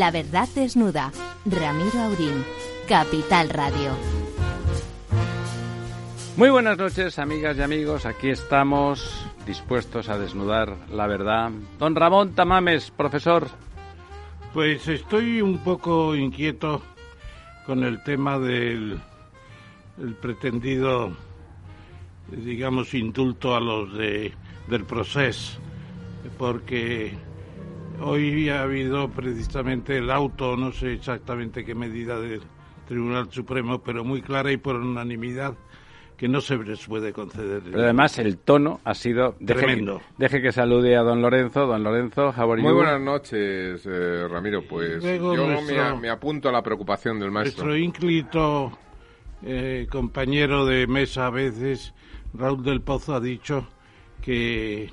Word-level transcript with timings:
La 0.00 0.10
verdad 0.10 0.48
desnuda. 0.54 1.12
Ramiro 1.44 2.00
Aurín. 2.00 2.42
Capital 2.88 3.50
Radio. 3.50 3.90
Muy 6.38 6.48
buenas 6.48 6.78
noches, 6.78 7.18
amigas 7.18 7.58
y 7.58 7.60
amigos. 7.60 8.06
Aquí 8.06 8.30
estamos 8.30 9.26
dispuestos 9.44 10.08
a 10.08 10.16
desnudar 10.16 10.74
la 10.90 11.06
verdad. 11.06 11.50
Don 11.78 11.94
Ramón 11.94 12.34
Tamames, 12.34 12.90
profesor. 12.90 13.48
Pues 14.54 14.88
estoy 14.88 15.42
un 15.42 15.58
poco 15.58 16.16
inquieto 16.16 16.80
con 17.66 17.84
el 17.84 18.02
tema 18.02 18.38
del 18.38 18.98
el 20.02 20.14
pretendido, 20.14 21.12
digamos, 22.30 22.94
indulto 22.94 23.54
a 23.54 23.60
los 23.60 23.92
de, 23.98 24.32
del 24.66 24.84
proceso, 24.86 25.58
porque 26.38 27.18
hoy 28.00 28.48
ha 28.48 28.62
habido 28.62 29.08
precisamente 29.10 29.96
el 29.98 30.10
auto, 30.10 30.56
no 30.56 30.72
sé 30.72 30.94
exactamente 30.94 31.64
qué 31.64 31.74
medida 31.74 32.18
del 32.18 32.42
Tribunal 32.86 33.30
Supremo, 33.30 33.82
pero 33.82 34.04
muy 34.04 34.22
clara 34.22 34.50
y 34.50 34.56
por 34.56 34.76
unanimidad 34.76 35.54
que 36.20 36.28
no 36.28 36.42
se 36.42 36.58
les 36.58 36.86
puede 36.86 37.14
conceder. 37.14 37.62
Pero 37.64 37.82
además 37.82 38.18
el 38.18 38.36
tono 38.36 38.80
ha 38.84 38.92
sido 38.92 39.36
tremendo. 39.42 40.02
Deje, 40.18 40.42
que 40.42 40.52
salude 40.52 40.94
a 40.94 41.00
don 41.00 41.22
Lorenzo. 41.22 41.66
Don 41.66 41.82
Lorenzo, 41.82 42.34
Muy 42.58 42.74
buenas 42.74 43.00
noches, 43.00 43.86
eh, 43.86 44.28
Ramiro. 44.28 44.62
Pues 44.68 45.02
yo 45.02 45.96
me, 45.98 46.10
apunto 46.10 46.50
a 46.50 46.52
la 46.52 46.62
preocupación 46.62 47.18
del 47.18 47.30
maestro. 47.30 47.64
Nuestro 47.64 47.82
ínclito 47.82 48.78
eh, 49.42 49.86
compañero 49.90 50.66
de 50.66 50.86
mesa 50.86 51.28
a 51.28 51.30
veces, 51.30 51.94
Raúl 52.34 52.62
del 52.64 52.82
Pozo, 52.82 53.14
ha 53.14 53.20
dicho 53.20 53.66
que 54.20 54.92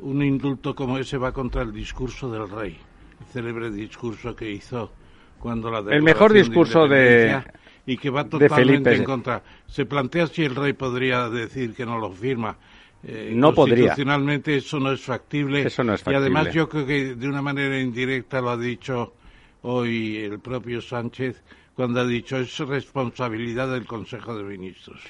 un 0.00 0.22
indulto 0.22 0.74
como 0.74 0.98
ese 0.98 1.18
va 1.18 1.32
contra 1.32 1.62
el 1.62 1.72
discurso 1.72 2.30
del 2.30 2.48
rey, 2.48 2.78
el 3.20 3.26
célebre 3.26 3.70
discurso 3.70 4.34
que 4.34 4.50
hizo 4.50 4.92
cuando 5.38 5.70
la 5.70 5.78
El 5.94 6.02
mejor 6.02 6.32
discurso 6.32 6.86
de, 6.88 7.42
y 7.86 7.96
que 7.96 8.10
va 8.10 8.24
totalmente 8.28 8.94
en 8.94 9.04
contra. 9.04 9.42
Se 9.66 9.86
plantea 9.86 10.26
si 10.26 10.44
el 10.44 10.54
rey 10.54 10.72
podría 10.72 11.28
decir 11.28 11.74
que 11.74 11.86
no 11.86 11.98
lo 11.98 12.10
firma. 12.10 12.56
Eh, 13.04 13.32
no 13.34 13.54
podría. 13.54 13.76
Constitucionalmente 13.76 14.56
eso 14.56 14.80
no 14.80 14.92
es 14.92 15.00
factible. 15.00 15.62
Eso 15.62 15.84
no 15.84 15.94
es 15.94 16.00
factible. 16.00 16.18
Y 16.18 16.20
además 16.20 16.52
yo 16.52 16.68
creo 16.68 16.84
que 16.84 17.14
de 17.14 17.28
una 17.28 17.40
manera 17.40 17.78
indirecta 17.80 18.40
lo 18.40 18.50
ha 18.50 18.56
dicho 18.56 19.14
hoy 19.62 20.16
el 20.16 20.40
propio 20.40 20.80
Sánchez 20.80 21.42
cuando 21.74 22.00
ha 22.00 22.06
dicho 22.06 22.36
es 22.38 22.58
responsabilidad 22.58 23.70
del 23.70 23.86
Consejo 23.86 24.36
de 24.36 24.42
Ministros. 24.42 25.00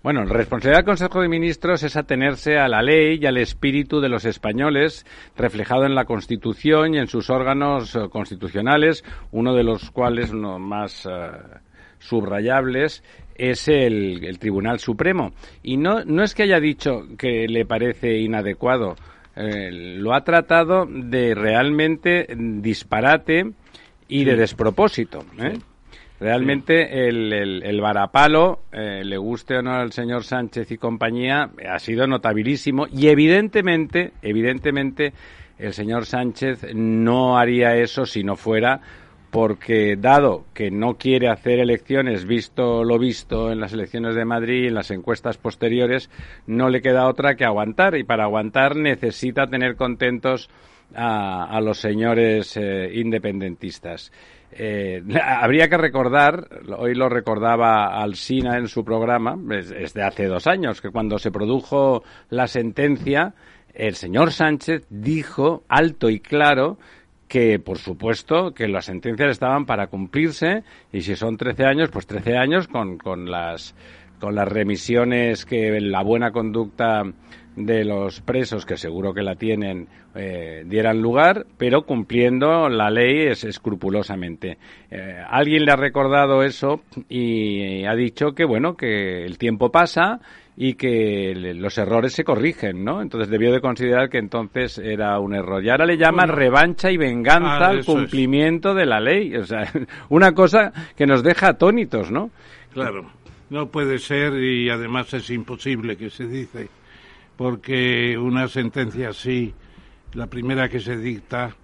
Bueno, 0.00 0.24
la 0.24 0.32
responsabilidad 0.32 0.78
del 0.78 0.86
Consejo 0.86 1.20
de 1.20 1.28
Ministros 1.28 1.82
es 1.82 1.96
atenerse 1.96 2.56
a 2.56 2.68
la 2.68 2.82
ley 2.82 3.18
y 3.20 3.26
al 3.26 3.36
espíritu 3.36 4.00
de 4.00 4.08
los 4.08 4.24
españoles, 4.24 5.04
reflejado 5.36 5.86
en 5.86 5.96
la 5.96 6.04
Constitución 6.04 6.94
y 6.94 6.98
en 6.98 7.08
sus 7.08 7.30
órganos 7.30 7.96
eh, 7.96 8.08
constitucionales, 8.08 9.04
uno 9.32 9.54
de 9.54 9.64
los 9.64 9.90
cuales, 9.90 10.30
uno 10.30 10.60
más 10.60 11.04
eh, 11.04 11.10
subrayables 11.98 13.02
es 13.34 13.68
el, 13.68 14.38
Tribunal 14.38 14.78
Supremo. 14.78 15.32
Y 15.62 15.76
no, 15.76 16.04
no 16.04 16.22
es 16.22 16.34
que 16.34 16.44
haya 16.44 16.60
dicho 16.60 17.02
que 17.16 17.46
le 17.48 17.64
parece 17.64 18.18
inadecuado, 18.18 18.96
eh, 19.36 19.70
lo 19.72 20.14
ha 20.14 20.22
tratado 20.22 20.86
de 20.86 21.34
realmente 21.34 22.26
disparate 22.36 23.52
y 24.08 24.24
de 24.24 24.36
despropósito. 24.36 25.24
¿eh? 25.40 25.58
Realmente 26.20 27.08
el, 27.08 27.32
el, 27.62 27.80
varapalo, 27.80 28.62
eh, 28.72 29.02
le 29.04 29.16
guste 29.16 29.58
o 29.58 29.62
no 29.62 29.74
al 29.74 29.92
señor 29.92 30.24
Sánchez 30.24 30.70
y 30.72 30.76
compañía, 30.76 31.50
ha 31.68 31.78
sido 31.78 32.08
notabilísimo 32.08 32.86
y 32.92 33.06
evidentemente, 33.06 34.12
evidentemente, 34.20 35.12
el 35.58 35.72
señor 35.72 36.06
Sánchez 36.06 36.74
no 36.74 37.38
haría 37.38 37.76
eso 37.76 38.04
si 38.04 38.24
no 38.24 38.34
fuera 38.34 38.80
porque 39.30 39.96
dado 39.96 40.46
que 40.54 40.70
no 40.70 40.94
quiere 40.94 41.28
hacer 41.28 41.58
elecciones, 41.58 42.24
visto 42.24 42.82
lo 42.82 42.98
visto 42.98 43.52
en 43.52 43.60
las 43.60 43.72
elecciones 43.72 44.14
de 44.14 44.24
Madrid 44.24 44.64
y 44.64 44.68
en 44.68 44.74
las 44.74 44.90
encuestas 44.90 45.36
posteriores, 45.36 46.10
no 46.46 46.68
le 46.68 46.80
queda 46.80 47.08
otra 47.08 47.36
que 47.36 47.44
aguantar 47.44 47.96
y 47.96 48.04
para 48.04 48.24
aguantar 48.24 48.74
necesita 48.76 49.46
tener 49.46 49.76
contentos 49.76 50.48
a, 50.94 51.60
los 51.62 51.78
señores 51.78 52.56
eh, 52.56 52.90
independentistas. 52.94 54.10
Eh, 54.52 55.02
habría 55.22 55.68
que 55.68 55.76
recordar, 55.76 56.48
hoy 56.76 56.94
lo 56.94 57.08
recordaba 57.08 58.00
Alsina 58.00 58.58
en 58.58 58.68
su 58.68 58.84
programa, 58.84 59.36
es 59.54 59.94
de 59.94 60.02
hace 60.02 60.26
dos 60.26 60.46
años, 60.46 60.80
que 60.80 60.90
cuando 60.90 61.18
se 61.18 61.30
produjo 61.30 62.02
la 62.30 62.46
sentencia, 62.46 63.34
el 63.74 63.94
señor 63.94 64.32
Sánchez 64.32 64.86
dijo 64.90 65.62
alto 65.68 66.10
y 66.10 66.20
claro 66.20 66.78
que 67.28 67.58
por 67.58 67.78
supuesto 67.78 68.52
que 68.54 68.66
las 68.66 68.86
sentencias 68.86 69.30
estaban 69.30 69.66
para 69.66 69.88
cumplirse 69.88 70.64
y 70.92 71.02
si 71.02 71.14
son 71.14 71.36
13 71.36 71.66
años, 71.66 71.90
pues 71.90 72.06
13 72.06 72.36
años 72.38 72.68
con, 72.68 72.96
con 72.96 73.30
las 73.30 73.74
con 74.18 74.34
las 74.34 74.48
remisiones 74.48 75.44
que 75.44 75.80
la 75.80 76.02
buena 76.02 76.32
conducta 76.32 77.04
de 77.66 77.84
los 77.84 78.20
presos, 78.20 78.64
que 78.64 78.76
seguro 78.76 79.12
que 79.12 79.22
la 79.22 79.34
tienen, 79.34 79.88
eh, 80.14 80.64
dieran 80.66 81.00
lugar, 81.00 81.46
pero 81.56 81.82
cumpliendo 81.82 82.68
la 82.68 82.90
ley 82.90 83.26
es 83.26 83.44
escrupulosamente. 83.44 84.58
Eh, 84.90 85.22
alguien 85.28 85.64
le 85.64 85.72
ha 85.72 85.76
recordado 85.76 86.42
eso 86.42 86.82
y 87.08 87.84
ha 87.84 87.94
dicho 87.94 88.32
que, 88.32 88.44
bueno, 88.44 88.76
que 88.76 89.24
el 89.24 89.38
tiempo 89.38 89.70
pasa 89.70 90.20
y 90.60 90.74
que 90.74 91.54
los 91.54 91.78
errores 91.78 92.12
se 92.12 92.24
corrigen, 92.24 92.84
¿no? 92.84 93.00
Entonces 93.00 93.30
debió 93.30 93.52
de 93.52 93.60
considerar 93.60 94.08
que 94.10 94.18
entonces 94.18 94.78
era 94.78 95.18
un 95.20 95.34
error. 95.34 95.64
Y 95.64 95.70
ahora 95.70 95.86
le 95.86 95.96
llaman 95.96 96.30
revancha 96.30 96.90
y 96.90 96.96
venganza 96.96 97.66
ah, 97.66 97.68
al 97.68 97.84
cumplimiento 97.84 98.74
de 98.74 98.84
la 98.84 98.98
ley. 98.98 99.36
O 99.36 99.44
sea, 99.44 99.70
una 100.08 100.32
cosa 100.32 100.72
que 100.96 101.06
nos 101.06 101.22
deja 101.22 101.50
atónitos, 101.50 102.10
¿no? 102.10 102.30
Claro, 102.72 103.08
no 103.50 103.68
puede 103.68 103.98
ser 103.98 104.34
y 104.34 104.68
además 104.68 105.14
es 105.14 105.30
imposible 105.30 105.96
que 105.96 106.10
se 106.10 106.26
dice, 106.26 106.68
porque 107.38 108.18
una 108.18 108.48
sentencia 108.48 109.10
así, 109.10 109.54
la 110.14 110.26
primera 110.26 110.68
que 110.68 110.80
se 110.80 110.96
dicta 110.96 111.54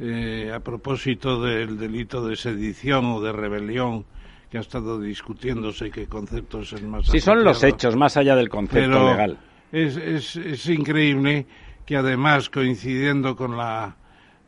eh, 0.00 0.50
a 0.50 0.60
propósito 0.60 1.42
del 1.42 1.78
delito 1.78 2.26
de 2.26 2.34
sedición 2.34 3.04
o 3.04 3.20
de 3.20 3.30
rebelión, 3.30 4.06
que 4.50 4.56
ha 4.56 4.62
estado 4.62 4.98
discutiéndose 4.98 5.90
qué 5.90 6.06
concepto 6.06 6.62
es 6.62 6.72
el 6.72 6.88
más. 6.88 7.06
Sí, 7.06 7.20
son 7.20 7.44
los 7.44 7.62
hechos, 7.62 7.94
más 7.94 8.16
allá 8.16 8.34
del 8.34 8.48
concepto 8.48 9.10
legal. 9.10 9.38
Es, 9.70 9.98
es, 9.98 10.36
es, 10.36 10.66
increíble 10.70 11.46
que 11.84 11.96
además, 11.96 12.48
coincidiendo 12.48 13.36
con 13.36 13.58
la 13.58 13.96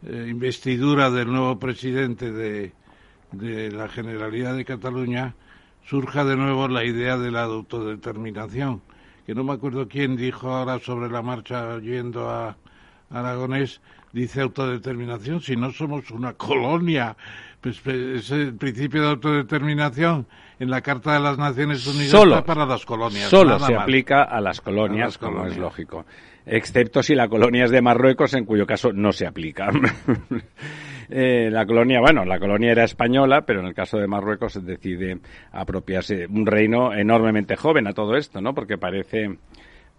eh, 0.02 0.28
investidura 0.30 1.10
del 1.10 1.30
nuevo 1.30 1.58
presidente 1.58 2.32
de, 2.32 2.72
de 3.32 3.70
la 3.70 3.88
Generalidad 3.88 4.56
de 4.56 4.64
Cataluña, 4.64 5.34
surja 5.84 6.24
de 6.24 6.36
nuevo 6.36 6.68
la 6.68 6.86
idea 6.86 7.18
de 7.18 7.30
la 7.30 7.42
autodeterminación, 7.42 8.80
que 9.26 9.34
no 9.34 9.44
me 9.44 9.52
acuerdo 9.52 9.88
quién 9.88 10.16
dijo 10.16 10.50
ahora 10.50 10.78
sobre 10.78 11.10
la 11.10 11.22
marcha 11.22 11.78
yendo 11.78 12.28
a 12.28 12.56
Aragonés, 13.10 13.80
dice 14.12 14.40
autodeterminación, 14.40 15.40
si 15.40 15.56
no 15.56 15.70
somos 15.72 16.10
una 16.10 16.34
colonia 16.34 17.16
pues, 17.64 17.80
pues 17.80 18.30
el 18.30 18.54
principio 18.56 19.00
de 19.00 19.08
autodeterminación 19.08 20.26
en 20.58 20.68
la 20.68 20.82
Carta 20.82 21.14
de 21.14 21.20
las 21.20 21.38
Naciones 21.38 21.86
Unidas 21.86 22.10
solo, 22.10 22.44
para 22.44 22.66
las 22.66 22.84
colonias. 22.84 23.30
Solo 23.30 23.58
se 23.58 23.74
aplica 23.74 24.24
a 24.24 24.38
las 24.42 24.60
colonias, 24.60 25.16
como 25.16 25.46
es 25.46 25.56
lógico. 25.56 26.04
Excepto 26.44 27.02
si 27.02 27.14
la 27.14 27.26
colonia 27.26 27.64
es 27.64 27.70
de 27.70 27.80
Marruecos, 27.80 28.34
en 28.34 28.44
cuyo 28.44 28.66
caso 28.66 28.92
no 28.92 29.12
se 29.12 29.26
aplica. 29.26 29.70
Eh, 31.08 31.48
la 31.50 31.66
colonia, 31.66 32.00
bueno, 32.00 32.24
la 32.24 32.38
colonia 32.38 32.72
era 32.72 32.84
española, 32.84 33.42
pero 33.42 33.60
en 33.60 33.66
el 33.66 33.74
caso 33.74 33.98
de 33.98 34.06
Marruecos 34.06 34.54
se 34.54 34.60
decide 34.60 35.18
apropiarse 35.52 36.26
un 36.26 36.46
reino 36.46 36.94
enormemente 36.94 37.56
joven 37.56 37.86
a 37.86 37.92
todo 37.92 38.16
esto, 38.16 38.40
¿no? 38.40 38.54
Porque 38.54 38.78
parece 38.78 39.38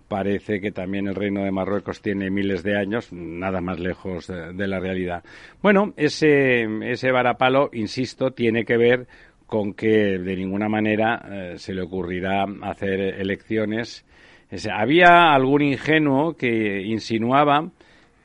parece 0.07 0.61
que 0.61 0.71
también 0.71 1.07
el 1.07 1.15
reino 1.15 1.43
de 1.43 1.51
Marruecos 1.51 2.01
tiene 2.01 2.29
miles 2.29 2.63
de 2.63 2.77
años, 2.77 3.11
nada 3.11 3.61
más 3.61 3.79
lejos 3.79 4.27
de, 4.27 4.67
la 4.67 4.79
realidad. 4.79 5.23
Bueno, 5.61 5.93
ese, 5.97 6.67
ese 6.83 7.11
varapalo, 7.11 7.69
insisto, 7.73 8.31
tiene 8.31 8.65
que 8.65 8.77
ver 8.77 9.07
con 9.47 9.73
que 9.73 10.17
de 10.17 10.35
ninguna 10.35 10.69
manera 10.69 11.25
eh, 11.29 11.53
se 11.57 11.73
le 11.73 11.81
ocurrirá 11.81 12.45
hacer 12.63 12.99
elecciones. 13.19 14.05
había 14.71 15.33
algún 15.33 15.61
ingenuo 15.61 16.35
que 16.35 16.81
insinuaba 16.81 17.69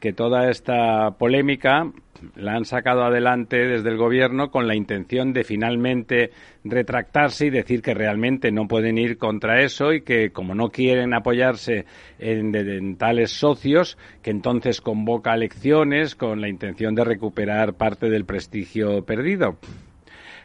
que 0.00 0.12
toda 0.12 0.48
esta 0.48 1.10
polémica 1.18 1.90
la 2.36 2.54
han 2.54 2.64
sacado 2.64 3.04
adelante 3.04 3.56
desde 3.56 3.88
el 3.88 3.96
gobierno 3.96 4.50
con 4.50 4.66
la 4.66 4.74
intención 4.74 5.32
de 5.32 5.44
finalmente 5.44 6.30
retractarse 6.64 7.46
y 7.46 7.50
decir 7.50 7.82
que 7.82 7.94
realmente 7.94 8.52
no 8.52 8.68
pueden 8.68 8.98
ir 8.98 9.18
contra 9.18 9.62
eso 9.62 9.92
y 9.92 10.02
que 10.02 10.30
como 10.30 10.54
no 10.54 10.70
quieren 10.70 11.14
apoyarse 11.14 11.86
en, 12.18 12.96
tales 12.96 13.32
socios, 13.32 13.96
que 14.22 14.30
entonces 14.30 14.80
convoca 14.80 15.34
elecciones 15.34 16.14
con 16.14 16.40
la 16.40 16.48
intención 16.48 16.94
de 16.94 17.04
recuperar 17.04 17.74
parte 17.74 18.10
del 18.10 18.24
prestigio 18.24 19.04
perdido, 19.04 19.56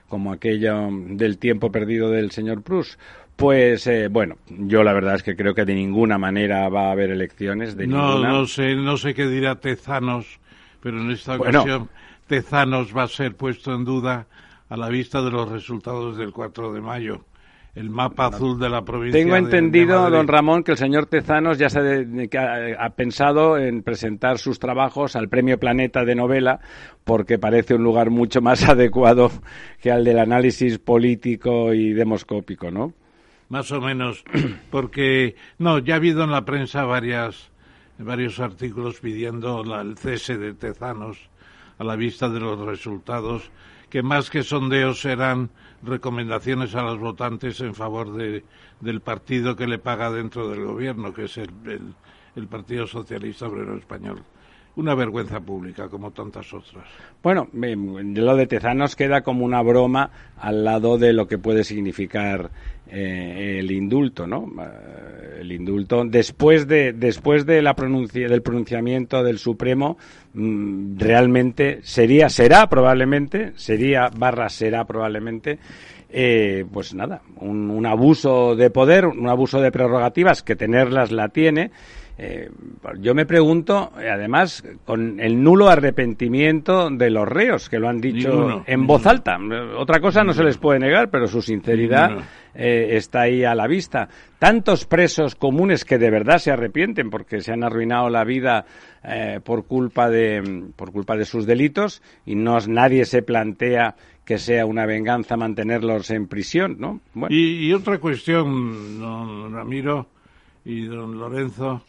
como 0.08 0.32
aquello 0.32 0.90
del 0.92 1.38
tiempo 1.38 1.72
perdido 1.72 2.10
del 2.10 2.32
señor 2.32 2.62
Prus. 2.64 2.98
Pues 3.36 3.86
eh, 3.88 4.08
bueno, 4.08 4.38
yo 4.48 4.82
la 4.84 4.94
verdad 4.94 5.16
es 5.16 5.24
que 5.24 5.36
creo 5.36 5.54
que 5.54 5.66
de 5.66 5.76
ninguna 5.76 6.18
manera 6.18 6.70
va 6.70 6.88
a 6.88 6.92
haber 6.92 7.12
elecciones. 7.12 7.76
De 7.76 7.86
no, 7.86 8.20
no 8.20 8.46
sé, 8.46 8.76
no 8.76 8.96
sé 8.96 9.14
qué 9.14 9.28
dirá 9.28 9.56
Tezanos 9.56 10.40
pero 10.86 11.02
en 11.02 11.10
esta 11.10 11.36
ocasión 11.36 11.90
Tezanos 12.28 12.96
va 12.96 13.02
a 13.02 13.08
ser 13.08 13.36
puesto 13.36 13.74
en 13.74 13.86
duda 13.86 14.28
a 14.70 14.78
la 14.78 14.88
vista 14.88 15.24
de 15.24 15.32
los 15.32 15.50
resultados 15.50 16.16
del 16.16 16.32
4 16.32 16.74
de 16.74 16.82
mayo 16.82 17.26
el 17.74 17.90
mapa 17.90 18.28
azul 18.28 18.60
de 18.60 18.70
la 18.70 18.84
provincia. 18.84 19.20
Tengo 19.20 19.36
entendido, 19.36 20.08
don 20.12 20.28
Ramón, 20.28 20.64
que 20.64 20.74
el 20.74 20.78
señor 20.78 21.08
Tezanos 21.08 21.58
ya 21.58 21.70
se 21.70 22.38
ha, 22.80 22.90
pensado 22.92 23.58
en 23.58 23.82
presentar 23.82 24.38
sus 24.38 24.60
trabajos 24.60 25.16
al 25.16 25.28
Premio 25.28 25.60
Planeta 25.60 26.06
de 26.06 26.14
novela, 26.14 26.60
porque 27.04 27.40
parece 27.40 27.74
un 27.74 27.84
lugar 27.84 28.12
mucho 28.12 28.40
más 28.40 28.64
adecuado 28.70 29.32
que 29.82 29.92
al 29.92 30.04
del 30.04 30.20
análisis 30.20 30.78
político 30.78 31.74
y 31.74 31.94
demoscópico, 31.94 32.70
¿no? 32.70 32.94
Más 33.50 33.72
o 33.72 33.82
menos, 33.82 34.24
porque 34.70 35.36
no, 35.58 35.80
ya 35.80 35.96
ha 35.96 35.98
habido 35.98 36.24
en 36.24 36.32
la 36.32 36.46
prensa 36.46 36.86
varias, 36.86 37.52
varios 37.98 38.40
artículos 38.40 39.00
pidiendo 39.00 39.62
el 39.80 39.98
cese 39.98 40.38
de 40.38 40.54
Tezanos 40.54 41.18
a 41.78 41.84
la 41.84 41.96
vista 41.96 42.30
de 42.30 42.40
los 42.40 42.60
resultados, 42.60 43.50
que 43.90 44.04
más 44.04 44.30
que 44.30 44.44
sondeos 44.44 45.02
serán 45.02 45.50
recomendaciones 45.84 46.76
a 46.76 46.84
los 46.84 47.00
votantes 47.00 47.60
en 47.62 47.76
favor 47.76 48.14
de, 48.14 48.44
del 48.82 49.02
partido 49.02 49.56
que 49.56 49.68
le 49.68 49.80
paga 49.80 50.12
dentro 50.12 50.50
del 50.50 50.66
gobierno, 50.66 51.14
que 51.14 51.26
es 51.26 51.38
el, 51.38 51.50
el 52.36 52.48
Partido 52.48 52.88
Socialista 52.88 53.48
Obrero 53.48 53.78
Español 53.78 54.24
una 54.76 54.96
vergüenza 54.96 55.40
pública 55.40 55.88
como 55.88 56.12
tantas 56.12 56.54
otras. 56.54 56.86
Bueno, 57.24 57.48
lo 57.54 58.36
de 58.36 58.48
Tezanos 58.48 58.96
queda 58.96 59.22
como 59.22 59.46
una 59.46 59.62
broma 59.62 60.12
al 60.38 60.64
lado 60.64 60.98
de 60.98 61.14
lo 61.14 61.28
que 61.28 61.38
puede 61.38 61.64
significar 61.64 62.50
eh, 62.88 63.58
el 63.60 63.72
indulto, 63.72 64.28
¿no? 64.28 64.48
Eh, 64.62 65.40
el 65.42 65.52
indulto 65.52 66.04
después 66.06 66.68
de 66.68 66.94
después 66.94 67.46
de 67.46 67.62
la 67.62 67.74
del 67.74 68.42
pronunciamiento 68.42 69.24
del 69.24 69.40
Supremo 69.40 69.98
mm, 70.34 70.98
realmente 70.98 71.80
sería 71.82 72.30
será 72.30 72.70
probablemente 72.70 73.54
sería 73.56 74.10
barra 74.16 74.50
será 74.50 74.86
probablemente 74.86 75.58
eh, 76.10 76.64
pues 76.72 76.94
nada 76.94 77.22
un, 77.38 77.72
un 77.72 77.86
abuso 77.88 78.56
de 78.56 78.70
poder 78.70 79.08
un 79.08 79.28
abuso 79.28 79.60
de 79.60 79.72
prerrogativas 79.72 80.44
que 80.44 80.56
tenerlas 80.56 81.12
la 81.12 81.30
tiene 81.30 81.72
eh, 82.18 82.50
yo 83.00 83.14
me 83.14 83.26
pregunto, 83.26 83.92
eh, 84.00 84.10
además, 84.10 84.64
con 84.86 85.20
el 85.20 85.42
nulo 85.44 85.68
arrepentimiento 85.68 86.90
de 86.90 87.10
los 87.10 87.28
reos, 87.28 87.68
que 87.70 87.78
lo 87.78 87.90
han 87.90 88.00
dicho 88.00 88.64
en 88.66 88.88
voz 88.88 89.06
alta. 89.06 89.38
Otra 89.78 90.00
cosa 90.00 90.24
no 90.24 90.34
se 90.34 90.44
les 90.44 90.58
puede 90.58 90.80
negar, 90.80 91.10
pero 91.10 91.28
su 91.28 91.42
sinceridad 91.42 92.20
eh, 92.54 92.90
está 92.92 93.22
ahí 93.22 93.44
a 93.44 93.54
la 93.54 93.68
vista. 93.68 94.08
Tantos 94.40 94.86
presos 94.86 95.36
comunes 95.36 95.84
que 95.84 95.98
de 95.98 96.10
verdad 96.10 96.38
se 96.38 96.52
arrepienten 96.52 97.10
porque 97.10 97.42
se 97.42 97.52
han 97.52 97.64
arruinado 97.64 98.10
la 98.10 98.24
vida 98.24 98.66
por, 99.44 99.66
culpa 99.66 100.10
de, 100.10 100.72
por 100.76 100.92
culpa 100.92 101.16
de 101.16 101.26
sus 101.26 101.46
delitos 101.46 102.02
y 102.26 102.34
no, 102.34 102.58
nadie 102.68 103.06
se 103.06 103.22
plantea 103.22 103.96
que 104.26 104.40
sea 104.40 104.66
una 104.66 104.88
venganza 104.88 105.38
mantenerlos 105.38 106.10
en 106.10 106.28
prisión, 106.28 106.78
¿no? 106.80 107.02
Y, 107.30 107.68
y, 107.68 107.74
otra 107.74 108.00
cuestión, 108.00 109.00
don 109.00 109.54
Ramiro 109.54 110.08
y 110.66 110.86
don 110.86 111.20
Lorenzo, 111.20 111.84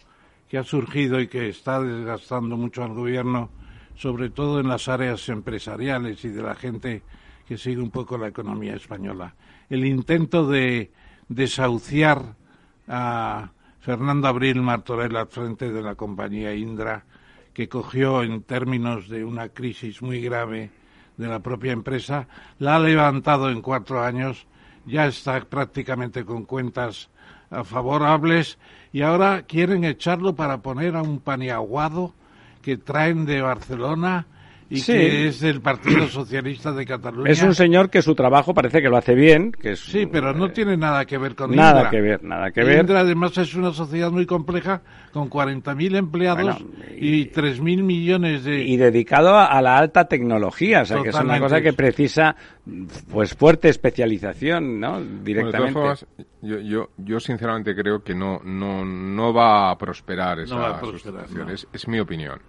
que 0.49 0.59
ha 0.59 0.65
surgido 0.65 1.21
y 1.21 1.29
que 1.29 1.49
está 1.49 1.81
desgastando 1.81 2.57
mucho 2.57 2.85
al 2.85 2.95
gobierno, 2.95 3.51
sobre 3.97 4.31
todo 4.31 4.61
en 4.61 4.69
las 4.69 4.89
áreas 4.89 5.29
empresariales 5.29 6.25
y 6.25 6.29
de 6.29 6.43
la 6.43 6.55
gente 6.55 7.03
que 7.47 7.57
sigue 7.57 7.81
un 7.81 7.91
poco 7.91 8.19
la 8.19 8.29
economía 8.29 8.75
española. 8.75 9.35
El 9.69 9.85
intento 9.85 10.47
de 10.47 10.93
desahuciar 11.29 12.37
a 12.89 13.51
Fernando 13.81 14.29
Abril 14.29 14.63
Martorell 14.63 15.17
al 15.17 15.29
frente 15.29 15.73
de 15.73 15.83
la 15.83 15.95
compañía 15.95 16.55
Indra, 16.55 17.05
que 17.53 17.69
cogió 17.69 18.23
en 18.23 18.43
términos 18.43 19.09
de 19.09 19.25
una 19.25 19.49
crisis 19.49 20.03
muy 20.03 20.21
grave 20.21 20.71
de 21.17 21.29
la 21.29 21.41
propia 21.41 21.73
empresa, 21.73 22.29
la 22.59 22.77
ha 22.77 22.81
levantado 22.81 23.49
en 23.49 23.63
cuatro 23.63 24.03
años, 24.03 24.47
ya 24.85 25.07
está 25.07 25.41
prácticamente 25.41 26.25
con 26.25 26.45
cuentas 26.45 27.09
favorables 27.65 28.59
y 28.93 29.03
ahora 29.03 29.43
quieren 29.43 29.85
echarlo 29.85 30.35
para 30.35 30.59
poner 30.59 30.97
a 30.97 31.03
un 31.03 31.21
paniaguado 31.21 32.15
que 32.63 32.77
traen 32.77 33.27
de 33.27 33.43
Barcelona 33.43 34.27
y 34.69 34.83
que 34.83 35.29
es 35.29 35.41
del 35.41 35.61
Partido 35.61 36.09
Socialista 36.09 36.73
de 36.73 36.85
Cataluña. 36.85 37.31
Es 37.31 37.43
un 37.43 37.55
señor 37.55 37.89
que 37.89 38.03
su 38.03 38.15
trabajo 38.15 38.53
parece 38.53 38.83
que 38.83 38.89
lo 38.89 38.97
hace 38.97 39.15
bien. 39.15 39.53
Que 39.53 39.77
sí, 39.77 40.07
pero 40.07 40.33
no 40.33 40.51
tiene 40.51 40.77
nada 40.77 41.05
que 41.05 41.19
ver 41.19 41.37
con 41.37 41.55
Nada 41.55 41.89
que 41.89 42.01
ver, 42.01 42.23
nada 42.25 42.51
que 42.51 42.65
ver. 42.65 42.81
Indra 42.81 43.01
además 43.01 43.37
es 43.39 43.55
una 43.55 43.73
sociedad 43.73 44.11
muy 44.11 44.27
compleja 44.27 44.83
con 45.13 45.31
40.000 45.31 45.97
empleados 45.97 46.65
y, 46.97 47.27
3.000 47.31 47.83
millones 47.83 48.45
de... 48.45 48.65
Y 48.65 48.77
dedicado 48.77 49.39
a, 49.39 49.61
la 49.63 49.79
alta 49.79 50.07
tecnología, 50.07 50.83
o 50.83 50.85
sea, 50.85 51.03
que 51.03 51.11
es 51.11 51.17
una 51.17 51.39
cosa 51.39 51.61
que 51.61 51.73
precisa 51.73 52.35
pues 53.11 53.35
fuerte 53.35 53.69
especialización, 53.69 54.81
¿no? 54.81 55.01
Directamente. 55.01 56.07
yo, 56.43 56.59
yo, 56.59 56.91
yo 56.97 57.21
sinceramente 57.21 57.75
creo 57.75 58.03
que 58.03 58.15
no, 58.15 58.41
no, 58.45 58.85
no 58.85 59.33
va 59.33 59.71
a 59.71 59.79
prosperar 59.79 60.41
esa 60.41 60.57
no 60.57 61.51
es 61.51 61.89
mi 61.89 62.01
opinión. 62.01 62.41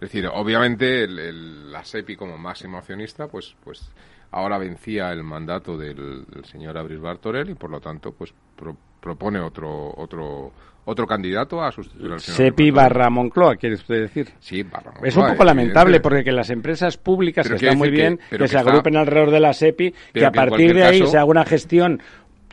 Es 0.00 0.12
decir, 0.12 0.28
obviamente 0.32 1.04
el, 1.04 1.72
la 1.72 1.84
SEPI 1.84 2.16
como 2.16 2.36
máximo 2.36 2.78
accionista, 2.78 3.28
pues, 3.28 3.56
pues 3.64 3.90
ahora 4.30 4.58
vencía 4.58 5.10
el 5.10 5.22
mandato 5.22 5.76
del, 5.78 6.26
señor 6.44 6.76
Abril 6.76 6.98
Bartorell 6.98 7.48
y 7.50 7.54
por 7.54 7.70
lo 7.70 7.80
tanto, 7.80 8.12
pues 8.12 8.34
propone 9.00 9.40
otro, 9.40 9.94
otro, 9.96 10.52
otro 10.84 11.06
candidato 11.06 11.62
a 11.62 11.72
sustituir 11.72 12.12
al 12.12 12.20
señor 12.20 12.36
SEPI 12.36 12.70
barra 12.70 13.08
Moncloa, 13.08 13.56
quiere 13.56 13.76
usted 13.76 14.02
decir. 14.02 14.28
Sí, 14.38 14.62
barra 14.62 14.90
Moncloa. 14.90 15.08
Es 15.08 15.16
un 15.16 15.26
poco 15.28 15.44
lamentable 15.44 16.00
porque 16.00 16.24
que 16.24 16.32
las 16.32 16.50
empresas 16.50 16.98
públicas 16.98 17.48
está 17.50 17.74
muy 17.74 17.90
bien 17.90 18.20
que, 18.30 18.48
se 18.48 18.58
agrupen 18.58 18.96
alrededor 18.96 19.30
de 19.30 19.40
la 19.40 19.54
SEPI, 19.54 19.94
que 20.12 20.26
a 20.26 20.30
partir 20.30 20.74
de 20.74 20.84
ahí 20.84 21.06
se 21.06 21.16
haga 21.16 21.26
una 21.26 21.44
gestión 21.44 22.02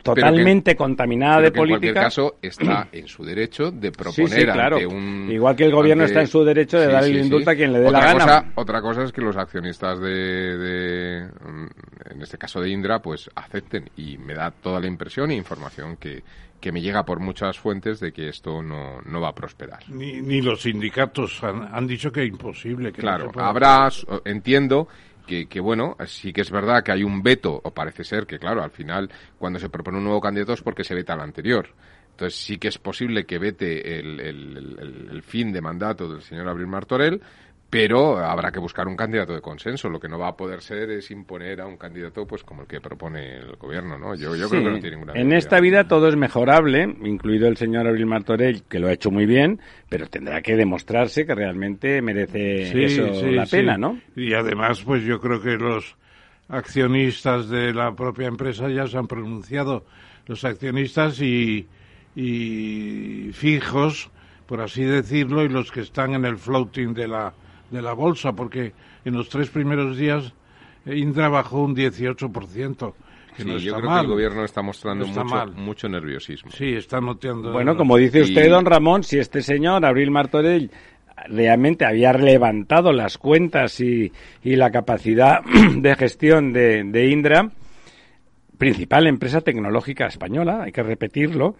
totalmente 0.04 0.76
contaminada 0.76 1.40
de 1.40 1.50
política. 1.50 1.74
En 1.74 1.80
cualquier 1.80 1.94
caso, 1.94 2.36
está 2.40 2.88
en 2.92 3.08
su 3.08 3.24
derecho 3.24 3.70
de 3.70 3.90
proponer 3.90 4.44
claro. 4.44 4.78
un. 4.88 5.28
Igual 5.30 5.56
que 5.56 5.64
el 5.64 5.72
gobierno 5.72 6.04
está 6.04 6.20
en 6.20 6.26
su 6.28 6.44
derecho 6.44 6.78
de 6.78 6.86
dar 6.86 7.04
el 7.04 7.16
indulto 7.16 7.50
a 7.50 7.54
quien 7.54 7.72
le 7.72 7.80
dé 7.80 7.90
la 7.90 8.00
gana. 8.00 8.52
otra 8.54 8.80
cosa 8.80 9.02
es 9.02 9.12
que 9.12 9.22
los 9.22 9.36
accionistas 9.36 9.98
de, 9.98 11.26
mm, 11.26 12.12
en 12.14 12.22
este 12.22 12.38
caso 12.38 12.60
de 12.60 12.70
Indra, 12.70 13.00
pues 13.00 13.30
acepten. 13.34 13.90
Y 13.96 14.18
me 14.18 14.34
da 14.34 14.50
toda 14.50 14.78
la 14.78 14.86
impresión 14.86 15.30
e 15.30 15.34
información 15.34 15.96
que, 15.96 16.22
que 16.60 16.70
me 16.70 16.80
llega 16.80 17.04
por 17.04 17.20
muchas 17.20 17.58
fuentes 17.58 17.98
de 18.00 18.12
que 18.12 18.28
esto 18.28 18.62
no, 18.62 19.00
no 19.02 19.20
va 19.20 19.30
a 19.30 19.34
prosperar. 19.34 19.80
Ni, 19.88 20.20
ni 20.20 20.42
los 20.42 20.62
sindicatos 20.62 21.42
han, 21.42 21.74
han, 21.74 21.86
dicho 21.86 22.12
que 22.12 22.22
es 22.22 22.28
imposible. 22.28 22.92
Que 22.92 23.00
claro, 23.00 23.32
habrá, 23.36 23.88
entiendo 24.24 24.86
que, 25.24 25.60
bueno, 25.60 25.96
sí 26.06 26.32
que 26.32 26.42
es 26.42 26.50
verdad 26.50 26.82
que 26.82 26.92
hay 26.92 27.02
un 27.02 27.22
veto, 27.22 27.60
o 27.62 27.72
parece 27.72 28.04
ser 28.04 28.26
que, 28.26 28.38
claro, 28.38 28.62
al 28.62 28.70
final, 28.70 29.10
cuando 29.38 29.58
se 29.58 29.68
propone 29.68 29.98
un 29.98 30.04
nuevo 30.04 30.20
candidato 30.20 30.52
es 30.52 30.62
porque 30.62 30.84
se 30.84 30.94
veta 30.94 31.14
al 31.14 31.20
anterior. 31.20 31.68
Entonces 32.10 32.38
sí 32.38 32.58
que 32.58 32.68
es 32.68 32.78
posible 32.78 33.26
que 33.26 33.38
vete 33.38 33.98
el, 33.98 34.20
el 34.20 35.22
fin 35.22 35.52
de 35.52 35.60
mandato 35.60 36.08
del 36.08 36.22
señor 36.22 36.48
Abril 36.48 36.68
Martorell, 36.68 37.20
pero 37.74 38.18
habrá 38.18 38.52
que 38.52 38.60
buscar 38.60 38.86
un 38.86 38.94
candidato 38.94 39.34
de 39.34 39.40
consenso. 39.40 39.88
Lo 39.88 39.98
que 39.98 40.08
no 40.08 40.16
va 40.16 40.28
a 40.28 40.36
poder 40.36 40.62
ser 40.62 40.90
es 40.90 41.10
imponer 41.10 41.60
a 41.60 41.66
un 41.66 41.76
candidato 41.76 42.24
pues 42.24 42.44
como 42.44 42.62
el 42.62 42.68
que 42.68 42.80
propone 42.80 43.38
el 43.38 43.56
gobierno, 43.56 43.98
¿no? 43.98 44.14
Yo, 44.14 44.30
creo 44.30 44.48
que 44.48 44.60
no 44.60 44.78
tiene 44.78 44.96
ninguna 44.96 45.14
En 45.14 45.32
esta 45.32 45.58
vida 45.58 45.88
todo 45.88 46.06
es 46.06 46.14
mejorable, 46.14 46.84
incluido 47.02 47.48
el 47.48 47.56
señor 47.56 47.88
Abril 47.88 48.06
Martorell, 48.06 48.62
que 48.68 48.78
lo 48.78 48.86
ha 48.86 48.92
hecho 48.92 49.10
muy 49.10 49.26
bien, 49.26 49.60
pero 49.88 50.06
tendrá 50.06 50.40
que 50.40 50.54
demostrarse 50.54 51.26
que 51.26 51.34
realmente 51.34 52.00
merece 52.00 52.84
eso 52.84 53.06
la 53.32 53.46
pena, 53.46 53.76
¿no? 53.76 53.98
Y 54.14 54.34
además, 54.34 54.80
pues 54.82 55.02
yo 55.02 55.18
creo 55.18 55.42
que 55.42 55.56
los 55.56 55.96
accionistas 56.48 57.48
de 57.48 57.74
la 57.74 57.92
propia 57.96 58.28
empresa 58.28 58.68
ya 58.68 58.86
se 58.86 58.98
han 58.98 59.08
pronunciado, 59.08 59.84
los 60.28 60.44
accionistas 60.44 61.20
y, 61.20 61.66
y 62.14 63.30
fijos, 63.32 64.12
por 64.46 64.60
así 64.60 64.84
decirlo, 64.84 65.42
y 65.42 65.48
los 65.48 65.72
que 65.72 65.80
están 65.80 66.14
en 66.14 66.24
el 66.24 66.36
floating 66.36 66.94
de 66.94 67.08
la 67.08 67.34
de 67.70 67.82
la 67.82 67.92
bolsa, 67.92 68.32
porque 68.32 68.72
en 69.04 69.14
los 69.14 69.28
tres 69.28 69.50
primeros 69.50 69.96
días 69.96 70.32
eh, 70.86 70.96
Indra 70.96 71.28
bajó 71.28 71.62
un 71.62 71.74
18%. 71.74 72.94
Que 73.36 73.42
sí, 73.42 73.58
yo 73.58 73.74
creo 73.74 73.90
que 73.90 74.00
el 74.00 74.06
gobierno 74.06 74.44
está 74.44 74.62
mostrando 74.62 75.06
mucho, 75.06 75.46
mucho, 75.56 75.88
nerviosismo. 75.88 76.52
Sí, 76.52 76.74
está 76.74 77.00
noteando. 77.00 77.52
Bueno, 77.52 77.76
como 77.76 77.96
dice 77.96 78.22
usted, 78.22 78.48
don 78.48 78.64
Ramón, 78.64 79.02
si 79.02 79.18
este 79.18 79.42
señor, 79.42 79.84
Abril 79.84 80.12
Martorell, 80.12 80.70
realmente 81.28 81.84
había 81.84 82.12
levantado 82.12 82.92
las 82.92 83.18
cuentas 83.18 83.80
y, 83.80 84.12
y 84.42 84.56
la 84.56 84.70
capacidad 84.70 85.40
de 85.76 85.96
gestión 85.96 86.52
de, 86.52 86.84
de 86.84 87.08
Indra, 87.08 87.50
principal 88.58 89.06
empresa 89.06 89.40
tecnológica 89.40 90.06
española, 90.06 90.62
hay 90.64 90.72
que 90.72 90.82
repetirlo, 90.82 91.56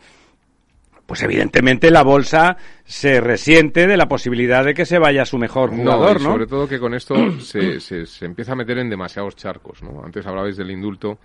pues 1.06 1.22
evidentemente 1.22 1.90
la 1.90 2.02
bolsa 2.02 2.56
se 2.84 3.20
resiente 3.20 3.86
de 3.86 3.96
la 3.96 4.08
posibilidad 4.08 4.64
de 4.64 4.74
que 4.74 4.86
se 4.86 4.98
vaya 4.98 5.24
su 5.24 5.38
mejor 5.38 5.70
jugador, 5.70 6.20
¿no? 6.20 6.32
Sobre 6.32 6.46
todo 6.46 6.68
que 6.68 6.78
con 6.78 6.94
esto 6.94 7.40
se, 7.40 7.80
se, 7.80 8.24
empieza 8.24 8.52
a 8.52 8.56
meter 8.56 8.78
en 8.78 8.88
demasiados 8.88 9.36
charcos, 9.36 9.82
¿no? 9.82 10.02
Antes 10.04 10.26
hablabais 10.26 10.56
del 10.56 10.70
indulto 10.70 11.18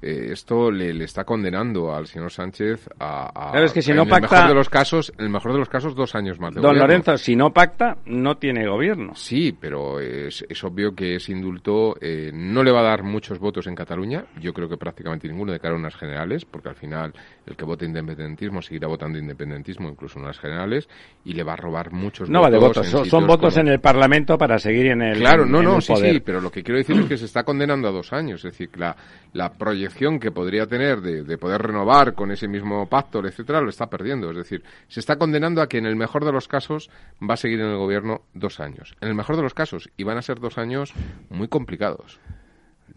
eh, 0.00 0.28
esto 0.32 0.70
le, 0.70 0.92
le, 0.94 1.04
está 1.04 1.24
condenando 1.24 1.94
al 1.94 2.06
señor 2.06 2.30
Sánchez 2.30 2.88
a, 3.00 3.50
a 3.50 3.72
que 3.72 3.82
si 3.82 3.92
no 3.92 4.02
en 4.02 4.08
pacta, 4.08 4.26
el 4.26 4.30
mejor 4.30 4.48
de 4.48 4.54
los 4.54 4.68
casos, 4.68 5.12
en 5.18 5.24
el 5.24 5.30
mejor 5.30 5.52
de 5.52 5.58
los 5.58 5.68
casos, 5.68 5.94
dos 5.96 6.14
años 6.14 6.38
más 6.38 6.54
de 6.54 6.60
Don 6.60 6.70
gobierno. 6.70 6.86
Lorenzo, 6.86 7.16
si 7.16 7.34
no 7.34 7.52
pacta, 7.52 7.98
no 8.06 8.36
tiene 8.36 8.66
gobierno. 8.68 9.14
Sí, 9.14 9.56
pero 9.58 9.98
es, 9.98 10.44
es 10.48 10.62
obvio 10.62 10.94
que 10.94 11.16
ese 11.16 11.32
indulto 11.32 11.96
eh, 12.00 12.30
no 12.32 12.62
le 12.62 12.70
va 12.70 12.80
a 12.80 12.84
dar 12.84 13.02
muchos 13.02 13.40
votos 13.40 13.66
en 13.66 13.74
Cataluña. 13.74 14.24
Yo 14.40 14.52
creo 14.52 14.68
que 14.68 14.76
prácticamente 14.76 15.26
ninguno 15.28 15.52
de 15.52 15.58
cara 15.58 15.74
a 15.74 15.78
unas 15.78 15.96
generales, 15.96 16.44
porque 16.44 16.68
al 16.68 16.76
final 16.76 17.12
el 17.46 17.56
que 17.56 17.64
vote 17.64 17.84
independentismo 17.84 18.62
seguirá 18.62 18.86
votando 18.86 19.18
independentismo, 19.18 19.88
incluso 19.88 20.18
en 20.18 20.26
unas 20.26 20.38
generales, 20.38 20.88
y 21.24 21.32
le 21.32 21.42
va 21.42 21.54
a 21.54 21.56
robar 21.56 21.90
muchos 21.90 22.30
no 22.30 22.38
votos. 22.38 22.38
No 22.38 22.42
va 22.42 22.50
de 22.50 22.58
votos, 22.68 22.86
son, 22.86 23.04
son 23.06 23.26
votos 23.26 23.54
como... 23.54 23.66
en 23.66 23.72
el 23.72 23.80
Parlamento 23.80 24.38
para 24.38 24.58
seguir 24.58 24.86
en 24.86 25.02
el 25.02 25.18
Claro, 25.18 25.44
no, 25.44 25.58
en 25.58 25.64
no, 25.64 25.76
el 25.76 25.82
sí, 25.82 25.92
poder. 25.92 26.14
sí, 26.14 26.20
pero 26.20 26.40
lo 26.40 26.50
que 26.52 26.62
quiero 26.62 26.78
decir 26.78 26.96
es 26.98 27.06
que 27.06 27.16
se 27.16 27.24
está 27.24 27.42
condenando 27.42 27.88
a 27.88 27.90
dos 27.90 28.12
años. 28.12 28.44
Es 28.44 28.52
decir, 28.52 28.70
la, 28.76 28.94
la 29.32 29.50
proyección 29.52 29.87
que 30.20 30.30
podría 30.30 30.66
tener 30.66 31.00
de, 31.00 31.22
de, 31.22 31.38
poder 31.38 31.62
renovar 31.62 32.14
con 32.14 32.30
ese 32.30 32.48
mismo 32.48 32.88
pacto, 32.88 33.24
etcétera, 33.24 33.60
lo 33.60 33.70
está 33.70 33.88
perdiendo. 33.88 34.30
Es 34.30 34.36
decir, 34.36 34.62
se 34.88 35.00
está 35.00 35.16
condenando 35.16 35.62
a 35.62 35.68
que 35.68 35.78
en 35.78 35.86
el 35.86 35.96
mejor 35.96 36.24
de 36.24 36.32
los 36.32 36.48
casos 36.48 36.90
va 37.22 37.34
a 37.34 37.36
seguir 37.36 37.60
en 37.60 37.68
el 37.68 37.76
gobierno 37.76 38.22
dos 38.34 38.60
años. 38.60 38.94
En 39.00 39.08
el 39.08 39.14
mejor 39.14 39.36
de 39.36 39.42
los 39.42 39.54
casos, 39.54 39.90
y 39.96 40.04
van 40.04 40.18
a 40.18 40.22
ser 40.22 40.40
dos 40.40 40.58
años 40.58 40.92
muy 41.30 41.48
complicados. 41.48 42.20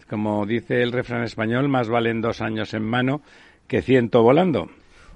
Como 0.10 0.46
dice 0.46 0.82
el 0.82 0.92
refrán 0.92 1.24
español, 1.24 1.70
más 1.70 1.90
valen 1.90 2.22
dos 2.22 2.42
años 2.42 2.74
en 2.74 2.84
mano 2.84 3.22
que 3.68 3.82
ciento 3.82 4.22
volando. 4.22 4.70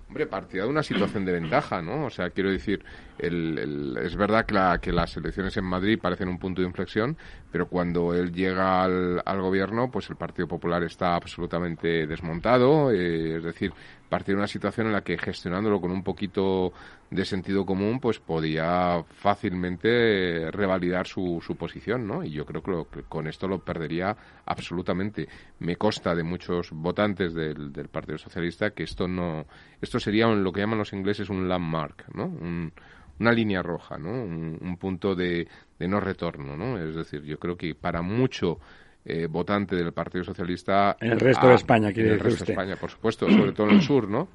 Hombre, 0.08 0.28
partida 0.28 0.64
de 0.64 0.70
una 0.70 0.84
situación 0.84 1.26
de 1.26 1.32
ventaja, 1.32 1.82
¿no? 1.82 2.06
O 2.06 2.10
sea, 2.12 2.30
quiero 2.30 2.52
decir, 2.52 2.86
el, 3.18 3.98
es 4.02 4.16
verdad 4.16 4.46
que, 4.46 4.54
la, 4.54 4.78
que, 4.80 4.92
las 4.92 5.18
elecciones 5.18 5.58
en 5.58 5.66
Madrid 5.66 5.98
parecen 6.00 6.28
un 6.28 6.38
punto 6.38 6.62
de 6.62 6.68
inflexión, 6.68 7.18
pero 7.52 7.68
cuando 7.68 8.14
él 8.14 8.32
llega 8.32 8.84
al, 8.84 9.24
al 9.26 9.42
gobierno, 9.42 9.90
pues 9.90 10.08
el 10.12 10.16
Partido 10.16 10.48
Popular 10.48 10.84
está 10.84 11.16
absolutamente 11.16 12.06
desmontado, 12.06 12.92
eh, 12.92 13.38
es 13.38 13.44
decir, 13.44 13.74
partir 14.10 14.36
de 14.36 14.40
una 14.40 14.48
situación 14.48 14.88
en 14.88 14.94
la 14.94 15.02
que 15.02 15.18
gestionándolo 15.18 15.82
con 15.82 15.92
un 15.92 16.04
poquito 16.04 16.74
de 17.10 17.26
sentido 17.26 17.66
común, 17.66 18.00
pues 18.00 18.20
podía 18.20 19.04
fácilmente 19.04 20.50
revalidar 20.52 21.08
su, 21.08 21.42
su 21.46 21.56
posición, 21.56 22.08
¿no? 22.08 22.24
Y 22.24 22.32
yo 22.32 22.46
creo 22.46 22.62
que, 22.62 22.72
lo, 22.72 22.90
que, 22.90 23.04
con 23.04 23.28
esto 23.28 23.48
lo 23.48 23.60
perdería 23.60 24.16
absolutamente. 24.46 25.28
Me 25.60 25.76
consta 25.76 26.16
de 26.16 26.24
muchos 26.24 26.72
votantes 26.72 27.34
del, 27.34 27.72
del 27.72 27.88
Partido 27.90 28.18
Socialista 28.18 28.72
que 28.72 28.84
esto 28.84 29.08
no, 29.08 29.46
esto 29.82 30.00
sería 30.00 30.28
lo 30.28 30.52
que 30.52 30.62
llaman 30.62 30.80
los 30.80 30.94
ingleses 30.94 31.30
un 31.30 31.48
landmark, 31.48 32.06
¿no? 32.14 32.26
Un, 32.26 32.72
una 33.20 33.32
línea 33.32 33.62
roja, 33.62 33.98
¿no? 33.98 34.10
Un, 34.10 34.58
un 34.62 34.78
punto 34.78 35.16
de, 35.16 35.48
de, 35.80 35.88
no 35.88 36.00
retorno, 36.00 36.58
¿no? 36.58 36.78
Es 36.78 36.96
decir, 36.96 37.24
yo 37.24 37.38
creo 37.40 37.56
que 37.56 37.76
para 37.76 38.02
mucho 38.02 38.60
eh, 39.06 39.28
votante 39.28 39.76
del 39.76 39.94
Partido 39.94 40.24
Socialista... 40.24 40.98
En 41.00 41.12
el 41.14 41.20
resto 41.20 41.46
a, 41.46 41.50
de 41.50 41.56
España, 41.56 41.94
quiere 41.94 42.10
En 42.10 42.14
el 42.16 42.20
resto 42.20 42.44
usted. 42.44 42.48
de 42.48 42.54
España, 42.54 42.76
por 42.76 42.90
supuesto, 42.90 43.30
sobre 43.30 43.52
todo 43.52 43.70
en 43.70 43.76
el 43.76 43.82
sur, 43.82 44.10
¿no? 44.10 44.28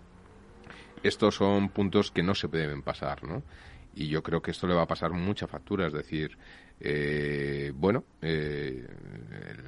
Estos 1.02 1.34
son 1.34 1.70
puntos 1.70 2.10
que 2.10 2.22
no 2.22 2.34
se 2.34 2.48
deben 2.48 2.82
pasar, 2.82 3.24
¿no? 3.24 3.42
Y 3.94 4.08
yo 4.08 4.22
creo 4.22 4.40
que 4.40 4.52
esto 4.52 4.66
le 4.66 4.74
va 4.74 4.82
a 4.82 4.86
pasar 4.86 5.10
mucha 5.10 5.46
factura, 5.48 5.88
es 5.88 5.92
decir, 5.92 6.36
eh, 6.78 7.72
bueno, 7.74 8.04
eh, 8.22 8.86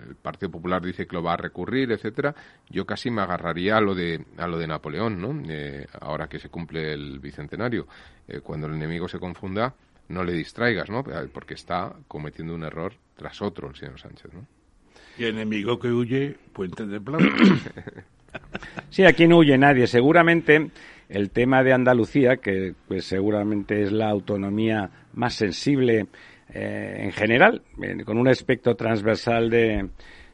el 0.09 0.14
Partido 0.14 0.50
Popular 0.50 0.80
dice 0.80 1.06
que 1.06 1.16
lo 1.16 1.23
va 1.23 1.35
a 1.35 1.37
recurrir, 1.37 1.90
etcétera. 1.90 2.35
Yo 2.71 2.87
casi 2.87 3.11
me 3.11 3.23
agarraría 3.23 3.76
a 3.76 3.80
lo 3.80 3.94
de 3.94 4.25
a 4.38 4.47
lo 4.47 4.59
de 4.59 4.66
Napoleón, 4.66 5.21
¿no? 5.21 5.42
Eh, 5.50 5.87
ahora 6.00 6.28
que 6.28 6.38
se 6.38 6.49
cumple 6.49 6.92
el 6.92 7.18
bicentenario, 7.18 7.87
eh, 8.28 8.40
cuando 8.40 8.68
el 8.68 8.75
enemigo 8.75 9.09
se 9.09 9.18
confunda, 9.18 9.75
no 10.09 10.23
le 10.23 10.32
distraigas, 10.32 10.88
¿no? 10.88 11.02
Porque 11.32 11.54
está 11.54 11.92
cometiendo 12.06 12.54
un 12.54 12.64
error 12.64 12.94
tras 13.16 13.42
otro 13.42 13.68
el 13.68 13.75
señor 13.75 13.99
Sánchez, 13.99 14.32
¿no? 14.32 14.47
Y 15.19 15.25
enemigo 15.25 15.78
que 15.78 15.88
huye, 15.88 16.37
puente 16.52 16.87
de 16.87 17.00
plata. 17.00 17.25
sí, 18.90 19.04
aquí 19.04 19.26
no 19.26 19.38
huye 19.38 19.59
nadie. 19.59 19.87
Seguramente 19.87 20.71
el 21.09 21.31
tema 21.31 21.62
de 21.62 21.73
Andalucía, 21.73 22.38
que 22.38 22.75
pues 22.88 23.04
seguramente 23.04 23.83
es 23.83 23.92
la 23.92 24.09
autonomía 24.09 24.90
más 25.14 25.35
sensible 25.35 26.07
eh, 26.54 26.97
en 27.00 27.12
general, 27.12 27.62
con 28.04 28.19
un 28.19 28.28
aspecto 28.28 28.75
transversal 28.75 29.50
de, 29.50 29.88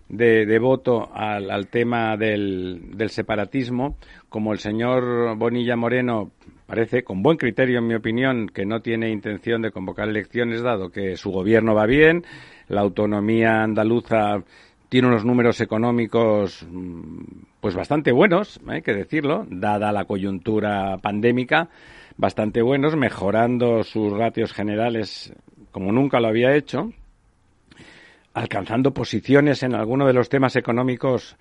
de, 0.08 0.46
de 0.46 0.58
voto 0.58 1.10
al, 1.12 1.50
al 1.50 1.68
tema 1.68 2.16
del, 2.16 2.96
del, 2.96 3.10
separatismo, 3.10 3.96
como 4.28 4.52
el 4.52 4.58
señor 4.58 5.36
Bonilla 5.36 5.76
Moreno 5.76 6.30
parece, 6.66 7.02
con 7.02 7.22
buen 7.22 7.36
criterio 7.36 7.78
en 7.78 7.86
mi 7.86 7.94
opinión, 7.94 8.48
que 8.48 8.66
no 8.66 8.80
tiene 8.80 9.10
intención 9.10 9.62
de 9.62 9.70
convocar 9.70 10.08
elecciones, 10.08 10.62
dado 10.62 10.90
que 10.90 11.16
su 11.16 11.30
gobierno 11.30 11.74
va 11.74 11.86
bien, 11.86 12.24
la 12.68 12.82
autonomía 12.82 13.62
andaluza 13.62 14.42
tiene 14.88 15.08
unos 15.08 15.24
números 15.24 15.60
económicos 15.60 16.66
pues 17.60 17.74
bastante 17.74 18.12
buenos, 18.12 18.60
hay 18.66 18.82
que 18.82 18.94
decirlo, 18.94 19.46
dada 19.50 19.92
la 19.92 20.04
coyuntura 20.04 20.98
pandémica, 20.98 21.68
bastante 22.16 22.62
buenos, 22.62 22.96
mejorando 22.96 23.84
sus 23.84 24.12
ratios 24.12 24.52
generales 24.52 25.32
como 25.70 25.92
nunca 25.92 26.20
lo 26.20 26.28
había 26.28 26.54
hecho, 26.54 26.92
alcanzando 28.32 28.94
posiciones 28.94 29.62
en 29.62 29.74
algunos 29.74 30.06
de 30.06 30.14
los 30.14 30.28
temas 30.28 30.56
económicos 30.56 31.36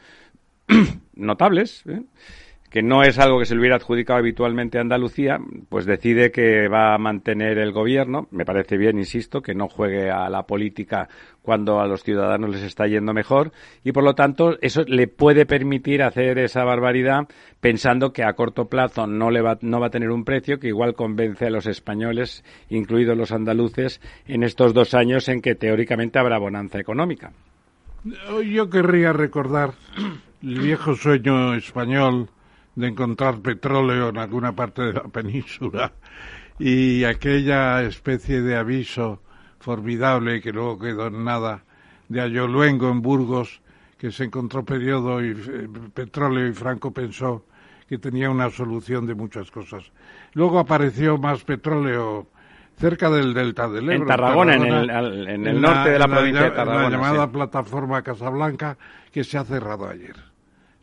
notables, 1.16 1.84
¿eh? 1.88 2.02
Que 2.70 2.84
no 2.84 3.04
es 3.04 3.18
algo 3.18 3.40
que 3.40 3.46
se 3.46 3.56
le 3.56 3.62
hubiera 3.62 3.78
adjudicado 3.78 4.20
habitualmente 4.20 4.78
a 4.78 4.82
Andalucía, 4.82 5.40
pues 5.70 5.86
decide 5.86 6.32
que 6.32 6.68
va 6.68 6.94
a 6.94 6.98
mantener 6.98 7.58
el 7.60 7.72
gobierno. 7.72 8.28
Me 8.32 8.46
parece 8.46 8.78
bien, 8.78 8.98
insisto, 8.98 9.42
que 9.42 9.56
no 9.56 9.70
juegue 9.70 10.12
a 10.12 10.30
la 10.30 10.44
política 10.44 11.08
cuando 11.42 11.80
a 11.80 11.88
los 11.88 12.04
ciudadanos 12.04 12.50
les 12.50 12.64
está 12.64 12.86
yendo 12.88 13.14
mejor 13.14 13.54
y, 13.86 13.94
por 13.94 14.04
lo 14.04 14.16
tanto, 14.16 14.58
eso 14.62 14.84
le 14.86 15.08
puede 15.08 15.46
permitir 15.46 16.04
hacer 16.04 16.40
esa 16.40 16.66
barbaridad 16.66 17.28
pensando 17.62 18.12
que 18.12 18.24
a 18.24 18.34
corto 18.34 18.66
plazo 18.66 19.08
no, 19.08 19.32
le 19.32 19.42
va, 19.42 19.58
no 19.62 19.80
va 19.80 19.88
a 19.88 19.92
tener 19.92 20.12
un 20.12 20.26
precio 20.26 20.60
que 20.60 20.68
igual 20.68 20.94
convence 20.94 21.46
a 21.46 21.50
los 21.50 21.68
españoles, 21.68 22.44
incluidos 22.70 23.18
los 23.18 23.32
andaluces, 23.32 24.02
en 24.28 24.44
estos 24.44 24.74
dos 24.74 24.94
años 24.94 25.30
en 25.30 25.42
que 25.42 25.56
teóricamente 25.56 26.20
habrá 26.20 26.38
bonanza 26.38 26.80
económica. 26.80 27.32
Yo 28.46 28.70
querría 28.70 29.14
recordar 29.14 29.72
el 30.44 30.60
viejo 30.60 30.96
sueño 30.96 31.56
español 31.56 32.30
de 32.78 32.88
encontrar 32.88 33.42
petróleo 33.42 34.10
en 34.10 34.20
alguna 34.20 34.56
parte 34.56 34.84
de 34.84 34.94
la 34.94 35.04
península 35.12 35.92
y 36.60 37.04
aquella 37.04 37.82
especie 37.82 38.42
de 38.42 38.56
aviso 38.56 39.20
formidable 39.60 40.42
que 40.42 40.52
luego 40.52 40.78
quedó 40.78 41.08
en 41.08 41.24
nada 41.24 41.64
de 42.08 42.22
Ayoluengo 42.22 42.90
en 42.90 43.02
Burgos 43.02 43.62
que 43.98 44.12
se 44.12 44.26
encontró 44.26 44.64
periodo 44.64 45.26
y 45.26 45.32
eh, 45.32 45.68
petróleo 45.92 46.48
y 46.48 46.54
Franco 46.54 46.92
pensó 46.92 47.46
que 47.90 47.98
tenía 47.98 48.30
una 48.30 48.52
solución 48.52 49.08
de 49.08 49.16
muchas 49.16 49.50
cosas. 49.50 49.92
Luego 50.34 50.60
apareció 50.60 51.18
más 51.18 51.44
petróleo 51.44 52.28
cerca 52.78 53.10
del 53.10 53.34
delta 53.34 53.68
del 53.68 53.86
Ebro. 53.86 54.04
En 54.04 54.06
Tarragona, 54.06 54.54
en 54.54 54.66
el, 54.66 55.28
en 55.28 55.48
el 55.48 55.62
norte 55.62 55.86
la, 55.86 55.94
de 55.94 56.00
la 56.00 56.08
provincia 56.08 56.44
de 56.44 56.52
Tarragona. 56.52 56.84
La 56.84 56.90
llamada 56.92 57.26
sí. 57.26 57.32
plataforma 57.34 58.04
Casablanca 58.04 58.78
que 59.12 59.24
se 59.24 59.38
ha 59.40 59.44
cerrado 59.44 59.90
ayer 59.90 60.27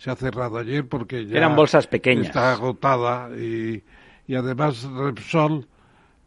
se 0.05 0.11
ha 0.11 0.17
cerrado 0.17 0.59
ayer 0.59 0.87
porque 0.87 1.25
ya 1.25 1.39
eran 1.39 1.57
bolsas 1.57 1.87
pequeñas 1.87 2.27
está 2.27 2.53
agotada 2.53 3.31
y, 3.39 3.83
y 4.27 4.35
además 4.35 4.83
Repsol 4.83 5.67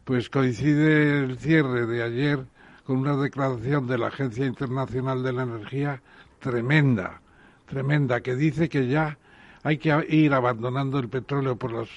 pues 0.04 0.28
coincide 0.28 1.20
el 1.20 1.38
cierre 1.38 1.86
de 1.86 2.02
ayer 2.02 2.44
con 2.82 2.96
una 2.96 3.16
declaración 3.16 3.86
de 3.86 3.96
la 3.96 4.08
Agencia 4.08 4.46
Internacional 4.46 5.22
de 5.22 5.32
la 5.32 5.44
Energía 5.44 6.02
tremenda 6.40 7.20
tremenda 7.66 8.20
que 8.20 8.34
dice 8.34 8.68
que 8.68 8.88
ya 8.88 9.16
hay 9.62 9.78
que 9.78 9.94
ir 10.08 10.34
abandonando 10.34 10.98
el 10.98 11.08
petróleo 11.08 11.54
por 11.54 11.72
las 11.72 11.88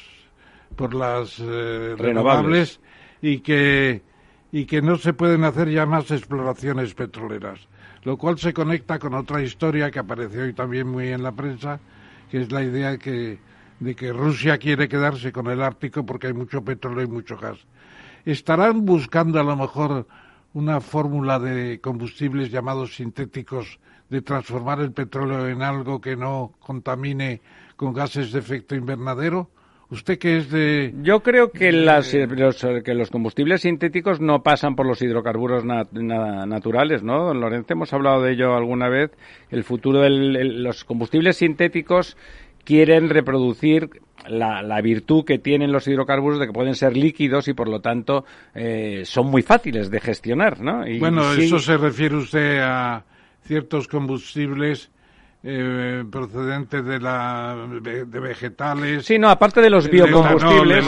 por 0.76 0.94
las 0.94 1.40
eh, 1.40 1.96
renovables. 1.98 2.00
renovables 2.00 2.80
y 3.24 3.40
que 3.40 4.04
y 4.52 4.66
que 4.66 4.82
no 4.82 4.98
se 4.98 5.14
pueden 5.14 5.44
hacer 5.44 5.70
ya 5.70 5.86
más 5.86 6.12
exploraciones 6.12 6.94
petroleras 6.94 7.68
lo 8.04 8.18
cual 8.18 8.40
se 8.40 8.54
conecta 8.54 9.00
con 9.00 9.14
otra 9.14 9.42
historia 9.42 9.92
que 9.92 10.00
apareció 10.00 10.44
hoy 10.44 10.54
también 10.54 10.88
muy 10.88 11.10
en 11.10 11.24
la 11.24 11.32
prensa, 11.32 11.80
que 12.30 12.42
es 12.42 12.52
la 12.52 12.64
idea 12.64 12.98
que, 12.98 13.40
de 13.80 13.96
que 13.96 14.12
Rusia 14.12 14.58
quiere 14.58 14.88
quedarse 14.88 15.32
con 15.32 15.48
el 15.48 15.62
Ártico 15.62 16.06
porque 16.06 16.28
hay 16.28 16.34
mucho 16.34 16.64
petróleo 16.64 17.04
y 17.04 17.08
mucho 17.08 17.38
gas. 17.38 17.60
¿Estarán 18.26 18.86
buscando 18.86 19.40
a 19.40 19.44
lo 19.44 19.56
mejor 19.56 20.08
una 20.54 20.82
fórmula 20.82 21.40
de 21.40 21.80
combustibles 21.80 22.52
llamados 22.52 22.96
sintéticos 22.96 23.80
de 24.10 24.22
transformar 24.22 24.82
el 24.82 24.92
petróleo 24.92 25.48
en 25.48 25.62
algo 25.62 26.02
que 26.02 26.16
no 26.16 26.54
contamine 26.60 27.42
con 27.76 27.94
gases 27.94 28.32
de 28.32 28.40
efecto 28.40 28.76
invernadero? 28.76 29.50
¿Usted 29.92 30.18
que 30.20 30.38
es 30.38 30.50
de...? 30.50 30.94
Yo 31.04 31.20
creo 31.20 31.52
que, 31.52 31.74
las, 31.74 32.14
los, 32.14 32.66
que 32.82 32.94
los 32.94 33.10
combustibles 33.10 33.64
sintéticos 33.64 34.22
no 34.22 34.42
pasan 34.42 34.78
por 34.78 34.86
los 34.86 35.02
hidrocarburos 35.02 35.66
nat, 35.66 35.92
na, 35.92 36.46
naturales, 36.46 37.04
¿no? 37.04 37.26
Don 37.26 37.42
Lorenzo, 37.42 37.74
hemos 37.74 37.92
hablado 37.92 38.22
de 38.22 38.32
ello 38.32 38.56
alguna 38.56 38.88
vez. 38.88 39.12
El 39.50 39.66
futuro 39.66 40.00
de 40.00 40.10
los 40.10 40.86
combustibles 40.86 41.36
sintéticos 41.36 42.16
quieren 42.64 43.10
reproducir 43.10 43.90
la, 44.30 44.62
la, 44.62 44.80
virtud 44.80 45.26
que 45.26 45.40
tienen 45.40 45.74
los 45.74 45.86
hidrocarburos 45.90 46.40
de 46.40 46.48
que 46.48 46.54
pueden 46.54 46.76
ser 46.76 46.96
líquidos 46.96 47.50
y 47.50 47.54
por 47.54 47.68
lo 47.68 47.82
tanto 47.82 48.24
eh, 48.56 49.02
son 49.04 49.28
muy 49.28 49.42
fáciles 49.42 49.92
de 49.92 50.00
gestionar, 50.00 50.62
¿no? 50.62 50.88
Y, 50.88 51.00
bueno, 51.00 51.34
sí, 51.34 51.44
eso 51.46 51.60
se 51.60 51.76
refiere 51.76 52.16
usted 52.16 52.60
a 52.62 53.04
ciertos 53.44 53.90
combustibles 53.90 54.90
eh, 55.44 56.04
procedentes 56.12 56.86
de, 56.86 57.00
la, 57.00 57.68
de, 57.82 58.20
vegetales. 58.20 59.06
Sí, 59.06 59.18
no, 59.18 59.30
aparte 59.30 59.62
de 59.62 59.70
los 59.70 59.90
biocombustibles. 59.90 60.88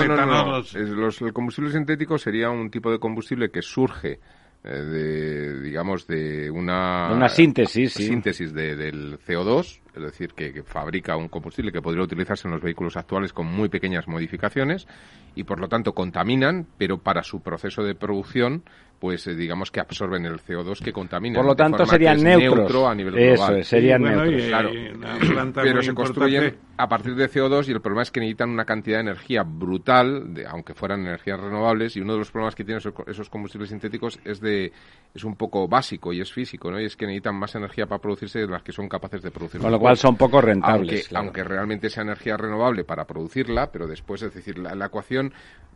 el 1.21 1.33
combustible 1.33 1.71
sintético 1.71 2.17
sería 2.17 2.49
un 2.49 2.69
tipo 2.69 2.91
de 2.91 2.99
combustible 2.99 3.49
que 3.49 3.61
surge 3.61 4.19
eh, 4.65 4.69
de, 4.69 5.59
digamos, 5.59 6.07
de 6.07 6.49
una, 6.49 7.11
una 7.13 7.27
síntesis, 7.27 7.95
síntesis 7.95 8.53
de, 8.53 8.77
del 8.77 9.19
CO2, 9.19 9.81
es 9.93 10.01
decir, 10.01 10.33
que, 10.33 10.63
fabrica 10.63 11.17
un 11.17 11.27
combustible 11.27 11.69
que 11.69 11.81
podría 11.81 12.05
utilizarse 12.05 12.47
en 12.47 12.53
los 12.53 12.61
vehículos 12.61 12.95
actuales 12.95 13.33
con 13.33 13.45
muy 13.45 13.67
pequeñas 13.67 14.07
modificaciones 14.07 14.87
y, 15.35 15.43
por 15.43 15.59
lo 15.59 15.67
tanto, 15.67 15.93
contaminan, 15.93 16.65
pero 16.77 16.99
para 16.99 17.23
su 17.23 17.41
proceso 17.41 17.83
de 17.83 17.93
producción 17.93 18.63
pues 19.03 19.27
eh, 19.27 19.35
digamos 19.35 19.69
que 19.69 19.81
absorben 19.81 20.25
el 20.25 20.39
CO2 20.39 20.81
que 20.81 20.93
contamina. 20.93 21.35
Por 21.35 21.45
lo 21.45 21.55
tanto, 21.57 21.85
serían 21.85 22.23
neutros. 22.23 22.59
Neutro 22.59 22.87
a 22.87 22.95
nivel 22.95 23.13
global. 23.13 23.57
Eso, 23.57 23.69
serían 23.69 24.01
neutros. 24.01 24.43
claro. 24.43 24.71
Pero 25.55 25.81
se 25.81 25.93
construyen 25.93 26.55
a 26.77 26.87
partir 26.87 27.13
de 27.13 27.29
CO2 27.29 27.67
y 27.67 27.73
el 27.73 27.81
problema 27.81 28.03
es 28.03 28.11
que 28.11 28.21
necesitan 28.21 28.51
una 28.51 28.63
cantidad 28.63 28.99
de 28.99 29.01
energía 29.01 29.43
brutal, 29.43 30.33
de, 30.33 30.47
aunque 30.47 30.73
fueran 30.73 31.01
energías 31.01 31.37
renovables, 31.37 31.97
y 31.97 31.99
uno 31.99 32.13
de 32.13 32.19
los 32.19 32.31
problemas 32.31 32.55
que 32.55 32.63
tienen 32.63 32.81
esos, 33.05 33.29
combustibles 33.29 33.71
sintéticos 33.71 34.21
es 34.23 34.39
de 34.39 34.71
es 35.13 35.25
un 35.25 35.35
poco 35.35 35.67
básico 35.67 36.13
y 36.13 36.21
es 36.21 36.31
físico, 36.31 36.71
¿no? 36.71 36.79
Y 36.79 36.85
es 36.85 36.95
que 36.95 37.05
necesitan 37.05 37.35
más 37.35 37.53
energía 37.55 37.85
para 37.87 37.99
producirse 37.99 38.39
de 38.39 38.47
las 38.47 38.63
que 38.63 38.71
son 38.71 38.87
capaces 38.87 39.21
de 39.21 39.31
producir. 39.31 39.59
Con 39.59 39.69
lo 39.69 39.79
cual 39.81 39.97
son 39.97 40.15
poco 40.15 40.39
rentables. 40.39 41.09
Aunque, 41.11 41.17
aunque 41.17 41.43
realmente 41.43 41.89
sea 41.89 42.03
energía 42.03 42.37
renovable 42.37 42.85
para 42.85 43.03
producirla, 43.03 43.69
pero 43.69 43.85
después, 43.85 44.21
es 44.21 44.33
decir, 44.33 44.59
la 44.59 44.85
ecuación 44.85 45.33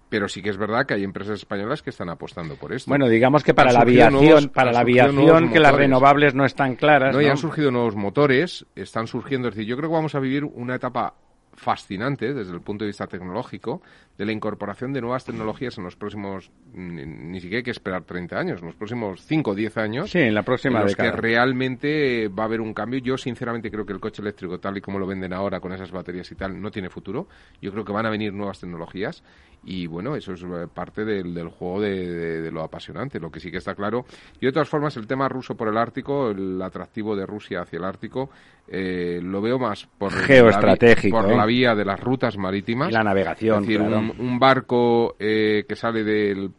pero 0.10 0.28
sí 0.28 0.42
que 0.42 0.50
es 0.50 0.58
verdad 0.58 0.86
que 0.86 0.94
hay 0.94 1.04
empresas 1.04 1.40
españolas 1.40 1.82
que 1.82 1.90
están 1.90 2.10
apostando 2.10 2.56
por 2.56 2.74
esto. 2.74 2.90
Bueno, 2.90 3.08
digamos 3.18 3.44
que 3.44 3.54
para 3.54 3.72
la 3.72 3.82
aviación, 3.82 4.50
para 4.50 4.72
la 4.72 4.82
aviación 4.82 5.52
que 5.52 5.60
las 5.60 5.74
renovables 5.74 6.36
no 6.36 6.46
están 6.46 6.76
claras. 6.76 7.14
No, 7.14 7.22
y 7.22 7.26
han 7.26 7.38
surgido 7.38 7.72
nuevos 7.72 7.96
motores, 7.96 8.66
están 8.76 9.08
surgiendo, 9.08 9.50
es 9.50 9.56
decir, 9.56 9.68
yo 9.68 9.76
creo 9.76 9.90
que 9.90 9.96
vamos 9.96 10.14
a 10.16 10.20
vivir 10.20 10.44
una 10.44 10.76
etapa 10.76 11.16
fascinante 11.54 12.34
desde 12.36 12.54
el 12.54 12.62
punto 12.62 12.86
de 12.86 12.90
vista 12.90 13.08
tecnológico 13.08 13.82
de 14.18 14.26
la 14.26 14.32
incorporación 14.32 14.94
de 14.94 15.02
nuevas 15.02 15.26
tecnologías 15.26 15.78
en 15.78 15.84
los 15.84 15.96
próximos, 15.96 16.52
ni, 16.74 17.40
siquiera 17.40 17.58
hay 17.58 17.64
que 17.64 17.72
esperar 17.72 18.04
30 18.04 18.40
años, 18.40 18.62
en 18.62 18.68
los 18.68 18.76
próximos 18.76 19.22
5 19.22 19.52
o 19.52 19.56
10 19.56 19.78
años. 19.78 20.10
Sí, 20.12 20.20
en 20.20 20.34
la 20.34 20.44
próxima 20.44 20.80
en 20.80 20.86
los 20.86 20.96
que 20.96 21.12
realmente 21.12 22.28
va 22.28 22.44
a 22.44 22.46
haber 22.48 22.62
un 22.62 22.74
cambio. 22.74 23.00
Yo, 23.00 23.18
sinceramente, 23.18 23.70
creo 23.70 23.86
que 23.86 23.94
el 23.94 24.00
coche 24.00 24.22
eléctrico, 24.22 24.60
tal 24.60 24.78
y 24.78 24.82
como 24.82 24.98
lo 24.98 25.06
venden 25.06 25.34
ahora 25.34 25.60
con 25.60 25.72
esas 25.72 25.92
baterías 25.92 26.32
y 26.32 26.36
tal, 26.36 26.60
no 26.60 26.72
tiene 26.72 26.90
futuro. 26.90 27.28
Yo 27.62 27.72
creo 27.72 27.86
que 27.86 27.92
van 27.92 28.06
a 28.06 28.10
venir 28.10 28.34
nuevas 28.34 28.60
tecnologías 28.60 29.24
y 29.64 29.86
bueno, 29.88 30.16
eso 30.16 30.34
es 30.34 30.44
eh, 30.44 30.68
parte 30.74 31.04
del, 31.04 31.34
del 31.34 31.50
juego 31.50 31.82
de, 31.82 32.50
lo 32.52 32.64
apasionante, 32.64 33.20
lo 33.20 33.30
que 33.30 33.40
sí 33.40 33.52
que 33.52 33.58
está 33.58 33.76
claro. 33.76 34.06
Y 34.40 34.46
de 34.46 34.52
todas 34.52 34.70
formas, 34.70 34.96
el 34.98 35.08
tema 35.08 35.28
ruso 35.28 35.56
por 35.56 35.68
el 35.68 35.78
Ártico, 35.78 36.30
el 36.30 36.62
atractivo 36.62 37.16
de 37.16 37.26
Rusia 37.26 37.62
hacia 37.62 37.78
el 37.78 37.84
Ártico, 37.84 38.30
eh, 38.70 39.20
lo 39.22 39.42
veo 39.42 39.60
más 39.60 39.88
por, 39.98 40.12
Geoestratégico, 40.12 41.18
la, 41.18 41.28
por 41.28 41.36
la 41.36 41.46
vía 41.46 41.76
de 41.76 41.84
las 41.84 42.00
rutas 42.00 42.38
marítimas. 42.38 42.90
Y 42.90 42.94
la 42.94 43.04
navegación. 43.04 43.62
Es 43.62 43.68
decir, 43.68 43.82
un, 43.82 44.07
barco 44.40 45.16
eh, 45.20 45.66
que 45.68 45.76
sale 45.76 46.04
del 46.04 46.52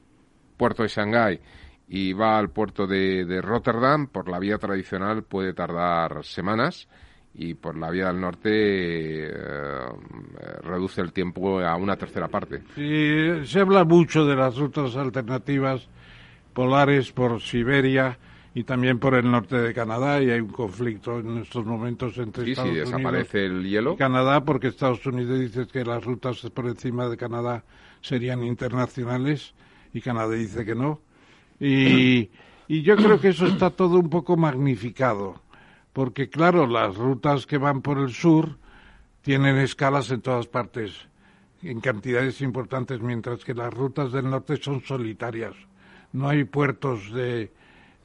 puerto 0.56 0.82
de 0.82 0.88
Shanghái 0.88 1.40
y 1.88 2.12
va 2.12 2.38
al 2.38 2.50
puerto 2.50 2.86
de, 2.86 3.40
Rotterdam, 3.42 4.08
por 4.08 4.28
la 4.28 4.38
vía 4.38 4.58
tradicional 4.58 5.22
puede 5.22 5.54
tardar 5.54 6.24
semanas 6.24 6.88
y 7.34 7.54
por 7.54 7.76
la 7.78 7.90
vía 7.90 8.08
del 8.08 8.20
norte 8.20 8.50
eh, 8.50 9.30
reduce 10.62 11.00
el 11.00 11.12
tiempo 11.12 11.60
a 11.60 11.76
una 11.76 11.96
tercera 11.96 12.28
parte. 12.28 12.62
Se 12.74 13.60
habla 13.60 13.84
mucho 13.84 14.26
de 14.26 14.36
las 14.36 14.56
rutas 14.56 14.96
alternativas 14.96 15.88
polares 16.52 17.12
por 17.12 17.40
Siberia 17.40 18.18
y 18.58 18.64
también 18.64 18.98
por 18.98 19.14
el 19.14 19.30
norte 19.30 19.56
de 19.56 19.72
Canadá 19.72 20.20
y 20.20 20.30
hay 20.30 20.40
un 20.40 20.48
conflicto 20.48 21.20
en 21.20 21.38
estos 21.38 21.64
momentos 21.64 22.18
entre 22.18 22.44
sí, 22.44 22.50
Estados 22.50 22.72
sí, 22.72 22.76
desaparece 22.78 23.46
el 23.46 23.62
hielo. 23.62 23.92
y 23.92 23.96
Canadá 23.96 24.44
porque 24.44 24.66
Estados 24.66 25.06
Unidos 25.06 25.38
dice 25.38 25.68
que 25.68 25.84
las 25.84 26.04
rutas 26.04 26.40
por 26.52 26.66
encima 26.66 27.08
de 27.08 27.16
Canadá 27.16 27.62
serían 28.00 28.42
internacionales 28.42 29.54
y 29.94 30.00
Canadá 30.00 30.34
dice 30.34 30.64
que 30.64 30.74
no. 30.74 31.00
Y, 31.60 32.30
y 32.66 32.82
yo 32.82 32.96
creo 32.96 33.20
que 33.20 33.28
eso 33.28 33.46
está 33.46 33.70
todo 33.70 33.96
un 33.96 34.10
poco 34.10 34.36
magnificado 34.36 35.40
porque 35.92 36.28
claro, 36.28 36.66
las 36.66 36.96
rutas 36.96 37.46
que 37.46 37.58
van 37.58 37.80
por 37.80 37.98
el 37.98 38.10
sur 38.10 38.58
tienen 39.22 39.56
escalas 39.58 40.10
en 40.10 40.20
todas 40.20 40.48
partes, 40.48 41.06
en 41.62 41.78
cantidades 41.80 42.40
importantes, 42.40 43.00
mientras 43.00 43.44
que 43.44 43.54
las 43.54 43.72
rutas 43.72 44.10
del 44.10 44.28
norte 44.28 44.56
son 44.56 44.82
solitarias. 44.82 45.54
No 46.12 46.28
hay 46.28 46.42
puertos 46.42 47.12
de, 47.12 47.52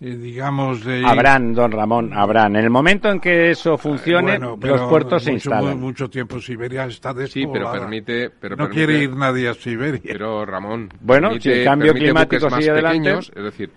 digamos, 0.03 0.83
de... 0.83 1.03
Habrán, 1.05 1.53
don 1.53 1.71
Ramón, 1.71 2.13
habrán. 2.13 2.55
En 2.55 2.63
el 2.63 2.69
momento 2.69 3.09
en 3.09 3.19
que 3.19 3.51
eso 3.51 3.77
funcione, 3.77 4.37
los 4.37 4.81
puertos 4.89 5.23
se 5.23 5.33
instalan. 5.33 5.79
Mucho 5.79 6.09
tiempo 6.09 6.39
Siberia 6.39 6.85
está 6.85 7.13
despoblada. 7.13 7.27
Sí, 7.27 7.47
pero 7.51 7.71
permite... 7.71 8.29
Pero 8.29 8.55
no 8.55 8.69
quiere 8.69 8.99
ir 8.99 9.15
nadie 9.15 9.49
a 9.49 9.53
Siberia. 9.53 10.01
Pero, 10.03 10.45
Ramón... 10.45 10.89
Bueno, 10.99 11.39
si 11.39 11.51
el 11.51 11.63
cambio 11.63 11.93
climático 11.93 12.49
sigue 12.49 12.71
adelante... 12.71 13.19
es 13.35 13.43
decir, 13.43 13.71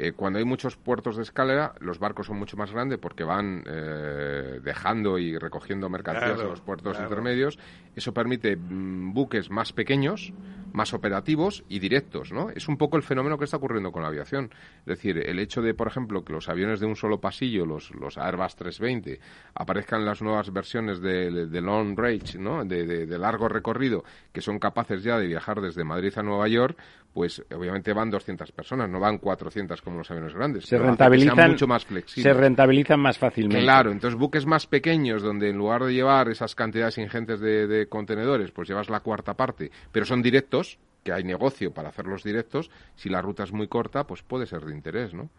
eh, 0.00 0.12
cuando 0.12 0.38
hay 0.38 0.44
muchos 0.44 0.76
puertos 0.76 1.16
de 1.16 1.24
escalera, 1.24 1.74
los 1.80 1.98
barcos 1.98 2.28
son 2.28 2.38
mucho 2.38 2.56
más 2.56 2.70
grandes 2.70 2.98
porque 2.98 3.24
van 3.24 3.64
eh, 3.66 4.60
dejando 4.62 5.18
y 5.18 5.36
recogiendo 5.36 5.88
mercancías 5.88 6.40
en 6.40 6.48
los 6.48 6.60
puertos 6.60 7.00
intermedios. 7.00 7.58
Eso 7.96 8.14
permite 8.14 8.54
mm, 8.54 9.12
buques 9.12 9.50
más 9.50 9.72
pequeños, 9.72 10.32
más 10.72 10.94
operativos 10.94 11.64
y 11.68 11.80
directos, 11.80 12.30
¿no? 12.30 12.50
Es 12.50 12.68
un 12.68 12.76
poco 12.76 12.96
el 12.96 13.02
fenómeno 13.02 13.38
que 13.38 13.44
está 13.44 13.56
ocurriendo 13.56 13.90
con 13.90 14.02
la 14.02 14.08
aviación. 14.08 14.50
Es 14.80 14.86
decir, 14.86 15.18
el 15.18 15.40
hecho 15.40 15.62
de, 15.62 15.74
por 15.74 15.88
ejemplo, 15.88 16.24
que 16.24 16.32
los 16.32 16.48
aviones 16.48 16.78
de 16.78 16.86
un 16.86 16.94
solo 16.94 17.20
pasillo, 17.20 17.66
los, 17.66 17.90
los 17.90 18.18
Airbus 18.18 18.54
320, 18.54 19.18
aparezcan 19.54 20.02
en 20.02 20.06
las 20.06 20.22
nuevas 20.22 20.52
versiones 20.52 21.00
de, 21.00 21.46
de 21.46 21.60
long 21.60 21.98
range, 21.98 22.38
¿no? 22.38 22.64
De, 22.64 22.86
de, 22.86 23.18
largo 23.18 23.48
recorrido, 23.48 24.04
que 24.32 24.40
son 24.40 24.60
capaces 24.60 25.02
ya 25.02 25.18
de 25.18 25.26
viajar 25.26 25.60
desde 25.60 25.82
Madrid 25.82 26.12
a 26.16 26.22
Nueva 26.22 26.46
York, 26.46 26.78
pues 27.12 27.42
obviamente 27.52 27.92
van 27.92 28.10
200 28.10 28.52
personas, 28.52 28.88
no 28.88 29.00
van 29.00 29.18
400 29.18 29.82
como 29.88 29.98
los 29.98 30.10
aviones 30.10 30.34
grandes. 30.34 30.66
Se 30.66 30.78
rentabilizan 30.78 31.50
mucho 31.52 31.66
más 31.66 31.84
flexibles. 31.86 32.22
Se 32.22 32.38
rentabilizan 32.38 33.00
más 33.00 33.18
fácilmente. 33.18 33.62
Claro, 33.62 33.90
entonces 33.90 34.18
buques 34.18 34.44
más 34.44 34.66
pequeños 34.66 35.22
donde 35.22 35.48
en 35.48 35.56
lugar 35.56 35.82
de 35.84 35.94
llevar 35.94 36.28
esas 36.28 36.54
cantidades 36.54 36.98
ingentes 36.98 37.40
de, 37.40 37.86
contenedores, 37.88 38.50
pues 38.50 38.68
llevas 38.68 38.90
la 38.90 39.00
cuarta 39.00 39.34
parte, 39.34 39.70
pero 39.90 40.04
son 40.04 40.20
directos, 40.22 40.78
que 41.02 41.12
hay 41.12 41.24
negocio 41.24 41.72
para 41.72 41.88
hacerlos 41.88 42.22
directos, 42.22 42.70
si 42.96 43.08
la 43.08 43.22
ruta 43.22 43.44
es 43.44 43.52
muy 43.52 43.66
corta, 43.66 44.04
pues 44.04 44.22
puede 44.22 44.46
ser 44.46 44.60
de 44.64 44.74
interés, 44.74 45.14
¿no? 45.14 45.30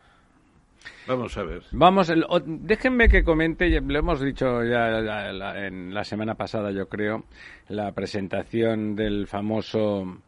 Vamos 1.07 1.37
a 1.37 1.43
ver. 1.43 1.61
Vamos, 1.71 2.11
déjenme 2.45 3.09
que 3.09 3.23
comente, 3.23 3.69
lo 3.81 3.99
hemos 3.99 4.21
dicho 4.21 4.63
ya 4.63 5.29
en 5.67 5.93
la 5.93 6.03
semana 6.03 6.35
pasada, 6.35 6.71
yo 6.71 6.87
creo, 6.87 7.25
la 7.67 7.91
presentación 7.91 8.95
del 8.95 9.27
famoso 9.27 10.21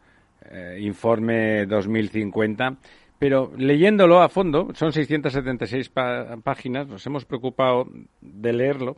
eh, 0.50 0.80
informe 0.82 1.66
2050 1.66 2.76
pero 3.22 3.52
leyéndolo 3.56 4.24
a 4.24 4.30
fondo, 4.30 4.70
son 4.74 4.94
676 4.94 5.92
páginas, 6.44 6.88
nos 6.88 7.06
hemos 7.06 7.24
preocupado 7.24 7.86
de 8.20 8.52
leerlo. 8.52 8.98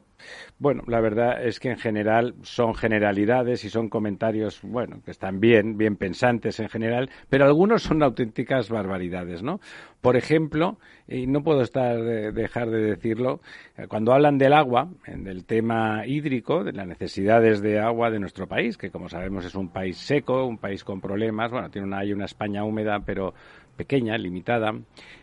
Bueno, 0.58 0.84
la 0.88 1.02
verdad 1.02 1.46
es 1.46 1.60
que 1.60 1.72
en 1.72 1.78
general 1.78 2.34
son 2.42 2.74
generalidades 2.74 3.66
y 3.66 3.70
son 3.70 3.90
comentarios, 3.90 4.62
bueno, 4.64 5.02
que 5.04 5.12
están 5.12 5.42
bien, 5.42 5.78
bien 5.78 5.98
pensantes 5.98 6.62
en 6.62 6.70
general, 6.70 7.10
pero 7.28 7.44
algunos 7.44 7.84
son 7.84 8.02
auténticas 8.02 8.70
barbaridades, 8.70 9.44
¿no? 9.44 9.60
Por 10.00 10.16
ejemplo, 10.16 10.78
y 11.06 11.28
no 11.28 11.44
puedo 11.44 11.62
estar 11.62 12.02
dejar 12.02 12.70
de 12.70 12.82
decirlo, 12.82 13.42
eh, 13.78 13.88
cuando 13.88 14.14
hablan 14.14 14.38
del 14.38 14.54
agua, 14.54 14.90
del 15.06 15.44
tema 15.44 16.06
hídrico, 16.06 16.64
de 16.64 16.72
las 16.72 16.88
necesidades 16.88 17.62
de 17.62 17.80
agua 17.80 18.10
de 18.10 18.20
nuestro 18.20 18.48
país, 18.48 18.78
que 18.78 18.90
como 18.90 19.10
sabemos 19.10 19.44
es 19.44 19.56
un 19.56 19.68
país 19.68 19.98
seco, 19.98 20.46
un 20.46 20.58
país 20.58 20.86
con 20.86 21.02
problemas, 21.02 21.52
bueno, 21.52 21.70
tiene 21.70 21.88
una, 21.88 22.00
hay 22.00 22.14
una 22.14 22.26
España 22.26 22.64
húmeda, 22.64 23.00
pero 23.06 23.34
pequeña, 23.76 24.18
limitada, 24.18 24.74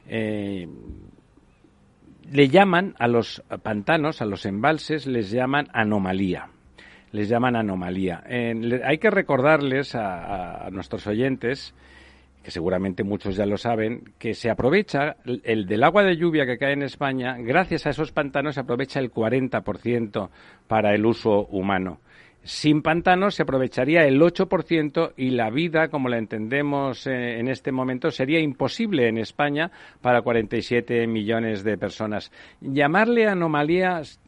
eh, 0.08 0.66
le 2.30 2.48
llaman 2.48 2.94
a 2.98 3.08
los 3.08 3.42
pantanos, 3.62 4.22
a 4.22 4.24
los 4.24 4.46
embalses, 4.46 5.06
les 5.06 5.30
llaman 5.30 5.66
anomalía. 5.72 6.48
Les 7.12 7.28
llaman 7.28 7.56
anomalía. 7.56 8.22
hay 8.24 8.98
que 8.98 9.10
recordarles 9.10 9.96
a, 9.96 10.68
nuestros 10.70 11.06
oyentes 11.08 11.74
que 12.44 12.50
seguramente 12.50 13.02
muchos 13.04 13.36
ya 13.36 13.44
lo 13.44 13.58
saben, 13.58 14.14
que 14.18 14.32
se 14.32 14.48
aprovecha 14.48 15.16
el 15.24 15.66
del 15.66 15.82
agua 15.82 16.04
de 16.04 16.16
lluvia 16.16 16.46
que 16.46 16.56
cae 16.56 16.72
en 16.72 16.82
España, 16.82 17.36
gracias 17.38 17.86
a 17.86 17.90
esos 17.90 18.12
pantanos 18.12 18.54
se 18.54 18.62
aprovecha 18.62 18.98
el 18.98 19.12
40% 19.12 20.30
para 20.66 20.94
el 20.94 21.04
uso 21.04 21.46
humano. 21.46 22.00
Sin 22.42 22.80
pantanos 22.80 23.34
se 23.34 23.42
aprovecharía 23.42 24.06
el 24.06 24.20
8% 24.20 25.12
y 25.16 25.30
la 25.30 25.50
vida, 25.50 25.88
como 25.88 26.08
la 26.08 26.16
entendemos 26.16 27.06
eh, 27.06 27.38
en 27.38 27.48
este 27.48 27.70
momento, 27.70 28.10
sería 28.10 28.40
imposible 28.40 29.08
en 29.08 29.18
España 29.18 29.70
para 30.00 30.22
47 30.22 31.06
millones 31.06 31.64
de 31.64 31.76
personas. 31.76 32.32
Llamarle 32.60 33.28
anomalías 33.28 34.20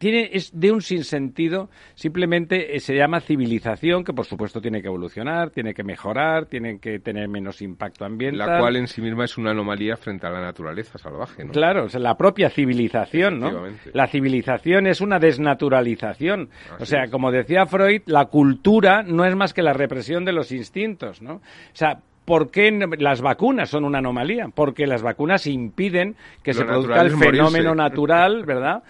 tiene 0.00 0.30
es 0.32 0.58
de 0.58 0.72
un 0.72 0.80
sinsentido, 0.80 1.68
simplemente 1.94 2.74
eh, 2.74 2.80
se 2.80 2.94
llama 2.94 3.20
civilización, 3.20 4.02
que 4.02 4.14
por 4.14 4.24
supuesto 4.24 4.58
tiene 4.58 4.80
que 4.80 4.88
evolucionar, 4.88 5.50
tiene 5.50 5.74
que 5.74 5.84
mejorar, 5.84 6.46
tiene 6.46 6.78
que 6.78 7.00
tener 7.00 7.28
menos 7.28 7.60
impacto 7.60 8.06
ambiental. 8.06 8.48
La 8.48 8.58
cual 8.58 8.76
en 8.76 8.86
sí 8.86 9.02
misma 9.02 9.26
es 9.26 9.36
una 9.36 9.50
anomalía 9.50 9.98
frente 9.98 10.26
a 10.26 10.30
la 10.30 10.40
naturaleza 10.40 10.96
salvaje, 10.96 11.44
¿no? 11.44 11.52
Claro, 11.52 11.84
o 11.84 11.98
la 11.98 12.16
propia 12.16 12.48
civilización, 12.48 13.40
¿no? 13.40 13.66
La 13.92 14.06
civilización 14.06 14.86
es 14.86 15.02
una 15.02 15.18
desnaturalización. 15.18 16.48
o 16.78 16.86
sea, 16.86 17.10
como 17.10 17.30
decía 17.30 17.66
Freud, 17.66 18.00
la 18.06 18.24
cultura 18.24 19.02
no 19.02 19.26
es 19.26 19.36
más 19.36 19.52
que 19.52 19.62
la 19.62 19.74
represión 19.74 20.24
de 20.24 20.32
los 20.32 20.50
instintos, 20.50 21.20
¿no? 21.20 21.34
O 21.34 21.74
sea, 21.74 22.00
¿Por 22.30 22.52
qué 22.52 22.70
las 23.00 23.22
vacunas 23.22 23.70
son 23.70 23.84
una 23.84 23.98
anomalía? 23.98 24.50
Porque 24.54 24.86
las 24.86 25.02
vacunas 25.02 25.48
impiden 25.48 26.14
que 26.44 26.54
se 26.54 26.64
produzca 26.64 27.00
el 27.00 27.16
fenómeno 27.16 27.74
natural, 27.74 28.44
¿verdad? 28.44 28.84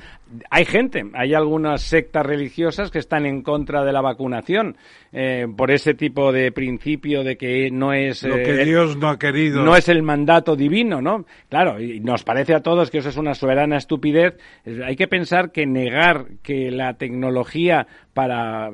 Hay 0.51 0.67
gente, 0.67 1.07
hay 1.15 1.33
algunas 1.33 1.81
sectas 1.81 2.27
religiosas 2.27 2.91
que 2.91 2.99
están 2.99 3.25
en 3.25 3.41
contra 3.41 3.83
de 3.83 3.95
la 3.95 4.03
vacunación 4.03 4.77
eh, 5.11 5.47
por 5.57 5.71
ese 5.71 5.95
tipo 5.95 6.33
de 6.33 6.53
principio 6.53 7.25
de 7.25 7.39
que 7.39 7.71
no 7.71 7.95
es 7.95 8.25
lo 8.25 8.37
que 8.37 8.61
eh, 8.61 8.65
Dios 8.67 8.99
no 8.99 9.09
ha 9.09 9.19
querido, 9.19 9.65
no 9.65 9.75
es 9.75 9.89
el 9.89 10.03
mandato 10.03 10.55
divino, 10.55 11.01
¿no? 11.01 11.25
Claro, 11.49 11.81
y 11.81 11.99
nos 11.99 12.23
parece 12.25 12.53
a 12.53 12.61
todos 12.61 12.91
que 12.91 12.99
eso 12.99 13.09
es 13.09 13.17
una 13.17 13.33
soberana 13.33 13.79
estupidez. 13.79 14.37
Hay 14.85 14.97
que 14.97 15.09
pensar 15.09 15.51
que 15.51 15.65
negar 15.65 16.27
que 16.43 16.71
la 16.71 16.93
tecnología 16.99 17.87
para 18.13 18.71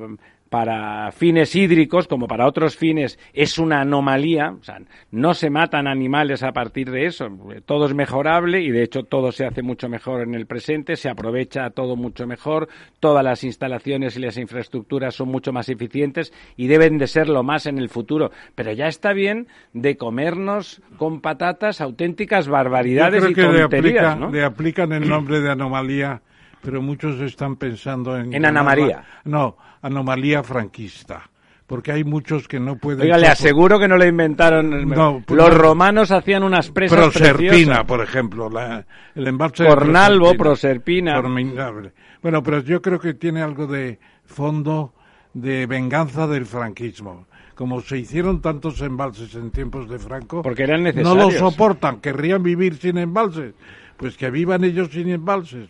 para 0.49 1.11
fines 1.11 1.55
hídricos 1.55 2.07
como 2.07 2.27
para 2.27 2.47
otros 2.47 2.75
fines 2.75 3.19
es 3.33 3.57
una 3.57 3.81
anomalía, 3.81 4.51
o 4.59 4.63
sea, 4.63 4.79
no 5.11 5.33
se 5.33 5.49
matan 5.49 5.87
animales 5.87 6.43
a 6.43 6.51
partir 6.53 6.91
de 6.91 7.05
eso, 7.05 7.27
todo 7.65 7.85
es 7.85 7.93
mejorable 7.93 8.61
y 8.61 8.71
de 8.71 8.83
hecho 8.83 9.03
todo 9.03 9.31
se 9.31 9.45
hace 9.45 9.61
mucho 9.61 9.89
mejor 9.89 10.21
en 10.21 10.35
el 10.35 10.45
presente, 10.45 10.95
se 10.95 11.09
aprovecha 11.09 11.69
todo 11.71 11.95
mucho 11.95 12.27
mejor, 12.27 12.69
todas 12.99 13.23
las 13.23 13.43
instalaciones 13.43 14.17
y 14.17 14.21
las 14.21 14.37
infraestructuras 14.37 15.15
son 15.15 15.29
mucho 15.29 15.51
más 15.51 15.69
eficientes 15.69 16.33
y 16.55 16.67
deben 16.67 16.97
de 16.97 17.07
serlo 17.07 17.43
más 17.43 17.65
en 17.65 17.77
el 17.77 17.89
futuro, 17.89 18.31
pero 18.55 18.71
ya 18.71 18.87
está 18.87 19.13
bien 19.13 19.47
de 19.73 19.97
comernos 19.97 20.81
con 20.97 21.21
patatas 21.21 21.81
auténticas 21.81 22.47
barbaridades 22.47 23.23
y 23.29 23.33
tonterías, 23.33 24.17
le 24.31 24.43
aplican 24.43 24.91
el 24.93 25.07
nombre 25.07 25.41
de 25.41 25.51
anomalía 25.51 26.21
pero 26.67 26.81
muchos 26.81 27.21
están 27.21 27.55
pensando 27.55 28.17
en... 28.17 28.33
En 28.33 28.45
Ana 28.45 28.61
María. 28.61 29.03
No, 29.23 29.55
anomalía 29.81 30.43
franquista 30.43 31.29
porque 31.67 31.91
hay 31.91 32.05
muchos 32.05 32.47
que 32.47 32.59
no 32.59 32.77
pueden. 32.77 33.01
Oiga, 33.01 33.17
le 33.17 33.27
aseguro 33.27 33.77
que 33.77 33.89
no 33.89 33.97
lo 33.97 34.05
inventaron. 34.05 35.23
Pues 35.25 35.37
los 35.37 35.53
romanos 35.53 36.11
hacían 36.11 36.43
unas 36.43 36.71
presas 36.71 36.97
Proserpina, 36.97 37.83
por 37.85 38.01
ejemplo, 38.01 38.49
la, 38.49 38.85
el 39.13 39.27
embalse 39.27 39.67
Cornalvo, 39.67 40.33
Proserpina. 40.35 41.21
Formidable. 41.21 41.91
Bueno, 42.23 42.41
pero 42.41 42.61
yo 42.61 42.81
creo 42.81 42.99
que 42.99 43.13
tiene 43.13 43.41
algo 43.41 43.67
de 43.67 43.99
fondo 44.25 44.93
de 45.33 45.67
venganza 45.67 46.25
del 46.25 46.45
franquismo. 46.45 47.27
Como 47.53 47.81
se 47.81 47.97
hicieron 47.97 48.39
tantos 48.39 48.81
embalses 48.81 49.33
en 49.35 49.51
tiempos 49.51 49.89
de 49.89 49.99
Franco, 49.99 50.43
porque 50.43 50.63
eran 50.63 50.83
necesarios. 50.83 51.15
No 51.15 51.23
lo 51.23 51.31
soportan, 51.31 51.99
querrían 51.99 52.43
vivir 52.43 52.77
sin 52.77 52.97
embalses. 52.97 53.55
Pues 53.97 54.15
que 54.15 54.29
vivan 54.29 54.63
ellos 54.63 54.89
sin 54.91 55.09
embalses. 55.09 55.69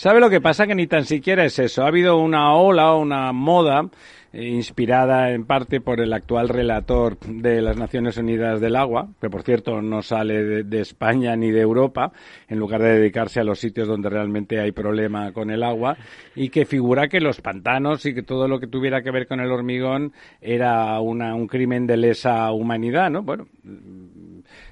¿Sabe 0.00 0.18
lo 0.18 0.30
que 0.30 0.40
pasa? 0.40 0.66
Que 0.66 0.74
ni 0.74 0.86
tan 0.86 1.04
siquiera 1.04 1.44
es 1.44 1.58
eso. 1.58 1.82
Ha 1.82 1.88
habido 1.88 2.16
una 2.16 2.54
ola, 2.54 2.94
una 2.94 3.32
moda 3.32 3.90
eh, 4.32 4.46
inspirada 4.46 5.30
en 5.32 5.44
parte 5.44 5.82
por 5.82 6.00
el 6.00 6.14
actual 6.14 6.48
relator 6.48 7.18
de 7.18 7.60
las 7.60 7.76
Naciones 7.76 8.16
Unidas 8.16 8.62
del 8.62 8.76
Agua, 8.76 9.10
que 9.20 9.28
por 9.28 9.42
cierto 9.42 9.82
no 9.82 10.00
sale 10.00 10.64
de, 10.64 10.80
España 10.80 11.36
ni 11.36 11.50
de 11.50 11.60
Europa, 11.60 12.12
en 12.48 12.58
lugar 12.58 12.80
de 12.80 12.98
dedicarse 12.98 13.40
a 13.40 13.44
los 13.44 13.58
sitios 13.58 13.88
donde 13.88 14.08
realmente 14.08 14.58
hay 14.58 14.72
problema 14.72 15.32
con 15.32 15.50
el 15.50 15.62
agua, 15.62 15.98
y 16.34 16.48
que 16.48 16.64
figura 16.64 17.08
que 17.08 17.20
los 17.20 17.42
pantanos 17.42 18.06
y 18.06 18.14
que 18.14 18.22
todo 18.22 18.48
lo 18.48 18.58
que 18.58 18.68
tuviera 18.68 19.02
que 19.02 19.10
ver 19.10 19.26
con 19.26 19.40
el 19.40 19.52
hormigón 19.52 20.14
era 20.40 20.98
una, 21.00 21.34
un 21.34 21.46
crimen 21.46 21.86
de 21.86 21.98
lesa 21.98 22.50
humanidad, 22.52 23.10
¿no? 23.10 23.22
Bueno, 23.22 23.48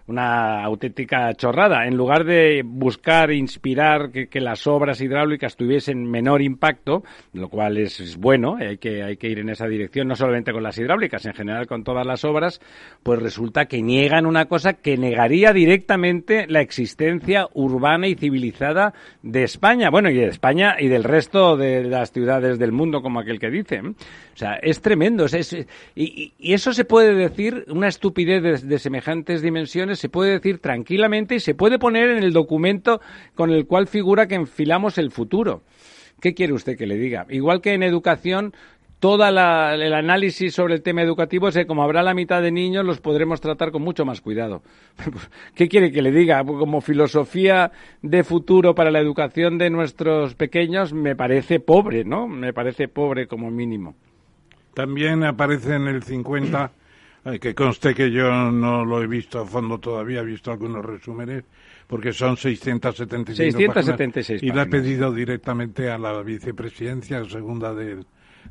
una 0.09 0.65
auténtica 0.65 1.33
chorrada. 1.35 1.87
En 1.87 1.97
lugar 1.97 2.25
de 2.25 2.63
buscar 2.65 3.31
inspirar 3.31 4.11
que, 4.11 4.39
las 4.39 4.67
obras 4.67 5.01
hidráulicas 5.01 5.57
tuviesen 5.57 6.09
menor 6.09 6.41
impacto, 6.41 7.03
lo 7.33 7.49
cual 7.49 7.77
es, 7.77 8.17
bueno, 8.17 8.57
hay 8.57 8.79
que, 8.79 9.03
hay 9.03 9.17
que 9.17 9.29
ir 9.29 9.41
en 9.41 9.51
esa 9.51 9.67
dirección, 9.67 10.09
no 10.09 10.15
solamente 10.15 10.53
con 10.53 10.63
las 10.63 10.79
hidráulicas, 10.79 11.27
en 11.27 11.35
general 11.35 11.67
con 11.67 11.85
todas 11.85 12.07
las 12.07 12.25
obras, 12.25 12.61
pues 13.03 13.21
resulta 13.21 13.67
que 13.67 13.83
niegan 13.83 14.27
una 14.27 14.47
cosa 14.47 14.75
que 14.75 14.97
negaría 14.97 15.53
directamente 15.53 16.47
la 16.49 16.61
existencia 16.61 17.49
urbana 17.53 18.07
y 18.07 18.15
civilizada 18.15 18.95
de 19.23 19.43
España, 19.43 19.91
bueno, 19.91 20.09
y 20.09 20.15
de 20.15 20.29
España 20.29 20.77
y 20.79 20.89
del 20.89 21.05
resto 21.05 21.57
de 21.57 21.85
las 21.85 22.13
ciudades 22.13 22.59
del 22.59 22.73
mundo, 22.73 23.03
como 23.03 23.21
aquel 23.21 23.39
que 23.39 23.51
dice. 23.51 23.81
O 23.81 24.37
sea, 24.37 24.55
es 24.63 24.81
tremendo. 24.81 25.27
y, 25.95 26.33
eso 26.39 26.73
se 26.73 26.85
puede 26.85 27.15
decir, 27.15 27.65
una 27.69 27.89
estupidez 27.89 28.63
de 28.63 28.79
semejantes 28.79 29.43
dimensiones, 29.43 29.98
se 29.99 30.09
puede 30.09 30.33
decir 30.33 30.59
tranquilamente 30.59 31.35
y 31.35 31.41
se 31.41 31.55
puede 31.55 31.79
poner 31.79 32.11
en 32.11 32.23
el 32.23 32.33
documento 32.33 33.01
con 33.35 33.51
el 33.51 33.67
cual 33.67 33.87
figura 33.87 34.27
que 34.27 34.37
enfilamos 34.37 34.97
el 34.99 35.11
futuro. 35.11 35.63
¿Qué 36.21 36.35
quiere 36.35 36.53
usted 36.53 36.77
que 36.77 36.87
le 36.87 36.97
diga? 36.97 37.27
Igual 37.29 37.61
que 37.61 37.75
en 37.75 37.83
educación, 37.83 38.53
todo 38.99 39.29
el 39.29 39.39
análisis 39.95 40.55
sobre 40.55 40.75
el 40.75 40.83
tema 40.83 41.03
educativo 41.03 41.49
es 41.49 41.55
que 41.55 41.67
como 41.67 41.85
habrá 41.85 42.03
la 42.03 42.15
mitad 42.15 42.43
de 42.43 42.51
niños, 42.51 42.85
los 42.85 43.01
podremos 43.01 43.41
tratar 43.41 43.71
con 43.71 43.83
mucho 43.83 44.05
más 44.05 44.21
cuidado. 44.21 44.63
¿Qué 45.55 45.69
quiere 45.69 45.93
que 45.93 46.03
le 46.03 46.11
diga? 46.11 46.43
Como 46.45 46.81
filosofía 46.81 47.71
de 48.03 48.25
futuro 48.25 48.75
para 48.75 48.91
la 48.91 48.99
educación 48.99 49.59
de 49.59 49.71
nuestros 49.71 50.35
pequeños, 50.35 50.93
me 50.93 51.15
parece 51.15 51.61
pobre, 51.61 52.05
¿no? 52.05 52.27
Me 52.27 52.53
parece 52.53 52.89
pobre 52.89 53.29
como 53.29 53.51
mínimo. 53.51 53.95
También 54.75 55.23
aparece 55.23 55.75
en 55.75 55.87
el 55.87 56.03
50 56.03 56.73
que 57.41 57.55
conste 57.55 57.95
que 57.95 58.11
yo 58.11 58.51
no 58.51 58.85
lo 58.85 59.03
he 59.03 59.07
visto 59.07 59.41
a 59.41 59.47
fondo 59.47 59.79
todavía, 59.79 60.21
he 60.21 60.25
visto 60.25 60.51
algunos 60.51 60.85
resúmenes, 60.85 61.45
porque 61.87 62.13
son 62.13 62.37
675 62.37 63.37
676 63.37 64.43
y 64.43 64.51
la 64.51 64.63
he 64.63 64.67
pedido 64.67 65.13
directamente 65.13 65.91
a 65.91 65.99
la 65.99 66.23
vicepresidencia 66.23 67.25
segunda 67.25 67.75
del, 67.75 68.07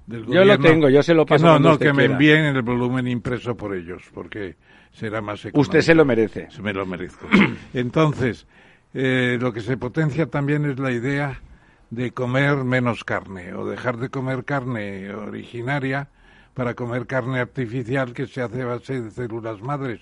del 0.06 0.22
yo 0.22 0.28
gobierno. 0.28 0.34
Yo 0.34 0.46
lo 0.46 0.60
tengo, 0.60 0.90
yo 0.90 1.02
se 1.02 1.14
lo 1.14 1.26
paso. 1.26 1.46
No, 1.46 1.60
no, 1.60 1.80
que 1.80 1.94
me 1.94 2.06
envíen 2.06 2.46
el 2.46 2.62
volumen 2.62 3.08
impreso 3.08 3.56
por 3.56 3.76
ellos, 3.76 4.04
porque 4.14 4.56
será 4.92 5.22
más 5.22 5.40
económico. 5.40 5.62
Usted 5.62 5.82
se 5.82 5.96
lo 5.96 6.06
merece. 6.06 6.48
Se 6.52 6.62
me 6.62 6.74
lo 6.74 6.86
merezco. 6.86 7.28
Entonces, 7.74 8.48
eh, 8.94 9.38
lo 9.40 9.54
que 9.54 9.62
se 9.62 9.78
potencia 9.78 10.28
también 10.28 10.66
es 10.66 10.80
la 10.80 10.92
idea 10.92 11.42
de 11.90 12.12
comer 12.12 12.64
menos 12.64 13.04
carne 13.04 13.54
o 13.54 13.66
dejar 13.66 13.98
de 13.98 14.10
comer 14.10 14.44
carne 14.44 15.14
originaria 15.14 16.10
para 16.58 16.74
comer 16.74 17.06
carne 17.06 17.40
artificial 17.40 18.14
que 18.14 18.26
se 18.26 18.42
hace 18.42 18.64
base 18.64 19.00
de 19.00 19.12
células 19.12 19.62
madres. 19.62 20.02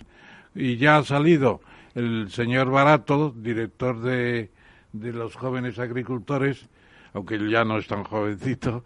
Y 0.56 0.78
ya 0.78 0.96
ha 0.96 1.04
salido 1.04 1.60
el 1.96 2.32
señor 2.32 2.72
Barato, 2.72 3.34
director 3.36 4.00
de, 4.00 4.52
de 4.94 5.12
los 5.12 5.36
jóvenes 5.36 5.80
agricultores, 5.80 6.70
aunque 7.14 7.38
ya 7.50 7.66
no 7.66 7.78
es 7.78 7.88
tan 7.88 8.06
jovencito, 8.06 8.86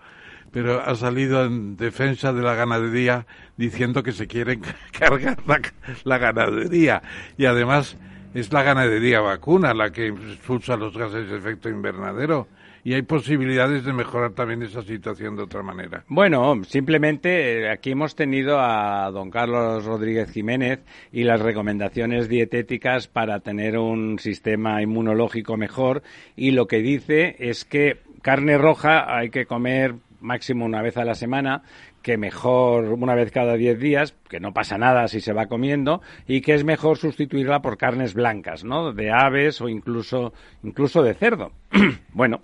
pero 0.51 0.82
ha 0.82 0.95
salido 0.95 1.45
en 1.45 1.77
defensa 1.77 2.34
de 2.34 2.41
la 2.41 2.55
ganadería 2.55 3.27
diciendo 3.55 4.01
que 4.01 4.13
se 4.13 4.25
quieren 4.25 4.63
cargar 4.91 5.38
la, 5.45 5.62
la, 6.05 6.17
ganadería. 6.17 7.03
Y 7.38 7.45
además 7.45 7.97
es 8.34 8.51
la 8.51 8.63
ganadería 8.63 9.21
vacuna 9.21 9.75
la 9.75 9.91
que 9.91 10.08
expulsa 10.08 10.75
los 10.75 10.97
gases 10.97 11.29
de 11.29 11.38
efecto 11.38 11.69
invernadero 11.69 12.47
y 12.83 12.93
hay 12.93 13.01
posibilidades 13.01 13.85
de 13.85 13.93
mejorar 13.93 14.31
también 14.31 14.63
esa 14.63 14.81
situación 14.81 15.35
de 15.35 15.43
otra 15.43 15.63
manera. 15.63 16.03
Bueno, 16.07 16.63
simplemente 16.63 17.61
eh, 17.61 17.69
aquí 17.69 17.91
hemos 17.91 18.15
tenido 18.15 18.59
a 18.59 19.09
don 19.11 19.29
Carlos 19.29 19.85
Rodríguez 19.85 20.31
Jiménez 20.31 20.79
y 21.11 21.23
las 21.23 21.41
recomendaciones 21.41 22.29
dietéticas 22.29 23.07
para 23.07 23.39
tener 23.39 23.77
un 23.77 24.19
sistema 24.19 24.81
inmunológico 24.81 25.57
mejor 25.57 26.03
y 26.35 26.51
lo 26.51 26.67
que 26.67 26.79
dice 26.79 27.35
es 27.39 27.65
que 27.65 27.99
carne 28.21 28.57
roja 28.57 29.15
hay 29.15 29.29
que 29.29 29.45
comer 29.45 29.95
máximo 30.21 30.65
una 30.65 30.81
vez 30.81 30.97
a 30.97 31.05
la 31.05 31.15
semana, 31.15 31.63
que 32.01 32.17
mejor 32.17 32.85
una 32.85 33.15
vez 33.15 33.31
cada 33.31 33.55
diez 33.55 33.79
días, 33.79 34.15
que 34.29 34.39
no 34.39 34.53
pasa 34.53 34.77
nada 34.77 35.07
si 35.07 35.21
se 35.21 35.33
va 35.33 35.47
comiendo, 35.47 36.01
y 36.27 36.41
que 36.41 36.53
es 36.53 36.63
mejor 36.63 36.97
sustituirla 36.97 37.61
por 37.61 37.77
carnes 37.77 38.13
blancas, 38.13 38.63
¿no? 38.63 38.93
De 38.93 39.11
aves 39.11 39.61
o 39.61 39.69
incluso, 39.69 40.33
incluso 40.63 41.03
de 41.03 41.13
cerdo. 41.13 41.51
bueno, 42.13 42.41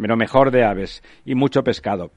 pero 0.00 0.16
mejor 0.16 0.50
de 0.50 0.64
aves 0.64 1.02
y 1.24 1.34
mucho 1.34 1.62
pescado. 1.62 2.10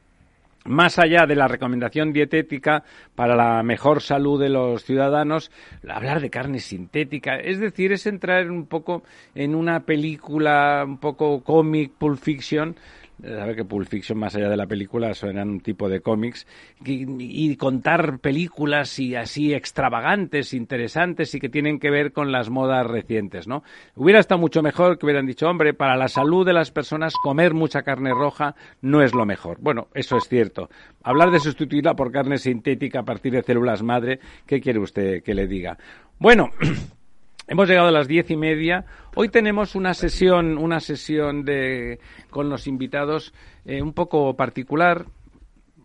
Más 0.65 0.97
allá 0.97 1.25
de 1.25 1.35
la 1.35 1.49
recomendación 1.49 2.13
dietética 2.13 2.85
para 3.15 3.35
la 3.35 3.61
mejor 3.63 4.01
salud 4.01 4.41
de 4.41 4.47
los 4.47 4.85
ciudadanos, 4.85 5.51
hablar 5.89 6.21
de 6.21 6.29
carne 6.29 6.59
sintética, 6.59 7.35
es 7.35 7.59
decir, 7.59 7.91
es 7.91 8.05
entrar 8.05 8.49
un 8.49 8.67
poco 8.67 9.03
en 9.35 9.55
una 9.55 9.81
película 9.81 10.83
un 10.87 10.99
poco 10.99 11.43
cómic, 11.43 11.91
Pulp 11.97 12.17
Fiction, 12.17 12.77
sabe 13.21 13.55
que 13.55 13.65
Pulp 13.65 13.87
Fiction, 13.87 14.17
más 14.17 14.35
allá 14.35 14.49
de 14.49 14.57
la 14.57 14.67
película, 14.67 15.11
eran 15.21 15.49
un 15.49 15.59
tipo 15.59 15.89
de 15.89 16.01
cómics, 16.01 16.47
y, 16.83 17.55
contar 17.55 18.19
películas 18.19 18.99
y 18.99 19.15
así 19.15 19.53
extravagantes, 19.53 20.53
interesantes 20.53 21.33
y 21.35 21.39
que 21.39 21.49
tienen 21.49 21.79
que 21.79 21.89
ver 21.89 22.11
con 22.11 22.31
las 22.31 22.49
modas 22.49 22.85
recientes, 22.87 23.47
¿no? 23.47 23.63
Hubiera 23.95 24.19
estado 24.19 24.39
mucho 24.39 24.61
mejor 24.61 24.97
que 24.97 25.05
hubieran 25.05 25.25
dicho, 25.25 25.47
hombre, 25.47 25.73
para 25.73 25.95
la 25.95 26.07
salud 26.07 26.45
de 26.45 26.53
las 26.53 26.71
personas 26.71 27.13
comer 27.21 27.53
mucha 27.53 27.83
carne 27.83 28.11
roja 28.11 28.55
no 28.81 29.01
es 29.01 29.13
lo 29.13 29.25
mejor. 29.25 29.57
Bueno, 29.61 29.87
eso 29.93 30.17
es 30.17 30.27
cierto. 30.27 30.69
Hablar 31.03 31.31
de 31.31 31.39
sustituirla 31.39 31.95
por 31.95 32.11
carne 32.11 32.37
sintética 32.37 32.99
a 32.99 33.05
partir 33.05 33.33
de 33.33 33.43
células 33.43 33.83
madre, 33.83 34.19
¿qué 34.45 34.59
quiere 34.59 34.79
usted 34.79 35.23
que 35.23 35.33
le 35.33 35.47
diga? 35.47 35.77
Bueno, 36.19 36.49
Hemos 37.45 37.67
llegado 37.67 37.89
a 37.89 37.91
las 37.91 38.07
diez 38.07 38.31
y 38.31 38.37
media. 38.37 38.85
Hoy 39.15 39.27
tenemos 39.27 39.75
una 39.75 39.93
sesión, 39.93 40.57
una 40.57 40.79
sesión 40.79 41.43
de, 41.43 41.99
con 42.29 42.49
los 42.49 42.67
invitados 42.67 43.33
eh, 43.65 43.81
un 43.81 43.93
poco 43.93 44.35
particular, 44.35 45.05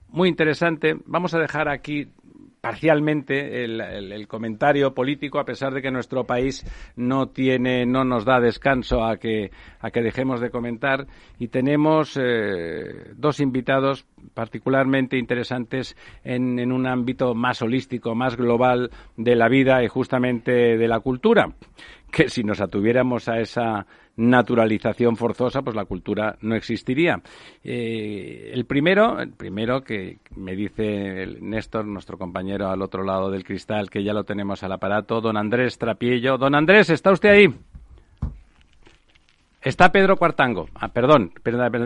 muy 0.08 0.28
interesante. 0.28 0.96
Vamos 1.06 1.34
a 1.34 1.40
dejar 1.40 1.68
aquí 1.68 2.06
parcialmente 2.60 3.64
el, 3.64 4.28
comentario 4.28 4.94
político, 4.94 5.38
a 5.38 5.44
pesar 5.44 5.72
de 5.72 5.82
que 5.82 5.90
nuestro 5.90 6.24
país 6.24 6.64
no 6.96 7.28
tiene, 7.28 7.86
no 7.86 8.04
nos 8.04 8.24
da 8.24 8.40
descanso 8.40 9.04
a 9.04 9.16
que, 9.16 9.50
a 9.80 9.90
que 9.90 10.02
dejemos 10.02 10.40
de 10.40 10.50
comentar. 10.50 11.06
Y 11.38 11.48
tenemos 11.48 12.16
eh, 12.20 13.12
dos 13.16 13.40
invitados 13.40 14.06
particularmente 14.34 15.16
interesantes 15.16 15.96
en, 16.24 16.72
un 16.72 16.86
ámbito 16.86 17.34
más 17.34 17.62
holístico, 17.62 18.14
más 18.14 18.36
global 18.36 18.90
de 19.16 19.36
la 19.36 19.48
vida 19.48 19.82
y 19.82 19.88
justamente 19.88 20.76
de 20.76 20.88
la 20.88 21.00
cultura 21.00 21.52
que 22.10 22.28
si 22.28 22.42
nos 22.42 22.60
atuviéramos 22.60 23.28
a 23.28 23.38
esa 23.38 23.86
naturalización 24.16 25.16
forzosa, 25.16 25.62
pues 25.62 25.76
la 25.76 25.84
cultura 25.84 26.36
no 26.40 26.56
existiría. 26.56 27.20
Eh, 27.62 28.50
el 28.52 28.64
primero, 28.64 29.20
el 29.20 29.32
primero 29.32 29.82
que 29.82 30.18
me 30.34 30.56
dice 30.56 31.26
Néstor, 31.40 31.84
nuestro 31.84 32.18
compañero 32.18 32.68
al 32.68 32.82
otro 32.82 33.04
lado 33.04 33.30
del 33.30 33.44
cristal, 33.44 33.90
que 33.90 34.02
ya 34.02 34.12
lo 34.12 34.24
tenemos 34.24 34.62
al 34.64 34.72
aparato, 34.72 35.20
don 35.20 35.36
Andrés 35.36 35.78
Trapiello. 35.78 36.38
Don 36.38 36.54
Andrés, 36.54 36.90
¿está 36.90 37.12
usted 37.12 37.28
ahí? 37.28 37.54
Está 39.60 39.90
Pedro 39.90 40.16
Cuartango. 40.16 40.68
Ah, 40.74 40.88
perdón, 40.88 41.32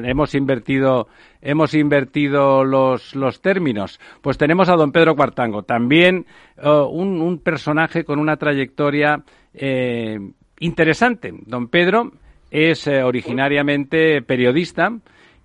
hemos 0.05 0.35
invertido, 0.35 1.09
hemos 1.41 1.73
invertido 1.73 2.65
los, 2.65 3.15
los, 3.15 3.41
términos. 3.41 3.99
Pues 4.21 4.37
tenemos 4.37 4.69
a 4.69 4.77
don 4.77 4.93
Pedro 4.93 5.17
Cuartango, 5.17 5.63
también 5.63 6.27
oh, 6.63 6.89
un, 6.89 7.21
un, 7.23 7.39
personaje 7.39 8.05
con 8.05 8.19
una 8.19 8.37
trayectoria 8.37 9.25
eh, 9.55 10.19
interesante. 10.61 11.33
Don 11.47 11.69
Pedro 11.69 12.13
es 12.51 12.87
eh, 12.87 13.03
originariamente 13.03 14.21
periodista 14.21 14.93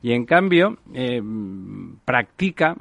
y 0.01 0.11
en 0.11 0.25
cambio 0.25 0.77
eh, 0.93 1.21
practica 2.03 2.75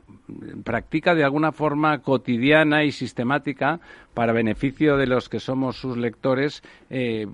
practica 0.65 1.15
de 1.15 1.25
alguna 1.25 1.53
forma 1.53 2.03
cotidiana 2.03 2.85
y 2.85 2.91
sistemática 2.91 3.81
para 4.13 4.33
beneficio 4.33 4.97
de 4.97 5.07
los 5.07 5.29
que 5.29 5.39
somos 5.39 5.77
sus 5.77 5.97
lectores 5.97 6.63
eh, 6.91 7.27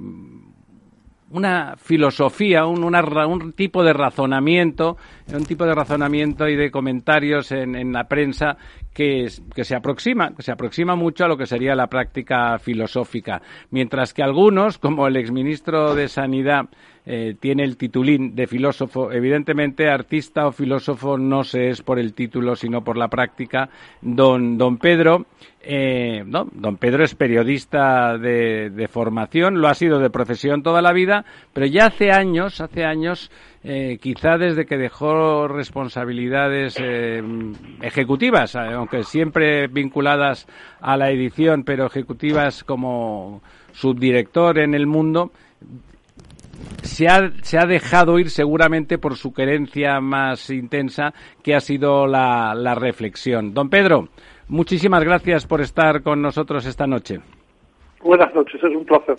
una 1.32 1.76
filosofía, 1.76 2.66
un, 2.66 2.84
un, 2.84 3.52
tipo 3.52 3.82
de 3.82 3.92
razonamiento, 3.92 4.96
un 5.32 5.44
tipo 5.44 5.64
de 5.64 5.74
razonamiento 5.74 6.46
y 6.48 6.56
de 6.56 6.70
comentarios 6.70 7.52
en, 7.52 7.74
en 7.74 7.92
la 7.92 8.04
prensa 8.04 8.56
que, 8.92 9.28
que, 9.54 9.64
se 9.64 9.74
aproxima, 9.74 10.34
que 10.34 10.42
se 10.42 10.52
aproxima 10.52 10.94
mucho 10.94 11.24
a 11.24 11.28
lo 11.28 11.36
que 11.36 11.46
sería 11.46 11.74
la 11.74 11.86
práctica 11.86 12.58
filosófica, 12.58 13.40
mientras 13.70 14.12
que 14.12 14.22
algunos, 14.22 14.78
como 14.78 15.06
el 15.06 15.16
exministro 15.16 15.94
de 15.94 16.08
Sanidad, 16.08 16.66
eh, 17.04 17.34
tiene 17.38 17.64
el 17.64 17.76
titulín 17.76 18.34
de 18.34 18.46
filósofo. 18.46 19.12
Evidentemente, 19.12 19.88
artista 19.88 20.46
o 20.46 20.52
filósofo 20.52 21.18
no 21.18 21.44
se 21.44 21.68
es 21.68 21.82
por 21.82 21.98
el 21.98 22.14
título, 22.14 22.54
sino 22.56 22.82
por 22.82 22.96
la 22.96 23.08
práctica. 23.08 23.68
Don, 24.00 24.56
don 24.56 24.78
Pedro, 24.78 25.26
eh, 25.62 26.22
no, 26.26 26.48
don 26.52 26.76
Pedro 26.76 27.04
es 27.04 27.14
periodista 27.14 28.18
de, 28.18 28.70
de, 28.70 28.88
formación, 28.88 29.60
lo 29.60 29.68
ha 29.68 29.74
sido 29.74 29.98
de 29.98 30.10
profesión 30.10 30.62
toda 30.62 30.82
la 30.82 30.92
vida, 30.92 31.24
pero 31.52 31.66
ya 31.66 31.86
hace 31.86 32.10
años, 32.10 32.60
hace 32.60 32.84
años, 32.84 33.30
eh, 33.64 33.98
quizá 34.00 34.38
desde 34.38 34.66
que 34.66 34.76
dejó 34.76 35.46
responsabilidades 35.46 36.76
eh, 36.80 37.22
ejecutivas, 37.80 38.56
aunque 38.56 39.04
siempre 39.04 39.68
vinculadas 39.68 40.48
a 40.80 40.96
la 40.96 41.10
edición, 41.10 41.62
pero 41.62 41.86
ejecutivas 41.86 42.64
como 42.64 43.40
subdirector 43.70 44.58
en 44.58 44.74
el 44.74 44.88
mundo, 44.88 45.30
se 46.82 47.08
ha, 47.08 47.30
se 47.42 47.58
ha 47.58 47.66
dejado 47.66 48.18
ir 48.18 48.30
seguramente 48.30 48.98
por 48.98 49.16
su 49.16 49.32
querencia 49.32 50.00
más 50.00 50.50
intensa, 50.50 51.12
que 51.42 51.54
ha 51.54 51.60
sido 51.60 52.06
la, 52.06 52.54
la 52.54 52.74
reflexión. 52.74 53.54
Don 53.54 53.68
Pedro, 53.68 54.08
muchísimas 54.48 55.04
gracias 55.04 55.46
por 55.46 55.60
estar 55.60 56.02
con 56.02 56.22
nosotros 56.22 56.66
esta 56.66 56.86
noche. 56.86 57.20
Buenas 58.02 58.34
noches, 58.34 58.62
es 58.62 58.76
un 58.76 58.84
placer. 58.84 59.16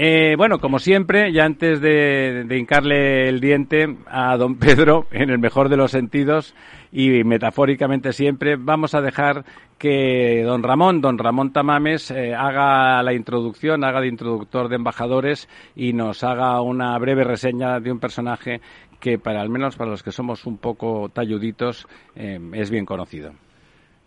Eh, 0.00 0.36
bueno, 0.36 0.60
como 0.60 0.78
siempre, 0.78 1.32
ya 1.32 1.44
antes 1.44 1.80
de, 1.80 2.44
de, 2.46 2.56
hincarle 2.56 3.28
el 3.28 3.40
diente 3.40 3.96
a 4.06 4.36
don 4.36 4.56
Pedro, 4.58 5.06
en 5.10 5.30
el 5.30 5.38
mejor 5.38 5.68
de 5.68 5.76
los 5.76 5.90
sentidos 5.90 6.54
y 6.92 7.24
metafóricamente 7.24 8.12
siempre, 8.12 8.56
vamos 8.56 8.94
a 8.94 9.00
dejar 9.00 9.44
que 9.78 10.42
don 10.44 10.62
Ramón, 10.62 11.00
don 11.00 11.18
Ramón 11.18 11.52
Tamames, 11.52 12.10
eh, 12.10 12.34
haga 12.34 13.02
la 13.02 13.12
introducción, 13.12 13.84
haga 13.84 14.00
de 14.00 14.08
introductor 14.08 14.68
de 14.68 14.76
embajadores 14.76 15.48
y 15.76 15.92
nos 15.92 16.24
haga 16.24 16.60
una 16.60 16.98
breve 16.98 17.24
reseña 17.24 17.78
de 17.80 17.92
un 17.92 17.98
personaje 17.98 18.60
que, 18.98 19.18
para 19.18 19.40
al 19.40 19.48
menos 19.48 19.76
para 19.76 19.90
los 19.90 20.02
que 20.02 20.10
somos 20.10 20.46
un 20.46 20.58
poco 20.58 21.08
talluditos, 21.10 21.86
eh, 22.16 22.40
es 22.54 22.70
bien 22.70 22.84
conocido. 22.84 23.32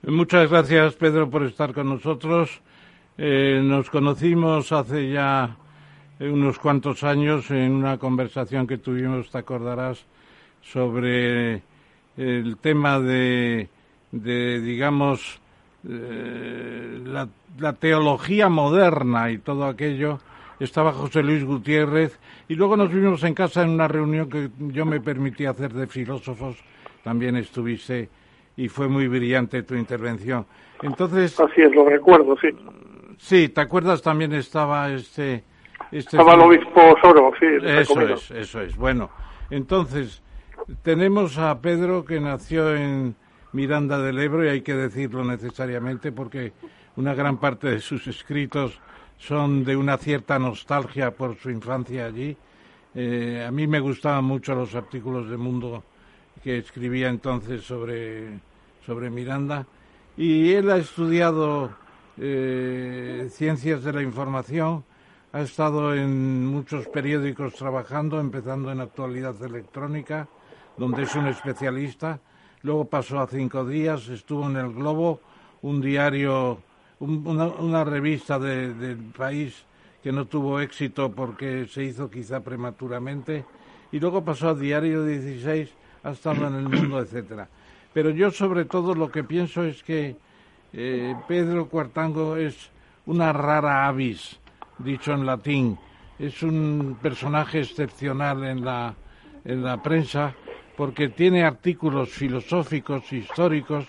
Muchas 0.03 0.49
gracias, 0.49 0.95
Pedro, 0.95 1.29
por 1.29 1.43
estar 1.43 1.73
con 1.73 1.87
nosotros. 1.87 2.61
Eh, 3.17 3.61
nos 3.63 3.89
conocimos 3.89 4.71
hace 4.71 5.11
ya 5.11 5.55
unos 6.19 6.59
cuantos 6.59 7.03
años 7.03 7.49
en 7.51 7.71
una 7.71 7.97
conversación 7.97 8.67
que 8.67 8.77
tuvimos, 8.77 9.29
te 9.31 9.37
acordarás, 9.37 10.05
sobre 10.61 11.61
el 12.17 12.57
tema 12.57 12.99
de, 12.99 13.69
de 14.11 14.59
digamos, 14.61 15.41
eh, 15.87 16.99
la, 17.05 17.27
la, 17.59 17.73
teología 17.73 18.49
moderna 18.49 19.31
y 19.31 19.37
todo 19.37 19.65
aquello. 19.65 20.19
Estaba 20.59 20.91
José 20.91 21.23
Luis 21.23 21.43
Gutiérrez 21.43 22.19
y 22.47 22.55
luego 22.55 22.77
nos 22.77 22.93
vimos 22.93 23.23
en 23.23 23.33
casa 23.33 23.63
en 23.63 23.69
una 23.69 23.87
reunión 23.87 24.29
que 24.29 24.49
yo 24.59 24.85
me 24.85 25.01
permití 25.01 25.45
hacer 25.45 25.73
de 25.73 25.87
filósofos. 25.87 26.57
También 27.03 27.35
estuviste 27.35 28.09
y 28.55 28.67
fue 28.67 28.87
muy 28.87 29.07
brillante 29.07 29.63
tu 29.63 29.73
intervención. 29.75 30.45
Entonces. 30.83 31.39
Así 31.39 31.61
es, 31.61 31.73
lo 31.73 31.87
recuerdo, 31.87 32.35
sí. 32.39 32.49
Sí, 33.17 33.49
¿te 33.49 33.61
acuerdas? 33.61 34.01
También 34.01 34.33
estaba 34.33 34.91
este 34.91 35.43
este 35.91 36.17
Estaba 36.17 36.35
el 36.35 36.41
obispo 36.41 36.95
Soro, 37.01 37.31
sí. 37.39 37.45
Eso 37.63 38.01
es, 38.01 38.31
eso 38.31 38.61
es. 38.61 38.77
Bueno, 38.77 39.09
entonces, 39.49 40.21
tenemos 40.83 41.37
a 41.37 41.59
Pedro 41.61 42.05
que 42.05 42.19
nació 42.19 42.75
en 42.75 43.15
Miranda 43.53 43.99
del 43.99 44.19
Ebro 44.19 44.45
y 44.45 44.49
hay 44.49 44.61
que 44.61 44.75
decirlo 44.75 45.23
necesariamente 45.23 46.11
porque 46.11 46.53
una 46.95 47.13
gran 47.13 47.37
parte 47.37 47.69
de 47.69 47.79
sus 47.79 48.07
escritos 48.07 48.79
son 49.17 49.63
de 49.63 49.75
una 49.75 49.97
cierta 49.97 50.39
nostalgia 50.39 51.11
por 51.11 51.37
su 51.37 51.49
infancia 51.49 52.05
allí. 52.05 52.35
Eh, 52.95 53.45
a 53.47 53.51
mí 53.51 53.67
me 53.67 53.79
gustaban 53.79 54.25
mucho 54.25 54.55
los 54.55 54.75
artículos 54.75 55.29
de 55.29 55.37
Mundo 55.37 55.83
que 56.43 56.57
escribía 56.57 57.09
entonces 57.09 57.63
sobre, 57.63 58.39
sobre 58.85 59.09
Miranda 59.09 59.65
y 60.17 60.51
él 60.53 60.69
ha 60.71 60.77
estudiado 60.77 61.71
eh, 62.17 63.29
ciencias 63.31 63.83
de 63.83 63.93
la 63.93 64.01
información 64.01 64.83
ha 65.33 65.41
estado 65.41 65.95
en 65.95 66.45
muchos 66.45 66.87
periódicos 66.87 67.53
trabajando, 67.53 68.19
empezando 68.19 68.69
en 68.71 68.81
Actualidad 68.81 69.41
Electrónica, 69.41 70.27
donde 70.77 71.03
es 71.03 71.15
un 71.15 71.27
especialista. 71.27 72.19
Luego 72.63 72.85
pasó 72.85 73.19
a 73.19 73.27
cinco 73.27 73.65
días, 73.65 74.07
estuvo 74.09 74.49
en 74.49 74.57
El 74.57 74.73
Globo, 74.73 75.19
un 75.61 75.81
diario, 75.81 76.59
una, 76.99 77.83
revista 77.83 78.37
del 78.39 78.97
país 79.17 79.65
que 80.03 80.11
no 80.11 80.25
tuvo 80.25 80.59
éxito 80.59 81.11
porque 81.11 81.67
se 81.67 81.83
hizo 81.83 82.09
quizá 82.09 82.41
prematuramente. 82.41 83.45
Y 83.91 83.99
luego 83.99 84.23
pasó 84.23 84.49
a 84.49 84.55
Diario 84.55 85.05
16, 85.05 85.69
ha 86.03 86.11
estado 86.11 86.47
en 86.47 86.55
El 86.55 86.69
Mundo, 86.69 86.99
etcétera. 86.99 87.47
Pero 87.93 88.09
yo 88.11 88.31
sobre 88.31 88.65
todo 88.65 88.95
lo 88.95 89.11
que 89.11 89.23
pienso 89.23 89.63
es 89.63 89.83
que 89.83 90.15
eh, 90.73 91.15
Pedro 91.27 91.67
Cuartango 91.67 92.37
es 92.37 92.69
una 93.05 93.33
rara 93.33 93.87
avis 93.87 94.39
dicho 94.77 95.13
en 95.13 95.25
latín. 95.25 95.77
Es 96.17 96.43
un 96.43 96.97
personaje 97.01 97.59
excepcional 97.59 98.43
en 98.43 98.63
la, 98.63 98.93
en 99.43 99.63
la 99.63 99.81
prensa 99.81 100.33
porque 100.81 101.09
tiene 101.09 101.43
artículos 101.43 102.09
filosóficos, 102.09 103.13
históricos, 103.13 103.85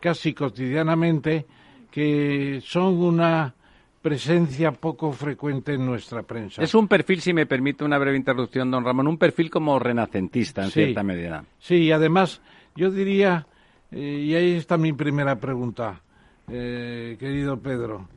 casi 0.00 0.34
cotidianamente, 0.34 1.46
que 1.92 2.60
son 2.60 2.94
una 2.94 3.54
presencia 4.02 4.72
poco 4.72 5.12
frecuente 5.12 5.74
en 5.74 5.86
nuestra 5.86 6.24
prensa. 6.24 6.60
Es 6.60 6.74
un 6.74 6.88
perfil, 6.88 7.20
si 7.20 7.32
me 7.32 7.46
permite 7.46 7.84
una 7.84 7.98
breve 7.98 8.16
interrupción, 8.16 8.68
don 8.68 8.84
Ramón, 8.84 9.06
un 9.06 9.16
perfil 9.16 9.48
como 9.48 9.78
renacentista 9.78 10.64
en 10.64 10.72
cierta 10.72 11.04
medida. 11.04 11.44
Sí, 11.60 11.76
y 11.76 11.92
además 11.92 12.42
yo 12.74 12.90
diría, 12.90 13.46
eh, 13.92 14.24
y 14.26 14.34
ahí 14.34 14.54
está 14.54 14.76
mi 14.76 14.92
primera 14.92 15.38
pregunta, 15.38 16.00
eh, 16.48 17.16
querido 17.16 17.60
Pedro, 17.60 18.08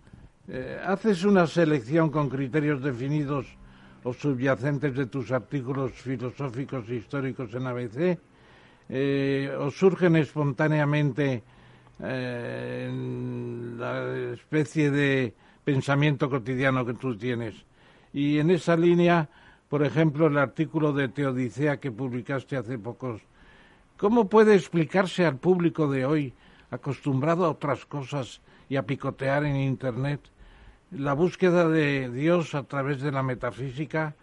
eh, 0.47 0.81
¿haces 0.83 1.23
una 1.23 1.45
selección 1.45 2.09
con 2.09 2.29
criterios 2.29 2.81
definidos 2.81 3.45
o 4.03 4.13
subyacentes 4.13 4.95
de 4.95 5.05
tus 5.05 5.31
artículos 5.31 5.91
filosóficos 5.93 6.89
e 6.89 6.95
históricos 6.95 7.53
en 7.53 7.67
ABC? 7.67 8.19
¿O 9.59 9.69
surgen 9.71 10.15
espontáneamente 10.15 11.43
en 11.99 13.75
la 13.79 14.33
especie 14.33 14.91
de 14.91 15.33
pensamiento 15.63 16.29
cotidiano 16.29 16.85
que 16.85 16.93
tú 16.93 17.17
tienes. 17.17 17.53
Y 18.13 18.39
en 18.39 18.51
esa 18.51 18.77
línea, 18.77 19.29
por 19.67 19.83
ejemplo, 19.83 20.27
el 20.27 20.37
artículo 20.37 20.93
de 20.93 21.09
Teodicea 21.09 21.81
que 21.81 21.91
publicaste 21.91 22.55
hace 22.55 22.79
pocos, 22.79 23.21
¿cómo 23.97 24.29
puede 24.29 24.55
explicarse 24.55 25.25
al 25.25 25.37
público 25.37 25.89
de 25.89 26.05
hoy, 26.05 26.33
acostumbrado 26.71 27.45
a 27.45 27.49
otras 27.49 27.85
cosas 27.85 28.41
y 28.69 28.77
a 28.77 28.83
picotear 28.83 29.43
en 29.43 29.57
Internet, 29.57 30.21
la 30.91 31.13
búsqueda 31.13 31.67
de 31.67 32.09
Dios 32.09 32.55
a 32.55 32.63
través 32.63 33.01
de 33.01 33.11
la 33.11 33.23
metafísica, 33.23 34.15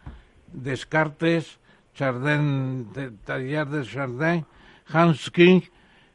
Descartes, 0.52 1.58
Chardin, 1.94 2.92
de, 2.92 3.10
de 3.10 3.82
Chardin, 3.84 4.44
Hans 4.92 5.30
King, 5.30 5.60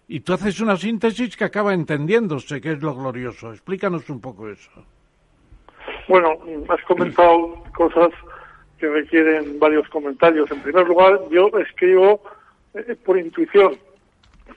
y 0.08 0.22
tú 0.22 0.34
haces 0.34 0.60
una 0.60 0.76
síntesis 0.76 1.38
que 1.38 1.44
acaba 1.44 1.74
entendiéndose, 1.74 2.60
que 2.60 2.72
es 2.72 2.82
lo 2.82 2.96
glorioso. 2.96 3.52
Explícanos 3.52 4.10
un 4.10 4.20
poco 4.20 4.50
eso. 4.50 4.72
Bueno, 6.08 6.38
has 6.70 6.84
comentado 6.86 7.64
cosas 7.76 8.10
que 8.80 8.88
requieren 8.88 9.60
varios 9.60 9.88
comentarios. 9.90 10.50
En 10.50 10.62
primer 10.62 10.88
lugar, 10.88 11.20
yo 11.30 11.50
escribo 11.60 12.22
eh, 12.74 12.96
por 13.06 13.20
intuición, 13.20 13.78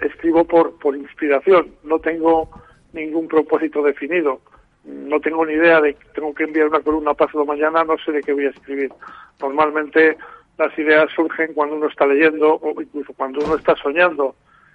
escribo 0.01 0.45
por, 0.45 0.79
por 0.79 0.97
inspiración, 0.97 1.69
no 1.85 1.99
tengo 1.99 2.49
ningún 2.93 3.29
propósito 3.29 3.83
definido, 3.83 4.41
no 4.85 5.21
tengo 5.21 5.47
ni 5.47 5.55
idea 5.55 5.81
de 5.81 5.95
que 5.95 6.05
tengo 6.15 6.35
que 6.35 6.45
enviar 6.45 6.69
una 6.69 6.81
columna 6.81 7.15
pasado 7.15 7.45
mañana, 7.45 7.85
no 7.85 7.97
sé 7.99 8.13
de 8.13 8.23
qué 8.23 8.33
voy 8.33 8.47
a 8.47 8.51
escribir. 8.51 8.91
Normalmente 9.41 10.17
las 10.59 10.77
ideas 10.79 11.11
surgen 11.15 11.55
cuando 11.55 11.77
uno 11.77 11.87
está 11.87 12.07
leyendo 12.07 12.55
o 12.55 12.81
incluso 12.81 13.13
cuando 13.15 13.45
uno 13.45 13.57
está 13.57 13.75
soñando. 13.77 14.35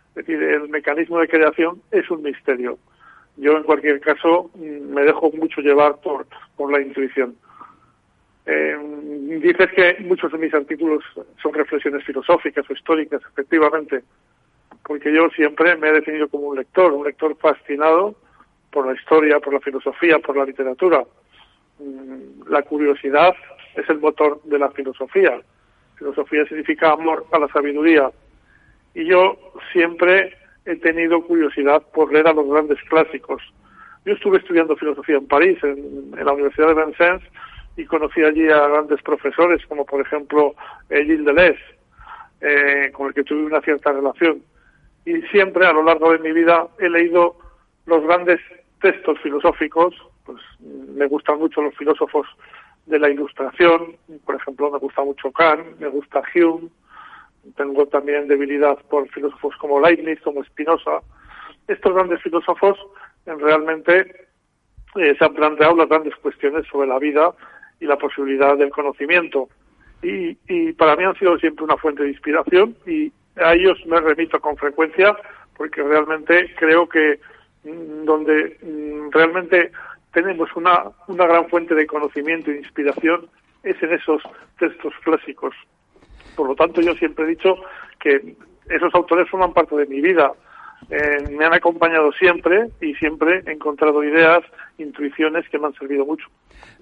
Es 0.09 0.25
decir, 0.25 0.41
el 0.41 0.69
mecanismo 0.69 1.19
de 1.19 1.27
creación 1.27 1.81
es 1.91 2.09
un 2.09 2.23
misterio. 2.23 2.77
Yo, 3.35 3.55
en 3.55 3.63
cualquier 3.63 3.99
caso, 3.99 4.49
mm, 4.55 4.93
me 4.93 5.03
dejo 5.03 5.31
mucho 5.31 5.61
llevar 5.61 5.97
por, 6.01 6.25
por 6.55 6.71
la 6.71 6.81
intuición. 6.81 7.35
Eh, 8.45 8.77
dices 9.41 9.69
que 9.75 9.97
muchos 10.05 10.31
de 10.31 10.37
mis 10.37 10.53
artículos 10.53 11.03
son 11.41 11.53
reflexiones 11.53 12.03
filosóficas 12.05 12.67
o 12.69 12.73
históricas, 12.73 13.21
efectivamente, 13.29 14.03
porque 14.83 15.13
yo 15.13 15.29
siempre 15.31 15.75
me 15.75 15.89
he 15.89 15.93
definido 15.93 16.29
como 16.29 16.47
un 16.47 16.57
lector, 16.57 16.93
un 16.93 17.05
lector 17.05 17.35
fascinado 17.37 18.15
por 18.77 18.85
la 18.85 18.93
historia, 18.93 19.39
por 19.39 19.55
la 19.55 19.59
filosofía, 19.59 20.19
por 20.19 20.37
la 20.37 20.45
literatura. 20.45 21.03
Mm, 21.79 22.47
la 22.47 22.61
curiosidad 22.61 23.33
es 23.75 23.89
el 23.89 23.97
motor 23.97 24.39
de 24.43 24.59
la 24.59 24.69
filosofía. 24.69 25.41
Filosofía 25.95 26.45
significa 26.45 26.91
amor 26.91 27.25
a 27.31 27.39
la 27.39 27.47
sabiduría. 27.47 28.11
Y 28.93 29.05
yo 29.05 29.35
siempre 29.73 30.37
he 30.63 30.75
tenido 30.75 31.23
curiosidad 31.23 31.81
por 31.91 32.13
leer 32.13 32.27
a 32.27 32.33
los 32.33 32.47
grandes 32.47 32.77
clásicos. 32.87 33.41
Yo 34.05 34.13
estuve 34.13 34.37
estudiando 34.37 34.75
filosofía 34.75 35.17
en 35.17 35.25
París, 35.25 35.57
en, 35.63 36.11
la 36.23 36.33
Universidad 36.33 36.75
de 36.75 36.85
Vincennes, 36.85 37.23
y 37.77 37.85
conocí 37.85 38.23
allí 38.23 38.47
a 38.47 38.67
grandes 38.67 39.01
profesores, 39.01 39.65
como 39.65 39.87
por 39.87 40.01
ejemplo 40.01 40.53
eh, 40.91 41.03
Gilles 41.03 41.25
Deleuze, 41.25 41.63
eh, 42.41 42.91
con 42.93 43.07
el 43.07 43.15
que 43.15 43.23
tuve 43.23 43.43
una 43.43 43.61
cierta 43.61 43.91
relación. 43.91 44.43
Y 45.03 45.19
siempre, 45.31 45.65
a 45.65 45.73
lo 45.73 45.81
largo 45.81 46.11
de 46.11 46.19
mi 46.19 46.31
vida, 46.31 46.67
he 46.77 46.89
leído 46.91 47.37
los 47.87 48.03
grandes 48.03 48.39
textos 48.81 49.19
filosóficos, 49.21 49.95
pues 50.25 50.41
me 50.59 51.07
gustan 51.07 51.39
mucho 51.39 51.61
los 51.61 51.75
filósofos 51.75 52.27
de 52.85 52.99
la 52.99 53.09
Ilustración, 53.09 53.97
por 54.25 54.35
ejemplo, 54.35 54.71
me 54.71 54.79
gusta 54.79 55.03
mucho 55.03 55.31
Kant, 55.31 55.79
me 55.79 55.87
gusta 55.87 56.21
Hume, 56.33 56.69
tengo 57.55 57.85
también 57.87 58.27
debilidad 58.27 58.77
por 58.89 59.07
filósofos 59.09 59.55
como 59.57 59.79
Leibniz, 59.79 60.19
como 60.21 60.43
Spinoza. 60.43 61.01
Estos 61.67 61.93
grandes 61.93 62.21
filósofos 62.21 62.77
realmente 63.25 64.27
eh, 64.95 65.15
se 65.17 65.25
han 65.25 65.33
planteado 65.33 65.75
las 65.75 65.89
grandes 65.89 66.15
cuestiones 66.17 66.65
sobre 66.67 66.87
la 66.87 66.99
vida 66.99 67.33
y 67.79 67.85
la 67.85 67.97
posibilidad 67.97 68.57
del 68.57 68.69
conocimiento. 68.69 69.49
Y, 70.01 70.37
y 70.47 70.73
para 70.73 70.95
mí 70.95 71.03
han 71.03 71.15
sido 71.15 71.37
siempre 71.39 71.65
una 71.65 71.77
fuente 71.77 72.03
de 72.03 72.09
inspiración 72.09 72.75
y 72.85 73.11
a 73.37 73.53
ellos 73.53 73.77
me 73.85 73.99
remito 73.99 74.39
con 74.39 74.55
frecuencia 74.57 75.15
porque 75.55 75.81
realmente 75.83 76.53
creo 76.55 76.87
que 76.87 77.19
donde 78.05 78.57
mm, 78.61 79.11
realmente 79.11 79.71
tenemos 80.13 80.49
una, 80.55 80.83
una 81.07 81.25
gran 81.25 81.47
fuente 81.49 81.75
de 81.75 81.85
conocimiento 81.85 82.51
e 82.51 82.57
inspiración 82.57 83.27
es 83.63 83.81
en 83.83 83.93
esos 83.93 84.21
textos 84.57 84.93
clásicos. 85.03 85.53
Por 86.35 86.47
lo 86.47 86.55
tanto, 86.55 86.81
yo 86.81 86.93
siempre 86.95 87.25
he 87.25 87.29
dicho 87.29 87.55
que 87.99 88.35
esos 88.69 88.93
autores 88.93 89.29
forman 89.29 89.53
parte 89.53 89.75
de 89.75 89.85
mi 89.87 90.01
vida. 90.01 90.31
Eh, 90.89 91.29
me 91.31 91.45
han 91.45 91.53
acompañado 91.53 92.11
siempre 92.13 92.67
y 92.79 92.93
siempre 92.95 93.43
he 93.45 93.51
encontrado 93.51 94.03
ideas, 94.03 94.43
intuiciones 94.77 95.47
que 95.49 95.57
me 95.57 95.67
han 95.67 95.73
servido 95.73 96.05
mucho. 96.05 96.27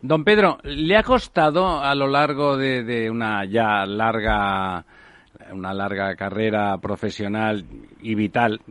Don 0.01 0.23
Pedro, 0.23 0.57
¿le 0.63 0.97
ha 0.97 1.03
costado 1.03 1.79
a 1.79 1.95
lo 1.95 2.07
largo 2.07 2.57
de, 2.57 3.09
una 3.09 3.45
ya 3.45 3.85
larga 3.85 4.85
una 5.51 5.73
larga 5.73 6.15
carrera 6.15 6.77
profesional 6.77 7.65
y 8.01 8.15
vital. 8.15 8.61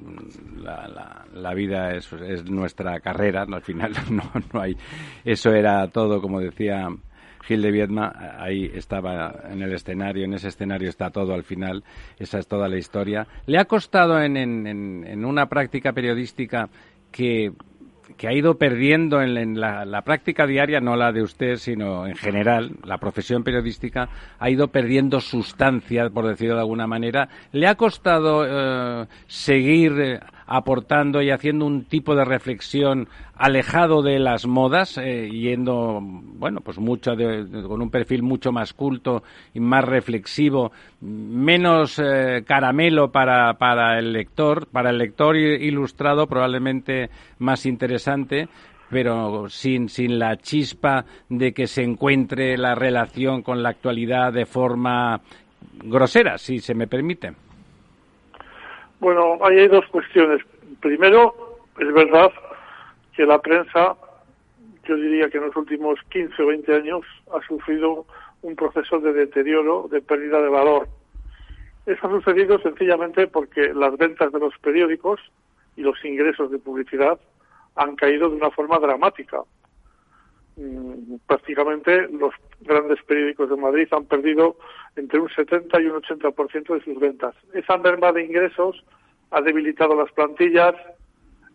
La, 1.32 1.54
vida 1.54 1.94
es, 1.94 2.12
nuestra 2.50 3.00
carrera, 3.00 3.42
al 3.42 3.62
final 3.62 3.92
no, 4.10 4.30
no 4.52 4.60
hay. 4.60 4.76
Eso 5.24 5.50
era 5.50 5.86
todo, 5.88 6.20
como 6.20 6.40
decía 6.40 6.88
Gil 7.46 7.60
de 7.60 7.70
Viedma, 7.70 8.12
ahí 8.38 8.70
estaba 8.74 9.34
en 9.50 9.62
el 9.62 9.72
escenario, 9.72 10.24
en 10.24 10.32
ese 10.32 10.48
escenario 10.48 10.88
está 10.88 11.10
todo 11.10 11.34
al 11.34 11.44
final, 11.44 11.84
esa 12.18 12.38
es 12.38 12.48
toda 12.48 12.68
la 12.68 12.78
historia. 12.78 13.26
¿Le 13.46 13.58
ha 13.58 13.66
costado 13.66 14.18
en, 14.20 14.36
en, 14.36 15.24
una 15.24 15.46
práctica 15.46 15.92
periodística 15.92 16.70
que, 17.12 17.52
que 18.16 18.28
ha 18.28 18.32
ido 18.32 18.56
perdiendo 18.56 19.22
en, 19.22 19.60
la, 19.60 20.02
práctica 20.02 20.46
diaria, 20.46 20.80
no 20.80 20.96
la 20.96 21.12
de 21.12 21.22
usted, 21.22 21.56
sino 21.56 22.06
en 22.06 22.14
general, 22.14 22.72
la 22.84 22.98
profesión 22.98 23.42
periodística 23.42 24.08
ha 24.38 24.50
ido 24.50 24.68
perdiendo 24.68 25.20
sustancia, 25.20 26.08
por 26.10 26.26
decirlo 26.26 26.54
de 26.54 26.60
alguna 26.60 26.86
manera. 26.86 27.28
¿Le 27.52 27.66
ha 27.66 27.74
costado 27.74 28.44
eh, 28.46 29.06
seguir 29.26 29.92
eh, 30.00 30.20
aportando 30.46 31.22
y 31.22 31.30
haciendo 31.30 31.66
un 31.66 31.84
tipo 31.84 32.14
de 32.14 32.24
reflexión 32.24 33.08
alejado 33.34 34.02
de 34.02 34.18
las 34.18 34.46
modas, 34.46 34.98
eh, 34.98 35.28
yendo, 35.30 36.00
bueno, 36.02 36.60
pues 36.60 36.78
mucho 36.78 37.12
con 37.14 37.82
un 37.82 37.90
perfil 37.90 38.22
mucho 38.22 38.52
más 38.52 38.72
culto 38.72 39.22
y 39.52 39.60
más 39.60 39.84
reflexivo, 39.84 40.72
menos 41.00 41.98
eh, 41.98 42.44
caramelo 42.46 43.10
para, 43.10 43.54
para 43.54 43.98
el 43.98 44.12
lector, 44.12 44.66
para 44.68 44.90
el 44.90 44.98
lector 44.98 45.36
ilustrado 45.36 46.26
probablemente 46.26 47.10
más 47.38 47.66
interesante, 47.66 48.48
pero 48.90 49.48
sin, 49.48 49.88
sin 49.88 50.18
la 50.18 50.36
chispa 50.36 51.04
de 51.28 51.52
que 51.52 51.66
se 51.66 51.82
encuentre 51.82 52.56
la 52.56 52.74
relación 52.74 53.42
con 53.42 53.62
la 53.62 53.70
actualidad 53.70 54.32
de 54.32 54.46
forma 54.46 55.20
grosera, 55.82 56.38
si 56.38 56.60
se 56.60 56.74
me 56.74 56.86
permite. 56.86 57.32
Bueno, 59.04 59.36
ahí 59.42 59.58
hay 59.58 59.68
dos 59.68 59.84
cuestiones. 59.88 60.40
Primero, 60.80 61.58
es 61.78 61.92
verdad 61.92 62.32
que 63.14 63.26
la 63.26 63.38
prensa, 63.38 63.96
yo 64.84 64.96
diría 64.96 65.28
que 65.28 65.36
en 65.36 65.44
los 65.44 65.56
últimos 65.56 65.98
15 66.08 66.42
o 66.42 66.46
20 66.46 66.74
años, 66.74 67.02
ha 67.30 67.46
sufrido 67.46 68.06
un 68.40 68.56
proceso 68.56 69.00
de 69.00 69.12
deterioro, 69.12 69.88
de 69.90 70.00
pérdida 70.00 70.40
de 70.40 70.48
valor. 70.48 70.88
Eso 71.84 72.06
ha 72.06 72.10
sucedido 72.12 72.58
sencillamente 72.60 73.26
porque 73.26 73.74
las 73.74 73.94
ventas 73.98 74.32
de 74.32 74.38
los 74.38 74.56
periódicos 74.56 75.20
y 75.76 75.82
los 75.82 76.02
ingresos 76.02 76.50
de 76.50 76.58
publicidad 76.58 77.20
han 77.76 77.96
caído 77.96 78.30
de 78.30 78.36
una 78.36 78.52
forma 78.52 78.78
dramática. 78.78 79.42
Mm, 80.56 81.16
prácticamente 81.26 82.08
los 82.08 82.32
grandes 82.60 83.02
periódicos 83.02 83.50
de 83.50 83.56
Madrid 83.56 83.88
han 83.90 84.04
perdido 84.04 84.56
entre 84.94 85.18
un 85.18 85.28
70 85.28 85.80
y 85.80 85.86
un 85.86 86.00
80% 86.00 86.74
de 86.74 86.84
sus 86.84 87.00
ventas. 87.00 87.34
Esa 87.52 87.76
merma 87.78 88.12
de 88.12 88.24
ingresos 88.24 88.84
ha 89.32 89.40
debilitado 89.40 89.96
las 89.96 90.12
plantillas, 90.12 90.74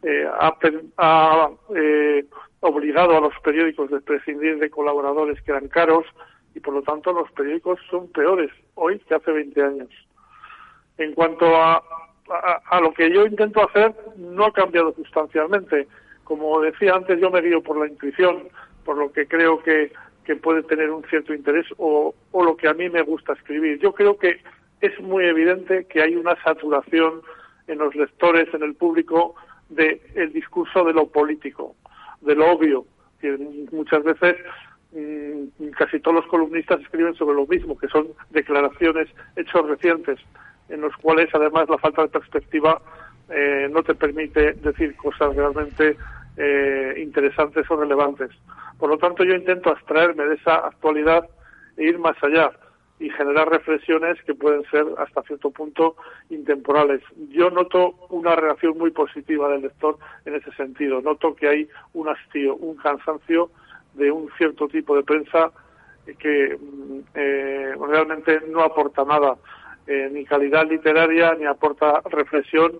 eh, 0.03 0.27
ha, 0.27 1.49
eh, 1.75 2.25
obligado 2.59 3.17
a 3.17 3.21
los 3.21 3.33
periódicos 3.41 3.91
a 3.93 4.01
prescindir 4.01 4.59
de 4.59 4.69
colaboradores 4.69 5.41
que 5.43 5.51
eran 5.51 5.69
caros 5.69 6.05
y 6.53 6.59
por 6.59 6.73
lo 6.73 6.81
tanto 6.81 7.13
los 7.13 7.31
periódicos 7.31 7.79
son 7.89 8.11
peores 8.11 8.51
hoy 8.75 8.99
que 8.99 9.15
hace 9.15 9.31
20 9.31 9.63
años. 9.63 9.89
En 10.97 11.13
cuanto 11.13 11.45
a, 11.55 11.81
a 12.69 12.81
lo 12.81 12.93
que 12.93 13.09
yo 13.09 13.25
intento 13.25 13.65
hacer, 13.65 13.95
no 14.17 14.45
ha 14.45 14.51
cambiado 14.51 14.93
sustancialmente 14.93 15.87
como 16.29 16.61
decía 16.61 16.93
antes, 16.93 17.19
yo 17.19 17.31
me 17.31 17.41
guío 17.41 17.63
por 17.63 17.79
la 17.79 17.87
intuición. 17.87 18.49
Por 18.83 18.97
lo 18.97 19.11
que 19.11 19.27
creo 19.27 19.61
que, 19.61 19.91
que 20.25 20.35
puede 20.35 20.63
tener 20.63 20.91
un 20.91 21.03
cierto 21.05 21.33
interés 21.33 21.65
o, 21.77 22.13
lo 22.33 22.55
que 22.55 22.67
a 22.67 22.73
mí 22.73 22.89
me 22.89 23.01
gusta 23.01 23.33
escribir. 23.33 23.79
Yo 23.79 23.93
creo 23.93 24.17
que 24.17 24.41
es 24.81 24.99
muy 24.99 25.25
evidente 25.25 25.85
que 25.85 26.01
hay 26.01 26.15
una 26.15 26.35
saturación 26.43 27.21
en 27.67 27.79
los 27.79 27.95
lectores, 27.95 28.53
en 28.53 28.63
el 28.63 28.75
público, 28.75 29.35
del 29.69 29.99
el 30.15 30.33
discurso 30.33 30.83
de 30.83 30.93
lo 30.93 31.07
político, 31.07 31.75
de 32.21 32.35
lo 32.35 32.51
obvio. 32.51 32.85
Que 33.19 33.37
muchas 33.71 34.03
veces 34.03 34.37
mm, 34.91 35.69
casi 35.77 35.99
todos 35.99 36.15
los 36.15 36.27
columnistas 36.27 36.79
escriben 36.81 37.15
sobre 37.15 37.35
lo 37.35 37.45
mismo, 37.45 37.77
que 37.77 37.87
son 37.87 38.07
declaraciones, 38.29 39.07
hechos 39.35 39.67
recientes, 39.67 40.19
en 40.69 40.81
los 40.81 40.95
cuales 40.97 41.29
además 41.33 41.67
la 41.69 41.77
falta 41.77 42.03
de 42.03 42.09
perspectiva 42.09 42.81
eh, 43.29 43.67
no 43.71 43.83
te 43.83 43.93
permite 43.93 44.53
decir 44.53 44.95
cosas 44.95 45.35
realmente 45.35 45.97
eh, 46.39 46.95
interesantes 46.97 47.69
o 47.69 47.75
relevantes. 47.75 48.31
Por 48.79 48.89
lo 48.89 48.97
tanto, 48.97 49.25
yo 49.25 49.35
intento 49.35 49.69
abstraerme 49.69 50.23
de 50.25 50.35
esa 50.35 50.55
actualidad 50.55 51.29
e 51.75 51.83
ir 51.83 51.99
más 51.99 52.15
allá 52.23 52.51
y 52.97 53.09
generar 53.09 53.49
reflexiones 53.49 54.17
que 54.23 54.33
pueden 54.33 54.63
ser 54.71 54.85
hasta 54.97 55.21
cierto 55.23 55.51
punto 55.51 55.95
intemporales. 56.29 57.01
Yo 57.29 57.49
noto 57.49 57.95
una 58.09 58.35
reacción 58.35 58.77
muy 58.77 58.91
positiva 58.91 59.49
del 59.49 59.61
lector 59.63 59.97
en 60.25 60.35
ese 60.35 60.51
sentido. 60.53 61.01
Noto 61.01 61.35
que 61.35 61.47
hay 61.47 61.69
un 61.93 62.07
hastío, 62.07 62.55
un 62.55 62.77
cansancio 62.77 63.51
de 63.93 64.09
un 64.09 64.29
cierto 64.37 64.67
tipo 64.67 64.95
de 64.95 65.03
prensa 65.03 65.51
que 66.17 66.57
mm, 66.57 66.99
eh, 67.15 67.73
realmente 67.87 68.41
no 68.47 68.61
aporta 68.61 69.03
nada, 69.03 69.35
eh, 69.87 70.09
ni 70.11 70.25
calidad 70.25 70.67
literaria, 70.67 71.35
ni 71.35 71.45
aporta 71.45 72.01
reflexión. 72.09 72.79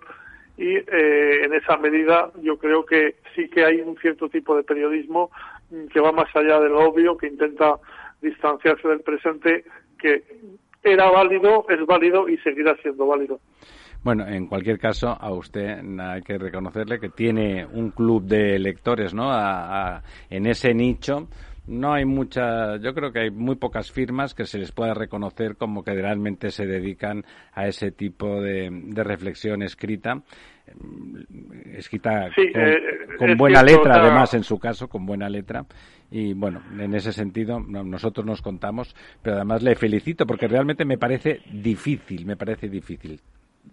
Y 0.60 0.76
eh, 0.76 1.45
en 1.45 1.53
esa 1.53 1.78
medida 1.78 2.32
yo 2.41 2.57
creo 2.57 2.86
que 2.86 3.16
sí 3.34 3.47
que 3.47 3.64
hay 3.64 3.80
un 3.80 3.95
cierto 3.97 4.28
tipo 4.28 4.57
de 4.57 4.64
periodismo 4.64 5.32
que 5.89 6.01
va 6.01 6.12
más 6.12 6.28
allá 6.36 6.60
de 6.60 6.68
lo 6.68 6.89
obvio, 6.89 7.16
que 7.16 7.28
intenta 7.28 7.76
distanciarse 8.22 8.89
del 8.89 8.99
presente 8.99 9.64
que 9.97 10.24
era 10.84 11.10
válido, 11.10 11.66
es 11.70 11.86
válido 11.86 12.28
y 12.28 12.38
seguirá 12.39 12.76
siendo 12.82 13.07
válido. 13.07 13.39
Bueno, 14.03 14.28
en 14.28 14.47
cualquier 14.47 14.80
caso, 14.80 15.10
a 15.10 15.32
usted 15.32 15.80
hay 15.99 16.22
que 16.24 16.38
reconocerle 16.38 16.99
que 16.99 17.10
tiene 17.10 17.66
un 17.66 17.91
club 17.91 18.24
de 18.24 18.60
lectores, 18.60 19.14
¿no? 19.14 19.32
en 20.30 20.45
ese 20.45 20.74
nicho. 20.74 21.30
No 21.70 21.93
hay 21.93 22.03
muchas, 22.03 22.82
yo 22.82 22.95
creo 22.95 23.11
que 23.11 23.20
hay 23.20 23.30
muy 23.30 23.55
pocas 23.55 23.91
firmas 23.91 24.34
que 24.34 24.45
se 24.45 24.57
les 24.57 24.72
pueda 24.72 24.95
reconocer 24.95 25.55
como 25.55 25.84
que 25.84 25.93
realmente 25.93 26.49
se 26.49 26.65
dedican 26.65 27.24
a 27.53 27.67
ese 27.67 27.91
tipo 27.91 28.41
de, 28.41 28.72
reflexión 28.95 29.61
escrita 29.61 30.24
escrita 31.76 32.30
con, 33.20 33.30
eh, 33.30 33.36
buena 33.36 33.61
letra, 33.61 34.01
además, 34.01 34.34
en 34.34 34.43
su 34.43 34.57
caso, 34.57 34.88
con 34.88 35.05
buena 35.05 35.30
letra. 35.30 35.63
Y 36.09 36.34
bueno, 36.34 36.63
en 36.76 36.95
ese 36.95 37.13
sentido 37.13 37.59
nosotros 37.59 38.26
nos 38.26 38.41
contamos, 38.41 38.95
pero 39.22 39.36
además 39.36 39.61
le 39.61 39.76
felicito 39.76 40.26
porque 40.26 40.47
realmente 40.47 40.86
me 40.86 40.97
parece 40.97 41.41
difícil, 41.51 42.26
me 42.26 42.36
parece 42.36 42.67
difícil. 42.67 43.22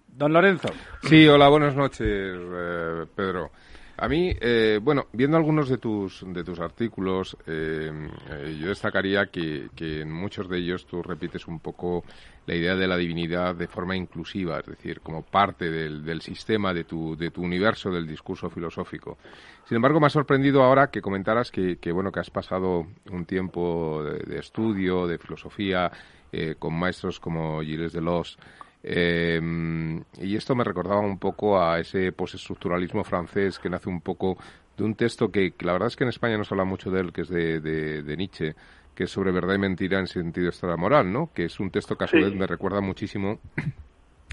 Don 0.07 0.35
Lorenzo. 0.35 0.69
Sí, 1.03 1.27
hola, 1.27 1.49
buenas 1.49 1.75
noches, 1.75 2.07
eh, 2.07 3.07
Pedro. 3.15 3.53
A 3.99 4.09
mí, 4.09 4.31
eh, 4.41 4.79
bueno, 4.83 5.07
viendo 5.13 5.39
algunos 5.39 5.71
de 5.71 5.79
tus, 5.79 6.23
de 6.27 6.45
tus 6.45 6.61
artículos, 6.61 7.35
eh, 7.47 7.91
eh, 8.31 8.59
yo 8.61 8.69
destacaría 8.69 9.27
que, 9.27 9.71
que, 9.75 10.03
en 10.03 10.13
muchos 10.13 10.51
de 10.51 10.59
ellos 10.59 10.85
tú 10.85 11.03
repites 11.03 11.49
un 11.49 11.61
poco 11.61 12.05
la 12.45 12.55
idea 12.55 12.77
de 12.77 12.87
la 12.87 12.99
divinidad 12.99 13.55
de 13.55 13.67
forma 13.67 13.97
inclusiva, 13.97 14.61
es 14.61 14.67
decir, 14.67 15.01
como 15.01 15.23
parte 15.23 15.71
del, 15.71 16.05
del 16.05 16.21
sistema, 16.21 16.75
de 16.75 16.85
tu, 16.85 17.17
de 17.17 17.31
tu 17.31 17.43
universo 17.43 17.91
del 17.91 18.07
discurso 18.07 18.51
filosófico. 18.51 19.17
Sin 19.65 19.77
embargo, 19.77 19.99
me 19.99 20.09
ha 20.09 20.11
sorprendido 20.11 20.63
ahora 20.63 20.91
que 20.91 21.01
comentaras 21.01 21.51
que, 21.51 21.79
que 21.79 21.91
bueno, 21.91 22.13
que 22.13 22.21
has 22.21 22.31
pasado 22.31 22.87
un 23.11 23.25
tiempo 23.25 24.05
de, 24.05 24.39
estudio, 24.39 25.07
de 25.07 25.19
filosofía, 25.19 25.91
con 26.59 26.75
maestros 26.75 27.19
como 27.19 27.63
Gilles 27.63 27.95
Deleuze, 27.95 28.37
eh, 28.89 29.41
y 30.23 30.37
esto 30.37 30.55
me 30.55 30.63
recordaba 30.63 31.01
un 31.01 31.19
poco 31.19 31.61
a 31.61 31.81
ese 31.81 32.13
postestructuralismo 32.13 33.03
francés 33.03 33.59
que 33.59 33.69
nace 33.69 33.89
un 33.89 34.01
poco 34.01 34.39
de 34.77 34.85
un 34.85 34.95
texto 34.95 35.33
que, 35.33 35.55
la 35.59 35.73
verdad 35.73 35.89
es 35.89 35.97
que 35.97 36.05
en 36.05 36.11
España 36.11 36.39
no 36.39 36.45
se 36.45 36.55
habla 36.55 36.65
mucho 36.65 36.93
de 36.93 37.01
él, 37.01 37.13
que 37.13 37.23
es 37.23 37.29
de, 37.29 37.61
de, 37.61 38.17
Nietzsche, 38.17 38.55
que 38.95 39.05
es 39.05 39.11
sobre 39.11 39.33
verdad 39.33 39.55
y 39.55 39.59
mentira 39.59 39.99
en 39.99 40.07
sentido 40.07 40.49
extra 40.49 40.77
moral, 40.77 41.13
¿no? 41.13 41.31
Que 41.35 41.47
es 41.47 41.59
un 41.59 41.71
texto 41.71 41.97
que 41.97 42.05
a 42.05 42.07
su 42.07 42.17
vez 42.17 42.33
me 42.33 42.47
recuerda 42.47 42.81
muchísimo 42.81 43.41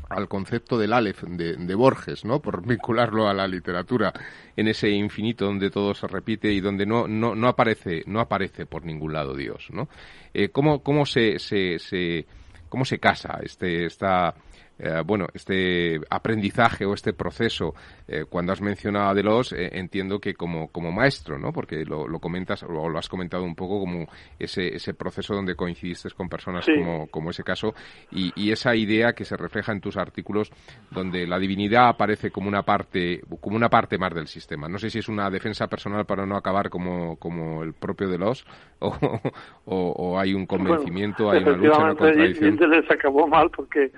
al 0.09 0.27
concepto 0.27 0.77
del 0.77 0.93
Aleph 0.93 1.23
de, 1.23 1.55
de, 1.55 1.75
Borges, 1.75 2.23
¿no? 2.23 2.39
Por 2.39 2.63
vincularlo 2.63 3.27
a 3.27 3.33
la 3.33 3.47
literatura, 3.47 4.13
en 4.55 4.67
ese 4.67 4.89
infinito 4.89 5.45
donde 5.45 5.71
todo 5.71 5.95
se 5.95 6.05
repite 6.05 6.51
y 6.51 6.61
donde 6.61 6.85
no, 6.85 7.07
no, 7.07 7.33
no 7.33 7.47
aparece, 7.47 8.03
no 8.05 8.19
aparece 8.19 8.67
por 8.67 8.85
ningún 8.85 9.13
lado 9.13 9.35
Dios, 9.35 9.69
¿no? 9.71 9.89
Eh, 10.31 10.49
¿Cómo, 10.49 10.83
cómo 10.83 11.07
se, 11.07 11.39
se, 11.39 11.79
se 11.79 12.27
cómo 12.73 12.85
se 12.85 12.97
casa 12.97 13.39
este, 13.43 13.85
esta, 13.85 14.33
eh, 14.79 15.01
bueno, 15.05 15.27
este 15.33 15.99
aprendizaje 16.09 16.85
o 16.85 16.93
este 16.93 17.13
proceso, 17.13 17.75
eh, 18.07 18.25
cuando 18.27 18.51
has 18.51 18.61
mencionado 18.61 19.09
a 19.09 19.13
Delos, 19.13 19.53
eh, 19.53 19.69
entiendo 19.73 20.19
que 20.19 20.33
como, 20.33 20.69
como 20.69 20.91
maestro, 20.91 21.37
¿no? 21.37 21.53
Porque 21.53 21.85
lo, 21.85 22.07
lo, 22.07 22.19
comentas 22.19 22.63
o 22.63 22.89
lo 22.89 22.97
has 22.97 23.07
comentado 23.07 23.43
un 23.43 23.55
poco 23.55 23.79
como 23.79 24.07
ese, 24.39 24.75
ese 24.75 24.93
proceso 24.93 25.35
donde 25.35 25.55
coincidiste 25.55 26.09
con 26.15 26.27
personas 26.27 26.65
como, 26.65 27.07
como 27.07 27.29
ese 27.29 27.43
caso 27.43 27.73
y, 28.11 28.31
y, 28.35 28.51
esa 28.51 28.75
idea 28.75 29.13
que 29.13 29.25
se 29.25 29.37
refleja 29.37 29.71
en 29.71 29.79
tus 29.79 29.95
artículos 29.95 30.51
donde 30.91 31.25
la 31.27 31.39
divinidad 31.39 31.87
aparece 31.87 32.31
como 32.31 32.47
una 32.47 32.63
parte, 32.63 33.21
como 33.39 33.55
una 33.55 33.69
parte 33.69 33.97
más 33.97 34.13
del 34.13 34.27
sistema. 34.27 34.67
No 34.67 34.79
sé 34.79 34.89
si 34.89 34.99
es 34.99 35.07
una 35.07 35.29
defensa 35.29 35.67
personal 35.67 36.05
para 36.05 36.25
no 36.25 36.35
acabar 36.35 36.69
como, 36.69 37.17
como 37.17 37.63
el 37.63 37.73
propio 37.73 38.09
Delos 38.09 38.45
o, 38.79 38.93
o, 39.65 40.19
hay 40.19 40.33
un 40.33 40.45
convencimiento, 40.45 41.29
hay 41.29 41.43
una 41.43 41.51
lucha, 41.51 41.77
una 41.77 41.95
contradicción. 41.95 42.57
se 42.57 42.93
acabó 42.93 43.27
mal 43.27 43.49
porque 43.49 43.91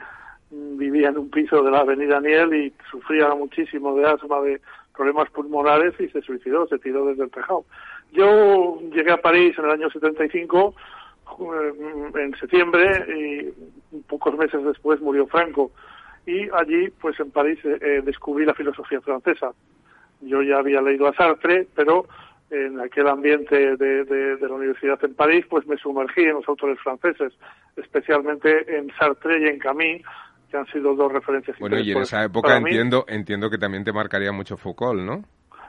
vivía 0.78 1.10
en 1.10 1.18
un 1.18 1.30
piso 1.30 1.64
de 1.64 1.72
la 1.72 1.80
avenida 1.80 2.20
Niel 2.20 2.54
y 2.54 2.74
sufría 2.90 3.34
muchísimo 3.36 3.96
de 3.96 4.08
asma, 4.08 4.42
de 4.42 4.62
problemas 4.96 5.30
pulmonares 5.30 5.94
y 6.00 6.08
se 6.10 6.22
suicidó, 6.22 6.68
se 6.68 6.80
tiró 6.80 7.06
desde 7.06 7.24
el 7.24 7.32
tejado. 7.32 7.66
Yo 8.12 8.80
llegué 8.94 9.12
a 9.12 9.22
París 9.22 9.56
en 9.58 9.66
el 9.66 9.72
año 9.72 9.90
75, 9.90 10.74
eh, 11.40 12.22
en 12.22 12.36
septiembre, 12.38 13.06
y 13.14 14.02
pocos 14.08 14.38
meses 14.38 14.64
después 14.64 15.02
murió 15.02 15.28
Franco. 15.28 15.72
Y 16.26 16.50
allí, 16.54 16.90
pues 17.02 17.20
en 17.20 17.32
París, 17.32 17.60
eh, 17.66 17.78
eh, 17.82 18.02
descubrí 18.04 18.46
la 18.46 18.54
filosofía 18.54 19.02
francesa. 19.02 19.52
Yo 20.22 20.42
ya 20.42 20.58
había 20.58 20.82
leído 20.82 21.08
a 21.08 21.14
Sartre, 21.14 21.68
pero 21.76 22.06
en 22.50 22.80
aquel 22.80 23.08
ambiente 23.08 23.76
de, 23.76 24.06
de, 24.06 24.38
la 24.40 24.54
universidad 24.54 25.04
en 25.04 25.14
París, 25.14 25.46
pues 25.50 25.68
me 25.68 25.78
sumergí 25.78 26.22
en 26.22 26.36
los 26.36 26.48
autores 26.48 26.80
franceses, 26.80 27.34
especialmente 27.76 28.78
en 28.78 28.92
Sartre 28.98 29.42
y 29.42 29.48
en 29.48 29.60
Camus, 29.60 30.02
que 30.56 30.60
han 30.60 30.68
sido 30.68 30.96
dos 30.96 31.12
referencias. 31.12 31.58
Bueno, 31.60 31.78
y 31.80 31.92
en 31.92 32.00
esa 32.00 32.24
época 32.24 32.56
entiendo, 32.56 33.06
entiendo 33.08 33.50
que 33.50 33.58
también 33.58 33.84
te 33.84 33.92
marcaría 33.92 34.32
mucho 34.32 34.56
Foucault, 34.56 35.02
¿no? 35.02 35.24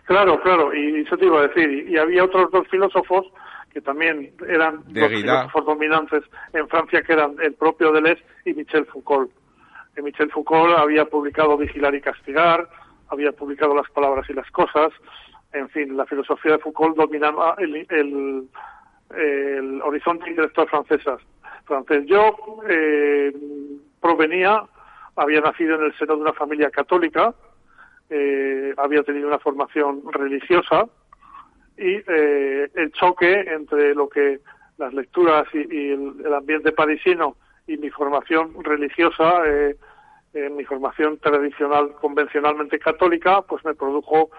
Claro, 0.04 0.40
claro, 0.40 0.72
y 0.72 1.00
eso 1.00 1.16
te 1.16 1.26
iba 1.26 1.40
a 1.40 1.48
decir. 1.48 1.88
Y, 1.88 1.98
había 1.98 2.24
otros 2.24 2.50
dos 2.52 2.68
filósofos 2.68 3.26
que 3.72 3.80
también 3.80 4.32
eran 4.48 4.82
dos 4.86 5.08
filósofos 5.08 5.66
dominantes 5.66 6.22
en 6.52 6.68
Francia, 6.68 7.02
que 7.02 7.12
eran 7.12 7.34
el 7.42 7.54
propio 7.54 7.92
Deleuze 7.92 8.22
y 8.44 8.54
Michel 8.54 8.86
Foucault. 8.86 9.30
Que 9.94 10.02
Michel 10.02 10.30
Foucault 10.30 10.78
había 10.78 11.06
publicado 11.06 11.56
Vigilar 11.56 11.94
y 11.94 12.00
Castigar, 12.00 12.68
había 13.08 13.32
publicado 13.32 13.74
Las 13.74 13.90
Palabras 13.90 14.30
y 14.30 14.34
las 14.34 14.50
Cosas. 14.52 14.92
En 15.52 15.68
fin, 15.70 15.96
la 15.96 16.06
filosofía 16.06 16.52
de 16.52 16.58
Foucault 16.58 16.96
dominaba 16.96 17.56
el, 17.58 17.86
el, 17.90 18.48
el 19.16 19.82
horizonte 19.82 20.30
intelectual 20.30 20.68
francesa, 20.68 21.16
francés. 21.64 22.04
Yo 22.06 22.36
eh, 22.68 23.32
provenía, 24.00 24.62
había 25.16 25.40
nacido 25.40 25.76
en 25.76 25.84
el 25.84 25.98
seno 25.98 26.14
de 26.14 26.22
una 26.22 26.32
familia 26.32 26.70
católica, 26.70 27.34
eh, 28.08 28.74
había 28.76 29.02
tenido 29.02 29.26
una 29.26 29.38
formación 29.38 30.02
religiosa 30.12 30.86
y 31.76 31.96
eh, 32.06 32.70
el 32.74 32.92
choque 32.92 33.40
entre 33.40 33.94
lo 33.94 34.08
que 34.08 34.40
las 34.78 34.92
lecturas 34.94 35.46
y, 35.52 35.90
el, 35.90 36.32
ambiente 36.32 36.72
parisino 36.72 37.36
y 37.66 37.78
mi 37.78 37.90
formación 37.90 38.62
religiosa, 38.62 39.42
eh, 39.46 39.76
mi 40.50 40.64
formación 40.64 41.18
tradicional, 41.18 41.92
convencionalmente 42.00 42.78
católica, 42.78 43.42
pues 43.42 43.64
me 43.64 43.74
produjo 43.74 44.30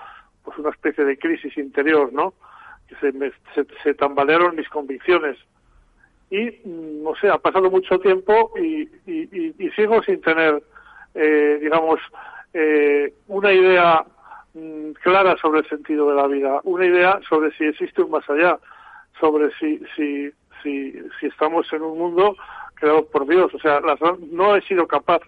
pues 0.44 0.58
una 0.60 0.70
especie 0.70 1.04
de 1.04 1.18
crisis 1.18 1.58
interior, 1.58 2.14
¿no? 2.14 2.36
Que 2.88 2.96
se, 2.98 3.12
me, 3.12 3.32
se 3.84 3.94
tambalearon 3.96 4.56
mis 4.56 4.70
convicciones 4.70 5.38
y, 6.30 6.62
no 6.66 7.16
sé, 7.16 7.30
ha 7.30 7.38
pasado 7.38 7.72
mucho 7.72 8.00
tiempo 8.00 8.52
y, 8.58 8.90
y, 9.06 9.70
sigo 9.76 10.02
sin 10.04 10.20
tener, 10.22 10.62
eh, 11.16 11.60
digamos, 11.62 12.00
eh, 12.54 13.14
una 13.28 13.54
idea 13.54 14.04
mm, 14.54 14.92
clara 15.04 15.38
sobre 15.38 15.60
el 15.60 15.70
sentido 15.70 16.10
de 16.10 16.16
la 16.16 16.28
vida, 16.28 16.60
una 16.64 16.86
idea 16.86 17.20
sobre 17.28 17.52
si 17.58 17.66
existe 17.66 18.02
un 18.02 18.12
más 18.12 18.30
allá, 18.30 18.60
sobre 19.20 19.52
si, 19.58 19.80
si, 19.96 20.30
si, 20.62 20.94
si 21.20 21.28
estamos 21.28 21.72
en 21.72 21.82
un 21.82 21.98
mundo 21.98 22.36
creado 22.76 23.06
por 23.06 23.28
Dios. 23.28 23.54
O 23.54 23.60
sea, 23.60 23.80
las, 23.80 24.00
no 24.32 24.56
he 24.56 24.62
sido 24.64 24.86
capaz 24.86 25.22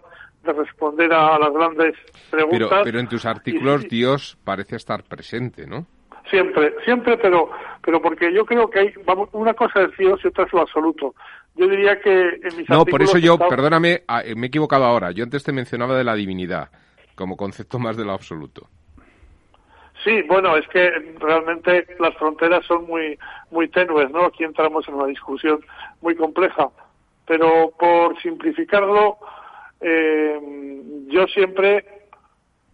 de 0.43 0.53
responder 0.53 1.11
a 1.13 1.39
las 1.39 1.53
grandes 1.53 1.95
preguntas. 2.29 2.69
Pero, 2.69 2.83
pero 2.83 2.99
en 2.99 3.07
tus 3.07 3.25
artículos 3.25 3.87
Dios 3.87 4.37
parece 4.43 4.75
estar 4.75 5.03
presente, 5.03 5.65
¿no? 5.65 5.85
Siempre, 6.29 6.73
siempre, 6.85 7.17
pero, 7.17 7.49
pero 7.83 8.01
porque 8.01 8.33
yo 8.33 8.45
creo 8.45 8.69
que 8.69 8.79
hay, 8.79 8.93
vamos, 9.05 9.29
una 9.33 9.53
cosa 9.53 9.81
es 9.81 9.97
Dios 9.97 10.19
y 10.23 10.27
otra 10.27 10.45
es 10.45 10.53
lo 10.53 10.61
absoluto. 10.61 11.15
Yo 11.55 11.67
diría 11.67 11.99
que 11.99 12.39
en 12.43 12.57
mis 12.57 12.69
No, 12.69 12.85
por 12.85 13.01
eso 13.01 13.17
yo, 13.17 13.37
perdóname, 13.37 14.03
ah, 14.07 14.21
eh, 14.23 14.35
me 14.35 14.45
he 14.45 14.47
equivocado 14.47 14.85
ahora. 14.85 15.11
Yo 15.11 15.23
antes 15.23 15.43
te 15.43 15.51
mencionaba 15.51 15.97
de 15.97 16.03
la 16.03 16.15
divinidad, 16.15 16.69
como 17.15 17.35
concepto 17.35 17.79
más 17.79 17.97
de 17.97 18.05
lo 18.05 18.13
absoluto. 18.13 18.67
Sí, 20.03 20.21
bueno, 20.23 20.55
es 20.55 20.65
que 20.69 20.89
realmente 21.19 21.85
las 21.99 22.15
fronteras 22.15 22.65
son 22.65 22.87
muy, 22.87 23.19
muy 23.51 23.67
tenues, 23.67 24.09
¿no? 24.11 24.25
Aquí 24.25 24.45
entramos 24.45 24.87
en 24.87 24.93
una 24.93 25.07
discusión 25.07 25.59
muy 26.01 26.15
compleja. 26.15 26.69
Pero 27.25 27.73
por 27.77 28.19
simplificarlo, 28.21 29.17
eh, 29.81 30.39
yo 31.07 31.27
siempre 31.27 31.98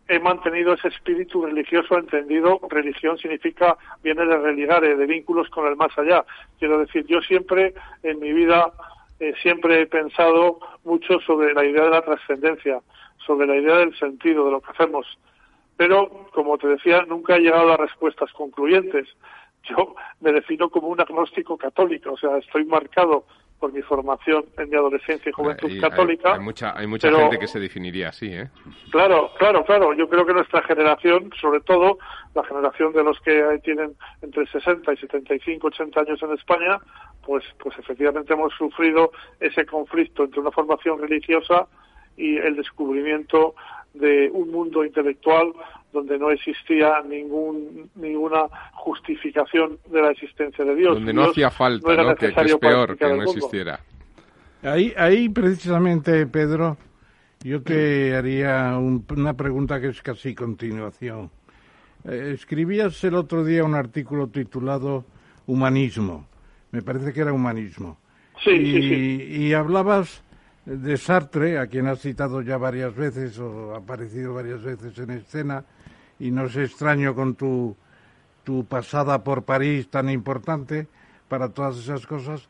he 0.07 0.19
mantenido 0.19 0.73
ese 0.73 0.89
espíritu 0.89 1.45
religioso 1.45 1.97
entendido. 1.97 2.59
Religión 2.69 3.17
significa, 3.17 3.77
viene 4.03 4.25
de 4.25 4.37
religare, 4.37 4.95
de 4.95 5.05
vínculos 5.05 5.49
con 5.49 5.67
el 5.67 5.75
más 5.75 5.97
allá. 5.97 6.25
Quiero 6.59 6.79
decir, 6.79 7.05
yo 7.07 7.21
siempre 7.21 7.73
en 8.03 8.19
mi 8.19 8.33
vida, 8.33 8.71
eh, 9.19 9.33
siempre 9.41 9.81
he 9.81 9.87
pensado 9.87 10.59
mucho 10.83 11.19
sobre 11.21 11.53
la 11.53 11.65
idea 11.65 11.83
de 11.85 11.89
la 11.89 12.01
trascendencia, 12.01 12.79
sobre 13.25 13.47
la 13.47 13.55
idea 13.55 13.77
del 13.77 13.97
sentido 13.97 14.45
de 14.45 14.51
lo 14.51 14.61
que 14.61 14.71
hacemos 14.71 15.07
pero 15.77 16.27
como 16.33 16.57
te 16.57 16.67
decía, 16.67 17.03
nunca 17.07 17.35
he 17.35 17.41
llegado 17.41 17.73
a 17.73 17.77
respuestas 17.77 18.31
concluyentes. 18.33 19.07
Yo 19.63 19.95
me 20.21 20.31
defino 20.31 20.69
como 20.69 20.87
un 20.87 21.01
agnóstico 21.01 21.57
católico, 21.57 22.13
o 22.13 22.17
sea, 22.17 22.37
estoy 22.37 22.65
marcado 22.65 23.25
por 23.59 23.71
mi 23.73 23.81
formación 23.81 24.45
en 24.57 24.69
mi 24.69 24.75
adolescencia 24.75 25.29
y 25.29 25.33
juventud 25.33 25.69
Y 25.69 25.75
hay- 25.75 25.81
católica. 25.81 26.33
Hay, 26.33 26.39
mucha, 26.39 26.77
hay 26.77 26.87
mucha 26.87 27.07
pero- 27.07 27.19
gente 27.21 27.39
que 27.39 27.47
se 27.47 27.59
definiría 27.59 28.09
así, 28.09 28.27
¿eh? 28.27 28.49
Claro, 28.91 29.31
claro, 29.39 29.63
claro. 29.63 29.93
Yo 29.93 30.07
creo 30.09 30.25
que 30.25 30.33
nuestra 30.33 30.61
generación, 30.63 31.31
sobre 31.39 31.61
todo 31.61 31.97
la 32.33 32.43
generación 32.43 32.91
de 32.93 33.03
los 33.03 33.19
que 33.21 33.59
tienen 33.63 33.95
entre 34.21 34.45
60 34.47 34.93
y 34.93 34.97
75, 34.97 35.67
80 35.67 36.01
años 36.01 36.21
en 36.21 36.33
España, 36.33 36.79
pues, 37.25 37.43
pues 37.59 37.77
efectivamente 37.79 38.33
hemos 38.33 38.53
sufrido 38.53 39.11
ese 39.39 39.65
conflicto 39.65 40.23
entre 40.25 40.41
una 40.41 40.51
formación 40.51 40.99
religiosa 40.99 41.67
y 42.17 42.37
el 42.37 42.55
descubrimiento 42.55 43.55
de 43.93 44.29
un 44.31 44.51
mundo 44.51 44.83
intelectual 44.83 45.53
donde 45.95 46.19
no 46.19 46.29
existía 46.29 47.01
ningún, 47.01 47.89
ninguna 47.95 48.43
justificación 48.73 49.79
de 49.89 50.01
la 50.01 50.11
existencia 50.11 50.63
de 50.63 50.75
Dios. 50.75 50.93
Donde 50.95 51.13
no 51.13 51.23
hacía 51.31 51.49
falta, 51.49 51.95
no. 51.95 52.15
Que, 52.15 52.31
que 52.33 52.41
es 52.41 52.55
peor 52.57 52.95
que 52.97 53.07
no 53.07 53.23
existiera. 53.23 53.79
Ahí, 54.61 54.93
ahí 54.97 55.29
precisamente, 55.29 56.27
Pedro, 56.27 56.77
yo 57.43 57.61
te 57.61 58.15
haría 58.15 58.77
un- 58.77 59.05
una 59.15 59.33
pregunta 59.33 59.79
que 59.79 59.87
es 59.87 60.01
casi 60.01 60.35
continuación. 60.35 61.31
Eh, 62.03 62.31
escribías 62.35 63.03
el 63.03 63.15
otro 63.15 63.43
día 63.43 63.63
un 63.63 63.73
artículo 63.75 64.27
titulado 64.27 65.05
Humanismo. 65.47 66.27
Me 66.71 66.81
parece 66.81 67.13
que 67.13 67.21
era 67.21 67.31
Humanismo. 67.33 67.97
Sí, 68.43 68.51
y, 68.51 68.73
sí, 68.73 68.89
sí. 68.89 69.23
y 69.47 69.53
hablabas 69.53 70.23
de 70.65 70.97
Sartre, 70.97 71.59
a 71.59 71.67
quien 71.67 71.85
has 71.87 71.99
citado 72.01 72.41
ya 72.41 72.57
varias 72.57 72.95
veces 72.95 73.37
o 73.39 73.75
ha 73.75 73.77
aparecido 73.77 74.33
varias 74.33 74.63
veces 74.63 74.97
en 74.97 75.11
escena, 75.11 75.63
y 76.19 76.31
no 76.31 76.45
es 76.45 76.55
extraño 76.55 77.13
con 77.15 77.35
tu, 77.35 77.75
tu 78.43 78.65
pasada 78.65 79.23
por 79.23 79.43
París 79.43 79.89
tan 79.89 80.09
importante 80.09 80.87
para 81.27 81.49
todas 81.49 81.77
esas 81.77 82.05
cosas. 82.05 82.47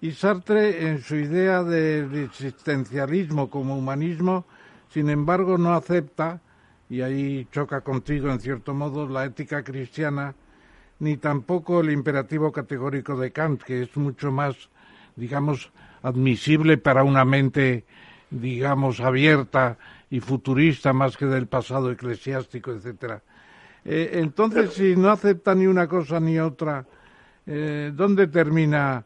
Y 0.00 0.12
Sartre, 0.12 0.88
en 0.88 1.02
su 1.02 1.16
idea 1.16 1.64
del 1.64 2.14
existencialismo 2.24 3.50
como 3.50 3.76
humanismo, 3.76 4.44
sin 4.90 5.10
embargo, 5.10 5.58
no 5.58 5.74
acepta, 5.74 6.40
y 6.88 7.00
ahí 7.00 7.48
choca 7.52 7.80
contigo 7.80 8.30
en 8.30 8.40
cierto 8.40 8.74
modo, 8.74 9.08
la 9.08 9.24
ética 9.24 9.62
cristiana, 9.62 10.34
ni 11.00 11.16
tampoco 11.16 11.80
el 11.80 11.90
imperativo 11.90 12.52
categórico 12.52 13.16
de 13.16 13.32
Kant, 13.32 13.62
que 13.62 13.82
es 13.82 13.96
mucho 13.96 14.30
más, 14.30 14.56
digamos, 15.16 15.70
admisible 16.02 16.78
para 16.78 17.02
una 17.02 17.24
mente, 17.24 17.84
digamos, 18.30 19.00
abierta 19.00 19.78
y 20.10 20.20
futurista 20.20 20.92
más 20.92 21.16
que 21.16 21.26
del 21.26 21.46
pasado 21.46 21.90
eclesiástico, 21.90 22.70
etcétera. 22.72 23.22
Eh, 23.84 24.10
entonces, 24.14 24.72
si 24.74 24.96
no 24.96 25.10
acepta 25.10 25.54
ni 25.54 25.66
una 25.66 25.86
cosa 25.86 26.18
ni 26.20 26.38
otra, 26.38 26.84
eh, 27.46 27.90
¿dónde 27.94 28.26
termina 28.28 29.04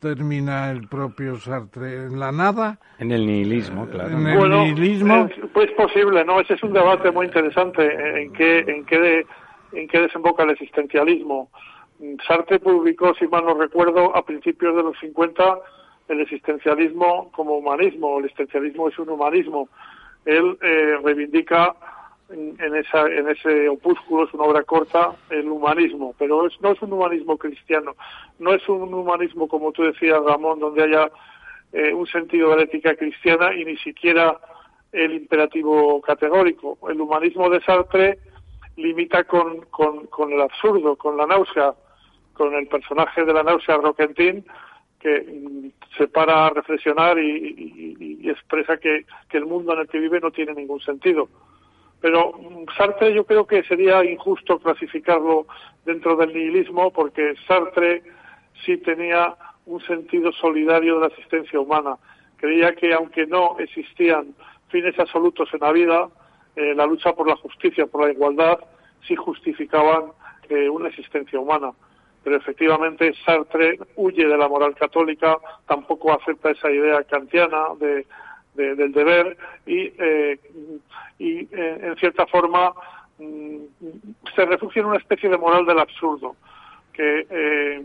termina 0.00 0.70
el 0.72 0.88
propio 0.88 1.36
Sartre? 1.36 2.06
¿En 2.06 2.18
la 2.18 2.32
nada? 2.32 2.80
En 2.98 3.12
el 3.12 3.24
nihilismo, 3.24 3.86
claro. 3.88 4.10
En 4.18 4.26
el 4.26 4.36
Bueno, 4.36 4.64
nihilismo. 4.64 5.26
es, 5.30 5.48
pues 5.52 5.70
posible, 5.72 6.24
¿no? 6.24 6.40
Ese 6.40 6.54
es 6.54 6.62
un 6.64 6.72
debate 6.72 7.12
muy 7.12 7.26
interesante 7.26 7.86
eh, 7.86 8.22
en 8.22 8.32
qué, 8.32 8.58
en 8.66 8.84
qué, 8.84 8.98
de- 8.98 9.26
en 9.74 9.86
qué 9.86 10.00
desemboca 10.00 10.42
el 10.42 10.50
existencialismo. 10.50 11.50
Sartre 12.26 12.58
publicó, 12.58 13.14
si 13.14 13.28
mal 13.28 13.44
no 13.44 13.54
recuerdo, 13.54 14.14
a 14.16 14.24
principios 14.24 14.74
de 14.74 14.82
los 14.82 14.98
50 14.98 15.58
el 16.08 16.20
existencialismo 16.20 17.30
como 17.30 17.56
humanismo. 17.58 18.18
El 18.18 18.24
existencialismo 18.24 18.88
es 18.88 18.98
un 18.98 19.08
humanismo. 19.10 19.68
Él 20.24 20.58
eh, 20.62 20.96
reivindica 21.02 21.74
en, 22.30 22.56
en 22.60 22.76
esa, 22.76 23.06
en 23.06 23.28
ese 23.28 23.68
opúsculo, 23.68 24.24
es 24.24 24.34
una 24.34 24.44
obra 24.44 24.62
corta, 24.62 25.12
el 25.30 25.48
humanismo, 25.48 26.14
pero 26.18 26.46
es, 26.46 26.60
no 26.60 26.72
es 26.72 26.82
un 26.82 26.92
humanismo 26.92 27.36
cristiano, 27.36 27.94
no 28.38 28.54
es 28.54 28.66
un 28.68 28.92
humanismo, 28.94 29.48
como 29.48 29.72
tú 29.72 29.82
decías, 29.82 30.22
Ramón, 30.24 30.60
donde 30.60 30.84
haya 30.84 31.10
eh, 31.72 31.92
un 31.92 32.06
sentido 32.06 32.50
de 32.50 32.56
la 32.56 32.62
ética 32.62 32.94
cristiana 32.94 33.54
y 33.54 33.64
ni 33.64 33.76
siquiera 33.78 34.38
el 34.92 35.14
imperativo 35.14 36.00
categórico. 36.02 36.78
El 36.88 37.00
humanismo 37.00 37.48
de 37.48 37.62
Sartre 37.62 38.18
limita 38.76 39.24
con, 39.24 39.62
con, 39.70 40.32
el 40.32 40.40
absurdo, 40.40 40.96
con 40.96 41.16
la 41.16 41.26
náusea, 41.26 41.74
con 42.34 42.54
el 42.54 42.66
personaje 42.68 43.24
de 43.24 43.32
la 43.32 43.42
náusea 43.42 43.78
Roquentin, 43.78 44.44
que 45.02 45.72
se 45.96 46.06
para 46.06 46.46
a 46.46 46.50
reflexionar 46.50 47.18
y, 47.18 48.30
expresa 48.30 48.76
que, 48.78 49.04
que 49.28 49.36
el 49.36 49.46
mundo 49.46 49.74
en 49.74 49.80
el 49.80 49.88
que 49.88 49.98
vive 49.98 50.20
no 50.20 50.30
tiene 50.30 50.54
ningún 50.54 50.80
sentido. 50.80 51.28
Pero 52.00 52.32
mm, 52.32 52.66
Sartre 52.76 53.12
yo 53.12 53.24
creo 53.24 53.46
que 53.46 53.62
sería 53.64 54.04
injusto 54.04 54.58
clasificarlo 54.58 55.46
dentro 55.84 56.16
del 56.16 56.32
nihilismo 56.32 56.92
porque 56.92 57.34
Sartre 57.46 58.02
sí 58.64 58.78
tenía 58.78 59.34
un 59.66 59.80
sentido 59.82 60.32
solidario 60.32 60.94
de 60.94 61.00
la 61.00 61.06
existencia 61.08 61.60
humana. 61.60 61.96
Creía 62.36 62.74
que 62.74 62.94
aunque 62.94 63.26
no 63.26 63.56
existían 63.58 64.34
fines 64.68 64.98
absolutos 64.98 65.48
en 65.52 65.60
la 65.60 65.72
vida, 65.72 66.08
eh, 66.56 66.74
la 66.74 66.86
lucha 66.86 67.12
por 67.12 67.28
la 67.28 67.36
justicia, 67.36 67.86
por 67.86 68.04
la 68.04 68.12
igualdad, 68.12 68.58
sí 69.06 69.14
justificaban 69.16 70.12
eh, 70.48 70.68
una 70.68 70.88
existencia 70.88 71.38
humana. 71.38 71.72
Pero 72.24 72.36
efectivamente 72.36 73.12
Sartre 73.24 73.78
huye 73.96 74.26
de 74.26 74.36
la 74.38 74.48
moral 74.48 74.74
católica, 74.74 75.38
tampoco 75.66 76.12
acepta 76.12 76.50
esa 76.50 76.70
idea 76.70 77.02
kantiana 77.04 77.68
de, 77.80 78.06
de- 78.54 78.74
del 78.76 78.92
deber 78.92 79.36
y, 79.66 79.92
eh, 79.98 80.38
y 81.18 81.40
eh, 81.52 81.78
en 81.82 81.96
cierta 81.96 82.26
forma 82.26 82.72
mm, 83.18 83.56
se 84.36 84.44
refugia 84.46 84.80
en 84.80 84.86
una 84.88 84.98
especie 84.98 85.28
de 85.28 85.38
moral 85.38 85.66
del 85.66 85.78
absurdo 85.80 86.36
que 86.92 87.26
eh, 87.30 87.82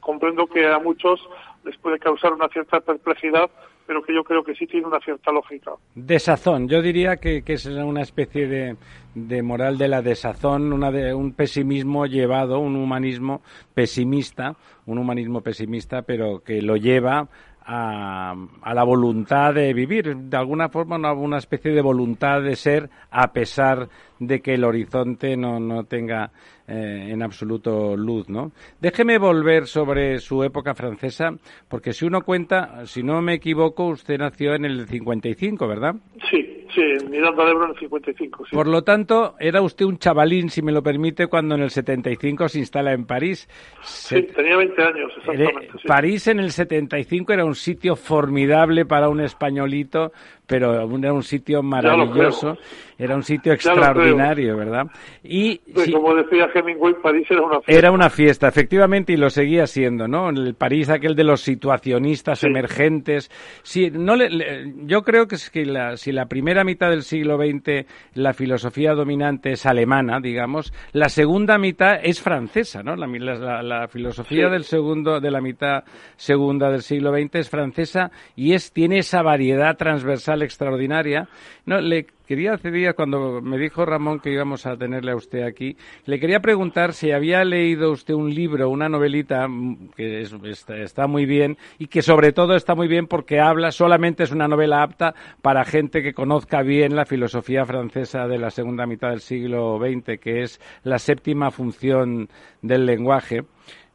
comprendo 0.00 0.46
que 0.46 0.66
a 0.66 0.78
muchos 0.78 1.20
les 1.64 1.76
puede 1.78 1.98
causar 1.98 2.32
una 2.32 2.48
cierta 2.48 2.80
perplejidad, 2.80 3.50
pero 3.86 4.02
que 4.02 4.14
yo 4.14 4.24
creo 4.24 4.42
que 4.42 4.54
sí 4.54 4.66
tiene 4.66 4.86
una 4.86 5.00
cierta 5.00 5.30
lógica. 5.32 5.72
Desazón, 5.94 6.68
yo 6.68 6.82
diría 6.82 7.16
que, 7.16 7.42
que 7.42 7.54
es 7.54 7.66
una 7.66 8.02
especie 8.02 8.46
de, 8.48 8.76
de 9.14 9.42
moral 9.42 9.78
de 9.78 9.88
la 9.88 10.02
desazón, 10.02 10.72
una 10.72 10.90
de, 10.90 11.14
un 11.14 11.32
pesimismo 11.32 12.06
llevado, 12.06 12.58
un 12.58 12.76
humanismo 12.76 13.42
pesimista, 13.74 14.56
un 14.86 14.98
humanismo 14.98 15.40
pesimista, 15.40 16.02
pero 16.02 16.42
que 16.42 16.60
lo 16.62 16.76
lleva 16.76 17.28
a, 17.66 18.32
a 18.62 18.74
la 18.74 18.84
voluntad 18.84 19.52
de 19.52 19.74
vivir, 19.74 20.16
de 20.16 20.36
alguna 20.36 20.68
forma 20.68 20.96
una, 20.96 21.12
una 21.12 21.38
especie 21.38 21.72
de 21.72 21.82
voluntad 21.82 22.40
de 22.40 22.54
ser 22.54 22.88
a 23.10 23.32
pesar 23.32 23.88
de 24.20 24.40
que 24.40 24.54
el 24.54 24.64
horizonte 24.64 25.36
no, 25.36 25.58
no 25.58 25.84
tenga 25.84 26.30
eh, 26.68 27.08
en 27.10 27.22
absoluto 27.22 27.96
luz, 27.96 28.28
¿no? 28.28 28.52
Déjeme 28.80 29.18
volver 29.18 29.66
sobre 29.66 30.18
su 30.18 30.42
época 30.42 30.74
francesa, 30.74 31.30
porque 31.68 31.92
si 31.92 32.06
uno 32.06 32.22
cuenta, 32.22 32.86
si 32.86 33.02
no 33.02 33.20
me 33.20 33.34
equivoco, 33.34 33.86
usted 33.88 34.18
nació 34.18 34.54
en 34.54 34.64
el 34.64 34.86
55, 34.86 35.66
¿verdad? 35.66 35.96
Sí, 36.30 36.55
sí, 36.74 36.82
Miranda 37.08 37.44
de 37.44 37.50
Ebro 37.50 37.64
en 37.64 37.70
el 37.70 37.78
55, 37.78 38.46
sí. 38.46 38.56
Por 38.56 38.66
lo 38.66 38.82
tanto, 38.82 39.34
era 39.38 39.62
usted 39.62 39.84
un 39.84 39.98
chavalín, 39.98 40.50
si 40.50 40.62
me 40.62 40.72
lo 40.72 40.82
permite, 40.82 41.26
cuando 41.26 41.54
en 41.54 41.62
el 41.62 41.70
75 41.70 42.48
se 42.48 42.58
instala 42.58 42.92
en 42.92 43.06
París. 43.06 43.48
Sí, 43.82 44.22
tenía 44.34 44.56
20 44.56 44.82
años, 44.82 45.12
exactamente. 45.16 45.66
Eh, 45.66 45.78
sí. 45.80 45.88
París 45.88 46.26
en 46.28 46.40
el 46.40 46.50
75 46.50 47.32
era 47.32 47.44
un 47.44 47.54
sitio 47.54 47.96
formidable 47.96 48.84
para 48.84 49.08
un 49.08 49.20
españolito, 49.20 50.12
pero 50.46 50.88
era 50.96 51.12
un 51.12 51.22
sitio 51.22 51.62
maravilloso, 51.62 52.56
era 52.98 53.14
un 53.14 53.22
sitio 53.22 53.52
extraordinario, 53.52 54.56
¿verdad? 54.56 54.86
Y 55.22 55.58
como 55.92 56.14
decía 56.14 56.48
Hemingway, 56.54 56.94
París 57.02 57.26
era 57.30 57.42
una 57.42 57.60
fiesta. 57.60 57.72
Era 57.72 57.90
una 57.90 58.10
fiesta, 58.10 58.48
efectivamente, 58.48 59.12
y 59.12 59.16
lo 59.16 59.28
seguía 59.28 59.66
siendo, 59.66 60.06
¿no? 60.08 60.30
El 60.30 60.54
París 60.54 60.88
aquel 60.88 61.14
de 61.14 61.24
los 61.24 61.40
situacionistas 61.40 62.44
emergentes. 62.44 63.30
Sí, 63.62 63.90
no 63.90 64.16
le, 64.16 64.72
yo 64.84 65.02
creo 65.02 65.26
que, 65.26 65.34
es 65.34 65.50
que 65.50 65.66
la, 65.66 65.96
si 65.96 66.12
la 66.12 66.26
primera 66.26 66.64
mitad 66.64 66.90
del 66.90 67.02
siglo 67.02 67.36
XX 67.38 67.86
la 68.14 68.32
filosofía 68.32 68.94
dominante 68.94 69.52
es 69.52 69.66
alemana, 69.66 70.20
digamos, 70.20 70.72
la 70.92 71.08
segunda 71.08 71.58
mitad 71.58 71.98
es 72.02 72.22
francesa, 72.22 72.82
¿no? 72.82 72.96
La, 72.96 73.06
la, 73.62 73.88
filosofía 73.88 74.48
del 74.48 74.64
segundo, 74.64 75.20
de 75.20 75.30
la 75.30 75.40
mitad 75.40 75.84
segunda 76.16 76.70
del 76.70 76.82
siglo 76.82 77.12
XX 77.12 77.34
es 77.36 77.50
francesa 77.50 78.10
y 78.34 78.52
es, 78.52 78.72
tiene 78.72 78.98
esa 78.98 79.22
variedad 79.22 79.76
transversal 79.76 80.35
extraordinaria. 80.42 81.28
No, 81.64 81.80
le 81.80 82.06
quería 82.26 82.54
hace 82.54 82.70
días, 82.70 82.94
cuando 82.94 83.40
me 83.40 83.58
dijo 83.58 83.84
Ramón 83.86 84.20
que 84.20 84.32
íbamos 84.32 84.66
a 84.66 84.76
tenerle 84.76 85.12
a 85.12 85.16
usted 85.16 85.42
aquí, 85.42 85.76
le 86.04 86.18
quería 86.18 86.40
preguntar 86.40 86.92
si 86.92 87.12
había 87.12 87.44
leído 87.44 87.92
usted 87.92 88.14
un 88.14 88.34
libro, 88.34 88.68
una 88.68 88.88
novelita 88.88 89.46
mm, 89.48 89.90
que 89.96 90.22
está, 90.22 91.06
muy 91.06 91.24
bien 91.24 91.56
y 91.78 91.86
que 91.86 92.02
sobre 92.02 92.32
todo 92.32 92.56
está 92.56 92.74
muy 92.74 92.88
bien 92.88 93.06
porque 93.06 93.40
habla, 93.40 93.70
solamente 93.70 94.24
es 94.24 94.32
una 94.32 94.48
novela 94.48 94.82
apta 94.82 95.14
para 95.42 95.64
gente 95.64 96.02
que 96.02 96.14
conozca 96.14 96.62
bien 96.62 96.96
la 96.96 97.06
filosofía 97.06 97.64
francesa 97.64 98.26
de 98.26 98.38
la 98.38 98.50
segunda 98.50 98.86
mitad 98.86 99.10
del 99.10 99.20
siglo 99.20 99.78
XX, 99.78 100.18
que 100.18 100.42
es 100.42 100.60
la 100.82 100.98
séptima 100.98 101.50
función 101.50 102.28
del 102.62 102.86
lenguaje. 102.86 103.44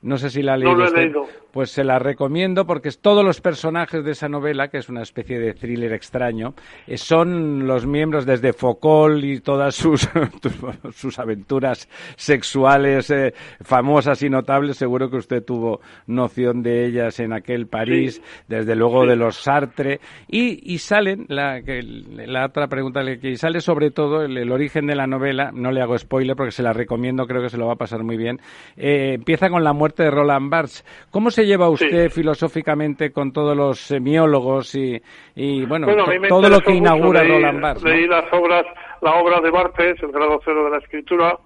No 0.02 0.18
sé 0.18 0.30
si 0.30 0.42
la 0.42 0.54
ha 0.54 0.58
leído. 0.58 0.74
No 0.74 0.80
lo 0.80 0.88
he 0.88 0.92
leído 0.92 1.28
pues 1.52 1.72
se 1.72 1.84
la 1.84 2.00
recomiendo 2.00 2.66
porque 2.66 2.90
todos 2.92 3.24
los 3.24 3.42
personajes 3.42 4.04
de 4.04 4.12
esa 4.12 4.30
novela, 4.30 4.70
que 4.70 4.78
es 4.78 4.90
una 4.90 5.02
especie 5.02 5.40
de 5.40 5.54
thriller 5.54 5.94
extraño, 5.94 6.54
eh, 6.88 6.98
son 6.98 7.68
los 7.68 7.86
miembros 7.86 8.26
desde 8.26 8.54
Foucault 8.54 9.24
y 9.24 9.40
todas 9.42 9.76
sus, 9.76 10.10
sus 10.94 11.20
aventuras 11.20 11.88
sexuales 12.16 13.10
eh, 13.12 13.34
famosas 13.62 14.22
y 14.24 14.30
notables. 14.30 14.78
Seguro 14.78 15.10
que 15.10 15.18
usted 15.18 15.44
tuvo 15.44 15.82
noción 16.08 16.64
de 16.64 16.86
ellas 16.86 17.20
en 17.20 17.34
aquel 17.34 17.68
París, 17.68 18.22
desde 18.48 18.76
luego 18.76 19.06
de 19.06 19.16
los 19.16 19.38
Sartre. 19.38 20.00
Y, 20.28 20.74
y 20.74 20.78
salen, 20.80 21.26
la, 21.28 21.62
la 21.62 22.46
otra 22.46 22.68
pregunta 22.68 23.02
que 23.20 23.36
sale 23.36 23.62
sobre 23.62 23.92
todo 23.92 24.24
el, 24.24 24.52
origen 24.52 24.88
de 24.88 24.96
la 24.96 25.08
novela, 25.08 25.52
no 25.54 25.72
le 25.72 25.82
hago 25.82 25.98
spoiler 25.98 26.36
porque 26.36 26.52
se 26.52 26.64
la 26.64 26.74
recomiendo, 26.74 27.26
creo 27.26 27.42
que 27.42 27.50
se 27.50 27.58
lo 27.58 27.68
va 27.68 27.74
a 27.74 27.78
pasar 27.78 28.04
muy 28.04 28.18
bien. 28.18 28.40
Eh, 28.78 29.14
empieza 29.16 29.50
con 29.50 29.64
la 29.64 29.74
muerte 29.74 29.91
de 29.96 30.12
Roland 30.12 30.50
Barthes. 30.50 30.84
¿Cómo 31.12 31.32
se 31.32 31.46
lleva 31.46 31.70
usted 31.70 32.10
filosóficamente 32.10 33.12
con 33.12 33.32
todos 33.32 33.56
los 33.56 33.80
semiólogos 33.80 34.76
y, 34.76 35.66
bueno, 35.66 35.88
todo 36.28 36.50
lo 36.50 36.60
que 36.60 36.74
inaugura 36.74 37.24
Roland 37.24 37.62
Barthes? 37.62 37.84
Leí 37.84 38.08
las 38.08 38.32
obras, 38.34 38.66
la 39.02 39.16
obra 39.16 39.40
de 39.42 39.52
Barthes, 39.52 40.02
el 40.02 40.12
grado 40.12 40.40
cero 40.44 40.66
de 40.66 40.72
la 40.72 40.78
escritura. 40.78 41.38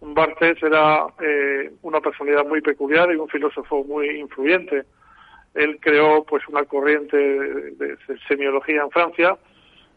Barthes 0.00 0.60
era 0.62 1.06
eh, 1.20 1.70
una 1.82 2.00
personalidad 2.00 2.44
muy 2.44 2.60
peculiar 2.60 3.12
y 3.12 3.16
un 3.16 3.28
filósofo 3.28 3.84
muy 3.84 4.18
influyente. 4.18 4.82
Él 5.54 5.78
creó 5.80 6.24
pues 6.24 6.42
una 6.48 6.64
corriente 6.64 7.16
de, 7.16 7.96
semiología 8.26 8.82
en 8.82 8.90
Francia, 8.90 9.36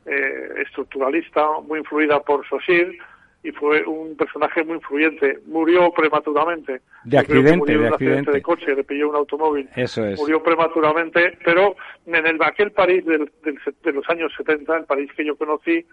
eh, 0.06 0.50
estructuralista, 0.64 1.44
muy 1.66 1.80
influida 1.80 2.20
por 2.20 2.48
Saussure, 2.48 2.98
y 3.46 3.52
fue 3.52 3.84
un 3.86 4.18
personaje 4.18 4.64
muy 4.64 4.78
influyente. 4.78 5.40
Murió 5.46 5.92
prematuramente. 5.92 6.82
De 7.04 7.20
accidente, 7.20 7.78
de 7.78 7.88
accidente. 7.88 8.32
de 8.32 8.42
coche, 8.42 8.76
le 8.76 8.84
pilló 8.84 9.10
un 9.10 9.16
automóvil. 9.16 9.70
Eso 9.76 10.04
es. 10.04 10.20
Murió 10.20 10.42
prematuramente, 10.42 11.38
pero 11.46 11.76
en 12.08 12.26
el, 12.26 12.42
aquel 12.42 12.72
París 12.72 13.06
del, 13.06 13.32
de 13.44 13.92
los 13.94 14.10
años 14.10 14.34
70, 14.36 14.78
el 14.78 14.86
París 14.86 15.12
que 15.16 15.24
yo 15.24 15.36
conocí, 15.36 15.86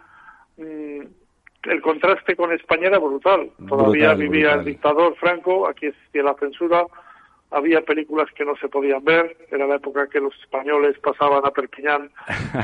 mm, 0.56 1.00
el 1.64 1.82
contraste 1.82 2.34
con 2.34 2.52
España 2.52 2.88
era 2.88 2.98
brutal. 2.98 3.50
Todavía 3.68 4.14
vivía 4.14 4.54
el 4.54 4.64
dictador 4.64 5.14
Franco, 5.16 5.68
aquí 5.68 5.86
existía 5.86 6.22
la 6.22 6.34
censura, 6.34 6.86
había 7.50 7.82
películas 7.82 8.28
que 8.34 8.46
no 8.46 8.56
se 8.56 8.68
podían 8.68 9.04
ver, 9.04 9.36
era 9.50 9.66
la 9.66 9.76
época 9.76 10.06
que 10.06 10.20
los 10.20 10.34
españoles 10.40 10.98
pasaban 11.00 11.44
a 11.44 11.50
Perpiñán 11.50 12.10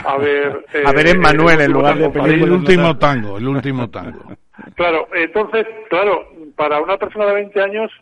a 0.07 0.17
ver... 0.17 0.65
a 0.87 0.93
ver 0.93 1.09
en 1.09 1.21
Manuel 1.21 1.61
en 1.61 1.73
lugar 1.73 1.99
de 1.99 2.09
películas. 2.09 2.43
El 2.43 2.53
último 2.53 2.97
tango, 2.97 3.37
el 3.37 3.47
último 3.47 3.91
tango. 3.91 4.25
Claro, 4.75 5.09
entonces, 5.13 5.67
claro, 5.89 6.29
para 6.57 6.81
una 6.81 6.97
persona 6.97 7.27
de 7.27 7.35
20 7.35 7.61
años, 7.61 7.93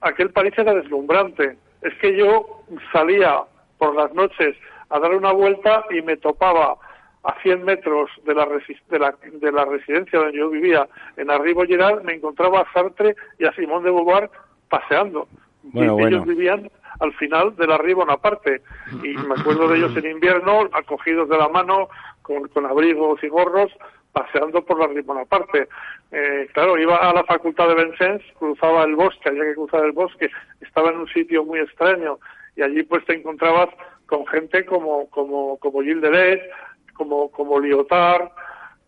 aquel 0.00 0.30
París 0.30 0.54
era 0.56 0.74
deslumbrante. 0.74 1.56
Es 1.82 1.94
que 2.00 2.16
yo 2.16 2.62
salía 2.92 3.42
por 3.78 3.94
las 3.94 4.12
noches 4.14 4.56
a 4.90 4.98
dar 4.98 5.14
una 5.14 5.32
vuelta 5.32 5.84
y 5.90 6.02
me 6.02 6.16
topaba 6.16 6.76
a 7.24 7.40
100 7.42 7.64
metros 7.64 8.10
de 8.24 8.34
la, 8.34 8.46
de 8.46 8.98
la, 8.98 9.14
de 9.32 9.52
la 9.52 9.64
residencia 9.64 10.18
donde 10.18 10.38
yo 10.38 10.50
vivía, 10.50 10.86
en 11.16 11.30
Arribo 11.30 11.64
Gerard, 11.64 12.02
me 12.02 12.14
encontraba 12.14 12.60
a 12.60 12.72
Sartre 12.72 13.16
y 13.38 13.46
a 13.46 13.52
Simón 13.52 13.82
de 13.82 13.90
Beauvoir 13.90 14.30
paseando. 14.68 15.26
Bueno, 15.62 15.98
y 15.98 16.04
ellos 16.04 16.26
vivían 16.26 16.70
al 17.00 17.12
final 17.14 17.56
de 17.56 17.66
la 17.66 17.78
Bonaparte. 17.78 18.62
Y 19.02 19.14
me 19.16 19.34
acuerdo 19.38 19.68
de 19.68 19.78
ellos 19.78 19.96
en 19.96 20.10
invierno, 20.10 20.68
acogidos 20.72 21.28
de 21.28 21.38
la 21.38 21.48
mano, 21.48 21.88
con, 22.22 22.48
con 22.48 22.66
abrigos 22.66 23.22
y 23.22 23.28
gorros, 23.28 23.70
paseando 24.14 24.64
por 24.64 24.78
la 24.78 25.02
Bonaparte. 25.02 25.68
Eh, 26.12 26.48
claro, 26.54 26.78
iba 26.78 26.96
a 26.96 27.12
la 27.12 27.24
facultad 27.24 27.68
de 27.68 27.84
Vincennes, 27.84 28.22
cruzaba 28.38 28.84
el 28.84 28.94
bosque, 28.94 29.28
había 29.28 29.44
que 29.44 29.54
cruzar 29.54 29.84
el 29.84 29.92
bosque, 29.92 30.30
estaba 30.60 30.90
en 30.90 30.98
un 30.98 31.08
sitio 31.08 31.44
muy 31.44 31.58
extraño 31.58 32.18
y 32.56 32.62
allí 32.62 32.84
pues 32.84 33.04
te 33.04 33.14
encontrabas 33.14 33.68
con 34.06 34.24
gente 34.28 34.64
como 34.64 35.10
como 35.10 35.58
como 35.58 35.82
Gilles 35.82 36.00
Deleuze, 36.00 36.48
como 36.94 37.30
como 37.32 37.58
Lyotard, 37.58 38.28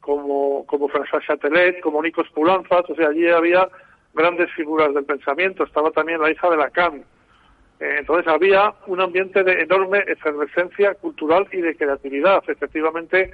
como 0.00 0.64
como 0.66 0.88
François 0.88 1.26
Chatelet, 1.26 1.80
como 1.80 2.00
Nikos 2.00 2.30
Poulanzas, 2.30 2.88
o 2.88 2.94
sea, 2.94 3.08
allí 3.08 3.28
había 3.28 3.68
grandes 4.14 4.50
figuras 4.52 4.94
del 4.94 5.04
pensamiento, 5.04 5.64
estaba 5.64 5.90
también 5.90 6.20
la 6.20 6.30
hija 6.30 6.48
de 6.48 6.56
Lacan. 6.56 7.04
Eh, 7.78 7.96
entonces 7.98 8.26
había 8.26 8.72
un 8.86 9.00
ambiente 9.00 9.42
de 9.42 9.60
enorme 9.60 10.02
efervescencia 10.06 10.94
cultural 10.94 11.46
y 11.52 11.60
de 11.60 11.76
creatividad. 11.76 12.42
Efectivamente, 12.48 13.32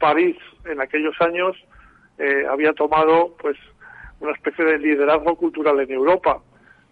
París 0.00 0.36
en 0.64 0.80
aquellos 0.80 1.14
años 1.20 1.56
eh, 2.18 2.44
había 2.50 2.72
tomado 2.72 3.36
pues 3.40 3.56
una 4.18 4.32
especie 4.32 4.64
de 4.64 4.78
liderazgo 4.78 5.36
cultural 5.36 5.78
en 5.80 5.90
Europa 5.92 6.40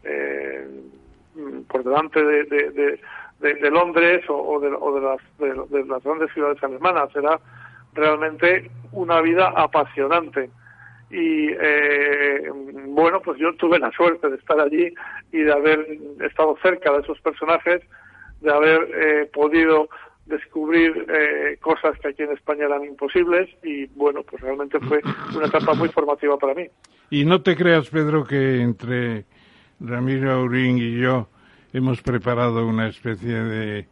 eh, 0.05 0.67
por 1.69 1.83
delante 1.83 2.23
de, 2.23 2.99
de, 3.41 3.71
Londres 3.71 4.25
o, 4.29 4.61
de, 4.61 4.71
las, 4.71 5.71
de, 5.71 5.85
las 5.85 6.03
grandes 6.03 6.33
ciudades 6.33 6.63
alemanas. 6.63 7.11
Era 7.15 7.39
realmente 7.95 8.71
una 8.93 9.21
vida 9.21 9.53
apasionante. 9.57 10.51
Y 11.11 11.49
eh, 11.51 12.51
bueno 12.89 13.21
pues 13.23 13.39
yo 13.39 13.55
tuve 13.57 13.79
la 13.79 13.91
suerte 13.93 14.29
de 14.29 14.37
estar 14.37 14.61
allí 14.61 14.93
y 15.33 15.39
de 15.39 15.53
haber 15.53 15.87
estado 16.21 16.57
cerca 16.63 16.93
de 16.93 17.01
esos 17.01 17.21
personajes 17.21 17.83
de 18.41 18.53
haber 18.53 19.31
podido 19.31 19.89
descubrir 20.29 21.07
eh, 21.09 21.57
cosas 21.61 21.99
que 21.99 22.09
aquí 22.09 22.23
en 22.23 22.33
España 22.33 22.67
eran 22.67 22.85
imposibles 22.85 23.49
y 23.63 23.87
bueno, 23.87 24.23
pues 24.23 24.43
realmente 24.43 24.79
fue 24.81 25.01
una 25.35 25.47
etapa 25.47 25.75
muy 25.75 25.89
formativa 25.89 26.37
para 26.37 26.55
mí. 26.55 26.67
Y 27.11 27.25
no 27.25 27.43
te 27.43 27.57
creas, 27.57 27.89
Pedro, 27.89 28.25
que 28.25 28.61
entre 28.61 29.25
Ramiro 29.81 30.33
Aurín 30.33 30.79
y 30.79 30.99
yo 30.99 31.29
hemos 31.73 32.03
preparado 32.03 32.67
una 32.67 32.89
especie 32.89 33.35
de, 33.35 33.87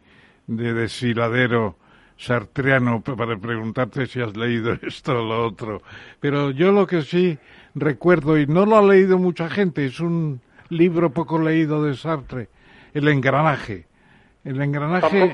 de 0.47 0.74
deshiladero 0.74 1.76
sartreano 2.18 3.03
para 3.03 3.37
preguntarte 3.37 4.07
si 4.07 4.20
has 4.20 4.37
leído 4.37 4.72
esto 4.82 5.18
o 5.20 5.24
lo 5.24 5.47
otro. 5.47 5.82
Pero 6.20 6.51
yo 6.51 6.72
lo 6.72 6.87
que 6.87 7.03
sí 7.03 7.39
recuerdo, 7.74 8.39
y 8.39 8.47
no 8.47 8.66
lo 8.66 8.76
ha 8.76 8.82
leído 8.82 9.18
mucha 9.18 9.49
gente, 9.49 9.87
es 9.87 10.01
un 10.01 10.41
libro 10.68 11.11
poco 11.11 11.39
leído 11.39 11.84
de 11.84 11.95
Sartre, 11.95 12.49
El 12.95 13.09
engranaje. 13.09 13.87
El 14.45 14.61
engranaje... 14.61 15.32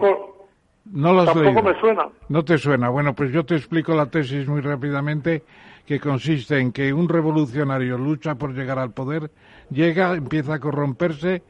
No 0.84 1.12
lo 1.12 1.24
Tampoco 1.24 1.62
me 1.62 1.78
suena. 1.78 2.08
No 2.28 2.44
te 2.44 2.58
suena. 2.58 2.88
Bueno, 2.88 3.14
pues 3.14 3.32
yo 3.32 3.44
te 3.44 3.54
explico 3.54 3.94
la 3.94 4.06
tesis 4.06 4.46
muy 4.48 4.60
rápidamente, 4.60 5.42
que 5.86 6.00
consiste 6.00 6.58
en 6.58 6.72
que 6.72 6.92
un 6.92 7.08
revolucionario 7.08 7.98
lucha 7.98 8.34
por 8.34 8.52
llegar 8.54 8.78
al 8.78 8.92
poder, 8.92 9.30
llega, 9.70 10.14
empieza 10.14 10.54
a 10.54 10.58
corromperse, 10.60 11.42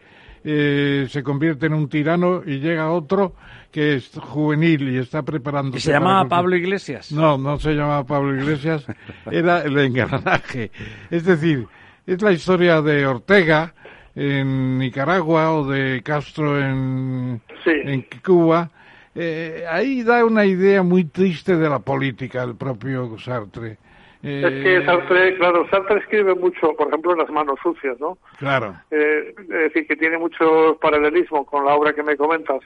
eh, 0.44 1.06
se 1.08 1.22
convierte 1.22 1.66
en 1.66 1.74
un 1.74 1.88
tirano 1.88 2.42
y 2.44 2.58
llega 2.58 2.90
otro 2.90 3.34
que 3.70 3.94
es 3.94 4.10
juvenil 4.18 4.88
y 4.88 4.98
está 4.98 5.22
preparando. 5.22 5.76
¿Y 5.76 5.80
se 5.80 5.92
llamaba 5.92 6.28
Pablo 6.28 6.56
Iglesias? 6.56 7.10
No, 7.10 7.38
no 7.38 7.58
se 7.58 7.72
llamaba 7.72 8.04
Pablo 8.04 8.34
Iglesias, 8.34 8.86
era 9.30 9.62
el 9.62 9.78
engranaje. 9.78 10.70
Es 11.10 11.24
decir, 11.24 11.66
es 12.06 12.20
la 12.20 12.32
historia 12.32 12.82
de 12.82 13.06
Ortega 13.06 13.72
en 14.14 14.78
Nicaragua 14.78 15.52
o 15.52 15.66
de 15.66 16.02
Castro 16.02 16.60
en, 16.60 17.40
en 17.64 18.06
Cuba 18.22 18.70
eh, 19.14 19.64
ahí 19.68 20.02
da 20.02 20.24
una 20.24 20.44
idea 20.46 20.82
muy 20.82 21.04
triste 21.04 21.56
de 21.56 21.68
la 21.68 21.80
política 21.80 22.42
el 22.42 22.56
propio 22.56 23.18
Sartre. 23.18 23.76
es 24.22 24.62
que 24.62 24.76
eh, 24.76 24.84
Sartre, 24.86 25.36
claro, 25.36 25.68
Sartre 25.68 25.98
escribe 25.98 26.34
mucho, 26.34 26.74
por 26.74 26.88
ejemplo, 26.88 27.12
en 27.12 27.18
las 27.18 27.30
manos 27.30 27.58
sucias, 27.62 28.00
¿no? 28.00 28.16
Claro. 28.38 28.74
Eh, 28.90 29.34
es 29.38 29.48
decir, 29.48 29.86
que 29.86 29.96
tiene 29.96 30.16
mucho 30.16 30.78
paralelismo 30.80 31.44
con 31.44 31.64
la 31.64 31.74
obra 31.74 31.92
que 31.92 32.02
me 32.02 32.16
comentas. 32.16 32.60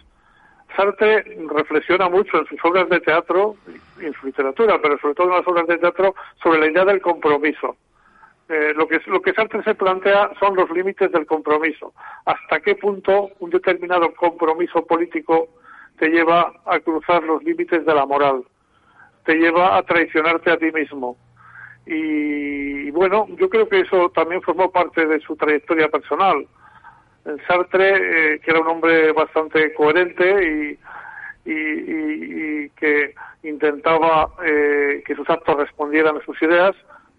Sartre 0.76 1.24
reflexiona 1.48 2.08
mucho 2.08 2.38
en 2.38 2.46
sus 2.46 2.64
obras 2.64 2.88
de 2.90 3.00
teatro 3.00 3.56
y 4.00 4.04
en 4.04 4.12
su 4.14 4.26
literatura, 4.26 4.80
pero 4.80 4.98
sobre 4.98 5.14
todo 5.14 5.28
en 5.30 5.38
las 5.38 5.48
obras 5.48 5.66
de 5.66 5.78
teatro, 5.78 6.14
sobre 6.42 6.60
la 6.60 6.66
idea 6.66 6.84
del 6.84 7.00
compromiso. 7.00 7.76
Eh, 8.48 8.72
lo, 8.76 8.86
que, 8.86 9.00
lo 9.06 9.20
que 9.20 9.32
Sartre 9.32 9.64
se 9.64 9.74
plantea 9.74 10.30
son 10.38 10.54
los 10.54 10.70
límites 10.70 11.10
del 11.10 11.26
compromiso. 11.26 11.92
¿Hasta 12.24 12.60
qué 12.60 12.76
punto 12.76 13.30
un 13.40 13.50
determinado 13.50 14.14
compromiso 14.14 14.86
político 14.86 15.48
te 15.98 16.08
lleva 16.08 16.52
a 16.64 16.80
cruzar 16.80 17.22
los 17.22 17.42
límites 17.42 17.84
de 17.84 17.94
la 17.94 18.06
moral? 18.06 18.44
Te 19.24 19.34
lleva 19.34 19.76
a 19.76 19.82
traicionarte 19.82 20.50
a 20.50 20.58
ti 20.58 20.70
mismo. 20.72 21.16
Y, 21.86 22.90
bueno, 22.90 23.26
yo 23.38 23.48
creo 23.48 23.68
que 23.68 23.80
eso 23.80 24.10
también 24.10 24.42
formó 24.42 24.70
parte 24.70 25.06
de 25.06 25.20
su 25.20 25.36
trayectoria 25.36 25.88
personal. 25.88 26.46
Sartre, 27.46 28.34
eh, 28.34 28.40
que 28.40 28.50
era 28.50 28.60
un 28.60 28.68
hombre 28.68 29.12
bastante 29.12 29.72
coherente 29.74 30.78
y, 31.44 31.50
y, 31.50 32.70
que 32.70 33.14
intentaba 33.42 34.30
eh, 34.44 35.02
que 35.06 35.14
sus 35.14 35.28
actos 35.30 35.56
respondieran 35.56 36.16
a 36.16 36.24
sus 36.24 36.40
ideas, 36.42 36.74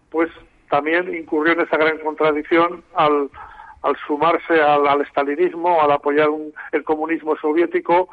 pues 0.10 0.30
también 0.70 1.14
incurrió 1.14 1.54
en 1.54 1.62
esa 1.62 1.78
gran 1.78 1.98
contradicción 2.00 2.84
al, 2.96 3.30
al 3.84 3.98
sumarse 4.06 4.62
al, 4.62 4.88
al, 4.88 5.02
estalinismo, 5.02 5.82
al 5.82 5.92
apoyar 5.92 6.30
el 6.74 6.84
comunismo 6.84 7.38
soviético, 7.38 8.10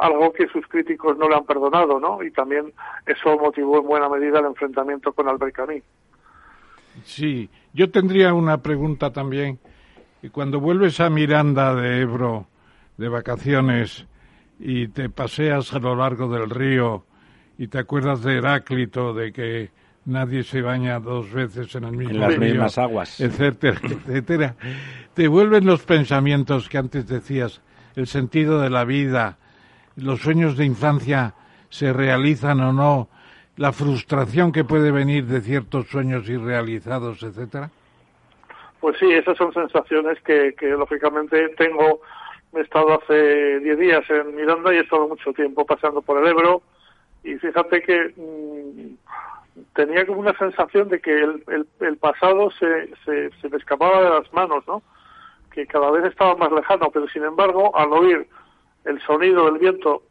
algo 0.00 0.32
que 0.32 0.46
sus 0.48 0.66
críticos 0.66 1.16
no 1.16 1.28
le 1.28 1.36
han 1.36 1.44
perdonado, 1.44 1.98
¿no? 2.00 2.22
Y 2.22 2.30
también 2.30 2.72
eso 3.06 3.38
motivó 3.38 3.78
en 3.78 3.86
buena 3.86 4.08
medida 4.08 4.40
el 4.40 4.46
enfrentamiento 4.46 5.12
con 5.12 5.28
Albert 5.28 5.54
Camus. 5.54 5.82
Sí, 7.04 7.48
yo 7.72 7.90
tendría 7.90 8.34
una 8.34 8.58
pregunta 8.58 9.12
también. 9.12 9.58
Cuando 10.32 10.60
vuelves 10.60 11.00
a 11.00 11.10
Miranda 11.10 11.74
de 11.74 12.00
Ebro 12.00 12.46
de 12.96 13.08
vacaciones 13.08 14.06
y 14.58 14.88
te 14.88 15.08
paseas 15.08 15.72
a 15.74 15.78
lo 15.78 15.94
largo 15.94 16.28
del 16.28 16.50
río 16.50 17.04
y 17.58 17.68
te 17.68 17.78
acuerdas 17.78 18.22
de 18.22 18.38
Heráclito, 18.38 19.14
de 19.14 19.32
que 19.32 19.70
nadie 20.04 20.42
se 20.42 20.62
baña 20.62 20.98
dos 21.00 21.32
veces 21.32 21.74
en 21.74 21.84
el 21.84 21.92
mismo 21.92 22.14
en 22.14 22.20
las 22.20 22.38
mismas 22.38 22.78
aguas, 22.78 23.20
etcétera, 23.20 23.80
etcétera. 23.84 24.56
Te 25.14 25.28
vuelven 25.28 25.66
los 25.66 25.84
pensamientos 25.84 26.68
que 26.68 26.78
antes 26.78 27.06
decías, 27.06 27.60
el 27.94 28.06
sentido 28.06 28.60
de 28.60 28.70
la 28.70 28.84
vida, 28.84 29.38
los 29.96 30.20
sueños 30.20 30.56
de 30.56 30.64
infancia 30.64 31.34
se 31.68 31.92
realizan 31.92 32.60
o 32.60 32.72
no, 32.72 33.08
la 33.56 33.72
frustración 33.72 34.52
que 34.52 34.64
puede 34.64 34.90
venir 34.90 35.24
de 35.24 35.40
ciertos 35.40 35.88
sueños 35.88 36.28
irrealizados, 36.28 37.22
etcétera. 37.22 37.70
Pues 38.80 38.98
sí, 38.98 39.10
esas 39.10 39.36
son 39.36 39.52
sensaciones 39.52 40.20
que, 40.22 40.54
que 40.58 40.68
lógicamente 40.68 41.48
tengo. 41.56 42.00
He 42.54 42.60
estado 42.60 43.00
hace 43.00 43.60
10 43.60 43.78
días 43.78 44.04
en 44.10 44.36
Miranda 44.36 44.72
y 44.72 44.78
he 44.78 44.80
estado 44.80 45.08
mucho 45.08 45.32
tiempo 45.32 45.66
pasando 45.66 46.00
por 46.02 46.22
el 46.22 46.28
Ebro 46.28 46.62
y 47.24 47.34
fíjate 47.34 47.82
que 47.82 48.14
mm, 48.16 49.62
tenía 49.74 50.06
como 50.06 50.20
una 50.20 50.36
sensación 50.38 50.88
de 50.88 51.00
que 51.00 51.12
el, 51.12 51.66
el, 51.80 51.96
pasado 51.96 52.50
se, 52.52 52.88
se, 53.04 53.30
se, 53.40 53.48
me 53.48 53.56
escapaba 53.56 54.00
de 54.00 54.10
las 54.10 54.32
manos, 54.32 54.64
¿no? 54.66 54.82
Que 55.52 55.66
cada 55.66 55.90
vez 55.90 56.04
estaba 56.04 56.36
más 56.36 56.52
lejano, 56.52 56.90
pero 56.92 57.08
sin 57.08 57.24
embargo, 57.24 57.76
al 57.76 57.92
oír 57.92 58.28
el 58.86 59.00
sonido 59.02 59.46
del 59.46 59.58
viento 59.58 60.02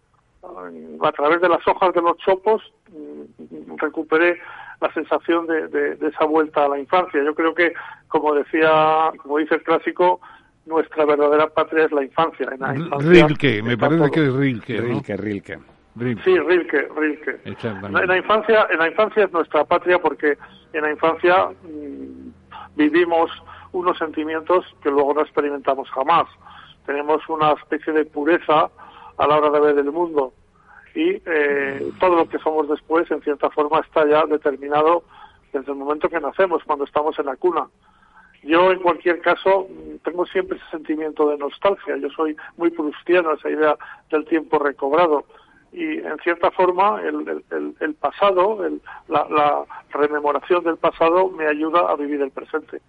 a 1.01 1.11
través 1.11 1.41
de 1.41 1.49
las 1.49 1.67
hojas 1.67 1.93
de 1.93 2.01
los 2.01 2.17
chopos, 2.17 2.61
mm, 2.91 3.77
recuperé 3.77 4.39
la 4.81 4.93
sensación 4.93 5.47
de, 5.47 5.67
de, 5.67 6.07
esa 6.07 6.25
vuelta 6.25 6.65
a 6.65 6.69
la 6.69 6.79
infancia. 6.79 7.23
Yo 7.23 7.33
creo 7.33 7.55
que, 7.55 7.73
como 8.07 8.33
decía, 8.35 9.11
como 9.21 9.39
dice 9.39 9.55
el 9.55 9.63
clásico, 9.63 10.19
nuestra 10.65 11.05
verdadera 11.05 11.47
patria 11.47 11.85
es 11.85 11.91
la 11.91 12.03
infancia. 12.03 12.47
En 12.51 12.59
la 12.59 12.75
infancia 12.75 13.27
Rilke, 13.27 13.63
me 13.63 13.77
parece 13.77 14.11
que 14.11 14.27
es 14.27 14.33
Rilke. 14.33 14.81
Rilke, 14.81 15.17
Rilke. 15.17 15.59
Sí, 16.23 16.37
Rilke, 16.39 16.89
Rilke. 16.95 17.39
En 17.45 18.07
la 18.07 18.17
infancia, 18.17 18.67
en 18.69 18.79
la 18.79 18.89
infancia 18.89 19.23
es 19.23 19.31
nuestra 19.31 19.63
patria 19.63 19.99
porque 19.99 20.37
en 20.73 20.81
la 20.81 20.91
infancia 20.91 21.49
mmm, 21.63 22.29
vivimos 22.75 23.31
unos 23.71 23.97
sentimientos 23.97 24.65
que 24.81 24.89
luego 24.89 25.13
no 25.13 25.21
experimentamos 25.21 25.89
jamás. 25.91 26.25
Tenemos 26.85 27.27
una 27.29 27.53
especie 27.53 27.93
de 27.93 28.05
pureza 28.05 28.69
a 29.17 29.27
la 29.27 29.37
hora 29.37 29.49
de 29.49 29.59
ver 29.59 29.77
el 29.79 29.91
mundo 29.91 30.33
y 30.93 31.21
eh, 31.25 31.91
todo 31.99 32.15
lo 32.15 32.29
que 32.29 32.39
somos 32.39 32.69
después, 32.69 33.09
en 33.11 33.21
cierta 33.21 33.49
forma, 33.49 33.79
está 33.79 34.07
ya 34.07 34.25
determinado 34.25 35.03
desde 35.51 35.71
el 35.71 35.77
momento 35.77 36.09
que 36.09 36.19
nacemos, 36.19 36.63
cuando 36.63 36.85
estamos 36.85 37.17
en 37.19 37.25
la 37.25 37.35
cuna. 37.35 37.67
Yo, 38.43 38.71
en 38.71 38.79
cualquier 38.79 39.21
caso, 39.21 39.67
tengo 40.03 40.25
siempre 40.27 40.57
ese 40.57 40.69
sentimiento 40.69 41.29
de 41.29 41.37
nostalgia. 41.37 41.97
Yo 41.97 42.09
soy 42.09 42.37
muy 42.57 42.69
prustiano, 42.69 43.33
esa 43.33 43.49
idea 43.49 43.75
del 44.09 44.25
tiempo 44.25 44.59
recobrado 44.59 45.25
y 45.75 45.97
en 45.97 46.17
cierta 46.23 46.51
forma 46.51 47.01
el, 47.01 47.43
el, 47.51 47.75
el 47.81 47.93
pasado, 47.95 48.65
el, 48.65 48.81
la, 49.09 49.27
la, 49.29 49.65
rememoración 49.89 50.63
del 50.63 50.77
pasado 50.77 51.29
me 51.29 51.47
ayuda 51.47 51.91
a 51.91 51.95
vivir 51.97 52.21
el 52.21 52.31
presente. 52.31 52.81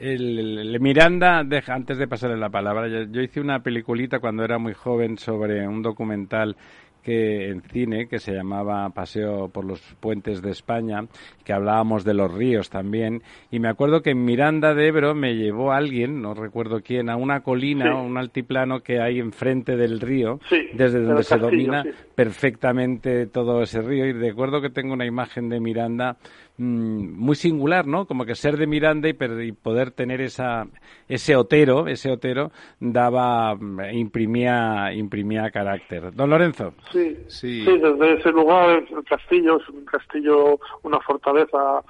El, 0.00 0.80
Miranda, 0.80 1.44
deja, 1.44 1.74
antes 1.74 1.98
de 1.98 2.08
pasarle 2.08 2.38
la 2.38 2.48
palabra, 2.48 2.88
yo, 2.88 3.02
yo, 3.10 3.20
hice 3.20 3.38
una 3.38 3.62
peliculita 3.62 4.18
cuando 4.18 4.42
era 4.42 4.58
muy 4.58 4.72
joven 4.72 5.18
sobre 5.18 5.68
un 5.68 5.82
documental 5.82 6.56
que 7.02 7.48
en 7.48 7.62
cine 7.62 8.08
que 8.08 8.18
se 8.18 8.32
llamaba 8.32 8.88
Paseo 8.90 9.48
por 9.48 9.64
los 9.64 9.80
puentes 10.00 10.42
de 10.42 10.50
España, 10.50 11.04
que 11.44 11.52
hablábamos 11.52 12.04
de 12.04 12.14
los 12.14 12.32
ríos 12.32 12.70
también, 12.70 13.22
y 13.50 13.58
me 13.58 13.68
acuerdo 13.68 14.02
que 14.02 14.10
en 14.10 14.24
Miranda 14.24 14.74
de 14.74 14.88
Ebro 14.88 15.14
me 15.14 15.34
llevó 15.34 15.72
alguien, 15.72 16.20
no 16.20 16.34
recuerdo 16.34 16.80
quién, 16.82 17.10
a 17.10 17.16
una 17.16 17.40
colina, 17.40 17.86
sí. 17.86 17.90
un 17.90 18.16
altiplano 18.16 18.80
que 18.80 19.00
hay 19.00 19.18
enfrente 19.18 19.76
del 19.76 20.00
río, 20.00 20.40
sí, 20.48 20.68
desde 20.74 21.00
donde 21.00 21.24
se 21.24 21.38
castillo, 21.38 21.50
domina 21.50 21.82
sí. 21.82 21.90
perfectamente 22.14 23.26
todo 23.26 23.62
ese 23.62 23.80
río, 23.82 24.06
y 24.06 24.12
recuerdo 24.12 24.60
que 24.60 24.70
tengo 24.70 24.92
una 24.92 25.06
imagen 25.06 25.48
de 25.48 25.60
Miranda 25.60 26.16
mmm, 26.60 27.18
muy 27.18 27.34
singular, 27.36 27.86
¿no? 27.86 28.06
Como 28.06 28.26
que 28.26 28.34
ser 28.34 28.56
de 28.56 28.66
Miranda 28.66 29.08
y, 29.08 29.16
y, 29.42 29.52
poder 29.52 29.90
tener 29.92 30.20
esa, 30.20 30.66
ese 31.08 31.34
otero, 31.34 31.86
ese 31.86 32.10
otero 32.10 32.50
daba, 32.78 33.56
imprimía, 33.92 34.92
imprimía 34.92 35.50
carácter. 35.50 36.12
Don 36.14 36.30
Lorenzo. 36.30 36.74
Sí, 36.92 37.16
sí, 37.28 37.64
sí, 37.64 37.78
desde 37.78 38.14
ese 38.14 38.30
lugar, 38.30 38.84
el 38.90 39.04
castillo 39.04 39.58
es 39.58 39.68
un 39.70 39.84
castillo, 39.86 40.58
una 40.82 41.00
fortaleza 41.00 41.82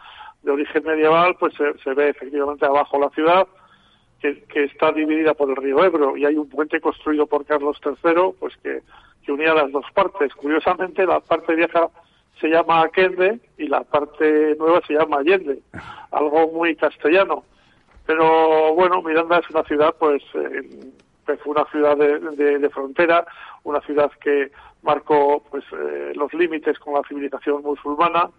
de 0.42 0.52
origen 0.52 0.84
medieval, 0.84 1.36
pues 1.38 1.52
se, 1.54 1.76
se 1.82 1.92
ve 1.92 2.10
efectivamente 2.10 2.64
abajo 2.64 2.98
la 2.98 3.10
ciudad, 3.10 3.46
que, 4.20 4.42
que, 4.44 4.64
está 4.64 4.92
dividida 4.92 5.34
por 5.34 5.50
el 5.50 5.56
río 5.56 5.82
Ebro 5.84 6.16
y 6.16 6.24
hay 6.24 6.36
un 6.36 6.48
puente 6.48 6.80
construido 6.80 7.26
por 7.26 7.44
Carlos 7.44 7.78
III, 7.84 8.34
pues 8.38 8.56
que, 8.62 8.82
que 9.24 9.32
unía 9.32 9.54
las 9.54 9.72
dos 9.72 9.84
partes. 9.94 10.32
Curiosamente, 10.34 11.04
la 11.06 11.20
parte 11.20 11.54
vieja 11.54 11.88
se 12.40 12.48
llama 12.48 12.82
Aquende 12.82 13.38
y 13.58 13.68
la 13.68 13.82
parte 13.82 14.56
nueva 14.58 14.80
se 14.86 14.94
llama 14.94 15.18
Allende, 15.18 15.60
algo 16.10 16.50
muy 16.52 16.74
castellano. 16.76 17.44
Pero 18.06 18.74
bueno, 18.74 19.02
Miranda 19.02 19.38
es 19.38 19.50
una 19.50 19.62
ciudad, 19.64 19.94
pues, 19.98 20.22
eh, 20.34 20.90
fue 21.24 21.38
una 21.52 21.64
ciudad 21.66 21.96
de, 21.96 22.58
de, 22.58 22.70
frontera, 22.70 23.24
una 23.62 23.80
ciudad 23.82 24.10
que 24.20 24.50
marcó 24.82 25.44
pues 25.48 25.62
eh, 25.72 26.12
los 26.16 26.32
límites 26.34 26.76
con 26.80 26.94
la 26.94 27.02
civilización 27.06 27.62
musulmana 27.62 28.30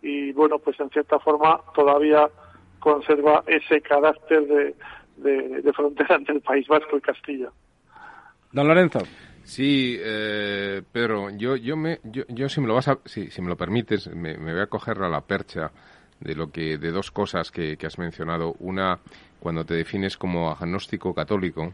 y 0.00 0.32
bueno, 0.32 0.58
pues 0.58 0.80
en 0.80 0.88
cierta 0.88 1.18
forma 1.18 1.60
todavía 1.74 2.30
conserva 2.78 3.42
ese 3.46 3.82
carácter 3.82 4.46
de, 5.16 5.60
de 5.60 5.72
frontera 5.74 6.14
entre 6.14 6.36
el 6.36 6.40
País 6.40 6.66
Vasco 6.68 6.96
y 6.96 7.00
Castilla. 7.00 7.50
Don 8.52 8.66
Lorenzo. 8.66 9.00
Sí, 9.48 9.96
eh, 9.98 10.82
Pedro, 10.92 11.30
yo, 11.30 11.56
yo, 11.56 11.74
me, 11.74 12.00
yo, 12.04 12.22
yo 12.28 12.50
si 12.50 12.60
me 12.60 12.66
lo 12.66 12.74
vas 12.74 12.88
a, 12.88 12.98
si, 13.06 13.30
si 13.30 13.40
me 13.40 13.48
lo 13.48 13.56
permites, 13.56 14.06
me, 14.08 14.36
me, 14.36 14.52
voy 14.52 14.60
a 14.60 14.66
coger 14.66 15.02
a 15.02 15.08
la 15.08 15.22
percha 15.22 15.72
de 16.20 16.34
lo 16.34 16.50
que, 16.50 16.76
de 16.76 16.90
dos 16.90 17.10
cosas 17.10 17.50
que, 17.50 17.78
que 17.78 17.86
has 17.86 17.98
mencionado. 17.98 18.56
Una, 18.58 18.98
cuando 19.40 19.64
te 19.64 19.72
defines 19.72 20.18
como 20.18 20.50
agnóstico 20.50 21.14
católico, 21.14 21.72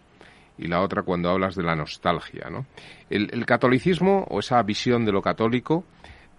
y 0.57 0.69
la 0.69 0.83
otra 0.83 1.03
cuando 1.03 1.31
hablas 1.31 1.57
de 1.57 1.65
la 1.65 1.75
nostalgia, 1.75 2.49
¿no? 2.49 2.65
El, 3.11 3.29
el 3.33 3.45
catolicismo 3.45 4.25
o 4.31 4.39
esa 4.39 4.63
visión 4.63 5.05
de 5.05 5.11
lo 5.11 5.21
católico 5.21 5.85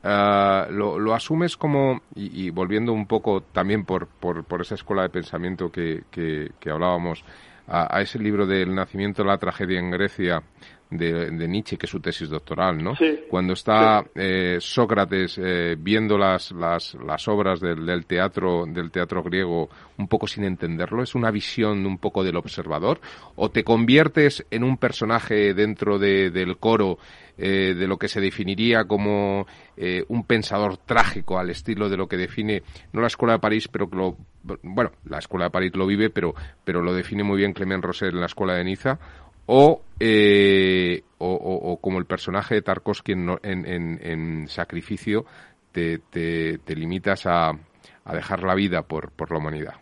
uh, 0.06 0.72
lo, 0.72 0.98
lo, 0.98 1.14
asumes 1.14 1.58
como 1.58 2.02
y, 2.16 2.50
volviendo 2.50 2.94
un 2.94 3.08
poco 3.08 3.42
también 3.42 3.84
por, 3.84 4.08
por, 4.08 4.46
por 4.46 4.62
esa 4.62 4.76
escuela 4.76 5.02
de 5.02 5.10
pensamiento 5.10 5.70
que, 5.70 6.04
que, 6.10 6.52
que 6.62 6.72
hablábamos 6.72 7.26
a, 7.68 7.98
a, 7.98 8.02
ese 8.02 8.20
libro 8.20 8.46
del 8.46 8.74
nacimiento 8.74 9.22
de 9.22 9.28
la 9.28 9.38
tragedia 9.38 9.80
en 9.80 9.92
Grecia 9.92 10.42
de, 10.90 11.32
de, 11.32 11.48
Nietzsche, 11.48 11.78
que 11.78 11.86
es 11.86 11.90
su 11.90 12.00
tesis 12.00 12.30
doctoral, 12.30 12.84
¿no? 12.84 12.96
Sí, 12.96 13.22
Cuando 13.30 13.54
está 13.54 14.04
sí. 14.04 14.10
eh, 14.16 14.58
Sócrates 14.60 15.40
eh, 15.42 15.76
viendo 15.78 16.18
las, 16.18 16.52
las, 16.52 16.96
las 16.96 17.28
obras 17.28 17.60
del, 17.60 17.86
del, 17.86 18.06
teatro, 18.06 18.66
del 18.68 18.92
teatro 18.92 19.24
griego 19.24 19.70
un 19.98 20.08
poco 20.08 20.28
sin 20.28 20.44
entenderlo, 20.44 21.04
¿es 21.04 21.16
una 21.16 21.32
visión 21.32 21.86
un 21.86 21.98
poco 21.98 22.24
del 22.24 22.38
observador? 22.38 23.00
¿O 23.36 23.50
te 23.50 23.64
conviertes 23.64 24.46
en 24.52 24.64
un 24.64 24.78
personaje 24.78 25.54
dentro 25.54 25.98
de, 25.98 26.30
del 26.30 26.58
coro 26.58 26.98
eh, 27.38 27.74
de 27.78 27.86
lo 27.86 27.98
que 27.98 28.08
se 28.08 28.22
definiría 28.22 28.86
como 28.86 29.46
eh, 29.76 30.06
un 30.08 30.24
pensador 30.24 30.78
trágico 30.78 31.38
al 31.38 31.50
estilo 31.50 31.90
de 31.90 31.98
lo 31.98 32.08
que 32.08 32.16
define, 32.16 32.64
no 32.94 33.02
la 33.02 33.08
Escuela 33.08 33.34
de 33.34 33.40
París, 33.40 33.68
pero 33.68 33.90
que 33.90 33.98
lo, 33.98 34.16
bueno, 34.64 34.92
la 35.04 35.18
Escuela 35.18 35.46
de 35.46 35.52
París 35.52 35.76
lo 35.76 35.86
vive, 35.86 36.10
pero, 36.10 36.34
pero 36.64 36.82
lo 36.82 36.94
define 36.94 37.24
muy 37.24 37.38
bien 37.38 37.52
Clement 37.52 37.84
Rosset 37.84 38.14
en 38.14 38.22
la 38.22 38.28
Escuela 38.28 38.54
de 38.54 38.64
Niza, 38.64 39.00
o, 39.46 39.82
eh, 40.00 41.02
o, 41.18 41.80
como 41.82 42.00
el 42.00 42.06
personaje 42.06 42.56
de 42.56 42.62
Tarkovsky 42.62 43.14
en, 43.14 43.39
en, 43.43 44.48
Sacrificio, 44.48 45.26
te, 45.72 46.00
te, 46.00 46.60
te 46.60 46.76
limitas 46.76 47.26
a, 47.26 47.50
a, 47.50 48.16
dejar 48.16 48.43
la 48.43 48.56
vida 48.56 48.84
por, 48.84 49.12
por 49.12 49.32
la 49.32 49.38
humanidad. 49.38 49.76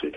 Sí, 0.00 0.10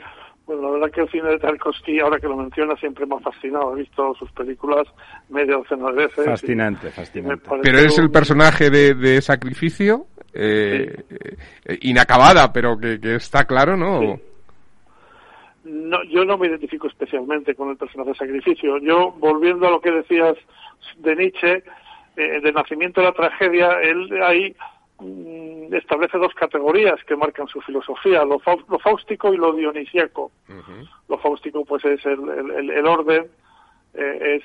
bueno, 0.46 0.64
la 0.64 0.72
verdad 0.72 0.92
que 0.92 1.02
el 1.02 1.10
cine 1.10 1.30
de 1.30 1.40
Tarkovsky, 1.40 2.00
ahora 2.00 2.20
que 2.20 2.28
lo 2.28 2.36
menciona, 2.36 2.76
siempre 2.76 3.06
me 3.06 3.16
ha 3.16 3.20
fascinado. 3.20 3.76
He 3.76 3.80
visto 3.80 4.14
sus 4.16 4.32
películas 4.32 4.88
medio 5.30 5.60
docena 5.60 5.90
de 5.92 6.06
veces. 6.06 6.26
Fascinante, 6.26 6.90
fascinante. 6.90 7.50
Pero 7.62 7.80
es 7.80 7.98
el 7.98 8.12
personaje 8.12 8.70
de, 8.70 8.94
de 8.94 9.22
Sacrificio, 9.22 10.08
eh, 10.34 11.04
eh, 11.10 11.78
inacabada, 11.82 12.52
pero 12.52 12.78
que, 12.78 13.00
que, 13.00 13.16
está 13.16 13.46
claro, 13.46 13.78
¿no? 13.78 14.20
No, 15.64 16.04
yo 16.04 16.26
no 16.26 16.38
me 16.38 16.48
identifico 16.48 16.88
especialmente 16.88 17.56
con 17.56 17.70
el 17.70 17.78
personaje 17.78 18.10
de 18.10 18.18
sacrificio. 18.18 18.78
Yo, 18.80 19.12
volviendo 19.14 19.68
a 19.68 19.72
lo 19.72 19.80
que 19.80 19.92
decías 19.92 20.36
de 20.98 21.16
Nietzsche, 21.16 21.64
eh, 22.18 22.42
de 22.42 22.52
nacimiento 22.52 23.02
de 23.02 23.08
la 23.08 23.14
tragedia, 23.14 23.80
él 23.82 24.22
ahí 24.22 24.56
mm, 25.00 25.74
establece 25.74 26.18
dos 26.18 26.34
categorías 26.34 27.02
que 27.06 27.16
marcan 27.16 27.48
su 27.48 27.62
filosofía, 27.62 28.26
lo, 28.26 28.40
fáustico 28.40 29.34
y 29.34 29.38
lo 29.38 29.54
dionisíaco. 29.54 30.32
Lo 31.08 31.18
fáustico, 31.18 31.64
pues, 31.64 31.86
es 31.86 32.06
el, 32.06 32.70
el, 32.70 32.86
orden, 32.86 33.26
eh, 33.94 34.40
es 34.40 34.44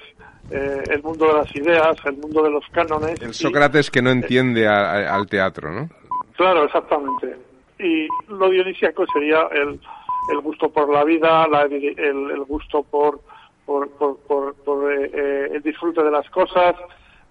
eh, 0.52 0.82
el 0.90 1.02
mundo 1.02 1.26
de 1.26 1.32
las 1.34 1.56
ideas, 1.56 1.96
el 2.04 2.16
mundo 2.16 2.44
de 2.44 2.50
los 2.50 2.64
cánones. 2.70 3.20
El 3.20 3.34
Sócrates 3.34 3.90
que 3.90 4.02
no 4.02 4.10
entiende 4.10 4.68
al 4.68 5.26
teatro, 5.26 5.72
¿no? 5.72 5.88
Claro, 6.36 6.64
exactamente. 6.64 7.36
Y 7.80 8.06
lo 8.28 8.48
dionisíaco 8.48 9.04
sería 9.12 9.48
el 9.52 9.80
el 10.28 10.40
gusto 10.40 10.70
por 10.70 10.88
la 10.88 11.04
vida, 11.04 11.46
el, 11.70 12.44
gusto 12.44 12.82
por, 12.82 13.20
por, 13.64 13.88
por, 13.88 14.92
eh, 14.92 15.10
eh, 15.12 15.48
el 15.54 15.62
disfrute 15.62 16.02
de 16.02 16.10
las 16.10 16.28
cosas, 16.30 16.76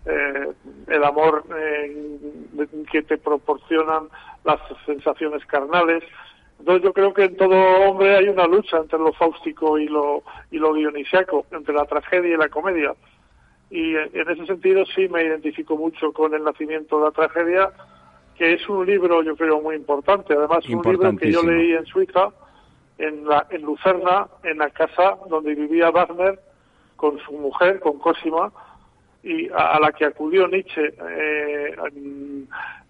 eh, 0.06 0.48
el 0.88 1.04
amor 1.04 1.44
que 2.92 3.02
te 3.04 3.18
proporcionan 3.18 4.08
las 4.44 4.60
sensaciones 4.86 5.46
carnales. 5.46 6.04
Entonces 6.60 6.84
yo 6.84 6.94
creo 6.94 7.14
que 7.14 7.26
en 7.26 7.38
todo 7.38 7.56
hombre 7.88 8.16
hay 8.16 8.30
una 8.30 8.48
lucha 8.48 8.78
entre 8.78 8.98
lo 8.98 9.14
fáustico 9.14 9.78
y 9.78 9.88
lo, 9.88 10.24
y 10.50 10.58
lo 10.58 10.74
dionisiaco, 10.74 11.46
entre 11.52 11.76
la 11.76 11.86
tragedia 11.86 12.34
y 12.34 12.38
la 12.38 12.50
comedia. 12.50 12.94
Y 13.70 13.96
en 13.96 14.30
ese 14.30 14.46
sentido 14.46 14.86
sí 14.86 15.10
me 15.10 15.24
identifico 15.24 15.76
mucho 15.76 16.14
con 16.14 16.34
el 16.34 16.44
nacimiento 16.44 16.98
de 16.98 17.06
la 17.06 17.12
tragedia, 17.12 17.70
que 18.36 18.54
es 18.54 18.68
un 18.70 18.86
libro 18.86 19.22
yo 19.24 19.36
creo 19.36 19.62
muy 19.62 19.76
importante. 19.76 20.34
Además, 20.34 20.68
un 20.70 20.82
libro 20.84 21.16
que 21.18 21.32
yo 21.32 21.44
leí 21.44 21.74
en 21.74 21.86
Suiza, 21.86 22.30
en, 22.98 23.28
la, 23.28 23.48
en 23.50 23.62
Lucerna, 23.62 24.28
en 24.44 24.58
la 24.58 24.70
casa 24.70 25.18
donde 25.30 25.56
vivía 25.56 25.92
Wagner 25.92 26.40
con 26.96 27.20
su 27.20 27.32
mujer, 27.34 27.80
con 27.80 28.00
Cosima, 28.00 28.52
y 29.24 29.50
a, 29.50 29.80
la 29.80 29.92
que 29.92 30.06
acudió 30.06 30.48
Nietzsche 30.48 30.94
eh, 31.10 31.76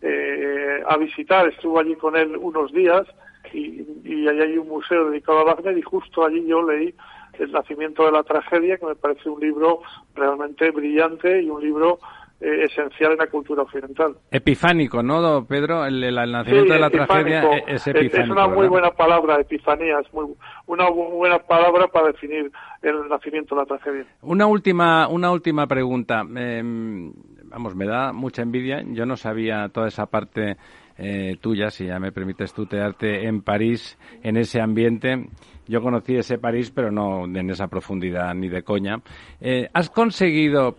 eh, 0.01 0.84
a 0.88 0.97
visitar. 0.97 1.47
Estuvo 1.47 1.80
allí 1.80 1.95
con 1.95 2.16
él 2.16 2.38
unos 2.38 2.72
días 2.72 3.05
y, 3.53 3.86
y 4.03 4.28
allí 4.28 4.41
hay 4.41 4.58
un 4.58 4.68
museo 4.68 5.10
dedicado 5.10 5.39
a 5.39 5.45
Wagner 5.45 5.78
y 5.78 5.82
justo 5.82 6.26
allí 6.26 6.45
yo 6.45 6.62
leí 6.62 6.93
El 7.39 7.51
nacimiento 7.51 8.05
de 8.05 8.12
la 8.12 8.24
tragedia, 8.24 8.78
que 8.78 8.86
me 8.86 8.95
parece 8.95 9.30
un 9.30 9.39
libro 9.39 9.82
realmente 10.16 10.72
brillante 10.72 11.41
y 11.41 11.49
un 11.49 11.62
libro 11.62 11.99
eh, 12.40 12.66
esencial 12.66 13.14
en 13.14 13.18
la 13.18 13.28
cultura 13.28 13.64
occidental. 13.64 14.16
Epifánico, 14.30 15.02
¿no, 15.02 15.46
Pedro? 15.48 15.86
El, 15.86 16.02
nacimiento 16.14 16.74
de 16.74 16.80
la 16.80 16.90
tragedia 16.90 17.42
es 17.66 17.88
epifánico. 17.88 18.24
Es 18.24 18.30
una 18.30 18.48
muy 18.48 18.68
buena 18.68 18.92
palabra, 18.92 19.40
epifanía, 19.42 20.00
es 20.00 20.14
muy, 20.14 20.26
una 20.68 20.90
buena 20.90 21.40
palabra 21.40 21.88
para 21.88 22.08
definir 22.08 22.52
el 22.84 23.10
nacimiento 23.10 23.56
de 23.56 23.62
la 23.62 23.66
tragedia. 23.66 24.06
Una 24.22 24.46
última, 24.46 25.08
una 25.08 25.32
última 25.32 25.66
pregunta. 25.66 26.22
Em, 26.36 27.12
vamos, 27.46 27.76
me 27.76 27.88
da 27.88 28.14
mucha 28.14 28.44
envidia. 28.44 28.84
Yo 28.86 29.08
no 29.08 29.18
sabía 29.18 29.70
toda 29.70 29.88
esa 29.88 30.06
parte 30.06 30.58
eh, 30.98 31.38
tuya, 31.42 31.70
si 31.70 31.88
ya 31.88 32.00
me 32.00 32.12
permites 32.12 32.54
tutearte, 32.54 33.28
en 33.28 33.42
París, 33.42 33.98
en 34.22 34.38
ese 34.38 34.62
ambiente. 34.62 35.28
Yo 35.68 35.82
conocí 35.82 36.16
ese 36.16 36.38
París, 36.38 36.72
pero 36.72 36.92
no 36.92 37.26
en 37.26 37.50
esa 37.50 37.68
profundidad 37.68 38.34
ni 38.34 38.48
de 38.48 38.64
coña. 38.64 39.02
Eh, 39.42 39.70
¿Has 39.74 39.90
conseguido 39.90 40.76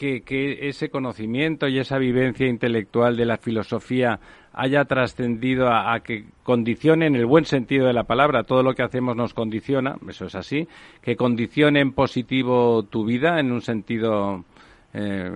que, 0.00 0.68
ese 0.68 0.88
conocimiento 0.88 1.68
y 1.68 1.78
esa 1.78 1.98
vivencia 1.98 2.46
intelectual 2.46 3.18
de 3.18 3.26
la 3.26 3.36
filosofía 3.36 4.18
haya 4.54 4.86
trascendido 4.86 5.68
a, 5.68 6.00
que 6.00 6.24
condicione 6.42 7.06
en 7.06 7.16
el 7.16 7.26
buen 7.26 7.44
sentido 7.44 7.86
de 7.86 7.92
la 7.92 8.04
palabra, 8.04 8.44
todo 8.44 8.62
lo 8.62 8.74
que 8.74 8.82
hacemos 8.82 9.14
nos 9.14 9.34
condiciona, 9.34 9.96
eso 10.08 10.24
es 10.24 10.34
así, 10.34 10.66
que 11.02 11.16
condicione 11.16 11.80
en 11.80 11.92
positivo 11.92 12.82
tu 12.84 13.04
vida 13.04 13.40
en 13.40 13.52
un 13.52 13.60
sentido 13.60 14.44
eh, 14.92 15.30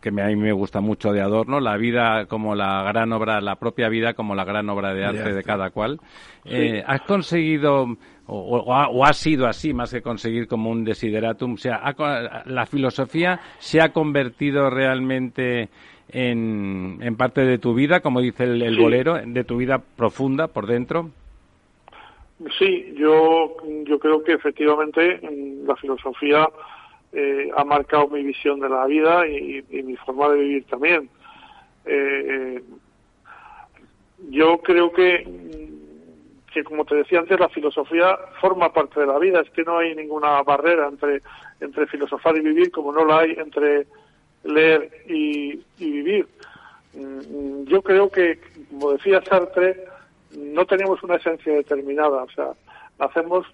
que 0.00 0.08
a 0.08 0.12
mí 0.12 0.36
me 0.36 0.52
gusta 0.52 0.80
mucho 0.80 1.12
de 1.12 1.20
Adorno, 1.20 1.60
la 1.60 1.76
vida 1.76 2.24
como 2.26 2.54
la 2.54 2.82
gran 2.84 3.12
obra, 3.12 3.40
la 3.40 3.56
propia 3.56 3.88
vida 3.88 4.14
como 4.14 4.34
la 4.34 4.44
gran 4.44 4.68
obra 4.70 4.94
de 4.94 5.04
arte 5.04 5.34
de, 5.34 5.42
cada 5.42 5.70
cual. 5.70 6.00
Eh, 6.44 6.82
¿Has 6.86 7.02
conseguido 7.02 7.96
o, 8.26 9.04
ha, 9.04 9.12
sido 9.12 9.46
así 9.46 9.74
más 9.74 9.92
que 9.92 10.00
conseguir 10.00 10.48
como 10.48 10.70
un 10.70 10.84
desideratum? 10.84 11.54
O 11.54 11.56
sea, 11.58 11.94
la 12.46 12.66
filosofía 12.66 13.40
se 13.58 13.80
ha 13.80 13.92
convertido 13.92 14.70
realmente 14.70 15.68
en, 16.10 16.98
en 17.00 17.16
parte 17.16 17.42
de 17.42 17.58
tu 17.58 17.74
vida, 17.74 18.00
como 18.00 18.20
dice 18.20 18.44
el, 18.44 18.78
bolero, 18.78 19.18
de 19.24 19.44
tu 19.44 19.58
vida 19.58 19.78
profunda 19.78 20.48
por 20.48 20.66
dentro. 20.66 21.10
Sí, 22.58 22.94
yo, 22.96 23.56
yo 23.84 23.98
creo 23.98 24.22
que 24.22 24.32
efectivamente 24.32 25.20
la 25.66 25.74
filosofía 25.76 26.48
eh, 27.20 27.50
ha 27.56 27.64
marcado 27.64 28.06
mi 28.06 28.22
visión 28.22 28.60
de 28.60 28.68
la 28.68 28.86
vida 28.86 29.26
y, 29.26 29.64
mi 29.82 29.96
forma 29.96 30.28
de 30.28 30.38
vivir 30.38 30.64
también. 30.66 31.10
Eh, 31.84 32.62
yo 34.30 34.58
creo 34.58 34.92
que, 34.92 35.26
que, 36.52 36.62
como 36.62 36.84
te 36.84 36.94
decía 36.94 37.18
antes, 37.18 37.40
la 37.40 37.48
filosofía 37.48 38.16
forma 38.40 38.72
parte 38.72 39.00
de 39.00 39.06
la 39.06 39.18
vida. 39.18 39.40
Es 39.40 39.50
que 39.50 39.64
no 39.64 39.78
hay 39.78 39.96
ninguna 39.96 40.40
barrera 40.44 40.86
entre, 40.86 41.22
entre 41.60 41.88
filosofar 41.88 42.36
y 42.36 42.40
vivir 42.40 42.70
como 42.70 42.92
no 42.92 43.04
la 43.04 43.18
hay 43.18 43.32
entre 43.32 43.88
leer 44.44 44.88
y, 45.08 45.60
y 45.78 45.90
vivir. 45.90 46.28
Mm, 46.94 47.64
yo 47.64 47.82
creo 47.82 48.10
que, 48.10 48.38
como 48.70 48.92
decía 48.92 49.24
Sartre, 49.24 49.86
no 50.36 50.64
tenemos 50.66 51.02
una 51.02 51.16
esencia 51.16 51.52
determinada. 51.52 52.22
O 52.22 52.30
sea, 52.30 52.50
hacemos 53.00 53.44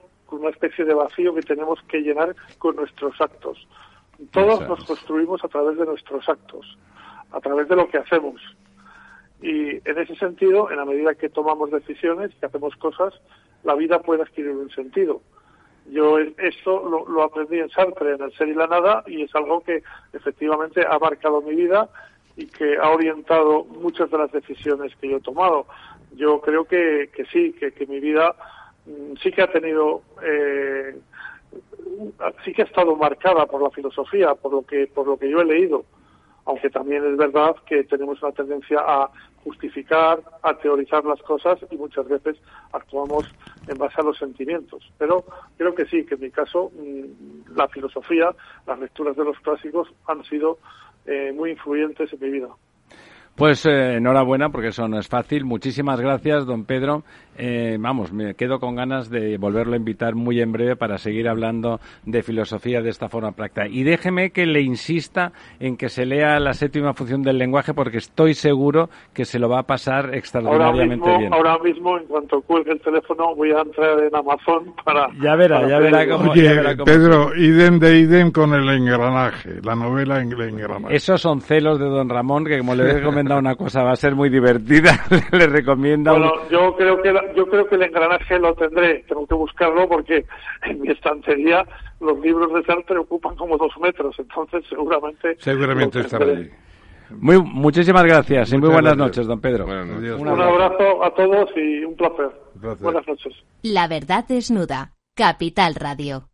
una 0.40 0.50
especie 0.50 0.84
de 0.84 0.94
vacío 0.94 1.34
que 1.34 1.42
tenemos 1.42 1.80
que 1.88 2.00
llenar 2.00 2.34
con 2.58 2.76
nuestros 2.76 3.20
actos. 3.20 3.66
Todos 4.30 4.66
nos 4.68 4.84
construimos 4.84 5.44
a 5.44 5.48
través 5.48 5.76
de 5.76 5.86
nuestros 5.86 6.28
actos, 6.28 6.78
a 7.32 7.40
través 7.40 7.68
de 7.68 7.76
lo 7.76 7.88
que 7.88 7.98
hacemos. 7.98 8.40
Y 9.42 9.76
en 9.88 9.98
ese 9.98 10.14
sentido, 10.16 10.70
en 10.70 10.76
la 10.76 10.84
medida 10.84 11.14
que 11.14 11.28
tomamos 11.28 11.70
decisiones, 11.70 12.34
que 12.38 12.46
hacemos 12.46 12.74
cosas, 12.76 13.12
la 13.62 13.74
vida 13.74 14.00
puede 14.00 14.22
adquirir 14.22 14.52
un 14.52 14.70
sentido. 14.70 15.20
Yo 15.90 16.18
esto 16.18 16.88
lo, 16.88 17.06
lo, 17.06 17.22
aprendí 17.22 17.58
en 17.58 17.68
Sartre, 17.68 18.14
en 18.14 18.22
el 18.22 18.32
ser 18.32 18.48
y 18.48 18.54
la 18.54 18.66
nada, 18.66 19.04
y 19.06 19.22
es 19.22 19.34
algo 19.34 19.62
que 19.62 19.82
efectivamente 20.12 20.86
ha 20.88 20.98
marcado 20.98 21.42
mi 21.42 21.54
vida 21.54 21.90
y 22.36 22.46
que 22.46 22.76
ha 22.78 22.88
orientado 22.90 23.64
muchas 23.64 24.10
de 24.10 24.18
las 24.18 24.32
decisiones 24.32 24.94
que 24.96 25.10
yo 25.10 25.18
he 25.18 25.20
tomado. 25.20 25.66
Yo 26.16 26.40
creo 26.40 26.64
que, 26.64 27.10
que 27.14 27.24
sí, 27.26 27.52
que, 27.52 27.72
que 27.72 27.86
mi 27.86 28.00
vida 28.00 28.34
sí 29.22 29.32
que 29.32 29.42
ha 29.42 29.50
tenido 29.50 30.02
eh, 30.22 30.96
sí 32.44 32.52
que 32.52 32.62
ha 32.62 32.66
estado 32.66 32.96
marcada 32.96 33.46
por 33.46 33.62
la 33.62 33.70
filosofía 33.70 34.34
por 34.34 34.52
lo 34.52 34.62
que 34.62 34.86
por 34.86 35.06
lo 35.06 35.16
que 35.16 35.30
yo 35.30 35.40
he 35.40 35.44
leído 35.44 35.84
aunque 36.46 36.70
también 36.70 37.04
es 37.04 37.16
verdad 37.16 37.56
que 37.66 37.84
tenemos 37.84 38.22
una 38.22 38.32
tendencia 38.32 38.78
a 38.80 39.10
justificar, 39.44 40.20
a 40.42 40.54
teorizar 40.54 41.04
las 41.04 41.20
cosas 41.22 41.58
y 41.70 41.76
muchas 41.76 42.08
veces 42.08 42.36
actuamos 42.72 43.24
en 43.68 43.78
base 43.78 44.00
a 44.00 44.04
los 44.04 44.18
sentimientos. 44.18 44.82
Pero 44.98 45.24
creo 45.56 45.74
que 45.74 45.86
sí, 45.86 46.04
que 46.04 46.14
en 46.14 46.22
mi 46.22 46.30
caso 46.30 46.70
mm, 46.74 47.56
la 47.56 47.68
filosofía, 47.68 48.30
las 48.66 48.78
lecturas 48.78 49.16
de 49.16 49.24
los 49.24 49.38
clásicos 49.40 49.88
han 50.06 50.24
sido 50.24 50.58
eh, 51.06 51.32
muy 51.34 51.50
influyentes 51.50 52.12
en 52.12 52.20
mi 52.20 52.30
vida. 52.30 52.48
Pues 53.36 53.66
eh, 53.66 53.96
enhorabuena, 53.96 54.50
porque 54.50 54.68
eso 54.68 54.86
no 54.86 54.98
es 54.98 55.08
fácil. 55.08 55.44
Muchísimas 55.44 56.00
gracias, 56.00 56.46
don 56.46 56.64
Pedro. 56.64 57.02
Eh, 57.36 57.76
vamos, 57.80 58.12
me 58.12 58.34
quedo 58.34 58.60
con 58.60 58.76
ganas 58.76 59.10
de 59.10 59.38
volverlo 59.38 59.74
a 59.74 59.76
invitar 59.76 60.14
muy 60.14 60.40
en 60.40 60.52
breve 60.52 60.76
para 60.76 60.98
seguir 60.98 61.28
hablando 61.28 61.80
de 62.04 62.22
filosofía 62.22 62.80
de 62.80 62.90
esta 62.90 63.08
forma 63.08 63.32
práctica. 63.32 63.66
Y 63.68 63.82
déjeme 63.82 64.30
que 64.30 64.46
le 64.46 64.62
insista 64.62 65.32
en 65.60 65.76
que 65.76 65.88
se 65.88 66.06
lea 66.06 66.38
la 66.38 66.54
séptima 66.54 66.94
función 66.94 67.22
del 67.22 67.38
lenguaje, 67.38 67.74
porque 67.74 67.98
estoy 67.98 68.34
seguro 68.34 68.88
que 69.12 69.24
se 69.24 69.38
lo 69.38 69.48
va 69.48 69.60
a 69.60 69.62
pasar 69.64 70.14
extraordinariamente 70.14 71.18
bien. 71.18 71.32
Ahora 71.32 71.58
mismo, 71.58 71.98
en 71.98 72.06
cuanto 72.06 72.40
cuelgue 72.42 72.72
el 72.72 72.80
teléfono, 72.80 73.34
voy 73.34 73.50
a 73.50 73.60
entrar 73.60 73.98
en 74.00 74.14
Amazon 74.14 74.74
para. 74.84 75.08
Ya 75.20 75.34
verá, 75.36 75.66
ya 75.68 75.78
verá 75.78 76.08
cómo. 76.08 76.30
Oye, 76.30 76.76
Pedro, 76.84 77.34
idem 77.36 77.78
de 77.78 77.98
idem 77.98 78.30
con 78.30 78.54
el 78.54 78.68
engranaje, 78.68 79.60
la 79.62 79.74
novela 79.74 80.20
en 80.20 80.32
el 80.32 80.40
engranaje. 80.40 80.94
Esos 80.94 81.20
son 81.20 81.40
celos 81.40 81.78
de 81.78 81.86
don 81.86 82.08
Ramón, 82.08 82.44
que 82.44 82.58
como 82.58 82.74
le 82.74 82.84
he 82.84 82.92
recomendado 82.94 83.40
una 83.40 83.56
cosa, 83.56 83.82
va 83.82 83.92
a 83.92 83.96
ser 83.96 84.14
muy 84.14 84.28
divertida. 84.28 84.92
le 85.32 85.46
recomiendo. 85.46 86.12
Bueno, 86.12 86.32
yo 86.50 86.74
creo 86.76 87.00
que 87.02 87.12
la, 87.12 87.23
yo 87.34 87.46
creo 87.46 87.66
que 87.66 87.76
el 87.76 87.82
engranaje 87.82 88.38
lo 88.38 88.54
tendré, 88.54 89.04
tengo 89.08 89.26
que 89.26 89.34
buscarlo 89.34 89.88
porque 89.88 90.24
en 90.62 90.80
mi 90.80 90.90
estantería 90.90 91.66
los 92.00 92.18
libros 92.20 92.52
de 92.54 92.64
Sartre 92.64 92.98
ocupan 92.98 93.36
como 93.36 93.56
dos 93.56 93.72
metros, 93.80 94.16
entonces 94.18 94.64
seguramente... 94.68 95.36
Seguramente 95.38 96.00
estará 96.00 96.26
allí. 96.26 96.50
Muy, 97.10 97.40
muchísimas 97.42 98.04
gracias 98.04 98.52
y 98.52 98.58
muy 98.58 98.70
buenas 98.70 98.96
noches, 98.96 99.26
don 99.26 99.40
Pedro. 99.40 99.66
Un 99.66 100.28
abrazo 100.28 101.04
a 101.04 101.14
todos 101.14 101.50
y 101.56 101.84
un 101.84 101.96
placer. 101.96 102.30
Buenas 102.80 103.06
noches. 103.06 103.34
La 103.62 103.88
verdad 103.88 104.24
desnuda. 104.26 104.92
Capital 105.14 105.74
Radio. 105.76 106.33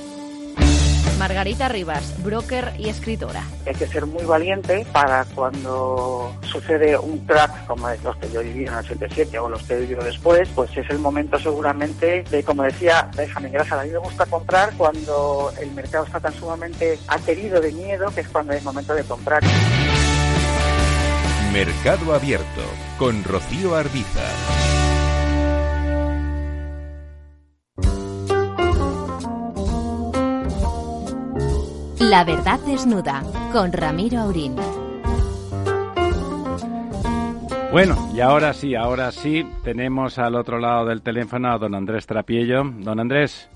Margarita 1.21 1.69
Rivas, 1.69 2.15
broker 2.23 2.73
y 2.79 2.89
escritora. 2.89 3.43
Hay 3.67 3.75
que 3.75 3.85
ser 3.85 4.07
muy 4.07 4.23
valiente 4.23 4.87
para 4.91 5.23
cuando 5.35 6.35
sucede 6.41 6.97
un 6.97 7.19
crack 7.27 7.67
como 7.67 7.87
los 8.03 8.17
que 8.17 8.31
yo 8.31 8.41
viví 8.41 8.63
en 8.63 8.73
el 8.73 8.79
87 8.79 9.37
o 9.37 9.47
los 9.47 9.61
que 9.61 9.75
he 9.75 9.81
vivido 9.81 10.03
después, 10.03 10.49
pues 10.55 10.75
es 10.75 10.89
el 10.89 10.97
momento 10.97 11.37
seguramente 11.37 12.23
de, 12.23 12.43
como 12.43 12.63
decía 12.63 13.11
Benjamin 13.15 13.51
Graham, 13.51 13.79
a 13.81 13.83
mí 13.83 13.91
me 13.91 13.99
gusta 13.99 14.25
comprar 14.25 14.73
cuando 14.75 15.53
el 15.61 15.69
mercado 15.73 16.05
está 16.05 16.19
tan 16.19 16.33
sumamente 16.33 16.97
aterido 17.07 17.61
de 17.61 17.71
miedo 17.71 18.09
que 18.15 18.21
es 18.21 18.27
cuando 18.27 18.53
es 18.53 18.63
momento 18.63 18.95
de 18.95 19.03
comprar. 19.03 19.43
Mercado 21.53 22.15
Abierto 22.15 22.63
con 22.97 23.23
Rocío 23.23 23.75
Arbiza. 23.75 24.80
La 32.11 32.25
verdad 32.25 32.59
desnuda 32.65 33.23
con 33.53 33.71
Ramiro 33.71 34.19
Aurín. 34.19 34.53
Bueno, 37.71 37.95
y 38.13 38.19
ahora 38.19 38.51
sí, 38.51 38.75
ahora 38.75 39.13
sí, 39.13 39.47
tenemos 39.63 40.19
al 40.19 40.35
otro 40.35 40.59
lado 40.59 40.87
del 40.87 41.03
teléfono 41.03 41.49
a 41.49 41.57
don 41.57 41.73
Andrés 41.73 42.05
Trapiello. 42.05 42.65
Don 42.65 42.99
Andrés. 42.99 43.49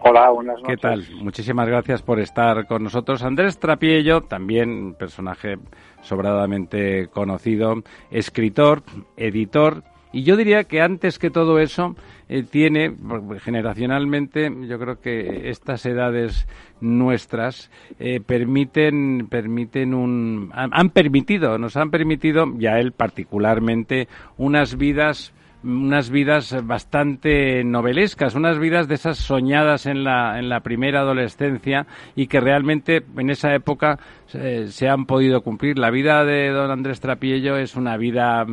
Hola, 0.00 0.28
buenas 0.28 0.58
noches. 0.58 0.68
¿Qué 0.68 0.76
tal? 0.76 1.06
Muchísimas 1.22 1.66
gracias 1.66 2.02
por 2.02 2.20
estar 2.20 2.66
con 2.66 2.84
nosotros. 2.84 3.22
Andrés 3.22 3.58
Trapiello, 3.58 4.24
también 4.24 4.68
un 4.68 4.94
personaje 4.94 5.56
sobradamente 6.02 7.08
conocido, 7.08 7.76
escritor, 8.10 8.82
editor, 9.16 9.84
y 10.12 10.22
yo 10.24 10.36
diría 10.36 10.64
que 10.64 10.80
antes 10.80 11.18
que 11.18 11.30
todo 11.30 11.58
eso 11.58 11.94
eh, 12.28 12.42
tiene, 12.42 12.94
generacionalmente, 13.40 14.50
yo 14.68 14.78
creo 14.78 15.00
que 15.00 15.50
estas 15.50 15.86
edades 15.86 16.46
nuestras 16.80 17.70
eh, 17.98 18.20
permiten, 18.20 19.28
permiten 19.28 19.94
un, 19.94 20.50
han 20.52 20.90
permitido, 20.90 21.58
nos 21.58 21.76
han 21.76 21.90
permitido, 21.90 22.46
ya 22.58 22.78
él 22.78 22.92
particularmente, 22.92 24.08
unas 24.36 24.76
vidas 24.76 25.32
unas 25.62 26.10
vidas 26.10 26.56
bastante 26.66 27.62
novelescas, 27.64 28.34
unas 28.34 28.58
vidas 28.58 28.88
de 28.88 28.94
esas 28.94 29.18
soñadas 29.18 29.86
en 29.86 30.04
la, 30.04 30.38
en 30.38 30.48
la 30.48 30.60
primera 30.60 31.00
adolescencia 31.00 31.86
y 32.16 32.28
que 32.28 32.40
realmente 32.40 33.02
en 33.16 33.30
esa 33.30 33.54
época 33.54 33.98
se 34.30 34.88
han 34.88 35.06
podido 35.06 35.42
cumplir. 35.42 35.78
La 35.78 35.90
vida 35.90 36.24
de 36.24 36.48
don 36.48 36.70
Andrés 36.70 37.00
Trapiello 37.00 37.56
es 37.56 37.76
una 37.76 37.96
vida 37.96 38.46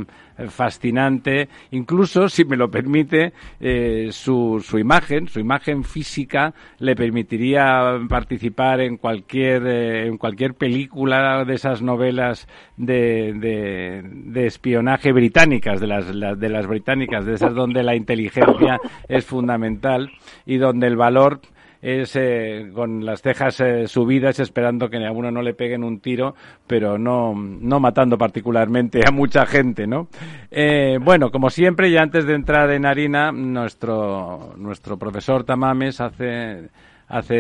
fascinante, 0.49 1.49
incluso, 1.71 2.30
si 2.30 2.45
me 2.45 2.57
lo 2.57 2.69
permite, 2.69 3.34
eh, 3.59 4.09
su, 4.11 4.63
su 4.63 4.78
imagen, 4.78 5.28
su 5.28 5.39
imagen 5.39 5.84
física 5.84 6.53
le 6.80 6.95
permitiría 6.95 7.97
participar 8.07 8.82
en 8.82 8.97
cualquier, 8.97 9.65
eh, 9.65 10.07
en 10.07 10.17
cualquier 10.17 10.53
película 10.53 11.43
de 11.43 11.55
esas 11.55 11.82
novelas 11.82 12.47
de, 12.75 13.34
de, 13.34 14.45
espionaje 14.45 15.11
británicas, 15.11 15.80
de 15.80 15.88
las, 15.88 16.07
de 16.07 16.49
las 16.49 16.67
británicas, 16.67 17.25
de 17.25 17.34
esas 17.34 17.53
donde 17.53 17.84
la 17.84 17.95
inteligencia 17.95 18.80
es 19.07 19.25
fundamental 19.25 20.11
y 20.45 20.57
donde 20.57 20.88
el 20.88 20.95
valor 20.95 21.41
es 21.82 22.15
eh, 22.15 22.71
con 22.73 23.05
las 23.05 23.21
cejas 23.21 23.59
eh, 23.59 23.88
subidas 23.88 24.39
esperando 24.39 24.89
que 24.89 25.05
a 25.05 25.11
uno 25.11 25.32
no 25.32 25.41
le 25.41 25.53
peguen 25.53 25.84
un 25.84 25.99
tiro, 25.99 26.36
pero 26.65 26.97
no, 26.97 27.34
no 27.36 27.80
matando 27.80 28.17
particularmente 28.17 29.01
a 29.07 29.11
mucha 29.11 29.45
gente, 29.45 29.88
¿no? 29.88 30.07
Eh, 30.51 30.97
bueno, 31.01 31.32
como 31.32 31.49
siempre, 31.49 31.89
y 31.89 31.97
antes 31.97 32.25
de 32.25 32.34
entrar 32.34 32.71
en 32.71 32.86
harina, 32.86 33.32
nuestro, 33.32 34.53
nuestro 34.57 34.97
profesor 34.97 35.43
Tamames 35.43 36.01
hace, 36.01 36.69
hace 37.07 37.36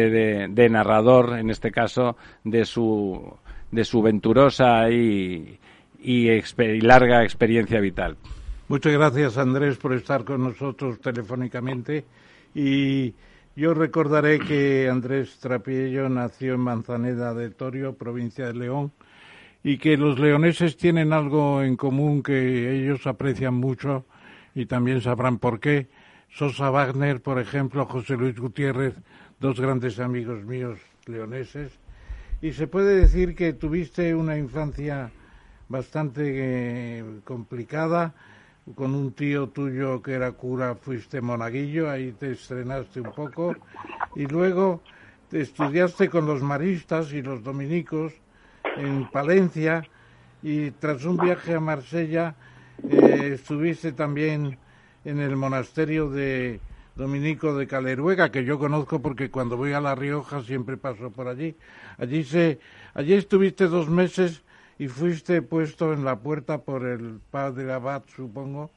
de, 0.49 0.69
narrador, 0.69 1.37
en 1.37 1.49
este 1.49 1.71
caso, 1.71 2.17
de 2.43 2.65
su, 2.65 3.33
de 3.71 3.83
su 3.85 4.01
venturosa 4.01 4.89
y, 4.89 5.59
y, 6.01 6.29
y 6.29 6.81
larga 6.81 7.23
experiencia 7.23 7.79
vital. 7.79 8.17
Muchas 8.69 8.93
gracias, 8.93 9.37
Andrés, 9.37 9.77
por 9.77 9.93
estar 9.93 10.25
con 10.25 10.43
nosotros 10.43 10.99
telefónicamente 10.99 12.03
y 12.53 13.13
yo 13.57 13.73
recordaré 13.73 14.37
que 14.37 14.87
Andrés 14.87 15.39
Trapiello 15.39 16.07
nació 16.09 16.53
en 16.53 16.59
Manzaneda 16.59 17.33
de 17.33 17.49
Torio, 17.49 17.95
provincia 17.95 18.45
de 18.45 18.53
León, 18.53 18.91
y 19.63 19.79
que 19.79 19.97
los 19.97 20.19
leoneses 20.19 20.77
tienen 20.77 21.11
algo 21.11 21.63
en 21.63 21.75
común 21.75 22.21
que 22.21 22.79
ellos 22.79 23.07
aprecian 23.07 23.55
mucho 23.55 24.05
y 24.53 24.67
también 24.67 25.01
sabrán 25.01 25.39
por 25.39 25.59
qué. 25.59 25.87
Sosa 26.29 26.69
Wagner, 26.69 27.19
por 27.19 27.39
ejemplo, 27.39 27.87
José 27.87 28.15
Luis 28.15 28.39
Gutiérrez, 28.39 28.93
dos 29.39 29.59
grandes 29.59 29.99
amigos 29.99 30.43
míos 30.43 30.77
leoneses. 31.07 31.79
Y 32.43 32.51
se 32.51 32.67
puede 32.67 32.95
decir 32.95 33.33
que 33.33 33.53
tuviste 33.53 34.13
una 34.13 34.37
infancia 34.37 35.09
bastante 35.67 36.21
eh, 36.99 37.03
complicada 37.23 38.13
con 38.75 38.93
un 38.95 39.13
tío 39.13 39.47
tuyo 39.49 40.01
que 40.01 40.13
era 40.13 40.31
cura, 40.31 40.75
fuiste 40.75 41.21
monaguillo, 41.21 41.89
ahí 41.89 42.11
te 42.11 42.31
estrenaste 42.31 43.01
un 43.01 43.11
poco, 43.11 43.55
y 44.15 44.25
luego 44.25 44.81
te 45.29 45.41
estudiaste 45.41 46.09
con 46.09 46.25
los 46.25 46.41
maristas 46.41 47.13
y 47.13 47.21
los 47.21 47.43
dominicos 47.43 48.13
en 48.75 49.09
Palencia, 49.09 49.83
y 50.43 50.71
tras 50.71 51.05
un 51.05 51.17
viaje 51.17 51.55
a 51.55 51.59
Marsella 51.59 52.35
eh, 52.89 53.31
estuviste 53.33 53.91
también 53.91 54.57
en 55.03 55.19
el 55.19 55.35
monasterio 55.35 56.09
de 56.09 56.59
Dominico 56.95 57.55
de 57.55 57.67
Caleruega, 57.67 58.31
que 58.31 58.43
yo 58.43 58.59
conozco 58.59 59.01
porque 59.01 59.29
cuando 59.29 59.55
voy 59.55 59.73
a 59.73 59.79
La 59.79 59.95
Rioja 59.95 60.41
siempre 60.41 60.77
paso 60.77 61.11
por 61.11 61.27
allí. 61.27 61.55
Allí, 61.97 62.23
se, 62.23 62.59
allí 62.93 63.13
estuviste 63.13 63.67
dos 63.67 63.87
meses 63.87 64.43
y 64.79 64.87
fuiste 64.87 65.41
puesto 65.41 65.93
en 65.93 66.05
la 66.05 66.17
puerta 66.17 66.59
por 66.59 66.85
el 66.85 67.19
padre 67.31 67.71
Abad, 67.71 68.03
supongo. 68.15 68.71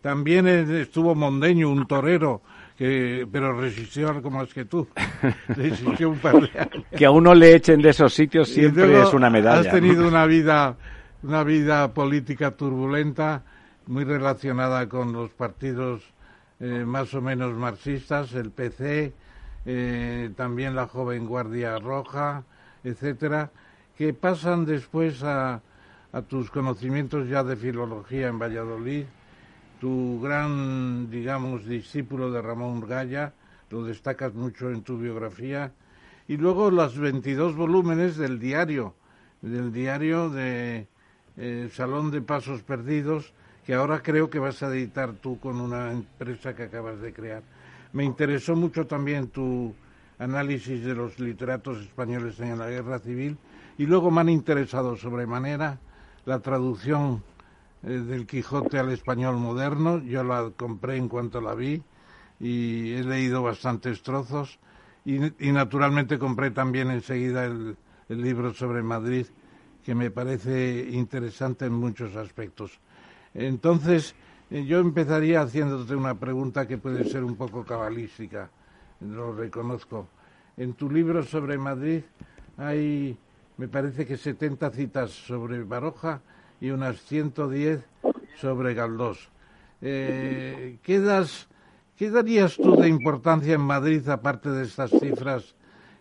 También 0.00 0.46
estuvo 0.46 1.14
Mondeño, 1.14 1.70
un 1.70 1.86
torero, 1.86 2.42
que, 2.76 3.26
pero 3.30 3.58
resistió 3.58 4.08
algo 4.08 4.30
más 4.30 4.52
que 4.52 4.64
tú. 4.64 4.86
Resistió 5.48 6.10
un 6.10 6.18
par 6.18 6.34
de 6.40 6.58
años. 6.58 6.84
Que 6.96 7.06
a 7.06 7.10
uno 7.10 7.34
le 7.34 7.54
echen 7.54 7.80
de 7.80 7.90
esos 7.90 8.12
sitios 8.14 8.48
siempre 8.48 9.00
es 9.00 9.12
una 9.12 9.30
medalla. 9.30 9.60
Has 9.60 9.70
tenido 9.70 10.06
una 10.06 10.26
vida, 10.26 10.76
una 11.22 11.42
vida 11.42 11.92
política 11.92 12.52
turbulenta, 12.52 13.42
muy 13.86 14.04
relacionada 14.04 14.88
con 14.88 15.12
los 15.12 15.30
partidos 15.30 16.02
eh, 16.60 16.84
más 16.86 17.12
o 17.14 17.20
menos 17.20 17.54
marxistas, 17.54 18.32
el 18.34 18.50
PC, 18.50 19.12
eh, 19.64 20.30
también 20.36 20.76
la 20.76 20.86
Joven 20.86 21.26
Guardia 21.26 21.78
Roja, 21.78 22.44
etcétera 22.84 23.50
que 23.96 24.12
pasan 24.12 24.64
después 24.64 25.22
a, 25.22 25.62
a 26.12 26.22
tus 26.22 26.50
conocimientos 26.50 27.28
ya 27.28 27.42
de 27.42 27.56
filología 27.56 28.28
en 28.28 28.38
Valladolid, 28.38 29.04
tu 29.80 30.20
gran, 30.20 31.10
digamos, 31.10 31.66
discípulo 31.66 32.30
de 32.30 32.42
Ramón 32.42 32.80
Gaya, 32.80 33.32
lo 33.70 33.84
destacas 33.84 34.34
mucho 34.34 34.70
en 34.70 34.82
tu 34.82 34.98
biografía, 34.98 35.72
y 36.28 36.36
luego 36.36 36.70
los 36.70 36.98
22 36.98 37.56
volúmenes 37.56 38.16
del 38.16 38.38
diario, 38.38 38.94
del 39.42 39.72
diario 39.72 40.30
de 40.30 40.88
eh, 41.36 41.68
Salón 41.72 42.10
de 42.10 42.20
Pasos 42.20 42.62
Perdidos, 42.62 43.32
que 43.64 43.74
ahora 43.74 44.02
creo 44.02 44.30
que 44.30 44.38
vas 44.38 44.62
a 44.62 44.68
editar 44.68 45.12
tú 45.14 45.38
con 45.40 45.60
una 45.60 45.92
empresa 45.92 46.54
que 46.54 46.64
acabas 46.64 47.00
de 47.00 47.12
crear. 47.12 47.42
Me 47.92 48.04
interesó 48.04 48.54
mucho 48.56 48.86
también 48.86 49.28
tu 49.28 49.74
análisis 50.18 50.84
de 50.84 50.94
los 50.94 51.18
literatos 51.18 51.78
españoles 51.78 52.38
en 52.40 52.58
la 52.58 52.68
guerra 52.68 52.98
civil 52.98 53.36
y 53.78 53.86
luego 53.86 54.10
me 54.10 54.22
han 54.22 54.28
interesado 54.28 54.96
sobremanera 54.96 55.78
la 56.24 56.40
traducción 56.40 57.22
del 57.82 58.26
Quijote 58.26 58.78
al 58.78 58.90
español 58.90 59.36
moderno. 59.36 59.98
Yo 59.98 60.24
la 60.24 60.50
compré 60.56 60.96
en 60.96 61.08
cuanto 61.08 61.40
la 61.40 61.54
vi 61.54 61.82
y 62.40 62.92
he 62.94 63.04
leído 63.04 63.42
bastantes 63.42 64.02
trozos. 64.02 64.58
Y, 65.04 65.52
naturalmente 65.52 66.18
compré 66.18 66.50
también 66.50 66.90
enseguida 66.90 67.44
el, 67.44 67.76
libro 68.08 68.52
sobre 68.54 68.82
Madrid, 68.82 69.26
que 69.84 69.94
me 69.94 70.10
parece 70.10 70.88
interesante 70.90 71.66
en 71.66 71.74
muchos 71.74 72.16
aspectos. 72.16 72.80
Entonces, 73.34 74.14
eh, 74.50 74.64
yo 74.64 74.78
empezaría 74.78 75.42
haciéndote 75.42 75.94
una 75.94 76.14
pregunta 76.14 76.66
que 76.66 76.78
puede 76.78 77.04
ser 77.04 77.22
un 77.24 77.36
poco 77.36 77.64
cabalística, 77.64 78.50
lo 79.00 79.32
reconozco. 79.32 80.08
En 80.56 80.74
tu 80.74 80.90
libro 80.90 81.22
sobre 81.22 81.58
Madrid 81.58 82.02
hay, 82.56 83.16
me 83.58 83.68
parece 83.68 84.06
que 84.06 84.16
70 84.16 84.70
citas 84.70 85.10
sobre 85.10 85.62
Baroja 85.64 86.20
y 86.60 86.70
unas 86.70 87.00
110 87.02 87.80
sobre 88.38 88.74
Galdós. 88.74 89.28
Eh, 89.80 90.78
¿qué, 90.82 91.00
darías 92.10 92.56
tú 92.56 92.76
de 92.76 92.88
importancia 92.88 93.54
en 93.54 93.60
Madrid, 93.60 94.08
aparte 94.08 94.50
de 94.50 94.64
estas 94.64 94.90
cifras? 94.90 95.54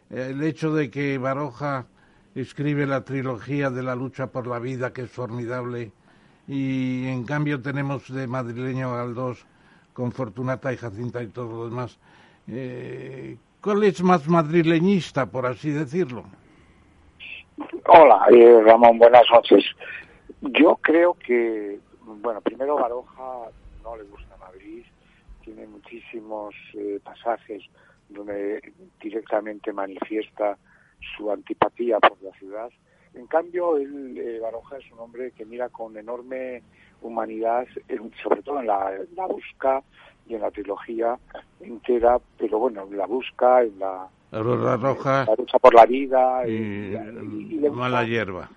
el 0.10 0.44
hecho 0.44 0.74
de 0.74 0.92
que 0.92 1.18
Baroja 1.18 1.88
escribe 2.36 2.86
la 2.86 3.04
trilogía 3.04 3.72
de 3.72 3.82
la 3.82 3.96
lucha 3.96 4.28
por 4.28 4.46
la 4.46 4.60
vida, 4.60 4.94
que 4.94 5.02
es 5.02 5.12
formidable, 5.12 5.92
y 6.48 7.08
en 7.08 7.24
cambio 7.24 7.60
tenemos 7.60 8.14
de 8.14 8.28
madrileño 8.28 8.94
Galdós 8.94 9.46
con 9.94 10.12
Fortunata 10.12 10.72
y 10.72 10.78
Jacinta 10.78 11.24
y 11.24 11.28
todo 11.28 11.58
lo 11.58 11.70
demás. 11.70 11.98
Eh, 12.48 13.38
¿Cuál 13.62 13.84
es 13.84 14.04
más 14.04 14.28
madrileñista, 14.28 15.26
por 15.26 15.48
así 15.48 15.72
decirlo? 15.72 16.26
Hola, 17.88 18.26
eh, 18.32 18.62
Ramón, 18.64 19.00
buenas 19.00 19.24
noches. 19.32 19.64
Yo 20.42 20.76
creo 20.82 21.14
que, 21.14 21.80
bueno, 22.02 22.42
primero 22.42 22.76
Baroja 22.76 23.50
no 23.82 23.96
le 23.96 24.04
gusta 24.04 24.36
Madrid, 24.38 24.84
tiene 25.42 25.66
muchísimos 25.66 26.54
eh, 26.74 27.00
pasajes 27.02 27.64
donde 28.10 28.74
directamente 29.02 29.72
manifiesta 29.72 30.58
su 31.16 31.32
antipatía 31.32 32.00
por 32.00 32.22
la 32.22 32.32
ciudad. 32.34 32.70
En 33.14 33.28
cambio, 33.28 33.78
él, 33.78 34.18
eh, 34.18 34.40
Baroja 34.42 34.78
es 34.78 34.92
un 34.92 35.00
hombre 35.00 35.32
que 35.32 35.46
mira 35.46 35.70
con 35.70 35.96
enorme 35.96 36.62
humanidad, 37.02 37.66
sobre 38.22 38.42
todo 38.42 38.60
en 38.60 38.68
la, 38.68 38.92
la 39.16 39.28
busca 39.28 39.82
y 40.28 40.36
en 40.36 40.42
la 40.42 40.52
trilogía 40.52 41.18
entera, 41.62 42.20
pero 42.38 42.60
bueno, 42.60 42.84
en 42.84 42.98
la 42.98 43.06
busca, 43.06 43.62
en 43.62 43.80
la, 43.80 44.10
la 44.44 44.78
roja, 44.78 45.26
la 45.26 45.36
lucha 45.36 45.60
por 45.60 45.74
la 45.74 45.86
vida 45.86 46.48
y, 46.48 46.92
la 47.60 47.72
mala 47.72 48.04
hierba 48.04 48.50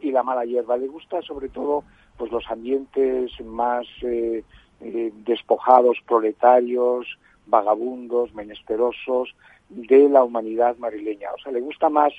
y 0.00 0.10
la 0.10 0.22
mala 0.22 0.44
hierba. 0.44 0.76
Le 0.76 0.88
gusta 0.88 1.22
sobre 1.22 1.48
todo 1.48 1.84
pues 2.16 2.30
los 2.30 2.44
ambientes 2.50 3.32
más 3.40 3.86
eh, 4.02 4.44
eh, 4.80 5.12
despojados, 5.24 5.98
proletarios, 6.06 7.06
vagabundos, 7.46 8.34
menesterosos 8.34 9.34
de 9.68 10.08
la 10.08 10.22
humanidad 10.22 10.76
madrileña. 10.78 11.28
O 11.32 11.42
sea, 11.42 11.52
le 11.52 11.60
gusta 11.60 11.88
más 11.88 12.12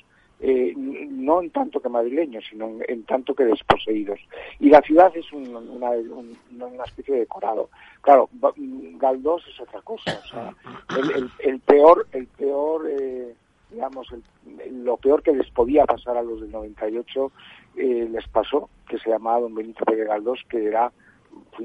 eh, 0.46 0.74
no 0.76 1.42
en 1.42 1.52
tanto 1.52 1.80
que 1.80 1.88
madrileños, 1.88 2.44
sino 2.50 2.70
en, 2.86 3.04
tanto 3.04 3.34
que 3.34 3.46
desposeídos. 3.46 4.20
Y 4.60 4.70
la 4.70 4.82
ciudad 4.82 5.10
es 5.16 5.32
una, 5.32 5.60
una, 5.60 6.84
especie 6.86 7.14
de 7.14 7.22
decorado. 7.22 7.70
Claro, 8.02 8.30
Galdós 9.00 9.48
es 9.48 9.58
otra 9.62 9.82
cosa. 9.82 10.20
O 10.22 10.28
sea, 10.28 10.54
el, 10.98 11.32
el, 11.40 11.60
peor, 11.62 12.08
el 12.12 12.28
peor 12.28 12.90
eh, 12.90 13.34
digamos, 13.72 14.08
lo 14.70 14.98
peor 14.98 15.24
que 15.24 15.32
les 15.32 15.50
podía 15.52 15.86
pasar 15.86 16.18
a 16.18 16.22
los 16.22 16.42
del 16.42 16.52
98 16.52 17.32
eh, 17.78 18.08
les 18.12 18.28
pasó, 18.28 18.70
que 18.88 19.00
se 19.00 19.10
llamaba 19.10 19.40
don 19.40 19.56
Benito 19.56 19.86
Pérez 19.86 20.08
Galdós, 20.08 20.44
que 20.50 20.68
era 20.68 20.92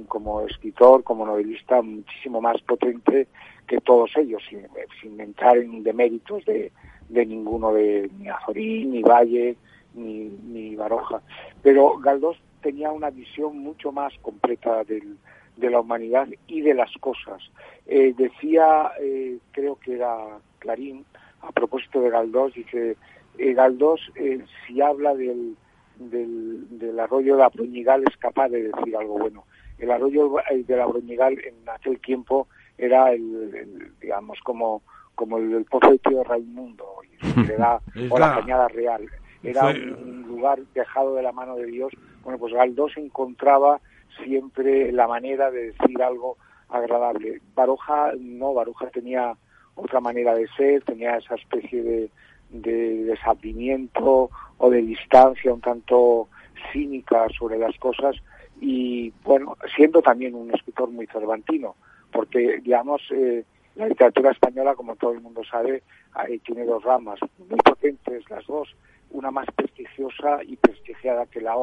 como 0.07 0.43
escritor, 0.43 1.05
como 1.05 1.27
novelista, 1.27 1.83
muchísimo 1.83 2.41
más 2.41 2.61
potente 2.63 3.29
que 3.67 3.81
todos 3.81 4.11
ellos, 4.17 4.43
sin, 4.49 4.67
sin 5.01 5.21
entrar 5.21 5.59
en 5.59 5.83
deméritos 5.83 6.45
de, 6.45 6.73
de 7.09 7.27
ninguno 7.27 7.73
de 7.73 8.11
ni 8.19 8.29
Azorín, 8.29 8.93
ni 8.93 9.03
Valle, 9.03 9.57
ni, 9.95 10.77
Baroja. 10.77 11.21
Pero 11.63 11.99
Galdós 11.99 12.39
tenía 12.63 12.91
una 12.93 13.11
visión 13.11 13.59
mucho 13.59 13.93
más 13.93 14.13
completa 14.23 14.85
del, 14.85 15.17
de 15.57 15.71
la 15.71 15.81
humanidad 15.81 16.29
y 16.47 16.61
de 16.61 16.75
las 16.75 16.93
cosas. 17.01 17.43
Eh, 17.87 18.15
decía, 18.17 18.93
eh, 19.01 19.39
creo 19.53 19.77
que 19.77 19.95
era 19.95 20.39
Clarín, 20.59 21.05
a 21.43 21.53
propósito 21.53 22.01
de 22.01 22.11
Galdós, 22.11 22.55
dice, 22.55 22.97
eh, 23.39 23.53
Galdós, 23.55 24.01
eh, 24.17 24.45
si 24.67 24.81
habla 24.81 25.15
del, 25.15 25.57
del, 25.99 26.79
del, 26.79 27.01
arroyo 27.01 27.35
de 27.35 27.43
la 27.43 27.49
Bruñigal, 27.49 28.05
es 28.09 28.17
capaz 28.17 28.49
de 28.49 28.65
decir 28.65 28.97
algo 28.97 29.19
bueno. 29.19 29.45
El 29.79 29.91
arroyo 29.91 30.31
de 30.51 30.77
la 30.77 30.87
Bruñigal 30.87 31.39
en 31.45 31.69
aquel 31.69 32.01
tiempo 32.01 32.49
era 32.77 33.13
el, 33.13 33.93
digamos, 34.01 34.39
como, 34.43 34.83
como 35.15 35.39
el, 35.39 35.65
pozo 35.65 35.91
de 35.91 35.99
tío 35.99 36.25
Raimundo, 36.25 36.87
era, 37.53 37.81
o 38.11 38.19
la 38.19 38.35
cañada 38.37 38.69
real. 38.69 39.09
Era 39.43 39.67
un, 39.67 40.23
lugar 40.29 40.61
dejado 40.75 41.15
de 41.15 41.23
la 41.23 41.33
mano 41.33 41.57
de 41.57 41.67
Dios. 41.67 41.93
Bueno, 42.23 42.39
pues 42.39 42.53
Galdós 42.53 42.97
encontraba 42.97 43.81
siempre 44.23 44.93
la 44.93 45.07
manera 45.07 45.51
de 45.51 45.73
decir 45.73 46.03
algo 46.03 46.37
agradable. 46.69 47.41
Baroja 47.55 48.13
no, 48.19 48.55
Baroja 48.55 48.89
tenía 48.91 49.37
otra 49.75 50.01
manera 50.01 50.35
de 50.35 50.49
ser, 50.57 50.83
tenía 50.83 51.17
esa 51.17 51.37
especie 51.37 51.83
de, 51.83 52.11
de 52.51 53.05
desabrimiento 53.05 54.31
o 54.59 54.71
de 54.71 54.83
distancia 54.83 55.53
un 55.53 55.61
tanto 55.61 56.29
cínica 56.73 57.27
sobre 57.39 57.59
las 57.59 57.77
cosas 57.79 58.17
y 58.61 59.13
bueno, 59.25 59.57
siendo 59.75 60.03
también 60.03 60.35
un 60.35 60.55
escritor 60.55 60.91
muy 60.91 61.07
cervantino, 61.07 61.77
porque 62.13 62.61
digamos 62.63 63.03
eh, 63.11 63.45
la 63.77 63.87
literatura 63.87 64.33
española, 64.33 64.75
como 64.75 64.97
todo 64.97 65.13
el 65.13 65.21
mundo 65.21 65.43
sabe, 65.45 65.83
tiene 66.45 66.65
dos 66.65 66.83
ramas 66.83 67.21
muy 67.39 67.59
potentes 67.65 68.29
las 68.29 68.45
dos, 68.47 68.75
una 69.11 69.31
más 69.31 69.47
prestigiosa 69.55 70.43
y 70.43 70.57
prestigiada 70.57 71.27
que 71.27 71.41
la 71.41 71.55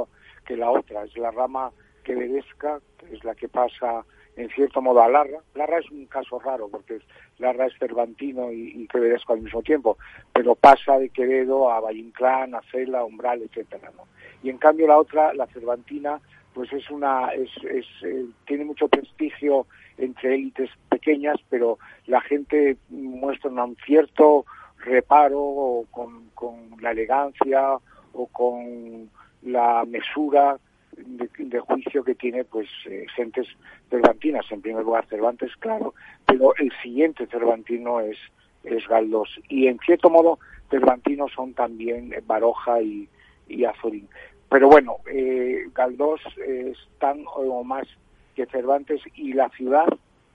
que 0.46 0.56
la 0.56 0.70
otra, 0.70 1.04
es 1.04 1.18
la 1.18 1.32
rama 1.32 1.72
quevedesca, 2.04 2.80
que 2.98 3.16
es 3.16 3.24
la 3.24 3.36
que 3.36 3.50
pasa 3.50 4.06
en 4.38 4.50
cierto 4.50 4.82
modo 4.82 5.02
a 5.02 5.10
Larra. 5.10 5.40
Larra 5.56 5.80
es 5.80 5.90
un 5.90 6.06
caso 6.06 6.40
raro 6.40 6.70
porque 6.70 7.00
Larra 7.40 7.68
es 7.68 7.74
cervantino 7.80 8.52
y, 8.52 8.84
y 8.84 8.88
quevedesco 8.88 9.34
al 9.34 9.42
mismo 9.42 9.62
tiempo, 9.64 9.98
pero 10.34 10.56
pasa 10.56 11.00
de 11.00 11.10
Quevedo 11.10 11.72
a 11.72 11.80
Valle 11.80 12.12
a 12.20 12.62
Cela, 12.72 13.00
a 13.00 13.06
Umbral, 13.06 13.42
etcétera, 13.42 13.92
¿no? 13.96 14.04
Y 14.44 14.50
en 14.50 14.58
cambio 14.58 14.88
la 14.88 14.98
otra, 14.98 15.34
la 15.34 15.48
cervantina, 15.48 16.22
pues 16.56 16.72
es 16.72 16.90
una, 16.90 17.28
es, 17.34 17.50
es 17.70 17.86
eh, 18.02 18.26
tiene 18.48 18.64
mucho 18.64 18.88
prestigio 18.88 19.68
entre 19.98 20.36
élites 20.36 20.70
pequeñas, 20.90 21.38
pero 21.50 21.78
la 22.08 22.22
gente 22.22 22.78
muestra 22.90 23.52
un 23.52 23.76
cierto 23.86 24.46
reparo 24.78 25.84
con, 25.92 26.30
con 26.34 26.72
la 26.80 26.92
elegancia 26.92 27.78
o 28.14 28.28
con 28.28 29.10
la 29.44 29.84
mesura 29.86 30.58
de, 30.96 31.60
juicio 31.60 32.06
que 32.06 32.16
tiene 32.16 32.46
pues 32.46 32.70
eh, 32.86 33.06
gentes 33.14 33.48
cervantinas. 33.90 34.46
En 34.50 34.62
primer 34.62 34.86
lugar 34.86 35.06
Cervantes, 35.08 35.52
claro, 35.60 35.94
pero 36.26 36.56
el 36.58 36.72
siguiente 36.82 37.28
cervantino 37.28 38.00
es, 38.00 38.18
es 38.64 38.88
Galdós. 38.88 39.42
Y 39.50 39.68
en 39.68 39.78
cierto 39.80 40.10
modo 40.10 40.40
cervantinos 40.70 41.34
son 41.34 41.54
también 41.54 42.16
Baroja 42.26 42.82
y, 42.82 43.10
y 43.50 43.66
Azorín. 43.66 44.08
Pero 44.50 44.70
bueno, 44.70 44.98
eh, 45.12 45.66
Galdós 45.74 46.22
es 46.46 46.78
tan 47.00 47.24
o 47.36 47.64
más 47.64 47.88
que 48.36 48.46
Cervantes 48.46 49.02
y 49.16 49.34
la 49.34 49.50
ciudad 49.50 49.88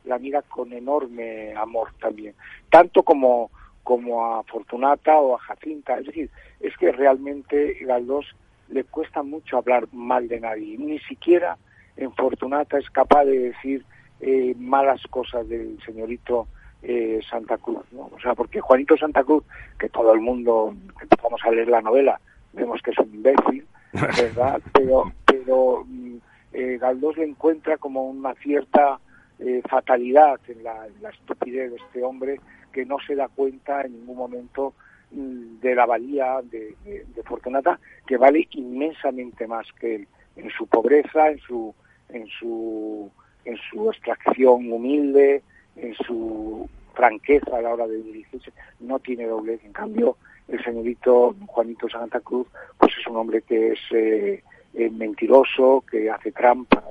la 0.05 0.19
mira 0.19 0.43
con 0.43 0.73
enorme 0.73 1.55
amor 1.55 1.89
también, 2.01 2.35
tanto 2.71 3.03
como 3.03 3.51
como 3.83 4.25
a 4.25 4.43
Fortunata 4.45 5.19
o 5.19 5.35
a 5.35 5.39
Jacinta, 5.39 5.99
es 5.99 6.07
decir, 6.07 6.31
es 6.61 6.77
que 6.77 6.93
realmente 6.93 7.79
Galdós 7.81 8.27
le 8.69 8.85
cuesta 8.85 9.23
mucho 9.23 9.57
hablar 9.57 9.89
mal 9.93 10.29
de 10.29 10.41
nadie, 10.41 10.79
ni 10.79 10.99
siquiera 11.01 11.57
en 11.97 12.13
Fortunata 12.13 12.79
es 12.79 12.89
capaz 12.91 13.25
de 13.25 13.39
decir 13.39 13.85
eh, 14.21 14.55
malas 14.59 15.03
cosas 15.09 15.49
del 15.49 15.79
señorito 15.85 16.47
eh, 16.83 17.21
Santa 17.29 17.59
Cruz, 17.59 17.85
¿no? 17.93 18.11
O 18.15 18.21
sea, 18.21 18.35
porque 18.35 18.61
Juanito 18.61 18.97
Santa 18.97 19.25
Cruz, 19.25 19.45
que 19.79 19.89
todo 19.89 20.13
el 20.13 20.21
mundo 20.21 20.75
empezamos 21.01 21.41
a 21.45 21.51
leer 21.51 21.69
la 21.69 21.83
novela, 21.83 22.21
vemos 22.53 22.81
que 22.83 22.91
es 22.91 22.99
un 22.99 23.15
imbécil, 23.15 23.67
¿verdad? 23.93 24.61
Pero, 24.73 25.13
pero 25.25 25.85
mm, 25.87 26.17
eh, 26.53 26.79
Galdós 26.81 27.17
le 27.17 27.25
encuentra 27.25 27.77
como 27.77 28.09
una 28.09 28.35
cierta 28.35 28.99
eh, 29.39 29.63
fatalidad 29.69 30.39
en 30.49 30.63
la, 30.65 30.87
estupidez 31.11 31.71
de 31.71 31.77
este 31.77 32.03
hombre 32.03 32.41
que 32.73 32.85
no 32.85 32.99
se 33.07 33.15
da 33.15 33.29
cuenta 33.29 33.83
en 33.83 33.93
ningún 33.93 34.17
momento 34.17 34.75
de 35.11 35.75
la 35.75 35.87
valía 35.87 36.41
de, 36.43 36.77
Fortunata, 37.25 37.81
que 38.07 38.17
vale 38.17 38.47
inmensamente 38.53 39.47
más 39.47 39.67
que 39.81 39.97
él, 39.97 40.09
en 40.37 40.51
su 40.51 40.67
pobreza, 40.67 41.31
en 41.31 41.39
su, 41.39 41.75
en 42.11 42.27
su, 42.29 43.11
en 43.45 43.57
su 43.57 43.91
extracción 43.91 44.71
humilde, 44.71 45.43
en 45.75 45.95
su 45.95 46.69
franqueza 46.95 47.57
a 47.57 47.63
la 47.63 47.71
hora 47.71 47.87
de 47.89 48.03
dirigirse, 48.03 48.53
no 48.79 48.99
tiene 48.99 49.27
doblez. 49.27 49.65
En 49.65 49.73
cambio, 49.73 50.17
el 50.51 50.63
señorito 50.65 51.35
Juanito 51.47 51.89
Santa 51.89 52.21
Cruz, 52.21 52.47
pues 52.79 52.93
es 52.99 53.07
un 53.07 53.17
hombre 53.17 53.43
que 53.43 53.73
es, 53.73 53.79
eh, 53.93 54.43
eh, 54.75 54.91
mentiroso, 54.91 55.85
que 55.91 56.11
hace 56.11 56.33
trampas, 56.33 56.85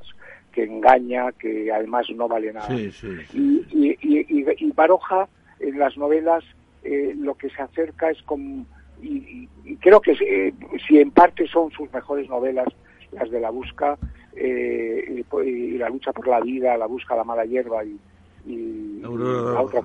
que 0.51 0.63
engaña, 0.63 1.31
que 1.33 1.71
además 1.71 2.07
no 2.15 2.27
vale 2.27 2.51
nada. 2.53 2.67
Sí, 2.67 2.91
sí, 2.91 3.07
Y, 3.33 3.65
y, 3.71 3.97
y, 4.01 4.45
y 4.57 4.71
Baroja 4.71 5.27
en 5.59 5.79
las 5.79 5.97
novelas 5.97 6.43
eh, 6.83 7.13
lo 7.17 7.35
que 7.35 7.49
se 7.49 7.61
acerca 7.61 8.09
es 8.09 8.21
como 8.23 8.65
y, 9.01 9.47
y 9.65 9.75
creo 9.77 10.01
que 10.01 10.11
eh, 10.11 10.53
si 10.87 10.99
en 10.99 11.11
parte 11.11 11.47
son 11.47 11.71
sus 11.71 11.91
mejores 11.93 12.29
novelas 12.29 12.67
las 13.11 13.29
de 13.29 13.39
la 13.39 13.49
busca 13.49 13.97
eh, 14.35 15.23
y, 15.45 15.77
la 15.77 15.89
lucha 15.89 16.11
por 16.13 16.27
la 16.27 16.39
vida 16.39 16.77
la 16.77 16.85
busca 16.85 17.15
la 17.15 17.23
mala 17.23 17.45
hierba 17.45 17.83
y, 17.83 17.99
y 18.45 19.01
la 19.01 19.61
otra 19.61 19.81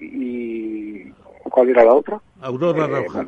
y 0.00 1.12
cuál 1.50 1.70
era 1.70 1.84
la 1.84 1.94
otra 1.94 2.20
Aurora 2.40 2.84
Eh, 2.84 3.04
Roja. 3.04 3.26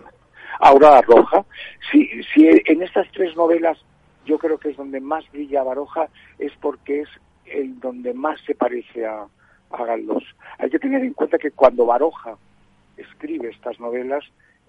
Aurora 0.60 1.00
Roja. 1.02 1.44
Si, 1.90 2.08
si 2.34 2.48
en 2.66 2.82
estas 2.82 3.10
tres 3.12 3.36
novelas 3.36 3.78
yo 4.24 4.38
creo 4.38 4.58
que 4.58 4.70
es 4.70 4.76
donde 4.76 5.00
más 5.00 5.24
brilla 5.32 5.62
Baroja, 5.62 6.08
es 6.38 6.52
porque 6.60 7.00
es 7.02 7.08
el 7.46 7.80
donde 7.80 8.12
más 8.12 8.38
se 8.42 8.54
parece 8.54 9.06
a, 9.06 9.26
a 9.70 9.84
Galdós. 9.84 10.24
Hay 10.58 10.68
que 10.68 10.78
tener 10.78 11.02
en 11.02 11.14
cuenta 11.14 11.38
que 11.38 11.50
cuando 11.52 11.86
Baroja 11.86 12.36
escribe 12.96 13.48
estas 13.48 13.80
novelas, 13.80 14.24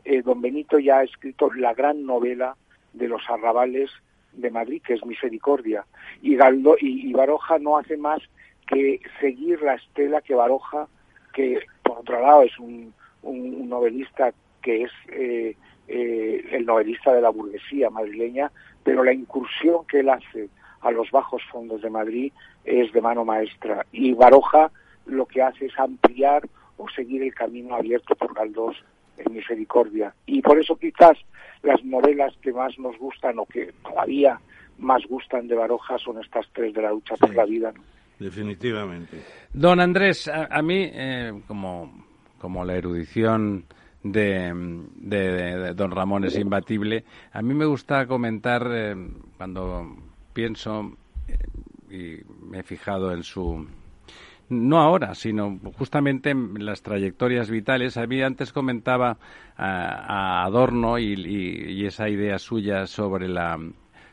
eh, 0.05 0.21
don 0.21 0.41
Benito 0.41 0.79
ya 0.79 0.99
ha 0.99 1.03
escrito 1.03 1.51
la 1.53 1.73
gran 1.73 2.05
novela 2.05 2.55
de 2.93 3.07
los 3.09 3.21
arrabales 3.29 3.89
de 4.31 4.49
Madrid, 4.49 4.81
que 4.85 4.93
es 4.93 5.05
Misericordia. 5.05 5.85
Y, 6.21 6.35
y, 6.35 7.09
y 7.09 7.13
Baroja 7.13 7.59
no 7.59 7.77
hace 7.77 7.97
más 7.97 8.21
que 8.67 9.01
seguir 9.19 9.61
la 9.61 9.73
estela 9.73 10.21
que 10.21 10.35
Baroja, 10.35 10.87
que 11.33 11.59
por 11.83 11.99
otro 11.99 12.21
lado 12.21 12.43
es 12.43 12.57
un, 12.59 12.93
un, 13.23 13.55
un 13.55 13.69
novelista 13.69 14.31
que 14.61 14.83
es 14.83 14.91
eh, 15.11 15.55
eh, 15.87 16.45
el 16.51 16.65
novelista 16.65 17.13
de 17.13 17.21
la 17.21 17.29
burguesía 17.29 17.89
madrileña, 17.89 18.51
pero 18.83 19.03
la 19.03 19.13
incursión 19.13 19.85
que 19.87 19.99
él 20.01 20.09
hace 20.09 20.49
a 20.81 20.91
los 20.91 21.09
bajos 21.11 21.41
fondos 21.51 21.81
de 21.81 21.89
Madrid 21.89 22.31
es 22.63 22.91
de 22.93 23.01
mano 23.01 23.25
maestra. 23.25 23.85
Y 23.91 24.13
Baroja 24.13 24.71
lo 25.05 25.25
que 25.25 25.41
hace 25.41 25.65
es 25.65 25.79
ampliar 25.79 26.47
o 26.77 26.87
seguir 26.89 27.23
el 27.23 27.33
camino 27.33 27.75
abierto 27.75 28.15
por 28.15 28.33
Galdós 28.33 28.77
en 29.17 29.33
Misericordia. 29.33 30.13
Y 30.25 30.41
por 30.41 30.59
eso 30.59 30.77
quizás 30.77 31.17
las 31.63 31.83
novelas 31.83 32.33
que 32.41 32.53
más 32.53 32.77
nos 32.79 32.97
gustan 32.97 33.39
o 33.39 33.45
que 33.45 33.73
todavía 33.83 34.39
más 34.77 35.03
gustan 35.09 35.47
de 35.47 35.55
Baroja 35.55 35.97
son 35.97 36.21
estas 36.23 36.45
tres 36.53 36.73
de 36.73 36.81
la 36.81 36.91
lucha 36.91 37.15
por 37.17 37.29
Sí. 37.29 37.35
la 37.35 37.45
vida. 37.45 37.71
¿no? 37.73 37.81
Definitivamente. 38.17 39.17
Don 39.53 39.79
Andrés, 39.81 40.27
a, 40.27 40.45
a 40.49 40.61
mí, 40.61 40.89
eh, 40.93 41.33
como, 41.47 41.91
como 42.39 42.65
la 42.65 42.75
erudición 42.75 43.65
de, 44.03 44.53
de- 44.95 45.73
don 45.75 45.91
Ramón 45.91 46.23
es 46.25 46.35
imbatible, 46.37 47.03
a 47.33 47.41
mí 47.41 47.53
me 47.53 47.65
gusta 47.65 48.07
comentar 48.07 48.67
eh, 48.71 48.95
cuando 49.37 49.85
pienso 50.33 50.93
eh, 51.27 51.37
y 51.89 52.45
me 52.49 52.59
he 52.59 52.63
fijado 52.63 53.11
en 53.13 53.23
su 53.23 53.67
no 54.49 54.79
ahora, 54.79 55.13
sino 55.13 55.59
justamente 55.77 56.31
en 56.31 56.65
las 56.65 56.81
trayectorias 56.81 57.51
vitales. 57.51 57.97
A 57.97 58.07
mí 58.07 58.19
antes 58.23 58.51
comentaba 58.51 59.17
a, 59.55 60.43
Adorno 60.43 60.97
y- 60.97 61.13
y 61.13 61.85
esa 61.85 62.09
idea 62.09 62.39
suya 62.39 62.87
sobre 62.87 63.27
la 63.27 63.59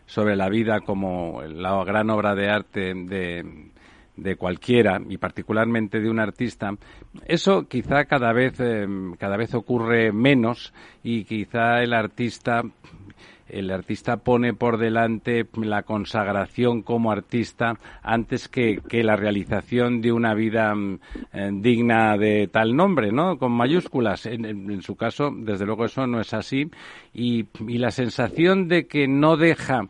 sobre 0.08 0.36
la 0.36 0.48
vida 0.48 0.80
como 0.82 1.42
la 1.42 1.82
gran 1.84 2.10
obra 2.10 2.34
de 2.36 2.48
arte 2.48 2.94
de, 2.94 3.70
de 4.16 4.36
cualquiera 4.36 5.00
y 5.08 5.18
particularmente 5.18 6.00
de 6.00 6.10
un 6.10 6.18
artista. 6.20 6.72
Eso 7.26 7.66
quizá 7.68 8.04
cada 8.06 8.32
vez 8.32 8.54
eh, 8.60 8.86
cada 9.18 9.36
vez 9.36 9.54
ocurre 9.54 10.12
menos 10.12 10.72
y 11.02 11.24
quizá 11.24 11.82
el 11.82 11.92
artista 11.92 12.62
el 13.48 13.70
artista 13.70 14.16
pone 14.16 14.54
por 14.54 14.76
delante 14.76 15.46
la 15.62 15.84
consagración 15.84 16.82
como 16.82 17.12
artista 17.12 17.74
antes 18.02 18.48
que, 18.48 18.80
que 18.88 19.04
la 19.04 19.14
realización 19.14 20.00
de 20.00 20.10
una 20.10 20.34
vida 20.34 20.74
mm, 20.74 20.98
eh, 21.32 21.50
digna 21.52 22.16
de 22.18 22.48
tal 22.48 22.74
nombre, 22.74 23.12
¿no? 23.12 23.38
Con 23.38 23.52
mayúsculas. 23.52 24.26
En, 24.26 24.44
en- 24.44 24.82
su 24.82 24.96
caso, 24.96 25.30
desde 25.32 25.64
luego, 25.64 25.84
eso 25.84 26.06
no 26.08 26.20
es 26.20 26.34
así. 26.34 26.68
Y, 27.14 27.46
y 27.68 27.78
la 27.78 27.92
sensación 27.92 28.66
de 28.66 28.86
que 28.88 29.06
no 29.06 29.36
deja 29.36 29.82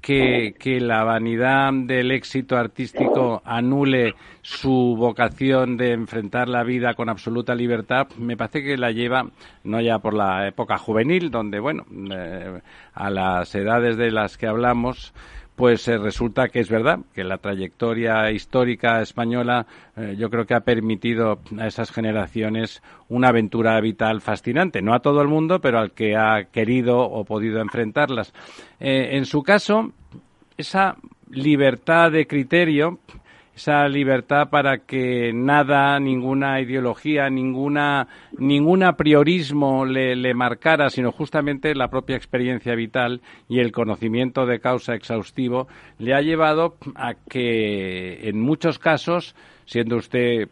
que, 0.00 0.54
que 0.58 0.80
la 0.80 1.04
vanidad 1.04 1.72
del 1.72 2.10
éxito 2.10 2.56
artístico 2.56 3.42
anule 3.44 4.14
su 4.42 4.94
vocación 4.96 5.76
de 5.76 5.92
enfrentar 5.92 6.48
la 6.48 6.62
vida 6.62 6.94
con 6.94 7.08
absoluta 7.08 7.54
libertad, 7.54 8.08
me 8.16 8.36
parece 8.36 8.62
que 8.62 8.76
la 8.76 8.92
lleva, 8.92 9.26
no 9.64 9.80
ya 9.80 9.98
por 9.98 10.14
la 10.14 10.46
época 10.46 10.78
juvenil, 10.78 11.30
donde, 11.30 11.60
bueno, 11.60 11.84
eh, 12.10 12.60
a 12.94 13.10
las 13.10 13.54
edades 13.54 13.96
de 13.96 14.10
las 14.10 14.38
que 14.38 14.46
hablamos, 14.46 15.12
pues 15.58 15.88
eh, 15.88 15.98
resulta 15.98 16.48
que 16.50 16.60
es 16.60 16.70
verdad 16.70 17.00
que 17.12 17.24
la 17.24 17.38
trayectoria 17.38 18.30
histórica 18.30 19.02
española 19.02 19.66
eh, 19.96 20.14
yo 20.16 20.30
creo 20.30 20.46
que 20.46 20.54
ha 20.54 20.60
permitido 20.60 21.40
a 21.58 21.66
esas 21.66 21.90
generaciones 21.90 22.80
una 23.08 23.30
aventura 23.30 23.80
vital 23.80 24.20
fascinante. 24.20 24.82
No 24.82 24.94
a 24.94 25.00
todo 25.00 25.20
el 25.20 25.26
mundo, 25.26 25.60
pero 25.60 25.80
al 25.80 25.90
que 25.90 26.14
ha 26.16 26.44
querido 26.44 27.00
o 27.00 27.24
podido 27.24 27.60
enfrentarlas. 27.60 28.32
Eh, 28.78 29.16
en 29.16 29.26
su 29.26 29.42
caso, 29.42 29.90
esa 30.56 30.94
libertad 31.28 32.12
de 32.12 32.28
criterio, 32.28 33.00
esa 33.58 33.88
libertad 33.88 34.50
para 34.50 34.78
que 34.78 35.32
nada, 35.34 35.98
ninguna 35.98 36.60
ideología, 36.60 37.28
ninguna, 37.28 38.06
ningún 38.38 38.84
apriorismo 38.84 39.84
le, 39.84 40.14
le 40.14 40.32
marcara, 40.32 40.90
sino 40.90 41.10
justamente 41.10 41.74
la 41.74 41.90
propia 41.90 42.14
experiencia 42.14 42.76
vital 42.76 43.20
y 43.48 43.58
el 43.58 43.72
conocimiento 43.72 44.46
de 44.46 44.60
causa 44.60 44.94
exhaustivo, 44.94 45.66
le 45.98 46.14
ha 46.14 46.22
llevado 46.22 46.76
a 46.94 47.14
que 47.14 48.28
en 48.28 48.40
muchos 48.40 48.78
casos, 48.78 49.34
siendo 49.66 49.96
usted 49.96 50.48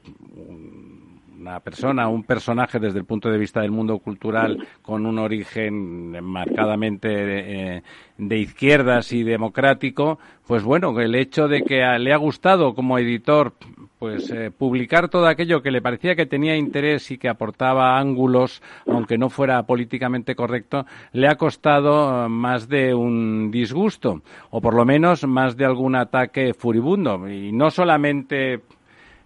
una 1.47 1.61
persona, 1.61 2.09
un 2.09 2.25
personaje 2.25 2.81
desde 2.81 2.99
el 2.99 3.05
punto 3.05 3.31
de 3.31 3.39
vista 3.39 3.61
del 3.61 3.71
mundo 3.71 3.99
cultural 3.99 4.59
con 4.83 5.07
un 5.07 5.19
origen 5.19 6.23
marcadamente 6.25 7.77
eh, 7.77 7.83
de 8.19 8.39
izquierdas 8.39 9.13
y 9.13 9.23
democrático, 9.23 10.19
pues 10.47 10.65
bueno, 10.65 10.99
el 11.01 11.15
hecho 11.15 11.47
de 11.49 11.63
que 11.63 11.85
a- 11.85 11.99
le 11.99 12.13
ha 12.13 12.17
gustado 12.17 12.75
como 12.75 12.99
editor 12.99 13.53
pues 13.99 14.31
eh, 14.31 14.51
publicar 14.51 15.09
todo 15.09 15.27
aquello 15.27 15.63
que 15.63 15.71
le 15.71 15.81
parecía 15.81 16.15
que 16.17 16.27
tenía 16.27 16.57
interés 16.57 17.11
y 17.11 17.17
que 17.19 17.29
aportaba 17.29 17.99
ángulos, 17.99 18.61
aunque 18.89 19.17
no 19.17 19.31
fuera 19.31 19.63
políticamente 19.63 20.35
correcto, 20.35 20.85
le 21.13 21.29
ha 21.29 21.37
costado 21.37 22.27
eh, 22.27 22.29
más 22.29 22.69
de 22.69 22.93
un 22.93 23.51
disgusto, 23.51 24.21
o 24.51 24.61
por 24.61 24.75
lo 24.75 24.85
menos 24.85 25.27
más 25.27 25.57
de 25.57 25.65
algún 25.65 25.95
ataque 25.95 26.53
furibundo. 26.55 27.27
Y 27.29 27.53
no 27.53 27.71
solamente 27.71 28.61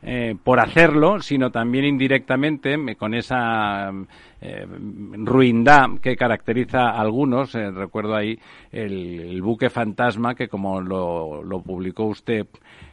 eh, 0.03 0.35
por 0.43 0.61
hacerlo, 0.61 1.21
sino 1.21 1.51
también 1.51 1.85
indirectamente 1.85 2.79
me- 2.79 2.97
con 2.97 3.13
esa 3.15 3.91
eh, 4.41 4.67
ruindad 5.13 5.99
que 6.01 6.17
caracteriza 6.17 6.91
a 6.91 7.01
algunos. 7.01 7.55
Eh, 7.55 7.71
recuerdo 7.71 8.17
ahí 8.17 8.39
el, 8.73 9.43
buque 9.43 9.69
fantasma 9.69 10.35
que 10.35 10.49
como 10.49 10.81
lo, 10.81 11.43
publicó 11.63 12.05
usted 12.05 12.47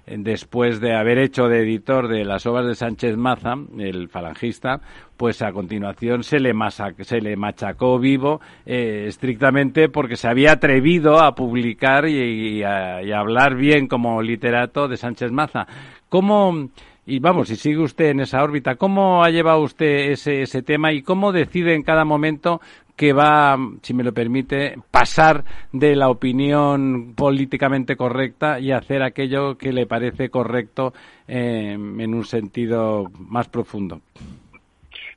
después 0.06 0.80
de 0.80 0.96
haber 0.96 1.18
hecho 1.18 1.48
de 1.48 1.64
editor 1.64 2.08
de 2.08 2.24
las 2.24 2.46
obras 2.46 2.66
de 2.66 2.76
Sánchez 2.76 3.18
Maza, 3.18 3.56
el 3.78 4.08
falangista, 4.08 4.80
pues 5.18 5.42
a 5.42 5.52
continuación 5.52 6.24
se 6.24 6.40
le, 6.40 6.54
se 7.02 7.20
le 7.22 7.36
machacó 7.36 8.00
vivo 8.00 8.40
estrictamente 8.66 9.90
porque 9.90 10.16
se 10.16 10.30
había 10.30 10.54
atrevido 10.54 11.20
a 11.20 11.36
publicar 11.36 12.08
y, 12.08 12.60
y 12.60 12.64
a 12.64 13.20
hablar 13.20 13.56
bien 13.56 13.88
como 13.88 14.22
literato 14.22 14.88
de 14.88 14.96
Sánchez 14.96 15.32
Maza. 15.32 15.68
¿Cómo, 16.10 16.70
y 17.08 17.20
vamos, 17.20 17.48
si 17.48 17.56
sigue 17.56 17.80
usted 17.80 18.10
en 18.10 18.20
esa 18.20 18.44
órbita, 18.44 18.76
cómo 18.76 19.24
ha 19.24 19.30
llevado 19.30 19.62
usted 19.62 20.12
ese, 20.12 20.42
ese 20.42 20.62
tema 20.62 20.92
y 20.92 21.02
cómo 21.02 21.32
decide 21.32 21.74
en 21.74 21.82
cada 21.82 22.04
momento 22.04 22.60
que 22.98 23.14
va, 23.14 23.58
si 23.82 23.94
me 23.94 24.04
lo 24.04 24.14
permite, 24.14 24.76
pasar 24.92 25.46
de 25.72 25.96
la 25.96 26.10
opinión 26.10 27.14
políticamente 27.16 27.96
correcta 27.96 28.60
y 28.60 28.74
hacer 28.74 29.04
aquello 29.04 29.58
que 29.58 29.72
le 29.72 29.86
parece 29.86 30.30
correcto 30.30 30.94
eh, 31.30 31.72
en 31.74 32.14
un 32.14 32.26
sentido 32.26 33.10
más 33.18 33.48
profundo? 33.48 34.02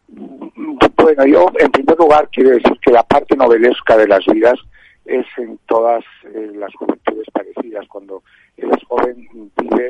Bueno, 0.06 1.26
yo 1.26 1.46
en 1.58 1.70
primer 1.72 1.98
lugar 1.98 2.28
quiero 2.30 2.50
decir 2.50 2.78
que 2.80 2.92
la 2.92 3.02
parte 3.02 3.36
novelesca 3.36 3.96
de 3.96 4.06
las 4.06 4.24
vidas 4.26 4.60
es 5.06 5.26
en 5.38 5.58
todas 5.66 6.04
eh, 6.22 6.52
las 6.54 6.72
juventudes 6.74 7.26
parecidas. 7.32 7.88
Cuando 7.88 8.22
eres 8.56 8.84
joven 8.86 9.26
vives 9.56 9.88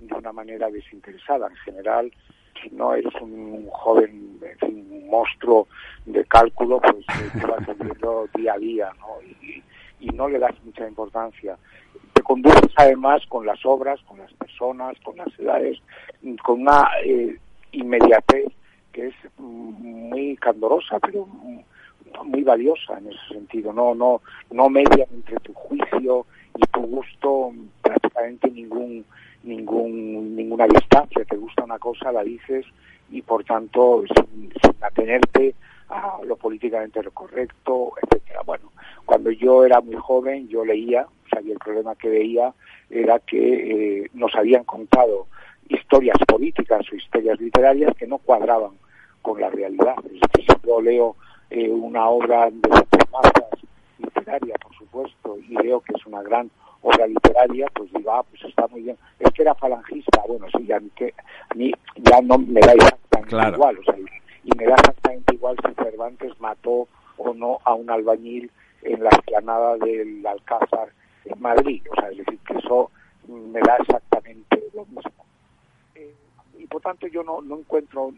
de 0.00 0.14
una 0.14 0.32
manera 0.32 0.70
desinteresada. 0.70 1.48
En 1.48 1.56
general, 1.56 2.12
si 2.62 2.70
no 2.70 2.94
eres 2.94 3.14
un, 3.20 3.68
joven, 3.70 4.40
un 4.62 5.08
monstruo 5.08 5.68
de 6.06 6.24
cálculo, 6.24 6.80
pues 6.80 6.96
eh, 6.96 7.30
te 7.40 7.46
vas 7.46 7.66
viviendo 7.78 8.28
día 8.34 8.54
a 8.54 8.58
día, 8.58 8.92
¿no? 8.98 9.22
Y, 9.22 9.62
no 10.14 10.28
le 10.28 10.38
das 10.38 10.54
mucha 10.64 10.86
importancia. 10.86 11.56
Te 12.12 12.22
conduces 12.22 12.72
además 12.76 13.22
con 13.28 13.46
las 13.46 13.64
obras, 13.64 14.00
con 14.02 14.18
las 14.18 14.32
personas, 14.34 14.98
con 15.02 15.16
las 15.16 15.28
edades, 15.38 15.78
con 16.42 16.62
una 16.62 16.88
eh, 17.04 17.38
inmediatez 17.72 18.46
que 18.92 19.08
es 19.08 19.14
muy 19.38 20.36
candorosa, 20.36 20.98
pero 20.98 21.26
muy 22.24 22.42
valiosa 22.42 22.98
en 22.98 23.08
ese 23.08 23.28
sentido. 23.28 23.72
No, 23.72 23.94
no, 23.94 24.20
no 24.50 24.68
median 24.68 25.08
entre 25.12 25.36
tu 25.36 25.54
juicio 25.54 26.26
y 26.56 26.66
tu 26.66 26.80
gusto 26.80 27.52
prácticamente 27.82 28.50
ningún, 28.50 29.04
ningún, 29.42 30.36
ninguna 30.36 30.66
distancia. 30.66 31.24
Te 31.24 31.36
gusta 31.36 31.64
una 31.64 31.78
cosa, 31.78 32.12
la 32.12 32.22
dices 32.22 32.66
y 33.10 33.22
por 33.22 33.44
tanto 33.44 34.04
sin, 34.14 34.52
atenerte 34.80 35.54
a 35.88 36.20
lo 36.24 36.36
políticamente 36.36 37.02
correcto, 37.12 37.92
etcétera. 38.02 38.42
Bueno, 38.46 38.70
cuando 39.04 39.30
yo 39.30 39.64
era 39.64 39.80
muy 39.80 39.96
joven 39.96 40.48
yo 40.48 40.64
leía, 40.64 41.02
o 41.02 41.28
sea, 41.28 41.40
y 41.40 41.50
el 41.50 41.58
problema 41.58 41.96
que 41.96 42.08
veía 42.08 42.52
era 42.88 43.18
que 43.18 44.02
eh, 44.04 44.10
nos 44.14 44.34
habían 44.34 44.64
contado 44.64 45.26
historias 45.68 46.16
políticas 46.26 46.86
o 46.92 46.96
historias 46.96 47.40
literarias 47.40 47.96
que 47.96 48.06
no 48.06 48.18
cuadraban 48.18 48.72
con 49.22 49.40
la 49.40 49.50
realidad. 49.50 49.96
Si 50.36 50.46
yo 50.66 50.80
leo 50.80 51.16
eh, 51.50 51.68
una 51.68 52.08
obra 52.08 52.50
de 52.50 52.68
masas 53.12 53.50
literaria, 53.98 54.54
por 54.62 54.74
supuesto, 54.76 55.38
y 55.48 55.54
veo 55.56 55.80
que 55.80 55.94
es 55.96 56.06
una 56.06 56.22
gran 56.22 56.50
obra 56.82 57.06
literaria, 57.06 57.66
pues 57.74 57.92
digo, 57.92 58.12
ah, 58.12 58.24
pues 58.28 58.42
está 58.44 58.66
muy 58.68 58.82
bien. 58.82 58.96
Es 59.18 59.30
que 59.32 59.42
era 59.42 59.54
falangista, 59.54 60.22
bueno, 60.26 60.46
sí, 60.56 60.66
ya, 60.66 60.80
que, 60.96 61.14
a 61.48 61.54
mí 61.54 61.72
ya 61.96 62.20
no 62.22 62.38
me 62.38 62.60
da 62.60 62.72
exactamente 62.72 63.36
igual, 63.54 63.78
o 63.78 63.82
sea, 63.84 63.96
y 64.44 64.56
me 64.56 64.64
da 64.64 64.74
exactamente 64.74 65.34
igual 65.34 65.56
si 65.64 65.74
Cervantes 65.82 66.40
mató 66.40 66.88
o 67.16 67.34
no 67.34 67.58
a 67.64 67.74
un 67.74 67.90
albañil 67.90 68.50
en 68.82 69.02
la 69.02 69.10
explanada 69.10 69.76
del 69.76 70.26
Alcázar 70.26 70.88
en 71.24 71.40
Madrid, 71.40 71.82
o 71.90 72.00
sea, 72.00 72.10
es 72.10 72.18
decir, 72.18 72.38
que 72.46 72.58
eso 72.58 72.90
me 73.28 73.60
da 73.60 73.76
exactamente 73.76 74.62
lo 74.74 74.86
mismo. 74.86 75.24
Eh, 75.94 76.14
y 76.58 76.66
por 76.66 76.80
tanto 76.80 77.06
yo 77.06 77.22
no, 77.22 77.40
no 77.42 77.58
encuentro 77.58 78.12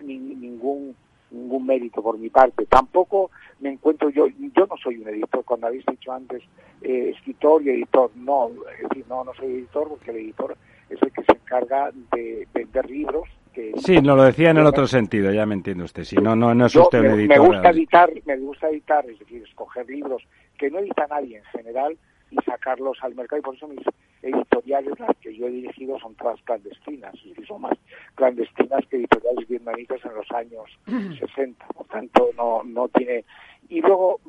ni, 0.00 0.16
ningún 0.16 0.96
ningún 1.30 1.66
mérito 1.66 2.02
por 2.02 2.18
mi 2.18 2.30
parte. 2.30 2.66
Tampoco 2.66 3.30
me 3.60 3.70
encuentro 3.70 4.10
yo, 4.10 4.26
yo 4.28 4.66
no 4.66 4.76
soy 4.82 4.98
un 4.98 5.08
editor, 5.08 5.44
cuando 5.44 5.66
habéis 5.66 5.84
dicho 5.86 6.12
antes 6.12 6.42
eh, 6.82 7.12
escritor 7.14 7.62
y 7.62 7.70
editor, 7.70 8.10
no, 8.16 8.50
es 8.80 8.88
decir, 8.88 9.04
no, 9.08 9.24
no 9.24 9.34
soy 9.34 9.46
editor 9.46 9.88
porque 9.88 10.10
el 10.10 10.18
editor 10.18 10.56
es 10.88 11.02
el 11.02 11.12
que 11.12 11.22
se 11.22 11.32
encarga 11.32 11.90
de 12.12 12.46
vender 12.52 12.90
libros. 12.90 13.28
Que, 13.52 13.72
sí, 13.78 14.02
no 14.02 14.14
lo 14.14 14.24
decía 14.24 14.50
en 14.50 14.58
el 14.58 14.66
otro 14.66 14.86
sentido, 14.86 15.32
ya 15.32 15.46
me 15.46 15.54
entiende 15.54 15.84
usted. 15.84 16.04
Si 16.04 16.16
no, 16.16 16.36
no, 16.36 16.54
no 16.54 16.66
es 16.66 16.76
usted 16.76 17.00
un 17.00 17.06
editor. 17.06 17.38
Me 17.38 17.46
gusta 17.46 17.70
editar, 17.70 18.10
me 18.26 18.36
gusta 18.36 18.68
editar, 18.68 19.08
es 19.08 19.18
decir, 19.18 19.42
escoger 19.42 19.88
libros 19.88 20.22
que 20.58 20.70
no 20.70 20.78
edita 20.78 21.06
nadie 21.06 21.38
en 21.38 21.44
general 21.44 21.96
y 22.30 22.36
sacarlos 22.44 22.98
al 23.02 23.14
mercado. 23.14 23.40
Y 23.40 23.42
por 23.42 23.54
eso 23.54 23.68
mis 23.68 23.80
editoriales 24.22 24.98
las 24.98 25.16
que 25.18 25.34
yo 25.34 25.46
he 25.46 25.50
dirigido 25.50 25.98
son 25.98 26.14
todas 26.16 26.40
clandestinas 26.42 27.14
y 27.24 27.34
son 27.44 27.62
más 27.62 27.78
clandestinas 28.14 28.84
que 28.86 28.96
editoriales 28.96 29.48
vietnamitas 29.48 30.04
en 30.04 30.14
los 30.14 30.30
años 30.32 30.64
60 30.86 31.66
por 31.68 31.86
tanto 31.86 32.30
no 32.36 32.62
no 32.64 32.88
tiene 32.88 33.24
y 33.68 33.80
luego 33.80 34.20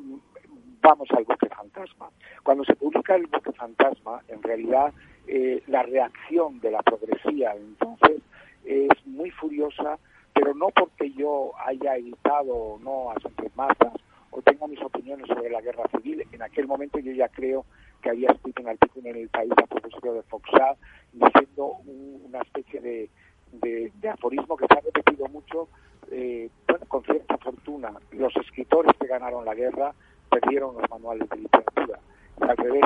vamos 0.80 1.08
al 1.10 1.24
buque 1.24 1.48
fantasma. 1.48 2.10
Cuando 2.44 2.64
se 2.64 2.76
publica 2.76 3.16
el 3.16 3.26
buque 3.26 3.52
fantasma 3.52 4.22
en 4.28 4.42
realidad 4.42 4.92
eh, 5.26 5.62
la 5.66 5.82
reacción 5.82 6.60
de 6.60 6.70
la 6.70 6.82
progresía 6.82 7.54
entonces 7.56 8.22
es 8.64 9.06
muy 9.06 9.30
furiosa 9.30 9.98
pero 10.32 10.54
no 10.54 10.68
porque 10.68 11.10
yo 11.12 11.52
haya 11.66 11.96
editado 11.96 12.54
o 12.54 12.78
no 12.78 13.10
a 13.10 13.14
Masas 13.56 13.94
o 14.30 14.42
tenga 14.42 14.66
mis 14.66 14.80
opiniones 14.82 15.26
sobre 15.26 15.50
la 15.50 15.60
guerra 15.60 15.84
civil 15.90 16.24
en 16.32 16.42
aquel 16.42 16.66
momento 16.66 16.98
yo 16.98 17.12
ya 17.12 17.28
creo 17.28 17.64
que 18.02 18.10
había 18.10 18.30
escrito 18.30 18.62
un 18.62 18.68
artículo 18.68 19.08
en 19.10 19.16
el 19.16 19.28
país 19.28 19.52
a 19.56 19.66
propósito 19.66 20.12
de 20.12 20.22
Foxá, 20.22 20.76
diciendo 21.12 21.72
una 21.84 22.40
especie 22.42 22.80
de, 22.80 23.10
de, 23.52 24.08
aforismo 24.08 24.56
que 24.56 24.66
se 24.66 24.74
ha 24.74 24.80
repetido 24.80 25.26
mucho, 25.28 25.68
eh, 26.10 26.48
bueno, 26.66 26.86
con 26.86 27.02
cierta 27.04 27.36
fortuna. 27.38 27.92
Los 28.12 28.34
escritores 28.36 28.92
que 29.00 29.06
ganaron 29.06 29.44
la 29.44 29.54
guerra 29.54 29.94
perdieron 30.30 30.76
los 30.76 30.88
manuales 30.90 31.28
de 31.28 31.36
literatura. 31.36 31.98
Y 32.40 32.44
al 32.44 32.56
revés, 32.56 32.84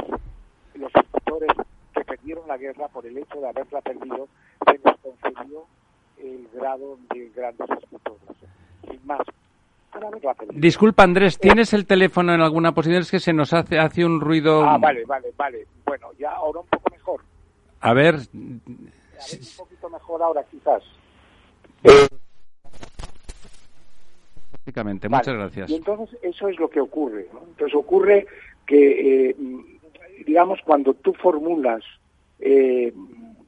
los 0.74 0.94
escritores 0.94 1.50
que 1.94 2.04
perdieron 2.04 2.48
la 2.48 2.56
guerra 2.56 2.88
por 2.88 3.06
el 3.06 3.18
hecho 3.18 3.40
de 3.40 3.48
haberla 3.48 3.80
perdido, 3.82 4.28
se 4.66 4.78
les 4.78 4.96
concedió 4.98 5.66
el 6.18 6.48
grado 6.54 6.98
de 7.12 7.28
grandes 7.34 7.70
escritores. 7.70 8.28
Sin 8.88 9.06
más, 9.06 9.20
Disculpa, 10.54 11.02
Andrés, 11.02 11.38
¿tienes 11.38 11.72
el 11.72 11.86
teléfono 11.86 12.34
en 12.34 12.40
alguna 12.40 12.72
posición? 12.72 13.02
Es 13.02 13.10
que 13.10 13.20
se 13.20 13.32
nos 13.32 13.52
hace, 13.52 13.78
hace 13.78 14.04
un 14.04 14.20
ruido... 14.20 14.64
Ah, 14.64 14.78
vale, 14.78 15.04
vale, 15.04 15.32
vale. 15.36 15.66
Bueno, 15.84 16.08
ya 16.18 16.32
ahora 16.32 16.60
un 16.60 16.66
poco 16.66 16.90
mejor. 16.90 17.20
A 17.80 17.92
ver... 17.92 18.14
A 18.14 18.18
ver 18.18 18.22
un 18.32 18.60
poquito 19.56 19.90
mejor 19.90 20.22
ahora, 20.22 20.42
quizás. 20.50 20.82
Básicamente, 24.52 25.08
muchas 25.08 25.34
gracias. 25.34 25.70
Y 25.70 25.76
entonces 25.76 26.18
eso 26.22 26.48
es 26.48 26.58
lo 26.58 26.70
que 26.70 26.80
ocurre. 26.80 27.28
¿no? 27.32 27.40
Entonces 27.48 27.74
ocurre 27.74 28.26
que, 28.66 29.30
eh, 29.30 29.36
digamos, 30.26 30.60
cuando 30.64 30.94
tú 30.94 31.12
formulas 31.14 31.82
eh, 32.40 32.92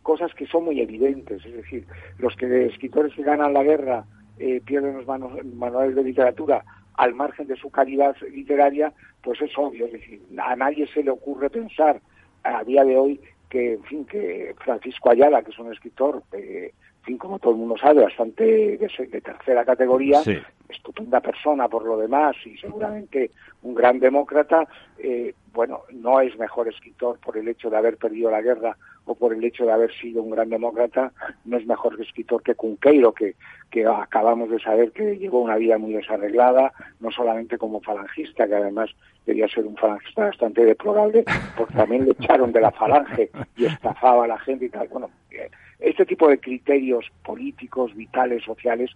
cosas 0.02 0.34
que 0.34 0.46
son 0.46 0.64
muy 0.64 0.80
evidentes, 0.80 1.44
es 1.44 1.54
decir, 1.54 1.86
los 2.18 2.36
que 2.36 2.66
escritores 2.66 3.14
que 3.14 3.22
ganan 3.22 3.54
la 3.54 3.62
guerra 3.62 4.04
eh, 4.38 4.60
pierden 4.64 4.96
los 4.96 5.06
manuales 5.06 5.94
de 5.94 6.02
literatura 6.02 6.64
al 6.94 7.14
margen 7.14 7.46
de 7.46 7.56
su 7.56 7.70
calidad 7.70 8.16
literaria, 8.32 8.92
pues 9.22 9.40
es 9.42 9.50
obvio. 9.56 9.86
Es 9.86 9.92
decir, 9.92 10.22
a 10.38 10.54
nadie 10.56 10.86
se 10.86 11.02
le 11.02 11.10
ocurre 11.10 11.50
pensar 11.50 12.00
a 12.44 12.62
día 12.64 12.84
de 12.84 12.96
hoy 12.96 13.20
que, 13.48 13.74
en 13.74 13.84
fin, 13.84 14.04
que 14.04 14.54
Francisco 14.58 15.10
Ayala, 15.10 15.42
que 15.42 15.50
es 15.50 15.58
un 15.58 15.72
escritor, 15.72 16.22
eh, 16.32 16.72
en 17.00 17.04
fin, 17.04 17.18
como 17.18 17.38
todo 17.38 17.52
el 17.52 17.58
mundo 17.58 17.76
sabe, 17.76 18.02
bastante 18.02 18.44
de, 18.78 19.20
tercera 19.20 19.64
categoría, 19.64 20.20
estupenda 20.68 21.20
persona 21.20 21.68
por 21.68 21.84
lo 21.84 21.98
demás 21.98 22.34
y 22.46 22.56
seguramente 22.56 23.30
un 23.62 23.74
gran 23.74 24.00
demócrata, 24.00 24.66
eh, 24.98 25.34
bueno, 25.52 25.82
no 25.92 26.20
es 26.20 26.36
mejor 26.38 26.68
escritor 26.68 27.18
por 27.18 27.36
el 27.36 27.48
hecho 27.48 27.70
de 27.70 27.76
haber 27.76 27.96
perdido 27.96 28.30
la 28.30 28.40
guerra 28.40 28.76
o 29.06 29.14
por 29.14 29.34
el 29.34 29.44
hecho 29.44 29.66
de 29.66 29.72
haber 29.72 29.92
sido 29.94 30.22
un 30.22 30.30
gran 30.30 30.48
demócrata, 30.48 31.12
no 31.44 31.56
es 31.56 31.66
mejor 31.66 32.00
escritor 32.00 32.42
que 32.42 32.54
Cunqueiro, 32.54 33.12
que, 33.12 33.34
que 33.70 33.86
acabamos 33.86 34.50
de 34.50 34.58
saber 34.60 34.92
que 34.92 35.16
llevó 35.18 35.40
una 35.40 35.56
vida 35.56 35.78
muy 35.78 35.92
desarreglada, 35.92 36.72
no 37.00 37.10
solamente 37.10 37.58
como 37.58 37.80
falangista, 37.80 38.46
que 38.46 38.54
además 38.54 38.90
debía 39.26 39.48
ser 39.48 39.66
un 39.66 39.76
falangista 39.76 40.24
bastante 40.24 40.64
deplorable, 40.64 41.24
porque 41.56 41.74
también 41.74 42.04
le 42.06 42.12
echaron 42.12 42.52
de 42.52 42.60
la 42.60 42.70
falange 42.70 43.30
y 43.56 43.66
estafaba 43.66 44.24
a 44.24 44.28
la 44.28 44.38
gente 44.38 44.66
y 44.66 44.70
tal. 44.70 44.88
Bueno, 44.88 45.10
eh, 45.30 45.50
este 45.80 46.06
tipo 46.06 46.28
de 46.28 46.38
criterios 46.38 47.10
políticos, 47.24 47.94
vitales, 47.94 48.42
sociales, 48.42 48.90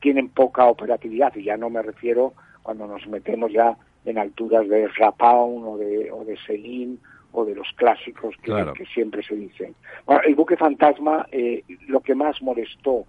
tienen 0.00 0.28
poca 0.28 0.66
operatividad, 0.66 1.34
y 1.36 1.44
ya 1.44 1.56
no 1.56 1.70
me 1.70 1.82
refiero 1.82 2.34
cuando 2.62 2.86
nos 2.86 3.06
metemos 3.06 3.50
ya 3.50 3.76
en 4.04 4.18
alturas 4.18 4.68
de 4.68 4.88
Rapaun 4.88 5.64
o 5.64 5.78
de, 5.78 6.10
o 6.10 6.24
de 6.24 6.36
Selin 6.46 7.00
o 7.32 7.44
de 7.44 7.54
los 7.54 7.68
clásicos 7.76 8.34
que, 8.42 8.84
siempre 8.92 9.22
se 9.22 9.34
dicen. 9.34 9.74
el 10.24 10.34
buque 10.34 10.56
fantasma, 10.56 11.26
eh, 11.30 11.62
lo 11.86 12.00
que 12.00 12.14
más 12.14 12.40
molestó, 12.42 13.04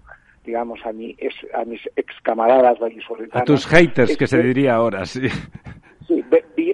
digamos, 0.45 0.85
a 0.85 0.91
mí, 0.91 1.15
es 1.17 1.33
a 1.53 1.65
mis 1.65 1.81
ex 1.95 2.13
camaradas 2.21 2.79
vallisoletanos. 2.79 3.41
A 3.41 3.45
tus 3.45 3.65
haters, 3.67 4.17
que, 4.17 4.27
se 4.27 4.41
diría 4.41 4.75
ahora, 4.75 5.05
sí. 5.05 5.27
Sí, 6.07 6.23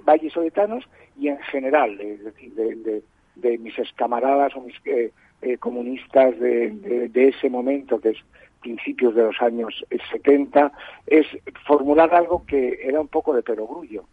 vallisoletanos 0.04 0.86
y 1.20 1.28
en 1.28 1.40
general, 1.40 2.00
es 2.00 2.24
decir, 2.24 2.54
de, 2.54 3.02
de, 3.36 3.58
mis 3.58 3.78
ex 3.78 3.92
camaradas 3.94 4.56
o 4.56 4.62
mis 4.62 4.76
eh, 4.86 5.12
eh, 5.42 5.58
comunistas 5.58 6.40
de, 6.40 7.10
de, 7.12 7.28
ese 7.28 7.50
momento, 7.50 8.00
que 8.00 8.10
es 8.10 8.18
principios 8.62 9.14
de 9.14 9.24
los 9.24 9.42
años 9.42 9.86
70, 10.12 10.72
es 11.06 11.28
formular 11.68 12.14
algo 12.16 12.46
que 12.46 12.80
era 12.82 13.00
un 13.00 13.08
poco 13.08 13.34
de 13.34 13.44
perogrullo. 13.44 14.06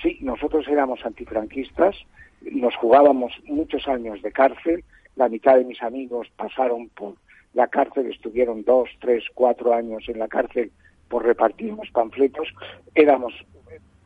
Sí, 0.00 0.18
nosotros 0.22 0.66
éramos 0.68 1.04
antifranquistas, 1.04 1.96
nos 2.40 2.74
jugábamos 2.76 3.32
muchos 3.46 3.86
años 3.88 4.22
de 4.22 4.32
cárcel, 4.32 4.84
la 5.16 5.28
mitad 5.28 5.56
de 5.56 5.64
mis 5.64 5.82
amigos 5.82 6.28
pasaron 6.36 6.88
por 6.90 7.14
la 7.54 7.68
cárcel, 7.68 8.06
estuvieron 8.06 8.64
dos, 8.64 8.88
tres, 9.00 9.24
cuatro 9.34 9.74
años 9.74 10.08
en 10.08 10.18
la 10.18 10.28
cárcel 10.28 10.70
por 11.08 11.24
repartir 11.24 11.72
unos 11.72 11.90
panfletos, 11.90 12.48
éramos 12.94 13.34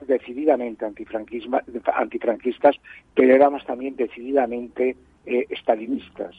decididamente 0.07 0.85
antifranquistas, 0.85 2.77
pero 3.15 3.35
éramos 3.35 3.65
también 3.65 3.97
decididamente 3.97 4.97
eh, 5.27 5.47
estalinistas 5.51 6.35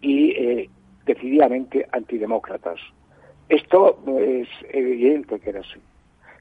y 0.00 0.30
eh, 0.30 0.70
decididamente 1.06 1.86
antidemócratas. 1.92 2.80
Esto 3.48 3.98
es 4.20 4.48
evidente 4.70 5.40
que 5.40 5.50
era 5.50 5.60
así 5.60 5.80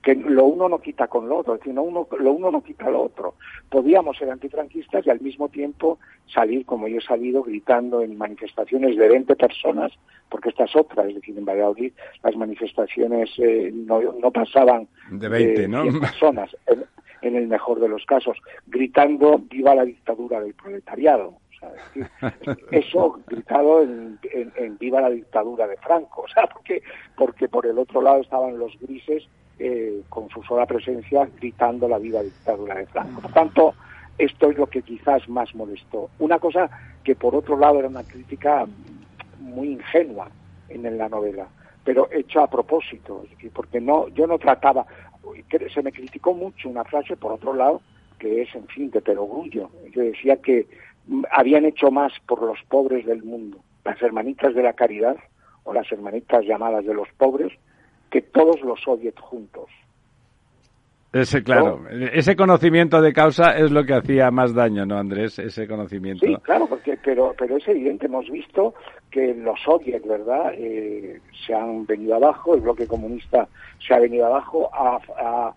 que 0.08 0.16
lo 0.16 0.46
uno 0.46 0.70
no 0.70 0.80
quita 0.80 1.10
con 1.10 1.28
lo 1.28 1.40
otro, 1.40 1.56
es 1.56 1.60
decir, 1.60 1.74
lo 1.74 2.32
uno 2.32 2.50
no 2.50 2.64
quita 2.64 2.90
lo 2.90 3.04
otro. 3.04 3.34
Podíamos 3.70 4.18
ser 4.18 4.30
antifranquistas 4.30 5.06
y 5.06 5.10
al 5.10 5.20
mismo 5.20 5.50
tiempo 5.50 6.00
salir, 6.34 6.66
como 6.66 6.88
yo 6.88 7.00
he 7.00 7.02
salido, 7.02 7.44
gritando 7.44 8.02
en 8.02 8.18
manifestaciones 8.18 8.96
de 8.96 9.06
20 9.06 9.36
personas, 9.36 9.92
porque 10.30 10.48
esta 10.48 10.64
es 10.64 10.74
otra, 10.78 11.06
es 11.06 11.16
decir, 11.16 11.38
en 11.38 11.44
Valladolid 11.44 11.92
las 12.24 12.38
manifestaciones 12.38 13.32
eh, 13.38 13.70
no, 13.74 14.00
no, 14.02 14.32
pasaban 14.32 14.88
de 15.12 15.28
20 15.28 15.68
¿no? 15.68 16.00
personas, 16.00 16.56
en, 17.22 17.36
el 17.36 17.48
mejor 17.50 17.82
de 17.82 17.90
los 17.90 18.06
casos, 18.06 18.38
gritando 18.66 19.40
viva 19.40 19.76
la 19.76 19.84
dictadura 19.84 20.40
del 20.40 20.54
proletariado. 20.54 21.34
O 21.62 22.00
eso 22.72 23.20
gritado 23.28 23.82
en, 23.82 24.18
viva 24.80 25.02
la 25.02 25.10
dictadura 25.10 25.68
de 25.68 25.76
Franco, 25.76 26.22
o 26.26 26.28
sea, 26.30 26.48
porque, 26.48 26.82
porque 27.18 27.50
por 27.50 27.66
el 27.66 27.78
otro 27.78 28.02
lado 28.02 28.22
estaban 28.22 28.58
los 28.58 28.80
grises 28.80 29.28
eh, 29.60 30.02
con 30.10 30.30
su 30.30 30.44
sola 30.44 30.66
presencia 30.66 31.28
gritando 31.40 31.88
la 31.88 31.98
viva 31.98 32.22
dictadura 32.22 32.76
de 32.76 32.86
Franco. 32.88 33.22
Por 33.22 33.32
tanto, 33.34 33.74
esto 34.18 34.52
es 34.52 34.58
lo 34.58 34.68
que 34.68 34.82
quizás 34.82 35.28
más 35.30 35.54
molestó. 35.56 36.10
Una 36.20 36.40
cosa 36.40 36.70
que 37.04 37.16
por 37.16 37.36
otro 37.36 37.58
lado 37.58 37.80
era 37.80 37.88
una 37.88 38.04
crítica 38.04 38.66
muy 39.40 39.70
ingenua 39.70 40.30
en 40.70 40.98
la 40.98 41.10
novela, 41.10 41.48
pero 41.84 42.10
hecha 42.12 42.44
a 42.44 42.50
propósito, 42.50 43.24
porque 43.54 43.80
no, 43.80 44.10
yo 44.10 44.28
no 44.28 44.38
trataba, 44.38 44.86
se 45.74 45.82
me 45.82 45.92
criticó 45.92 46.34
mucho 46.34 46.70
una 46.70 46.84
frase 46.84 47.16
por 47.16 47.32
otro 47.32 47.54
lado 47.54 47.82
que 48.20 48.42
es, 48.42 48.54
en 48.56 48.68
fin, 48.68 48.90
de 48.92 49.02
perogrullo. 49.02 49.70
Yo 49.92 50.02
decía 50.02 50.38
que 50.38 50.68
habían 51.32 51.66
hecho 51.66 51.92
más 51.92 52.14
por 52.28 52.42
los 52.42 52.60
pobres 52.68 53.06
del 53.06 53.24
mundo, 53.24 53.60
las 53.86 54.02
hermanitas 54.02 54.54
de 54.54 54.64
la 54.64 54.74
caridad 54.74 55.18
o 55.64 55.74
las 55.74 55.92
hermanitas 55.92 56.46
llamadas 56.46 56.86
de 56.86 56.94
los 56.94 57.08
pobres, 57.18 57.54
que 58.18 58.22
todos 58.32 58.60
los 58.62 58.82
soviets 58.82 59.20
juntos. 59.22 59.70
Ese, 61.14 61.44
claro, 61.44 61.84
ese 61.90 62.36
conocimiento 62.36 63.00
de 63.00 63.14
causa 63.14 63.56
es 63.56 63.72
lo 63.72 63.86
que 63.86 63.94
hacía 63.94 64.32
más 64.32 64.56
daño, 64.56 64.88
¿no, 64.88 64.98
Andrés? 64.98 65.38
Ese 65.38 65.68
conocimiento. 65.68 66.26
Sí, 66.26 66.36
claro, 66.42 66.66
porque, 66.68 66.98
pero, 67.04 67.36
pero 67.38 67.58
es 67.58 67.68
evidente, 67.68 68.08
hemos 68.08 68.28
visto 68.30 68.74
que 69.12 69.36
los 69.36 69.60
soviets, 69.62 70.06
¿verdad?, 70.08 70.52
eh, 70.56 71.22
se 71.46 71.54
han 71.54 71.86
venido 71.86 72.16
abajo, 72.16 72.56
el 72.56 72.62
bloque 72.62 72.88
comunista 72.88 73.48
se 73.86 73.94
ha 73.94 74.00
venido 74.00 74.26
abajo, 74.26 74.70
ha, 74.74 75.54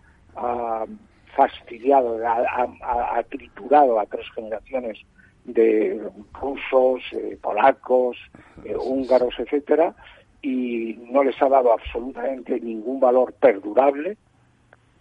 fastidiado, 1.35 2.19
ha, 2.27 3.23
triturado 3.31 3.99
a 3.99 4.07
tres 4.07 4.27
generaciones 4.35 4.99
de 5.47 5.99
rusos, 6.35 7.03
eh, 7.13 7.39
polacos, 7.41 8.19
eh, 8.65 8.77
húngaros, 8.77 9.35
etcétera, 9.39 9.95
y 10.43 10.99
no 11.11 11.23
les 11.23 11.41
ha 11.43 11.49
dado 11.49 11.73
absolutamente 11.73 12.59
ningún 12.61 13.01
valor 13.01 13.33
perdurable 13.35 14.17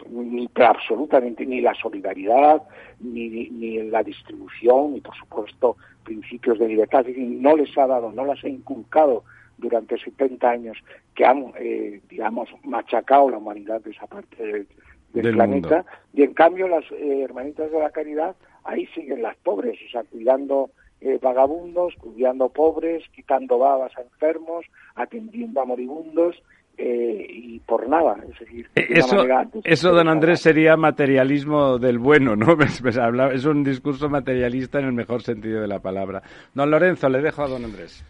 ni 0.07 0.49
absolutamente 0.55 1.45
ni 1.45 1.61
la 1.61 1.73
solidaridad, 1.73 2.63
ni, 2.99 3.49
ni 3.49 3.81
la 3.89 4.03
distribución, 4.03 4.93
ni 4.93 5.01
por 5.01 5.15
supuesto 5.15 5.77
principios 6.03 6.59
de 6.59 6.67
libertad. 6.67 7.05
no 7.05 7.55
les 7.55 7.77
ha 7.77 7.87
dado, 7.87 8.11
no 8.11 8.25
las 8.25 8.43
ha 8.43 8.49
inculcado 8.49 9.23
durante 9.57 9.97
70 9.97 10.49
años 10.49 10.77
que 11.15 11.25
han, 11.25 11.51
eh, 11.59 12.01
digamos, 12.09 12.49
machacado 12.63 13.29
la 13.29 13.37
humanidad 13.37 13.81
de 13.81 13.91
esa 13.91 14.07
parte 14.07 14.67
del, 15.11 15.33
planeta. 15.33 15.85
Y 16.13 16.23
en 16.23 16.33
cambio 16.33 16.67
las 16.67 16.85
eh, 16.91 17.21
hermanitas 17.23 17.71
de 17.71 17.79
la 17.79 17.89
caridad, 17.89 18.35
ahí 18.63 18.85
siguen 18.87 19.21
las 19.21 19.35
pobres, 19.37 19.77
o 19.87 19.91
sea, 19.91 20.03
cuidando 20.03 20.69
eh, 21.01 21.19
vagabundos, 21.21 21.95
cuidando 21.95 22.49
pobres, 22.49 23.03
quitando 23.15 23.57
babas 23.57 23.91
a 23.97 24.01
enfermos, 24.01 24.65
atendiendo 24.95 25.61
a 25.61 25.65
moribundos 25.65 26.35
eh, 26.77 27.27
y 27.29 27.59
por 27.59 27.89
nada. 27.89 28.17
Es 28.31 28.39
decir, 28.39 28.69
eh, 28.75 28.87
eso, 28.89 29.25
eso 29.63 29.91
don 29.91 30.07
Andrés, 30.07 30.39
sería 30.39 30.77
materialismo 30.77 31.77
del 31.77 31.99
bueno, 31.99 32.35
¿no? 32.35 32.57
es 33.33 33.45
un 33.45 33.63
discurso 33.63 34.09
materialista 34.09 34.79
en 34.79 34.85
el 34.85 34.93
mejor 34.93 35.21
sentido 35.21 35.61
de 35.61 35.67
la 35.67 35.79
palabra. 35.79 36.21
Don 36.53 36.71
Lorenzo, 36.71 37.09
le 37.09 37.21
dejo 37.21 37.43
a 37.43 37.47
don 37.49 37.65
Andrés. 37.65 38.03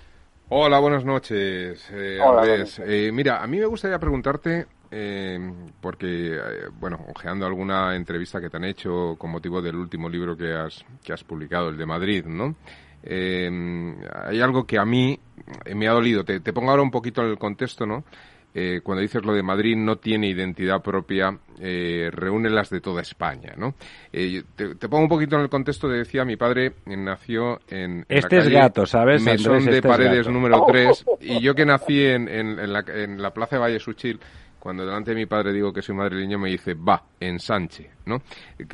Hola, 0.49 0.79
buenas 0.79 1.05
noches, 1.05 1.91
eh, 1.93 2.19
Andrés. 2.21 2.81
mira, 3.13 3.43
a 3.43 3.47
mí 3.47 3.57
me 3.57 3.65
gustaría 3.65 3.99
preguntarte, 3.99 4.65
porque, 5.81 6.39
bueno, 6.79 6.99
ojeando 7.09 7.45
alguna 7.45 7.95
entrevista 7.95 8.41
que 8.41 8.49
te 8.49 8.57
han 8.57 8.65
hecho 8.65 9.15
con 9.17 9.31
motivo 9.31 9.61
del 9.61 9.75
último 9.75 10.09
libro 10.09 10.35
que 10.35 10.53
has, 10.53 10.83
que 11.03 11.13
has 11.13 11.23
publicado, 11.23 11.69
el 11.69 11.77
de 11.77 11.85
Madrid, 11.85 12.25
¿no? 12.25 12.55
hay 13.01 14.41
algo 14.41 14.65
que 14.65 14.77
a 14.77 14.83
mí 14.83 15.17
me 15.73 15.87
ha 15.87 15.91
dolido. 15.91 16.25
Te, 16.25 16.41
te 16.41 16.51
pongo 16.51 16.71
ahora 16.71 16.83
un 16.83 16.91
poquito 16.91 17.21
en 17.21 17.29
el 17.29 17.37
contexto, 17.37 17.85
¿no? 17.85 18.03
Eh, 18.51 18.81
cuando 18.83 19.03
dices 19.03 19.23
lo 19.23 19.33
de 19.33 19.43
Madrid 19.43 19.75
no 19.77 19.97
tiene 19.97 20.27
identidad 20.27 20.81
propia, 20.81 21.37
eh, 21.59 22.09
reúne 22.11 22.49
las 22.49 22.71
de 22.71 22.81
toda 22.81 23.01
España, 23.03 23.53
¿no? 23.55 23.75
Eh, 24.11 24.41
te, 24.55 24.89
pongo 24.89 25.03
un 25.03 25.09
poquito 25.09 25.35
en 25.35 25.43
el 25.43 25.49
contexto, 25.49 25.87
de, 25.87 25.99
decía, 25.99 26.25
mi 26.25 26.35
padre 26.35 26.73
nació 26.87 27.59
en, 27.67 28.05
este 28.09 28.39
es 28.39 28.49
gato, 28.49 28.87
¿sabes? 28.87 29.21
Mesón 29.21 29.65
de 29.65 29.75
este 29.77 29.87
Paredes 29.87 30.27
número 30.27 30.65
3, 30.67 31.05
y 31.21 31.41
yo 31.41 31.53
que 31.53 31.63
nací 31.63 32.03
en, 32.03 32.27
en, 32.27 32.73
la, 32.73 32.83
en 32.87 33.21
la 33.21 33.31
plaza 33.31 33.57
de 33.57 33.61
Valle 33.61 33.79
Suchil, 33.79 34.19
cuando 34.59 34.85
delante 34.85 35.11
de 35.11 35.15
mi 35.15 35.25
padre 35.25 35.53
digo 35.53 35.71
que 35.73 35.81
soy 35.81 35.95
madrileño, 35.95 36.37
me 36.37 36.49
dice, 36.49 36.73
va, 36.73 37.03
ensanche, 37.19 37.91
¿no? 38.05 38.21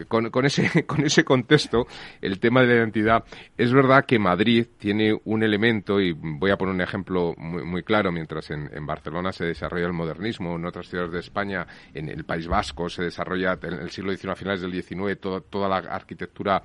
Con, 0.07 0.29
con, 0.29 0.45
ese, 0.45 0.83
con 0.85 1.03
ese 1.03 1.23
contexto, 1.23 1.85
el 2.21 2.39
tema 2.39 2.61
de 2.61 2.67
la 2.67 2.73
identidad, 2.75 3.23
es 3.57 3.71
verdad 3.71 4.05
que 4.05 4.19
Madrid 4.19 4.67
tiene 4.77 5.17
un 5.25 5.43
elemento, 5.43 6.01
y 6.01 6.13
voy 6.13 6.51
a 6.51 6.57
poner 6.57 6.75
un 6.75 6.81
ejemplo 6.81 7.33
muy, 7.37 7.63
muy 7.63 7.83
claro, 7.83 8.11
mientras 8.11 8.49
en, 8.51 8.69
en, 8.73 8.85
Barcelona 8.85 9.31
se 9.31 9.45
desarrolla 9.45 9.85
el 9.87 9.93
modernismo, 9.93 10.55
en 10.55 10.65
otras 10.65 10.87
ciudades 10.87 11.11
de 11.11 11.19
España, 11.19 11.65
en 11.93 12.09
el 12.09 12.23
País 12.25 12.47
Vasco 12.47 12.89
se 12.89 13.03
desarrolla 13.03 13.57
en 13.61 13.73
el 13.73 13.89
siglo 13.91 14.11
XIX, 14.11 14.29
a 14.31 14.35
finales 14.35 14.61
del 14.61 14.71
XIX, 14.71 15.19
toda 15.19 15.69
la 15.69 15.77
arquitectura 15.77 16.61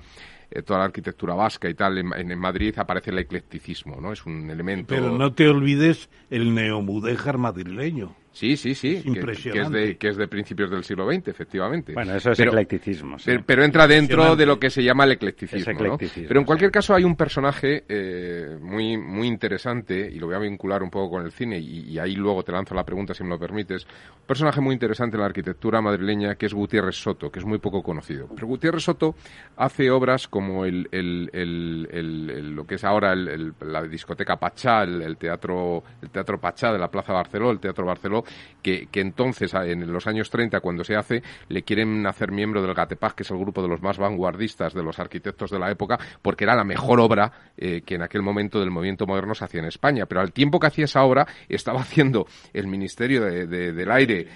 eh, 0.53 0.63
toda 0.63 0.79
la 0.79 0.85
arquitectura 0.85 1.33
vasca 1.33 1.69
y 1.69 1.73
tal, 1.75 1.97
en, 1.97 2.11
en, 2.13 2.37
Madrid 2.37 2.77
aparece 2.77 3.11
el 3.11 3.19
eclecticismo, 3.19 4.01
¿no? 4.01 4.11
Es 4.11 4.25
un 4.25 4.49
elemento... 4.49 4.87
Pero 4.89 5.17
no 5.17 5.31
te 5.33 5.47
olvides 5.47 6.09
el 6.29 6.53
neomudéjar 6.53 7.37
madrileño. 7.37 8.13
Sí, 8.33 8.55
sí, 8.55 8.75
sí, 8.75 9.03
que, 9.03 9.59
es 9.59 9.69
de, 9.69 9.97
que 9.97 10.07
es 10.07 10.15
de 10.15 10.27
principios 10.27 10.71
del 10.71 10.85
siglo 10.85 11.05
XX, 11.05 11.27
efectivamente. 11.27 11.93
Bueno, 11.93 12.15
eso 12.15 12.31
es 12.31 12.39
eclecticismo. 12.39 13.17
Pero, 13.45 13.63
entra 13.63 13.87
dentro 13.87 14.37
de 14.37 14.45
lo 14.45 14.57
que 14.57 14.69
se 14.69 14.81
llama 14.81 15.03
el 15.03 15.13
eclecticismo. 15.13 15.73
¿no? 15.73 15.97
Pero 15.97 16.39
en 16.39 16.45
cualquier 16.45 16.71
caso 16.71 16.95
hay 16.95 17.03
un 17.03 17.17
personaje 17.17 17.83
eh, 17.89 18.57
muy, 18.61 18.97
muy 18.97 19.27
interesante, 19.27 20.09
y 20.09 20.17
lo 20.17 20.27
voy 20.27 20.35
a 20.35 20.39
vincular 20.39 20.81
un 20.81 20.89
poco 20.89 21.11
con 21.11 21.25
el 21.25 21.31
cine, 21.33 21.59
y, 21.59 21.99
ahí 21.99 22.15
luego 22.15 22.41
te 22.41 22.53
lanzo 22.53 22.73
la 22.73 22.85
pregunta 22.85 23.13
si 23.13 23.23
me 23.23 23.29
lo 23.29 23.37
permites. 23.37 23.85
Un 23.85 24.25
personaje 24.25 24.61
muy 24.61 24.73
interesante 24.73 25.17
en 25.17 25.21
la 25.21 25.27
arquitectura 25.27 25.81
madrileña 25.81 26.35
que 26.35 26.45
es 26.45 26.53
Gutiérrez 26.53 26.95
Soto, 26.95 27.29
que 27.29 27.39
es 27.39 27.45
muy 27.45 27.59
poco 27.59 27.83
conocido. 27.83 28.29
Pero 28.33 28.47
Gutiérrez 28.47 28.83
Soto 28.83 29.13
hace 29.57 29.91
obras 29.91 30.29
como 30.29 30.63
el, 30.65 30.87
el, 30.91 31.29
el, 31.33 32.55
lo 32.55 32.65
que 32.65 32.75
es 32.75 32.83
ahora 32.85 33.13
la 33.13 33.83
discoteca 33.83 34.37
Pachá, 34.37 34.83
el, 34.83 35.17
teatro, 35.17 35.83
el 36.01 36.09
teatro 36.09 36.39
Pachá 36.39 36.71
de 36.71 36.79
la 36.79 36.89
Plaza 36.89 37.13
Barceló, 37.13 37.51
el 37.51 37.59
Teatro 37.59 37.85
Barceló, 37.85 38.20
que, 38.61 38.87
entonces, 38.93 39.53
en 39.53 39.91
los 39.91 40.07
años 40.07 40.29
30, 40.29 40.59
cuando 40.59 40.83
se 40.83 40.95
hace, 40.95 41.23
le 41.49 41.63
quieren 41.63 42.05
hacer 42.05 42.31
miembro 42.31 42.61
del 42.61 42.73
GATEPAC, 42.73 43.15
que 43.15 43.23
es 43.23 43.31
el 43.31 43.37
grupo 43.37 43.61
de 43.61 43.67
los 43.67 43.81
más 43.81 43.97
vanguardistas 43.97 44.73
de 44.73 44.83
los 44.83 44.99
arquitectos 44.99 45.49
de 45.49 45.59
la 45.59 45.71
época, 45.71 45.99
porque 46.21 46.43
era 46.43 46.55
la 46.55 46.63
mejor 46.63 46.99
obra 46.99 47.31
eh, 47.57 47.81
que 47.85 47.95
en 47.95 48.03
aquel 48.03 48.21
momento 48.21 48.59
del 48.59 48.71
movimiento 48.71 49.07
moderno 49.07 49.33
se 49.33 49.45
hacía 49.45 49.61
en 49.61 49.67
España. 49.67 50.05
Pero 50.05 50.21
al 50.21 50.31
tiempo 50.31 50.59
que 50.59 50.67
hacía 50.67 50.85
esa 50.85 51.03
obra, 51.03 51.27
estaba 51.49 51.81
haciendo 51.81 52.27
el 52.53 52.67
Ministerio 52.67 53.21
del 53.21 53.91
Aire, 53.91 54.27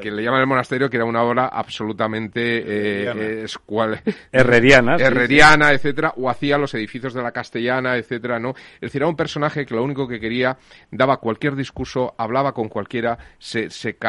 que 0.00 0.10
le 0.10 0.22
llaman 0.22 0.40
el 0.40 0.46
monasterio, 0.46 0.88
que 0.88 0.96
era 0.96 1.04
una 1.04 1.22
obra 1.22 1.46
absolutamente 1.46 2.40
eh, 2.40 3.46
herreriana, 4.32 4.96
herreriana 4.98 5.72
etcétera, 5.72 6.14
o 6.16 6.30
hacía 6.30 6.58
los 6.58 6.74
edificios 6.74 7.14
de 7.14 7.22
la 7.22 7.32
Castellana, 7.32 7.96
etcétera, 7.96 8.38
¿no? 8.38 8.50
Es 8.50 8.80
decir, 8.80 9.02
era 9.02 9.08
un 9.08 9.16
personaje 9.16 9.66
que 9.66 9.74
lo 9.74 9.82
único 9.82 10.06
que 10.06 10.20
quería, 10.20 10.56
daba 10.90 11.18
cualquier 11.18 11.56
discurso, 11.56 12.14
hablaba 12.16 12.52
con 12.52 12.67
cualquiera, 12.68 13.18
se, 13.38 13.68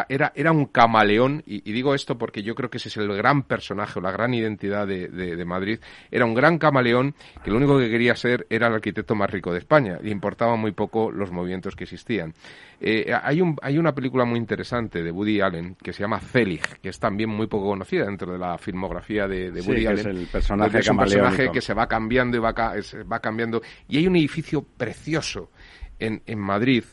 era, 0.10 0.32
era 0.36 0.52
un 0.52 0.66
camaleón, 0.66 1.44
y, 1.46 1.62
digo 1.72 1.94
esto 1.94 2.18
porque 2.18 2.44
yo 2.44 2.56
creo 2.56 2.70
que 2.70 2.78
ese 2.78 2.90
es 2.90 2.98
el 2.98 3.08
gran 3.16 3.44
personaje 3.44 4.00
o 4.00 4.02
la 4.02 4.12
gran 4.12 4.34
identidad 4.34 4.88
de, 4.88 5.46
Madrid, 5.46 5.80
era 6.12 6.26
un 6.26 6.34
gran 6.34 6.58
camaleón 6.58 7.16
que 7.44 7.50
lo 7.50 7.58
único 7.58 7.80
que 7.80 7.90
quería 7.90 8.16
ser 8.16 8.46
era 8.50 8.68
el 8.68 8.74
arquitecto 8.74 9.16
más 9.16 9.30
rico 9.30 9.52
de 9.52 9.60
España, 9.60 10.00
le 10.02 10.12
importaba 10.12 10.56
muy 10.56 10.72
poco 10.72 11.12
los 11.12 11.32
movimientos 11.32 11.76
que 11.76 11.86
existían. 11.86 12.34
Eh, 12.82 13.12
hay, 13.22 13.42
un, 13.42 13.58
hay 13.62 13.78
una 13.78 13.94
película 13.94 14.24
muy 14.24 14.40
interesante 14.40 15.04
de 15.04 15.12
Woody 15.12 15.42
Allen 15.42 15.76
que 15.76 15.92
se 15.92 16.02
llama 16.02 16.20
Zelig, 16.20 16.80
que 16.82 16.90
es 16.90 17.00
también 17.00 17.30
muy 17.30 17.48
poco 17.48 17.68
conocida 17.68 18.06
dentro 18.06 18.32
de 18.32 18.40
la 18.40 18.58
filmografía 18.58 19.28
de, 19.28 19.50
Woody 19.52 19.86
Allen. 19.86 20.00
es 20.00 20.06
el 20.06 20.28
personaje, 20.28 20.80
es 20.80 20.90
un 20.90 20.98
personaje 20.98 21.52
que 21.52 21.62
se 21.62 21.74
va 21.74 21.88
cambiando 21.88 22.38
y 22.38 22.40
va, 22.40 22.54
va 22.54 23.20
cambiando. 23.20 23.62
Y 23.88 23.98
hay 23.98 24.08
un 24.08 24.16
edificio 24.16 24.62
precioso 24.62 25.52
en, 26.00 26.22
en 26.26 26.40
Madrid 26.40 26.84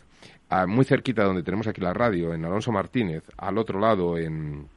muy 0.66 0.84
cerquita 0.84 1.24
donde 1.24 1.42
tenemos 1.42 1.66
aquí 1.66 1.80
la 1.80 1.92
radio, 1.92 2.32
en 2.32 2.44
Alonso 2.44 2.72
Martínez, 2.72 3.24
al 3.36 3.58
otro 3.58 3.80
lado, 3.80 4.16
en 4.18 4.68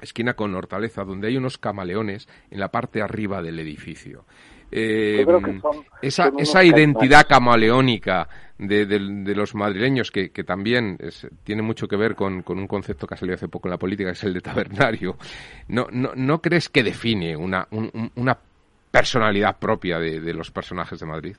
esquina 0.00 0.34
con 0.34 0.54
Hortaleza, 0.54 1.04
donde 1.04 1.28
hay 1.28 1.36
unos 1.36 1.58
camaleones 1.58 2.28
en 2.50 2.60
la 2.60 2.68
parte 2.68 3.00
arriba 3.00 3.40
del 3.40 3.58
edificio. 3.60 4.24
Eh, 4.74 5.24
esa, 6.00 6.32
esa 6.38 6.64
identidad 6.64 7.26
camaleónica 7.28 8.26
de, 8.58 8.86
los 9.34 9.54
madrileños, 9.54 10.10
que, 10.10 10.28
también 10.44 10.98
tiene 11.44 11.62
mucho 11.62 11.86
que 11.86 11.96
ver 11.96 12.14
con, 12.14 12.42
un 12.46 12.66
concepto 12.66 13.06
que 13.06 13.14
ha 13.14 13.18
salido 13.18 13.34
hace 13.34 13.48
poco 13.48 13.68
en 13.68 13.72
la 13.72 13.78
política, 13.78 14.08
que 14.10 14.14
es 14.14 14.24
el 14.24 14.34
de 14.34 14.40
tabernario, 14.40 15.16
¿no, 15.68 15.88
no, 15.92 16.12
no 16.14 16.40
crees 16.40 16.68
que 16.68 16.82
define 16.82 17.36
una, 17.36 17.68
una 18.14 18.38
personalidad 18.90 19.58
propia 19.58 19.98
de 19.98 20.32
los 20.32 20.50
personajes 20.50 20.98
de 20.98 21.06
Madrid? 21.06 21.36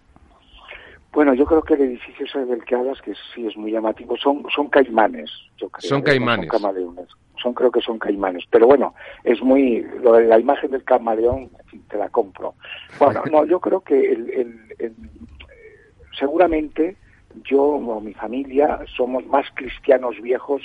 Bueno, 1.14 1.36
yo 1.36 1.46
creo 1.46 1.62
que 1.62 1.76
el 1.76 1.82
edificio 1.82 2.26
ese 2.26 2.44
del 2.46 2.66
que 2.66 2.74
hablas, 2.74 3.00
que 3.02 3.14
sí 3.34 3.46
es 3.46 3.56
muy 3.56 3.72
llamativo, 3.72 4.18
son, 4.18 4.44
son 4.54 4.68
caimanes, 4.68 5.30
yo 5.58 5.70
creo. 5.70 5.88
Son 5.88 6.00
¿eh? 6.00 6.04
caimanes. 6.04 6.50
son 6.50 6.60
camaleones. 6.60 7.08
Son 7.42 7.54
creo 7.54 7.72
que 7.72 7.82
son 7.82 8.00
caimanes. 8.00 8.46
Pero 8.50 8.66
bueno, 8.66 8.96
es 9.24 9.40
muy, 9.44 9.86
lo 10.02 10.14
de 10.14 10.26
la 10.26 10.40
imagen 10.40 10.72
del 10.72 10.84
camaleón, 10.84 11.52
te 11.88 11.98
la 11.98 12.10
compro. 12.10 12.56
Bueno, 12.98 13.22
no, 13.32 13.46
yo 13.46 13.60
creo 13.60 13.82
que 13.82 14.12
el, 14.12 14.58
seguramente 16.18 16.98
yo 17.44 17.62
o 17.62 18.02
mi 18.02 18.14
familia 18.14 18.80
somos 18.98 19.26
más 19.28 19.46
cristianos 19.54 20.20
viejos 20.20 20.64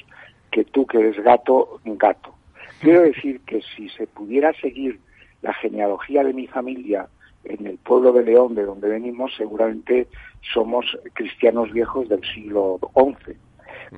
que 0.50 0.64
tú 0.64 0.86
que 0.86 0.98
eres 0.98 1.22
gato, 1.22 1.78
gato. 1.84 2.34
Quiero 2.80 3.02
decir 3.12 3.40
que 3.40 3.60
si 3.76 3.90
se 3.90 4.06
pudiera 4.06 4.54
seguir 4.54 4.98
la 5.42 5.52
genealogía 5.52 6.24
de 6.24 6.32
mi 6.32 6.46
familia 6.46 7.06
en 7.44 7.66
el 7.66 7.78
pueblo 7.78 8.12
de 8.12 8.24
León, 8.24 8.54
de 8.54 8.64
donde 8.64 8.88
venimos, 8.88 9.34
seguramente 9.36 10.08
somos 10.52 10.86
cristianos 11.14 11.72
viejos 11.72 12.08
del 12.08 12.22
siglo 12.34 12.78
XI. 12.94 13.36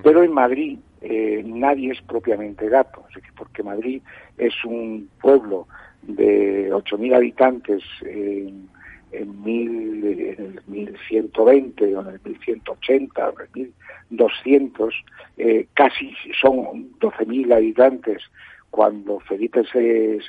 Pero 0.02 0.22
en 0.22 0.32
Madrid 0.32 0.78
eh, 1.00 1.42
nadie 1.44 1.92
es 1.92 2.00
propiamente 2.02 2.68
gato, 2.68 3.04
porque 3.36 3.62
Madrid 3.62 4.02
es 4.38 4.54
un 4.64 5.08
pueblo 5.20 5.66
de 6.02 6.70
8.000 6.72 7.14
habitantes 7.16 7.82
en, 8.02 8.68
en, 9.12 9.42
mil, 9.42 10.04
en 10.04 10.44
el 10.44 10.60
1120 10.66 11.96
o 11.96 12.00
en 12.02 12.06
el 12.06 12.20
1180 12.24 13.28
o 13.28 13.40
en 13.40 13.48
el 13.54 13.72
1200, 14.10 14.94
eh, 15.38 15.66
casi 15.74 16.14
son 16.40 16.92
12.000 17.00 17.54
habitantes 17.54 18.22
cuando 18.70 19.20
Felipe 19.20 19.62
II 19.74 20.28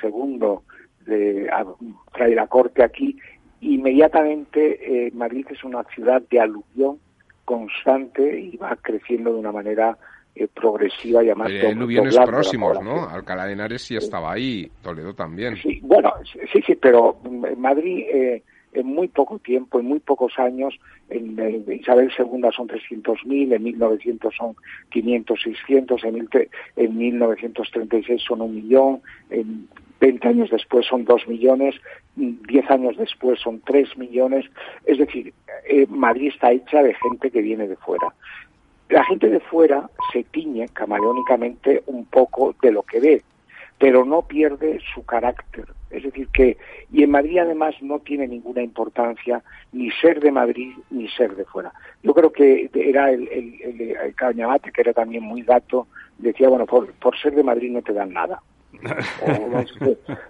trae 1.04 2.34
la 2.34 2.46
corte 2.46 2.82
aquí, 2.82 3.16
inmediatamente 3.60 5.06
eh, 5.06 5.10
Madrid 5.12 5.46
es 5.50 5.62
una 5.64 5.84
ciudad 5.84 6.22
de 6.30 6.40
aluvión 6.40 6.98
constante 7.44 8.40
y 8.40 8.56
va 8.56 8.76
creciendo 8.80 9.32
de 9.32 9.38
una 9.38 9.52
manera 9.52 9.96
eh, 10.34 10.48
progresiva 10.48 11.22
y 11.22 11.26
además 11.26 11.48
hay 11.48 11.66
aluviones 11.66 12.16
próximos, 12.16 12.82
¿no? 12.82 13.08
Alcalá 13.08 13.46
de 13.46 13.52
Henares 13.52 13.82
sí 13.82 13.96
estaba 13.96 14.32
ahí, 14.32 14.70
Toledo 14.82 15.14
también. 15.14 15.56
Sí, 15.56 15.80
bueno, 15.82 16.12
sí, 16.52 16.62
sí, 16.66 16.74
pero 16.74 17.18
Madrid 17.56 18.04
eh, 18.12 18.42
en 18.72 18.86
muy 18.86 19.08
poco 19.08 19.38
tiempo, 19.38 19.78
en 19.78 19.86
muy 19.86 20.00
pocos 20.00 20.38
años, 20.38 20.74
en, 21.10 21.36
Isabel 21.70 22.10
II 22.18 22.48
son 22.56 22.68
300.000, 22.68 23.54
en 23.54 23.62
1900 23.62 24.34
son 24.34 24.56
500, 24.90 25.42
600, 25.42 26.04
en, 26.04 26.28
en 26.76 26.96
1936 26.96 28.22
son 28.26 28.40
un 28.40 28.54
millón, 28.54 29.02
en 29.30 29.68
20 30.02 30.28
años 30.28 30.50
después 30.50 30.84
son 30.84 31.04
2 31.04 31.28
millones, 31.28 31.76
10 32.16 32.70
años 32.72 32.96
después 32.96 33.38
son 33.38 33.60
3 33.60 33.96
millones. 33.96 34.44
Es 34.84 34.98
decir, 34.98 35.32
eh, 35.68 35.86
Madrid 35.88 36.32
está 36.34 36.50
hecha 36.50 36.82
de 36.82 36.92
gente 36.94 37.30
que 37.30 37.40
viene 37.40 37.68
de 37.68 37.76
fuera. 37.76 38.12
La 38.88 39.04
gente 39.04 39.28
de 39.28 39.38
fuera 39.38 39.88
se 40.12 40.24
tiñe 40.24 40.66
camaleónicamente 40.70 41.84
un 41.86 42.04
poco 42.06 42.52
de 42.60 42.72
lo 42.72 42.82
que 42.82 42.98
ve, 42.98 43.22
pero 43.78 44.04
no 44.04 44.22
pierde 44.22 44.80
su 44.92 45.04
carácter. 45.06 45.66
Es 45.88 46.02
decir, 46.02 46.26
que, 46.32 46.56
y 46.90 47.04
en 47.04 47.10
Madrid 47.12 47.38
además 47.38 47.76
no 47.80 48.00
tiene 48.00 48.26
ninguna 48.26 48.62
importancia 48.62 49.40
ni 49.70 49.92
ser 49.92 50.18
de 50.18 50.32
Madrid 50.32 50.72
ni 50.90 51.08
ser 51.10 51.36
de 51.36 51.44
fuera. 51.44 51.72
Yo 52.02 52.12
creo 52.12 52.32
que 52.32 52.68
era 52.74 53.12
el, 53.12 53.28
el, 53.28 54.14
Cañabate, 54.16 54.72
que 54.72 54.80
era 54.80 54.94
también 54.94 55.22
muy 55.22 55.42
gato, 55.42 55.86
decía, 56.18 56.48
bueno, 56.48 56.66
por, 56.66 56.92
por 56.94 57.16
ser 57.16 57.36
de 57.36 57.44
Madrid 57.44 57.70
no 57.70 57.82
te 57.82 57.92
dan 57.92 58.12
nada 58.12 58.42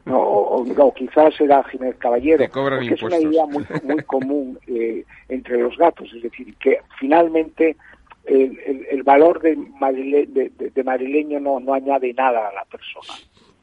o, 0.06 0.64
no, 0.64 0.92
quizás 0.94 1.40
era 1.40 1.62
Jiménez 1.64 1.96
Caballero, 1.98 2.44
porque 2.52 2.94
es 2.94 3.02
una 3.02 3.18
idea 3.18 3.46
muy, 3.46 3.64
muy 3.82 4.02
común 4.02 4.58
eh, 4.66 5.04
entre 5.28 5.58
los 5.58 5.76
gatos, 5.76 6.10
es 6.14 6.22
decir, 6.22 6.54
que 6.56 6.80
finalmente 6.98 7.76
el, 8.24 8.86
el, 8.90 9.02
valor 9.02 9.40
de, 9.40 9.56
de, 9.56 10.84
madrileño 10.84 11.40
no, 11.40 11.60
no 11.60 11.74
añade 11.74 12.12
nada 12.14 12.48
a 12.48 12.52
la 12.52 12.64
persona, 12.64 13.14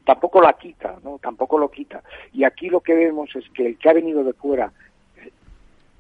tampoco 0.06 0.42
la 0.42 0.54
quita, 0.54 0.98
¿no? 1.04 1.20
tampoco 1.20 1.58
lo 1.58 1.70
quita. 1.70 2.04
Y 2.34 2.44
aquí 2.44 2.70
lo 2.70 2.82
que 2.82 2.96
vemos 2.96 3.36
es 3.36 3.50
que 3.52 3.68
el 3.68 3.78
que 3.78 3.90
ha 3.90 3.94
venido 3.94 4.24
de 4.24 4.34
fuera 4.34 4.72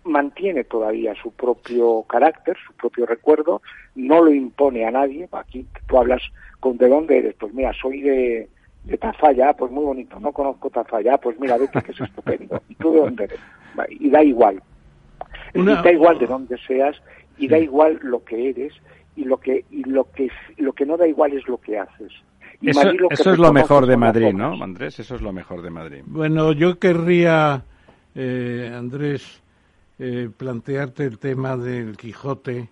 mantiene 0.03 0.63
todavía 0.63 1.13
su 1.21 1.31
propio 1.31 2.03
carácter, 2.03 2.57
su 2.65 2.73
propio 2.73 3.05
recuerdo, 3.05 3.61
no 3.95 4.23
lo 4.23 4.31
impone 4.31 4.85
a 4.85 4.91
nadie. 4.91 5.27
Aquí 5.31 5.65
tú 5.87 5.97
hablas 5.97 6.21
con 6.59 6.77
de 6.77 6.89
dónde 6.89 7.19
eres, 7.19 7.35
pues 7.35 7.53
mira, 7.53 7.71
soy 7.73 8.01
de, 8.01 8.49
de 8.89 8.97
Tafalla, 8.97 9.53
pues 9.53 9.71
muy 9.71 9.85
bonito, 9.85 10.19
no 10.19 10.31
conozco 10.31 10.69
Tafalla, 10.69 11.17
pues 11.17 11.39
mira, 11.39 11.57
vete 11.57 11.81
que 11.81 11.91
es 11.91 12.01
estupendo. 12.01 12.61
¿Y 12.67 12.75
tú 12.75 12.91
de 12.91 12.99
dónde 12.99 13.23
eres? 13.25 13.39
Y 13.91 14.09
da 14.09 14.23
igual. 14.23 14.61
da 15.53 15.91
igual 15.91 16.17
de 16.17 16.25
dónde 16.25 16.57
seas 16.65 16.95
y 17.37 17.47
da 17.47 17.59
igual 17.59 17.99
lo 18.01 18.23
que 18.23 18.49
eres 18.49 18.73
y 19.15 19.25
lo 19.25 19.37
que 19.37 19.65
y 19.69 19.83
lo 19.83 20.09
que 20.11 20.29
lo 20.57 20.73
que 20.73 20.85
no 20.85 20.97
da 20.97 21.07
igual 21.07 21.33
es 21.33 21.47
lo 21.47 21.59
que 21.59 21.77
haces. 21.77 22.11
eso, 22.61 22.91
eso 23.09 23.31
es 23.33 23.37
lo 23.37 23.53
mejor 23.53 23.85
de 23.85 23.95
Madrid, 23.95 24.33
¿no, 24.33 24.61
Andrés? 24.61 24.99
Eso 24.99 25.15
es 25.15 25.21
lo 25.21 25.31
mejor 25.31 25.61
de 25.61 25.69
Madrid. 25.69 26.01
Bueno, 26.05 26.51
yo 26.51 26.79
querría, 26.79 27.63
eh, 28.15 28.73
Andrés, 28.75 29.41
eh, 29.99 30.29
plantearte 30.35 31.05
el 31.05 31.19
tema 31.19 31.57
del 31.57 31.95
Quijote, 31.95 32.69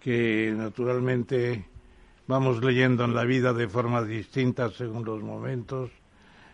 que 0.00 0.52
naturalmente 0.56 1.64
vamos 2.26 2.62
leyendo 2.62 3.04
en 3.04 3.14
la 3.14 3.24
vida 3.24 3.52
de 3.52 3.68
formas 3.68 4.06
distintas 4.06 4.74
según 4.74 5.04
los 5.04 5.22
momentos. 5.22 5.90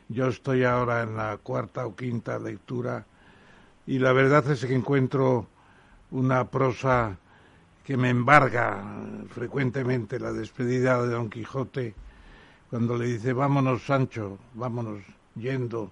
Yo 0.08 0.26
estoy 0.28 0.64
ahora 0.64 1.02
en 1.02 1.16
la 1.16 1.36
cuarta 1.38 1.86
o 1.86 1.94
quinta 1.94 2.38
lectura 2.38 3.04
y 3.86 3.98
la 3.98 4.12
verdad 4.12 4.50
es 4.50 4.64
que 4.64 4.74
encuentro 4.74 5.46
una 6.10 6.48
prosa 6.48 7.16
que 7.84 7.96
me 7.96 8.10
embarga 8.10 8.82
frecuentemente 9.30 10.18
la 10.18 10.32
despedida 10.32 11.00
de 11.02 11.10
Don 11.10 11.30
Quijote 11.30 11.94
cuando 12.68 12.96
le 12.96 13.06
dice 13.06 13.32
vámonos 13.32 13.82
Sancho, 13.82 14.38
vámonos 14.54 15.02
yendo, 15.34 15.90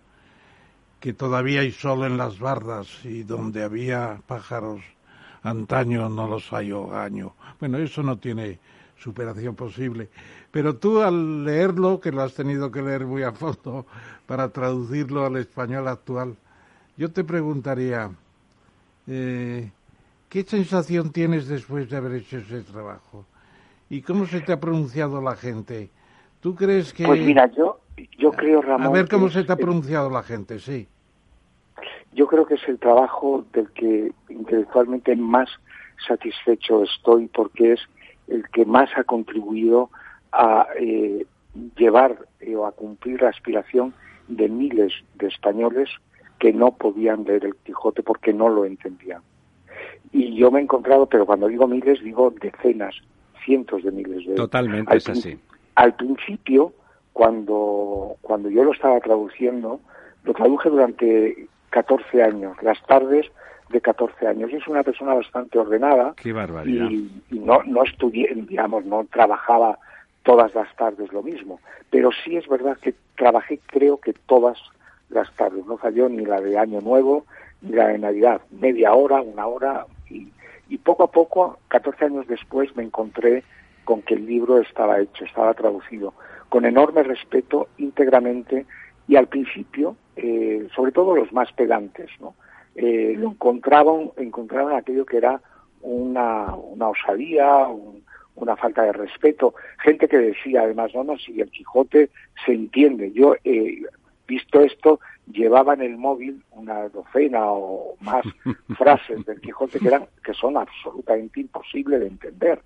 que 1.00 1.12
todavía 1.12 1.60
hay 1.60 1.72
sol 1.72 2.04
en 2.04 2.16
las 2.16 2.38
bardas 2.38 3.04
y 3.04 3.22
donde 3.22 3.62
había 3.62 4.20
pájaros 4.26 4.80
antaño 5.42 6.08
no 6.08 6.26
los 6.26 6.52
hay 6.52 6.72
hogaño. 6.72 7.34
Bueno, 7.60 7.78
eso 7.78 8.02
no 8.02 8.18
tiene 8.18 8.58
superación 8.98 9.54
posible. 9.54 10.08
Pero 10.50 10.76
tú 10.76 11.00
al 11.00 11.44
leerlo, 11.44 12.00
que 12.00 12.12
lo 12.12 12.22
has 12.22 12.34
tenido 12.34 12.70
que 12.70 12.82
leer 12.82 13.06
muy 13.06 13.22
a 13.22 13.32
fondo 13.32 13.86
para 14.26 14.50
traducirlo 14.50 15.24
al 15.24 15.36
español 15.36 15.88
actual, 15.88 16.36
yo 16.96 17.10
te 17.10 17.24
preguntaría, 17.24 18.10
eh, 19.06 19.70
¿qué 20.28 20.42
sensación 20.42 21.12
tienes 21.12 21.48
después 21.48 21.88
de 21.88 21.96
haber 21.96 22.12
hecho 22.12 22.38
ese 22.38 22.62
trabajo? 22.62 23.24
¿Y 23.90 24.02
cómo 24.02 24.26
se 24.26 24.40
te 24.40 24.52
ha 24.52 24.60
pronunciado 24.60 25.22
la 25.22 25.36
gente? 25.36 25.90
¿Tú 26.40 26.54
crees 26.54 26.92
que...? 26.92 27.06
Pues 27.06 27.20
mira, 27.20 27.50
yo, 27.56 27.80
yo 28.18 28.32
creo, 28.32 28.62
Ramón... 28.62 28.86
A 28.86 28.90
ver 28.90 29.08
cómo 29.08 29.28
se 29.28 29.44
te 29.44 29.52
ha 29.52 29.56
pronunciado 29.56 30.10
la 30.10 30.22
gente, 30.22 30.58
sí. 30.58 30.88
Yo 32.12 32.26
creo 32.26 32.46
que 32.46 32.54
es 32.54 32.68
el 32.68 32.78
trabajo 32.78 33.44
del 33.52 33.70
que 33.70 34.12
intelectualmente 34.28 35.14
más 35.16 35.48
satisfecho 36.06 36.82
estoy 36.82 37.28
porque 37.28 37.72
es 37.74 37.80
el 38.28 38.48
que 38.48 38.64
más 38.64 38.90
ha 38.96 39.04
contribuido 39.04 39.90
a 40.32 40.66
eh, 40.78 41.26
llevar 41.76 42.18
eh, 42.40 42.54
o 42.56 42.66
a 42.66 42.72
cumplir 42.72 43.22
la 43.22 43.30
aspiración 43.30 43.94
de 44.28 44.48
miles 44.48 44.92
de 45.14 45.28
españoles 45.28 45.88
que 46.38 46.52
no 46.52 46.72
podían 46.72 47.24
leer 47.24 47.46
el 47.46 47.56
Quijote 47.56 48.02
porque 48.02 48.32
no 48.32 48.48
lo 48.48 48.64
entendían. 48.64 49.22
Y 50.12 50.36
yo 50.36 50.50
me 50.50 50.60
he 50.60 50.62
encontrado, 50.62 51.06
pero 51.06 51.26
cuando 51.26 51.48
digo 51.48 51.66
miles, 51.66 52.02
digo 52.02 52.32
decenas, 52.40 52.94
cientos 53.44 53.82
de 53.82 53.90
miles 53.90 54.26
de 54.26 54.34
Totalmente 54.34 54.96
es 54.96 55.08
así. 55.08 55.38
Al 55.74 55.94
principio, 55.94 56.72
cuando, 57.12 58.16
cuando 58.20 58.50
yo 58.50 58.64
lo 58.64 58.72
estaba 58.72 59.00
traduciendo, 59.00 59.80
lo 60.24 60.34
traduje 60.34 60.70
durante 60.70 61.48
14 61.70 62.22
años. 62.22 62.56
Las 62.62 62.80
tardes 62.86 63.26
de 63.70 63.80
14 63.80 64.26
años. 64.26 64.52
Es 64.52 64.66
una 64.66 64.82
persona 64.82 65.14
bastante 65.14 65.58
ordenada. 65.58 66.14
Qué 66.16 66.32
barbaridad. 66.32 66.88
Y, 66.90 67.10
no, 67.30 67.62
no 67.64 67.84
estudié, 67.84 68.32
digamos, 68.34 68.84
no 68.84 69.06
trabajaba 69.10 69.78
todas 70.22 70.54
las 70.54 70.74
tardes 70.76 71.12
lo 71.12 71.22
mismo. 71.22 71.60
Pero 71.90 72.10
sí 72.24 72.36
es 72.36 72.46
verdad 72.48 72.76
que 72.78 72.94
trabajé, 73.16 73.60
creo 73.66 73.98
que 73.98 74.12
todas 74.12 74.58
las 75.10 75.32
tardes. 75.34 75.64
No 75.66 75.78
falló 75.78 76.08
ni 76.08 76.24
la 76.24 76.40
de 76.40 76.58
Año 76.58 76.80
Nuevo 76.80 77.24
ni 77.62 77.72
la 77.72 77.88
de 77.88 77.98
Navidad. 77.98 78.40
Media 78.50 78.92
hora, 78.92 79.20
una 79.20 79.46
hora. 79.46 79.86
Y, 80.10 80.28
y 80.68 80.78
poco 80.78 81.04
a 81.04 81.10
poco, 81.10 81.58
14 81.68 82.06
años 82.06 82.26
después, 82.26 82.74
me 82.76 82.82
encontré 82.82 83.42
con 83.84 84.02
que 84.02 84.14
el 84.14 84.26
libro 84.26 84.58
estaba 84.58 85.00
hecho, 85.00 85.24
estaba 85.24 85.54
traducido, 85.54 86.12
con 86.50 86.66
enorme 86.66 87.02
respeto, 87.02 87.68
íntegramente, 87.78 88.66
y 89.08 89.16
al 89.16 89.28
principio, 89.28 89.96
eh, 90.16 90.68
sobre 90.76 90.92
todo 90.92 91.16
los 91.16 91.32
más 91.32 91.50
pedantes, 91.52 92.10
¿no? 92.20 92.34
Eh, 92.80 93.14
lo 93.16 93.30
encontraban, 93.30 94.12
encontraban 94.18 94.76
aquello 94.76 95.04
que 95.04 95.16
era 95.16 95.40
una, 95.80 96.54
una 96.54 96.88
osadía, 96.88 97.66
una 98.36 98.56
falta 98.56 98.82
de 98.82 98.92
respeto. 98.92 99.54
Gente 99.82 100.06
que 100.06 100.18
decía, 100.18 100.62
además, 100.62 100.92
no, 100.94 101.02
no, 101.02 101.18
si 101.18 101.40
el 101.40 101.50
Quijote 101.50 102.10
se 102.46 102.52
entiende. 102.52 103.10
Yo, 103.10 103.34
eh, 103.42 103.82
visto 104.28 104.60
esto, 104.60 105.00
llevaba 105.26 105.74
en 105.74 105.82
el 105.82 105.96
móvil 105.96 106.40
una 106.52 106.88
docena 106.88 107.50
o 107.50 107.96
más 108.00 108.24
frases 108.78 109.26
del 109.26 109.40
Quijote 109.40 109.80
que, 109.80 109.88
eran, 109.88 110.06
que 110.22 110.34
son 110.34 110.56
absolutamente 110.56 111.40
imposibles 111.40 111.98
de 111.98 112.06
entender. 112.06 112.60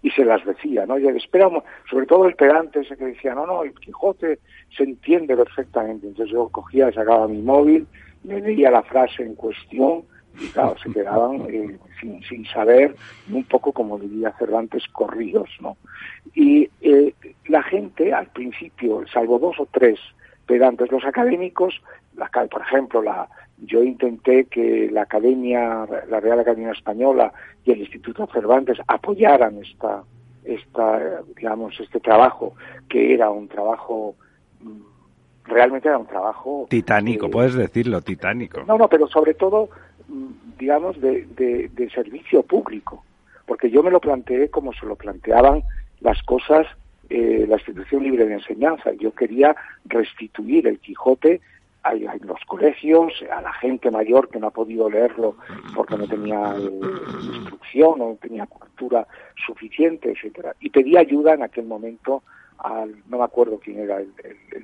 y 0.00 0.10
se 0.12 0.24
las 0.24 0.42
decía, 0.46 0.86
¿no? 0.86 0.98
Y 0.98 1.06
esperamos, 1.08 1.62
sobre 1.90 2.06
todo 2.06 2.26
el 2.26 2.36
pedante 2.36 2.80
ese 2.80 2.96
que 2.96 3.04
decía, 3.04 3.34
no, 3.34 3.46
no, 3.46 3.64
el 3.64 3.74
Quijote 3.74 4.38
se 4.74 4.84
entiende 4.84 5.36
perfectamente. 5.36 6.06
Entonces 6.06 6.32
yo 6.32 6.48
cogía, 6.48 6.90
sacaba 6.90 7.28
mi 7.28 7.42
móvil, 7.42 7.86
me 8.24 8.40
leía 8.40 8.70
la 8.70 8.82
frase 8.82 9.22
en 9.22 9.34
cuestión 9.34 10.04
y 10.40 10.48
claro, 10.48 10.76
se 10.82 10.90
quedaban 10.90 11.42
eh, 11.48 11.78
sin, 12.00 12.22
sin, 12.22 12.46
saber, 12.46 12.94
un 13.30 13.44
poco 13.44 13.72
como 13.72 13.98
diría 13.98 14.34
Cervantes, 14.38 14.84
corridos, 14.92 15.50
¿no? 15.60 15.76
Y 16.34 16.70
eh, 16.80 17.14
la 17.48 17.62
gente, 17.62 18.12
al 18.14 18.28
principio, 18.28 19.04
salvo 19.12 19.38
dos 19.38 19.60
o 19.60 19.68
tres 19.70 19.98
pedantes, 20.46 20.90
los 20.90 21.04
académicos, 21.04 21.80
la, 22.16 22.28
por 22.28 22.62
ejemplo, 22.62 23.02
la, 23.02 23.28
yo 23.58 23.82
intenté 23.82 24.46
que 24.46 24.88
la 24.90 25.02
Academia, 25.02 25.86
la 26.08 26.20
Real 26.20 26.40
Academia 26.40 26.72
Española 26.72 27.32
y 27.64 27.72
el 27.72 27.80
Instituto 27.80 28.26
Cervantes 28.32 28.78
apoyaran 28.86 29.58
esta, 29.58 30.02
esta, 30.44 31.22
digamos, 31.36 31.78
este 31.78 32.00
trabajo, 32.00 32.54
que 32.88 33.14
era 33.14 33.30
un 33.30 33.48
trabajo 33.48 34.16
mm, 34.60 34.91
realmente 35.44 35.88
era 35.88 35.98
un 35.98 36.06
trabajo 36.06 36.66
titánico, 36.70 37.30
puedes 37.30 37.54
decirlo, 37.54 38.00
titánico. 38.00 38.62
No, 38.66 38.78
no, 38.78 38.88
pero 38.88 39.06
sobre 39.08 39.34
todo 39.34 39.68
Mm, 40.12 40.58
digamos, 40.58 41.00
de, 41.00 41.26
de, 41.34 41.90
servicio 41.90 42.42
público, 42.42 43.04
porque 43.46 43.70
yo 43.70 43.82
me 43.82 43.90
lo 43.90 44.00
planteé 44.00 44.48
como 44.48 44.72
se 44.72 44.86
lo 44.86 44.94
planteaban 44.94 45.62
las 46.00 46.22
cosas 46.22 46.66
eh, 47.08 47.46
la 47.48 47.56
institución 47.56 48.02
libre 48.02 48.26
de 48.26 48.34
enseñanza. 48.34 48.92
Yo 48.92 49.12
quería 49.12 49.56
restituir 49.86 50.68
el 50.68 50.78
Quijote 50.78 51.40
a, 51.82 51.94
los 51.94 52.40
colegios, 52.46 53.12
a 53.30 53.40
la 53.42 53.52
gente 53.54 53.90
mayor 53.90 54.28
que 54.28 54.38
no 54.38 54.48
ha 54.48 54.50
podido 54.50 54.88
leerlo 54.88 55.36
porque 55.74 55.96
no 55.96 56.06
tenía 56.06 56.54
eh, 56.56 56.70
instrucción 57.34 58.00
o 58.00 58.08
no 58.10 58.18
tenía 58.20 58.46
cultura 58.46 59.06
suficiente, 59.46 60.12
etcétera. 60.12 60.54
Y 60.60 60.70
pedí 60.70 60.96
ayuda 60.96 61.34
en 61.34 61.42
aquel 61.42 61.64
momento 61.64 62.22
al, 62.62 62.94
no 63.08 63.18
me 63.18 63.24
acuerdo 63.24 63.58
quién 63.58 63.78
era 63.80 63.98
el, 63.98 64.12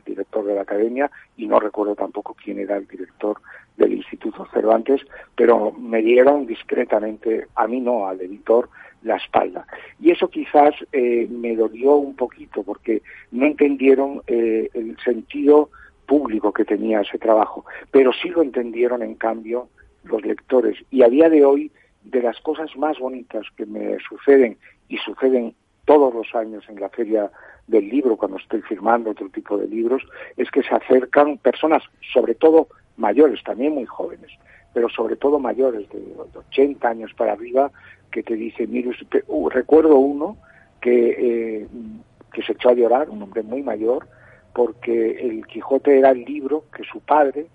director 0.04 0.44
de 0.44 0.54
la 0.54 0.62
academia 0.62 1.10
y 1.36 1.46
no 1.46 1.60
recuerdo 1.60 1.94
tampoco 1.94 2.34
quién 2.34 2.58
era 2.58 2.76
el 2.76 2.86
director 2.86 3.40
del 3.76 3.92
Instituto 3.92 4.46
Cervantes, 4.52 5.02
pero 5.36 5.72
me 5.72 6.02
dieron 6.02 6.46
discretamente, 6.46 7.46
a 7.54 7.66
mí 7.66 7.80
no, 7.80 8.06
al 8.06 8.20
editor, 8.20 8.68
la 9.02 9.16
espalda. 9.16 9.66
Y 10.00 10.10
eso 10.10 10.28
quizás 10.28 10.74
eh, 10.92 11.28
me 11.30 11.54
dolió 11.54 11.96
un 11.96 12.16
poquito 12.16 12.62
porque 12.62 13.02
no 13.30 13.46
entendieron 13.46 14.22
eh, 14.26 14.70
el 14.74 14.96
sentido 15.04 15.70
público 16.06 16.52
que 16.52 16.64
tenía 16.64 17.02
ese 17.02 17.18
trabajo, 17.18 17.64
pero 17.90 18.12
sí 18.12 18.28
lo 18.30 18.42
entendieron 18.42 19.02
en 19.02 19.14
cambio 19.14 19.68
los 20.04 20.24
lectores. 20.24 20.78
Y 20.90 21.02
a 21.02 21.08
día 21.08 21.28
de 21.28 21.44
hoy, 21.44 21.70
de 22.02 22.22
las 22.22 22.40
cosas 22.40 22.74
más 22.76 22.98
bonitas 22.98 23.46
que 23.56 23.66
me 23.66 23.98
suceden 24.08 24.56
y 24.88 24.96
suceden 24.98 25.54
todos 25.88 26.12
los 26.12 26.34
años 26.34 26.62
en 26.68 26.78
la 26.78 26.90
feria 26.90 27.30
del 27.66 27.88
libro, 27.88 28.18
cuando 28.18 28.36
estoy 28.36 28.60
firmando 28.60 29.12
otro 29.12 29.30
tipo 29.30 29.56
de 29.56 29.66
libros, 29.66 30.02
es 30.36 30.50
que 30.50 30.62
se 30.62 30.74
acercan 30.74 31.38
personas, 31.38 31.82
sobre 32.12 32.34
todo 32.34 32.68
mayores, 32.98 33.42
también 33.42 33.72
muy 33.72 33.86
jóvenes, 33.86 34.30
pero 34.74 34.90
sobre 34.90 35.16
todo 35.16 35.38
mayores 35.38 35.88
de 35.88 36.14
80 36.34 36.86
años 36.86 37.14
para 37.14 37.32
arriba, 37.32 37.70
que 38.10 38.22
te 38.22 38.34
dicen, 38.34 38.70
mire, 38.70 38.90
uh, 39.28 39.48
recuerdo 39.48 39.96
uno 39.96 40.36
que, 40.82 41.62
eh, 41.62 41.66
que 42.34 42.42
se 42.42 42.52
echó 42.52 42.68
a 42.68 42.74
llorar, 42.74 43.08
un 43.08 43.22
hombre 43.22 43.42
muy 43.42 43.62
mayor, 43.62 44.06
porque 44.52 45.12
el 45.26 45.46
Quijote 45.46 45.98
era 45.98 46.10
el 46.10 46.22
libro 46.26 46.64
que 46.76 46.84
su 46.84 47.00
padre 47.00 47.46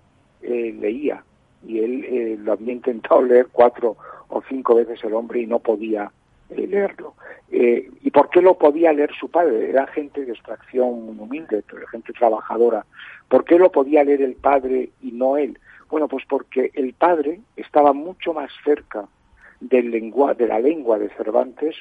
eh, 0.42 0.74
leía 0.76 1.22
y 1.64 1.78
él 1.78 2.04
eh, 2.04 2.36
lo 2.40 2.54
había 2.54 2.72
intentado 2.72 3.22
leer 3.22 3.46
cuatro 3.52 3.96
o 4.26 4.42
cinco 4.48 4.74
veces 4.74 5.04
el 5.04 5.14
hombre 5.14 5.40
y 5.40 5.46
no 5.46 5.60
podía 5.60 6.10
leerlo. 6.50 7.14
Eh, 7.50 7.88
¿Y 8.02 8.10
por 8.10 8.30
qué 8.30 8.40
lo 8.42 8.58
podía 8.58 8.92
leer 8.92 9.12
su 9.18 9.30
padre? 9.30 9.70
Era 9.70 9.86
gente 9.86 10.24
de 10.24 10.32
extracción 10.32 11.18
humilde, 11.18 11.62
gente 11.90 12.12
trabajadora. 12.12 12.84
¿Por 13.28 13.44
qué 13.44 13.58
lo 13.58 13.70
podía 13.70 14.04
leer 14.04 14.22
el 14.22 14.34
padre 14.34 14.90
y 15.02 15.12
no 15.12 15.36
él? 15.36 15.58
Bueno, 15.88 16.08
pues 16.08 16.24
porque 16.28 16.70
el 16.74 16.94
padre 16.94 17.40
estaba 17.56 17.92
mucho 17.92 18.32
más 18.32 18.50
cerca 18.64 19.06
del 19.60 19.90
lengua, 19.90 20.34
de 20.34 20.48
la 20.48 20.58
lengua 20.58 20.98
de 20.98 21.08
Cervantes 21.10 21.76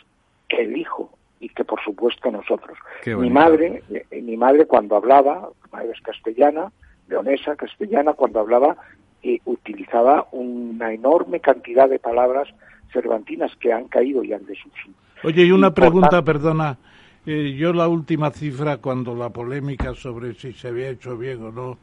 que 0.47 0.61
el 0.61 0.77
hijo 0.77 1.09
y 1.39 1.49
que 1.49 1.65
por 1.65 1.81
supuesto 1.83 2.31
nosotros. 2.31 2.77
Mi 3.05 3.29
madre, 3.29 3.83
eh, 3.89 4.21
mi 4.21 4.37
madre 4.37 4.65
cuando 4.65 4.95
hablaba, 4.95 5.49
mi 5.65 5.71
madre 5.71 5.91
es 5.91 6.01
castellana, 6.01 6.71
leonesa, 7.07 7.55
castellana, 7.55 8.13
cuando 8.13 8.39
hablaba 8.39 8.77
eh, 9.23 9.39
utilizaba 9.45 10.27
una 10.31 10.93
enorme 10.93 11.39
cantidad 11.39 11.89
de 11.89 11.99
palabras 11.99 12.47
cervantinas 12.93 13.51
que 13.57 13.73
han 13.73 13.87
caído 13.87 14.23
y 14.23 14.31
han 14.31 14.45
desuso. 14.45 14.89
Oye, 15.23 15.43
y 15.43 15.51
una 15.51 15.73
pregunta, 15.73 16.23
perdona. 16.23 16.77
Eh, 17.25 17.55
yo 17.57 17.73
la 17.73 17.87
última 17.87 18.31
cifra, 18.31 18.77
cuando 18.77 19.15
la 19.15 19.29
polémica 19.29 19.93
sobre 19.95 20.33
si 20.33 20.53
se 20.53 20.67
había 20.67 20.89
hecho 20.89 21.17
bien 21.17 21.41
o 21.43 21.51
no, 21.51 21.77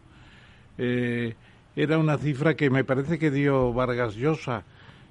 eh, 0.78 1.34
era 1.74 1.98
una 1.98 2.18
cifra 2.18 2.54
que 2.54 2.68
me 2.68 2.84
parece 2.84 3.18
que 3.18 3.30
dio 3.30 3.72
Vargas 3.72 4.14
Llosa, 4.14 4.64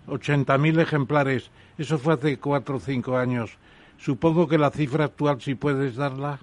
80.000 0.07 0.81
ejemplares. 0.81 1.51
Eso 1.77 1.97
fue 1.97 2.13
hace 2.13 2.37
cuatro 2.37 2.75
o 2.75 2.79
cinco 2.79 3.17
años. 3.17 3.57
Supongo 3.97 4.47
que 4.47 4.57
la 4.57 4.69
cifra 4.69 5.05
actual, 5.05 5.41
si 5.41 5.55
puedes 5.55 5.95
darla. 5.95 6.39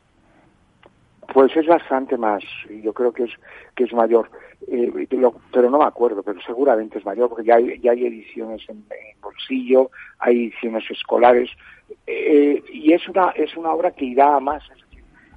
Pues 1.33 1.57
es 1.57 1.66
bastante 1.66 2.16
más, 2.16 2.43
yo 2.83 2.93
creo 2.93 3.12
que 3.12 3.24
es 3.24 3.33
que 3.74 3.85
es 3.85 3.93
mayor, 3.93 4.31
eh, 4.69 5.07
pero 5.53 5.70
no 5.70 5.78
me 5.78 5.85
acuerdo, 5.85 6.23
pero 6.23 6.41
seguramente 6.41 6.99
es 6.99 7.05
mayor 7.05 7.28
porque 7.28 7.45
ya 7.45 7.57
hay, 7.57 7.78
ya 7.81 7.93
hay 7.93 8.07
ediciones 8.07 8.62
en, 8.69 8.85
bolsillo, 9.20 9.91
hay 10.19 10.47
ediciones 10.47 10.85
escolares 10.91 11.51
eh, 12.07 12.62
y 12.73 12.93
es 12.93 13.09
una 13.09 13.31
es 13.31 13.57
una 13.57 13.73
obra 13.73 13.91
que 13.91 14.05
irá 14.05 14.37
a 14.37 14.41
más. 14.41 14.62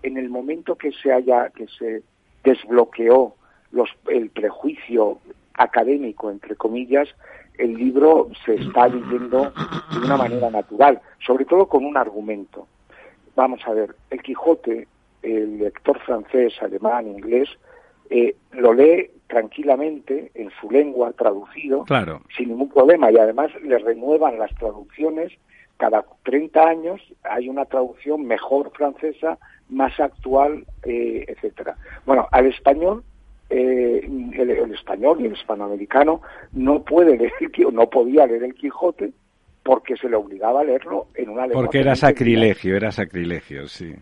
en 0.03 0.17
el 0.17 0.29
momento 0.29 0.75
que 0.75 0.91
se 0.91 1.11
haya 1.11 1.49
que 1.49 1.67
se 1.67 2.03
desbloqueó 2.43 3.35
los, 3.71 3.89
el 4.07 4.29
prejuicio 4.29 5.19
académico 5.53 6.31
entre 6.31 6.55
comillas, 6.55 7.09
el 7.57 7.75
libro 7.75 8.29
se 8.45 8.55
está 8.55 8.87
leyendo 8.87 9.51
de 9.91 10.05
una 10.05 10.17
manera 10.17 10.49
natural, 10.49 11.01
sobre 11.25 11.45
todo 11.45 11.67
con 11.67 11.83
un 11.83 11.97
argumento. 11.97 12.67
Vamos 13.35 13.61
a 13.65 13.73
ver, 13.73 13.95
el 14.09 14.21
Quijote 14.21 14.87
el 15.21 15.59
lector 15.59 15.99
francés, 15.99 16.53
alemán, 16.61 17.07
inglés, 17.07 17.49
eh, 18.09 18.35
lo 18.51 18.73
lee 18.73 19.09
tranquilamente 19.27 20.31
en 20.33 20.49
su 20.59 20.71
lengua 20.71 21.13
traducido, 21.13 21.85
sin 22.35 22.49
ningún 22.49 22.69
problema, 22.69 23.11
y 23.11 23.17
además 23.17 23.51
le 23.61 23.77
renuevan 23.77 24.39
las 24.39 24.53
traducciones 24.55 25.31
cada 25.79 26.03
30 26.23 26.61
años 26.61 27.01
hay 27.23 27.47
una 27.47 27.63
traducción 27.63 28.25
mejor 28.25 28.69
francesa, 28.75 29.37
más 29.69 29.97
actual, 29.97 30.65
eh, 30.83 31.23
etcétera. 31.25 31.77
Bueno, 32.05 32.27
al 32.31 32.47
español, 32.47 33.01
eh, 33.49 34.01
el, 34.03 34.73
español 34.73 35.21
y 35.21 35.27
el 35.27 35.33
hispanoamericano 35.33 36.21
no 36.51 36.83
puede 36.83 37.17
leer, 37.17 37.31
no 37.73 37.89
podía 37.89 38.27
leer 38.27 38.43
el 38.43 38.55
Quijote 38.55 39.13
porque 39.63 39.95
se 39.95 40.09
le 40.09 40.17
obligaba 40.17 40.61
a 40.61 40.63
leerlo 40.65 41.07
en 41.15 41.29
una 41.29 41.43
lengua. 41.43 41.63
Porque 41.63 41.79
era 41.79 41.95
sacrilegio, 41.95 42.75
era 42.75 42.91
sacrilegio, 42.91 43.67
sí. 43.67 43.95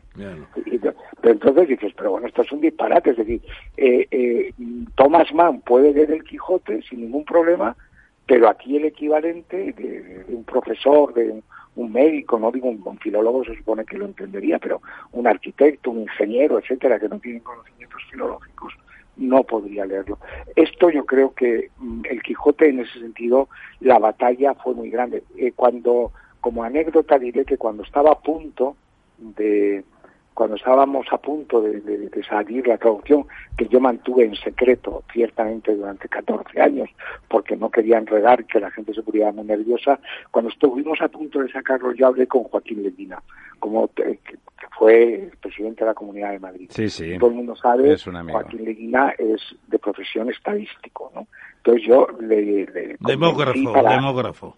Entonces 1.32 1.68
dices, 1.68 1.94
pero 1.95 2.12
bueno, 2.12 2.28
esto 2.28 2.41
es 2.41 2.52
un 2.52 2.62
disparate, 2.62 3.12
es 3.12 3.18
decir, 3.18 3.41
eh, 3.76 4.08
eh, 4.12 4.54
Thomas 4.95 5.34
Mann 5.34 5.62
puede 5.62 5.94
leer 5.94 6.12
el 6.12 6.24
Quijote 6.24 6.82
sin 6.84 7.02
ningún 7.02 7.26
problema, 7.26 7.76
pero 8.26 8.49
aquí 8.49 8.78
el 8.78 8.86
equivalente 8.86 9.74
de, 9.74 10.26
un 10.28 10.44
profesor, 10.44 11.14
de 11.14 11.41
un, 11.76 11.91
médico, 11.91 12.38
no 12.38 12.52
digo 12.52 12.68
un, 12.70 12.99
filólogo, 12.99 13.45
se 13.45 13.56
supone 13.56 13.86
que 13.86 13.98
lo 13.98 14.06
entendería, 14.06 14.60
pero 14.60 14.82
un 15.14 15.28
arquitecto, 15.28 15.91
un 15.91 16.02
ingeniero, 16.02 16.60
etcétera, 16.60 16.99
que 16.99 17.08
no 17.08 17.20
tienen 17.20 17.41
conocimientos 17.41 18.02
filológicos, 18.12 18.74
no 19.16 19.44
podría 19.44 19.86
leerlo. 19.86 20.20
Esto 20.56 20.90
yo 20.90 21.06
creo 21.06 21.34
que 21.34 21.70
mm, 21.78 22.02
el 22.10 22.22
Quijote 22.22 22.70
en 22.70 22.82
ese 22.82 22.99
sentido, 22.99 23.48
la 23.80 23.98
batalla 23.98 24.54
fue 24.56 24.74
muy 24.74 24.90
grande. 24.90 25.24
Eh, 25.38 25.54
cuando, 25.56 26.12
como 26.41 26.64
anécdota 26.64 27.18
diré 27.18 27.45
que 27.45 27.58
cuando 27.58 27.84
estaba 27.84 28.12
a 28.12 28.20
punto 28.20 28.76
de, 29.18 29.84
cuando 30.38 30.55
estábamos 30.55 31.07
a 31.09 31.18
punto 31.18 31.64
de, 31.64 32.11
salir 32.30 32.68
la 32.68 32.77
traducción, 32.77 33.26
que 33.57 33.68
yo 33.69 33.80
mantuve 33.80 34.23
en 34.23 34.35
secreto 34.35 35.03
ciertamente 35.11 35.76
durante 35.76 36.07
14 36.07 36.61
años, 36.61 36.91
porque 37.27 37.55
no 37.55 37.72
quería 37.72 37.97
enredar 37.97 38.45
que 38.45 38.59
la 38.59 38.69
gente 38.69 38.93
se 38.93 39.01
pudiera 39.01 39.31
muy 39.31 39.45
nerviosa, 39.45 39.99
cuando 40.30 40.51
estuvimos 40.51 41.01
a 41.01 41.07
punto 41.07 41.39
de 41.39 41.51
sacarlo, 41.51 41.91
yo 41.93 42.05
hablé 42.05 42.27
con 42.27 42.43
Joaquín 42.43 42.84
Levina, 42.84 43.19
como 43.57 43.88
que 43.88 44.19
fue 44.77 45.23
el 45.23 45.38
presidente 45.41 45.84
de 45.84 45.88
la 45.88 45.95
Comunidad 45.95 46.30
de 46.30 46.39
Madrid. 46.39 46.69
Sí, 46.69 46.88
sí. 46.88 47.18
Todo 47.18 47.31
el 47.31 47.38
mundo 47.38 47.55
sabe, 47.55 47.97
Joaquín 47.97 48.64
Levina 48.64 49.15
es 49.18 49.41
de 49.65 49.80
profesión 49.80 50.30
estadístico, 50.30 51.11
¿no? 51.15 51.26
Entonces 51.57 51.84
yo 51.88 52.07
le... 52.22 52.95
demógrafo, 52.99 53.73
demógrafo. 53.73 54.55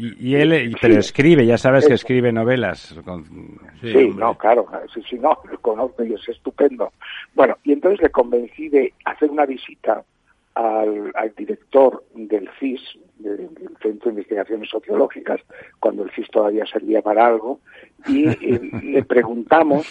Y, 0.00 0.36
él, 0.36 0.76
pero 0.80 1.00
escribe, 1.00 1.44
ya 1.44 1.58
sabes 1.58 1.88
que 1.88 1.94
escribe 1.94 2.30
novelas. 2.30 2.96
Sí, 3.80 4.10
no, 4.16 4.38
claro, 4.38 4.68
sí, 4.94 5.02
sí, 5.10 5.18
no, 5.18 5.36
lo 5.50 5.58
conozco 5.58 6.04
y 6.04 6.14
es 6.14 6.28
estupendo. 6.28 6.92
Bueno, 7.34 7.56
y 7.64 7.72
entonces 7.72 8.00
le 8.00 8.10
convencí 8.10 8.68
de 8.68 8.94
hacer 9.04 9.28
una 9.28 9.44
visita 9.44 10.04
al, 10.54 11.12
director 11.36 12.04
del 12.14 12.48
CIS, 12.60 12.80
del 13.18 13.48
Centro 13.82 14.04
de 14.04 14.10
Investigaciones 14.10 14.68
Sociológicas, 14.70 15.40
cuando 15.80 16.04
el 16.04 16.12
CIS 16.12 16.30
todavía 16.30 16.64
servía 16.66 17.02
para 17.02 17.26
algo, 17.26 17.58
y 18.06 18.26
le 18.82 19.02
preguntamos 19.02 19.84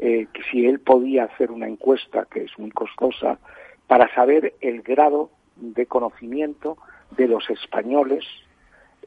eh, 0.00 0.26
si 0.50 0.66
él 0.66 0.80
podía 0.80 1.24
hacer 1.24 1.52
una 1.52 1.68
encuesta, 1.68 2.26
que 2.28 2.42
es 2.42 2.58
muy 2.58 2.72
costosa, 2.72 3.38
para 3.86 4.12
saber 4.16 4.54
el 4.60 4.82
grado 4.82 5.30
de 5.54 5.86
conocimiento 5.86 6.76
de 7.16 7.28
los 7.28 7.48
españoles 7.50 8.24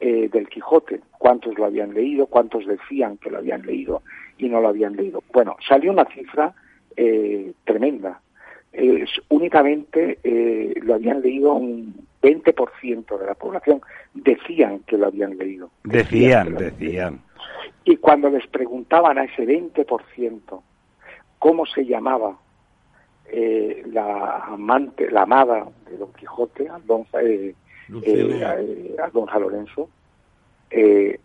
eh, 0.00 0.28
del 0.32 0.48
Quijote, 0.48 1.00
cuántos 1.18 1.58
lo 1.58 1.66
habían 1.66 1.94
leído, 1.94 2.26
cuántos 2.26 2.66
decían 2.66 3.16
que 3.18 3.30
lo 3.30 3.38
habían 3.38 3.62
leído 3.62 4.02
y 4.38 4.48
no 4.48 4.60
lo 4.60 4.68
habían 4.68 4.96
leído. 4.96 5.22
Bueno, 5.32 5.56
salió 5.66 5.92
una 5.92 6.04
cifra 6.06 6.54
eh, 6.96 7.52
tremenda. 7.64 8.20
únicamente 9.28 10.18
eh, 10.22 10.74
lo 10.82 10.94
habían 10.94 11.20
leído 11.20 11.54
un 11.54 11.94
20% 12.22 13.18
de 13.18 13.26
la 13.26 13.34
población, 13.34 13.80
decían 14.14 14.80
que 14.86 14.98
lo 14.98 15.06
habían 15.06 15.36
leído. 15.36 15.70
Decían, 15.84 16.54
decían. 16.54 17.20
Y 17.84 17.96
cuando 17.96 18.28
les 18.30 18.46
preguntaban 18.48 19.18
a 19.18 19.24
ese 19.24 19.44
20% 19.44 20.60
cómo 21.38 21.66
se 21.66 21.84
llamaba 21.84 22.36
eh, 23.30 23.82
la 23.86 24.44
amante, 24.46 25.10
la 25.10 25.22
amada 25.22 25.66
de 25.88 25.96
Don 25.96 26.12
Quijote, 26.12 26.68
Aldonza, 26.68 27.18
eh, 28.02 28.94
eh, 28.94 28.96
Aldonza 29.02 29.38
Lorenzo, 29.38 29.88
eh, 30.70 31.18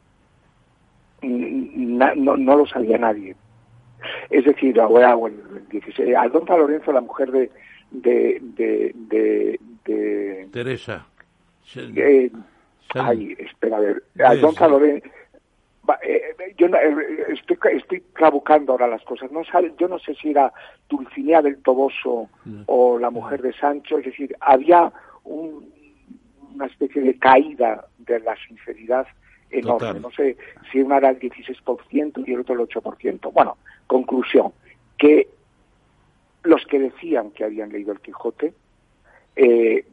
no, 1.22 2.16
no, 2.16 2.58
lo 2.58 2.66
sabía 2.66 2.98
nadie. 2.98 3.36
Es 4.30 4.46
decir, 4.46 4.80
ahora, 4.80 5.16
bueno, 5.16 5.38
Aldonza 6.18 6.58
Lorenzo, 6.58 6.92
la 6.92 7.02
mujer 7.02 7.32
de, 7.32 7.52
de, 7.92 8.40
de, 8.42 9.60
de, 9.86 10.50
Teresa. 10.52 11.08
Eh, 11.76 12.30
ay, 12.96 13.36
espera, 13.40 13.78
a 13.78 13.80
ver. 13.80 14.04
Aldonza 14.20 14.68
Lorenzo 14.68 15.08
eh, 16.02 16.36
yo 16.58 16.68
eh, 16.68 17.34
estoy, 17.34 17.58
estoy 17.78 18.02
trabucando 18.16 18.72
ahora 18.72 18.88
las 18.88 19.04
cosas. 19.04 19.32
No 19.32 19.42
yo 19.78 19.88
no 19.88 20.00
sé 20.00 20.16
si 20.16 20.30
era 20.30 20.52
Dulcinea 20.90 21.42
del 21.42 21.62
Toboso 21.62 22.30
o 22.68 23.00
la 23.00 23.10
mujer 23.10 23.42
de 23.42 23.54
Sancho, 23.54 23.98
es 23.98 24.06
decir, 24.06 24.36
había 24.40 24.92
una 26.54 26.66
especie 26.66 27.02
de 27.02 27.18
caída 27.18 27.86
de 28.00 28.20
la 28.20 28.36
sinceridad 28.48 29.08
enorme. 29.50 30.00
No 30.00 30.12
sé 30.12 30.38
si 30.72 30.80
una 30.80 30.98
era 30.98 31.10
el 31.10 31.20
16% 31.20 32.24
y 32.26 32.34
el 32.34 32.42
otro 32.42 32.56
el 32.56 32.68
8%. 32.68 33.32
Bueno, 33.32 33.58
conclusión, 33.88 34.52
que 34.98 35.28
los 36.44 36.66
que 36.66 36.80
decían 36.80 37.32
que 37.32 37.44
habían 37.44 37.72
leído 37.72 37.94
el 37.94 38.00
Quijote, 38.00 38.54
eh, 39.36 39.86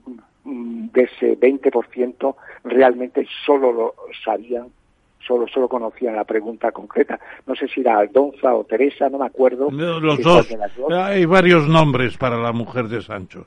de 0.45 1.03
ese 1.03 1.39
20% 1.39 2.35
realmente 2.65 3.27
solo 3.45 3.73
lo 3.73 3.95
sabían 4.25 4.69
solo, 5.27 5.47
solo 5.49 5.69
conocían 5.69 6.17
la 6.17 6.25
pregunta 6.25 6.73
concreta. 6.73 7.21
No 7.47 7.55
sé 7.55 7.69
si 7.69 7.81
era 7.81 7.99
Aldonza 7.99 8.55
o 8.55 8.65
Teresa, 8.65 9.09
no 9.09 9.19
me 9.19 9.27
acuerdo. 9.27 9.71
Los 9.71 10.23
dos. 10.23 10.49
Hay 10.91 11.25
varios 11.25 11.69
nombres 11.69 12.17
para 12.17 12.37
la 12.39 12.53
mujer 12.53 12.89
de 12.89 13.03
Sancho. 13.03 13.47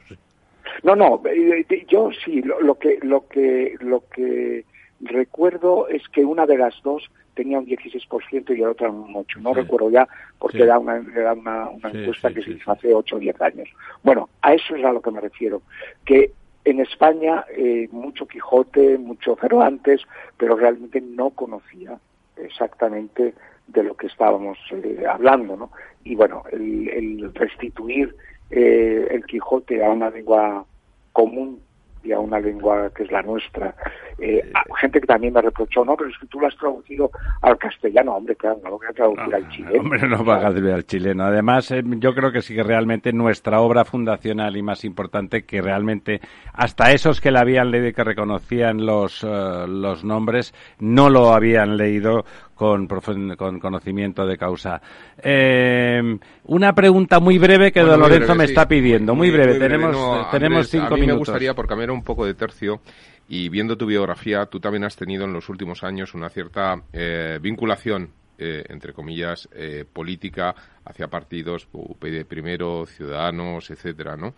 No, 0.83 0.95
no, 0.95 1.21
eh, 1.25 1.65
eh, 1.69 1.85
yo 1.87 2.09
sí, 2.25 2.41
lo, 2.41 2.75
que, 2.77 2.99
lo, 3.01 3.27
que, 3.27 3.75
lo 3.79 4.03
que 4.09 4.65
recuerdo 4.99 5.87
es 5.87 6.07
que 6.09 6.25
una 6.25 6.45
de 6.45 6.57
las 6.57 6.75
dos 6.83 7.09
tenía 7.33 7.59
un 7.59 7.65
16% 7.65 8.49
y 8.49 8.57
la 8.57 8.71
otra 8.71 8.89
un 8.89 9.13
8%. 9.13 9.41
No 9.41 9.53
recuerdo 9.53 9.89
ya 9.89 10.07
porque 10.39 10.63
era 10.63 10.77
una, 10.77 11.03
era 11.15 11.33
una, 11.33 11.69
encuesta 11.91 12.33
que 12.33 12.43
se 12.43 12.51
hizo 12.51 12.71
hace 12.71 12.93
8 12.93 13.15
o 13.15 13.19
10 13.19 13.41
años. 13.41 13.69
Bueno, 14.03 14.29
a 14.41 14.53
eso 14.53 14.75
es 14.75 14.83
a 14.83 14.91
lo 14.91 15.01
que 15.01 15.11
me 15.11 15.21
refiero. 15.21 15.61
Que 16.05 16.31
en 16.65 16.79
España 16.79 17.45
eh, 17.55 17.87
mucho 17.91 18.27
Quijote, 18.27 18.97
mucho 18.97 19.35
Cervantes, 19.35 20.01
pero 20.37 20.55
realmente 20.55 21.01
no 21.01 21.31
conocía 21.31 21.97
exactamente 22.37 23.33
de 23.67 23.83
lo 23.83 23.95
que 23.95 24.07
estábamos 24.07 24.57
eh, 24.71 25.03
hablando, 25.09 25.55
¿no? 25.55 25.71
Y 26.03 26.15
bueno, 26.15 26.43
el, 26.51 27.31
restituir 27.33 28.15
eh, 28.49 29.07
el 29.09 29.25
Quijote 29.25 29.83
a 29.83 29.89
una 29.89 30.09
lengua 30.09 30.65
común 31.13 31.59
y 32.03 32.11
a 32.11 32.19
una 32.19 32.39
lengua 32.39 32.91
que 32.93 33.03
es 33.03 33.11
la 33.11 33.21
nuestra. 33.21 33.73
Eh, 34.19 34.41
gente 34.79 34.99
que 34.99 35.07
también 35.07 35.33
me 35.33 35.41
reprochó, 35.41 35.85
no, 35.85 35.95
pero 35.95 36.09
es 36.09 36.17
que 36.17 36.27
tú 36.27 36.39
lo 36.39 36.47
has 36.47 36.57
traducido 36.57 37.09
al 37.41 37.57
castellano, 37.57 38.15
hombre, 38.15 38.35
claro, 38.35 38.59
no 38.63 38.71
lo 38.71 38.77
voy 38.77 38.87
a 38.89 38.93
traducir 38.93 39.35
al 39.35 39.49
chileno. 39.49 39.81
Hombre, 39.81 40.07
no 40.07 40.25
va 40.25 40.37
a 40.37 40.39
traducir 40.41 40.71
al 40.71 40.85
chileno. 40.85 41.23
Además, 41.23 41.71
eh, 41.71 41.81
yo 41.85 42.13
creo 42.13 42.31
que 42.31 42.41
sí 42.41 42.53
que 42.53 42.63
realmente 42.63 43.13
nuestra 43.13 43.61
obra 43.61 43.85
fundacional 43.85 44.55
y 44.57 44.61
más 44.61 44.83
importante, 44.83 45.43
que 45.43 45.61
realmente 45.61 46.19
hasta 46.53 46.91
esos 46.91 47.21
que 47.21 47.31
la 47.31 47.41
habían 47.41 47.71
leído 47.71 47.87
y 47.87 47.93
que 47.93 48.03
reconocían 48.03 48.85
los, 48.85 49.23
eh, 49.23 49.65
los 49.67 50.03
nombres, 50.03 50.53
no 50.79 51.09
lo 51.09 51.33
habían 51.33 51.77
leído 51.77 52.25
con, 52.55 52.87
con 52.87 53.59
conocimiento 53.59 54.25
de 54.25 54.37
causa. 54.37 54.81
Eh, 55.17 56.01
una 56.45 56.73
pregunta 56.73 57.19
muy 57.19 57.37
breve 57.37 57.71
que 57.71 57.81
Don 57.81 57.99
Lorenzo 57.99 58.35
me 58.35 58.45
está 58.45 58.67
pidiendo. 58.67 59.15
Muy, 59.15 59.31
breve, 59.31 59.59
tenemos, 59.59 60.31
tenemos 60.31 60.69
cinco 60.69 60.93
a 60.93 60.97
mí 60.97 61.07
me 61.07 61.13
gustaría, 61.13 61.53
por 61.53 61.67
cambiar 61.67 61.91
un 61.91 62.03
poco 62.03 62.25
de 62.25 62.33
tercio, 62.33 62.81
y 63.27 63.49
viendo 63.49 63.77
tu 63.77 63.85
biografía, 63.85 64.45
tú 64.45 64.59
también 64.59 64.83
has 64.83 64.95
tenido 64.95 65.25
en 65.25 65.33
los 65.33 65.49
últimos 65.49 65.83
años 65.83 66.13
una 66.13 66.29
cierta 66.29 66.81
eh, 66.91 67.39
vinculación 67.41 68.09
eh, 68.35 68.63
entre 68.69 68.93
comillas, 68.93 69.47
política 69.93 70.55
hacia 70.83 71.07
partidos, 71.07 71.67
UPyD 71.71 72.25
primero, 72.25 72.85
Ciudadanos, 72.87 73.69
etcétera, 73.69 74.17
¿no? 74.17 74.33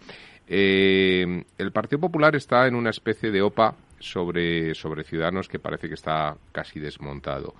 el 0.47 1.71
Partido 1.73 2.01
Popular 2.01 2.35
está 2.35 2.67
en 2.67 2.75
una 2.75 2.91
especie 2.91 3.31
de 3.31 3.41
OPA 3.41 3.73
sobre, 3.99 4.75
sobre 4.75 5.03
Ciudadanos 5.03 5.47
que 5.47 5.59
parece 5.59 5.87
que 5.87 5.95
está 5.95 6.35
casi 6.51 6.79
desmontado. 6.79 7.55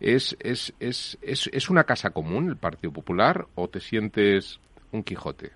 ¿Es, 0.00 0.36
es, 0.40 0.74
es, 0.78 1.18
es, 1.22 1.48
es 1.52 1.70
una 1.70 1.84
casa 1.84 2.10
común 2.10 2.48
el 2.48 2.56
Partido 2.56 2.92
Popular 2.92 3.46
o 3.54 3.68
te 3.68 3.80
sientes 3.80 4.60
un 4.92 5.02
Quijote? 5.02 5.52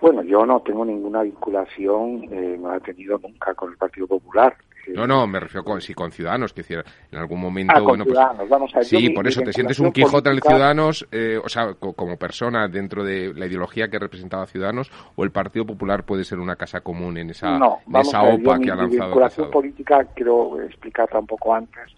Bueno, 0.00 0.22
yo 0.22 0.44
no 0.44 0.60
tengo 0.60 0.84
ninguna 0.84 1.22
vinculación, 1.22 2.24
eh, 2.30 2.58
no 2.60 2.74
he 2.74 2.80
tenido 2.80 3.18
nunca 3.18 3.54
con 3.54 3.70
el 3.70 3.76
Partido 3.76 4.06
Popular. 4.06 4.54
No, 4.88 5.06
no, 5.06 5.26
me 5.26 5.40
refiero 5.40 5.64
con, 5.64 5.80
sí, 5.80 5.94
con 5.94 6.10
Ciudadanos, 6.10 6.52
que 6.52 6.62
en 6.68 7.18
algún 7.18 7.40
momento... 7.40 7.72
Ah, 7.74 7.80
bueno, 7.80 8.04
pues, 8.04 8.18
vamos 8.48 8.74
a 8.74 8.78
ver, 8.78 8.84
Sí, 8.84 9.10
por 9.10 9.26
eso, 9.26 9.40
¿te 9.40 9.52
sientes 9.52 9.78
un 9.78 9.92
Quijote 9.92 10.28
en 10.28 10.36
el 10.36 10.42
Ciudadanos, 10.42 11.08
eh, 11.10 11.38
o 11.42 11.48
sea, 11.48 11.74
como 11.74 12.16
persona 12.16 12.68
dentro 12.68 13.02
de 13.02 13.32
la 13.34 13.46
ideología 13.46 13.88
que 13.88 13.98
representaba 13.98 14.46
Ciudadanos, 14.46 14.90
o 15.16 15.24
el 15.24 15.30
Partido 15.30 15.64
Popular 15.64 16.04
puede 16.04 16.24
ser 16.24 16.38
una 16.38 16.56
casa 16.56 16.82
común 16.82 17.16
en 17.16 17.30
esa, 17.30 17.58
esa 17.98 18.22
OPA 18.22 18.58
que 18.58 18.70
ha 18.70 18.76
lanzado? 18.76 18.88
Mi 18.88 18.98
vinculación 18.98 19.50
política, 19.50 20.04
quiero 20.14 20.60
explicarla 20.60 21.20
un 21.20 21.26
poco 21.26 21.54
antes, 21.54 21.94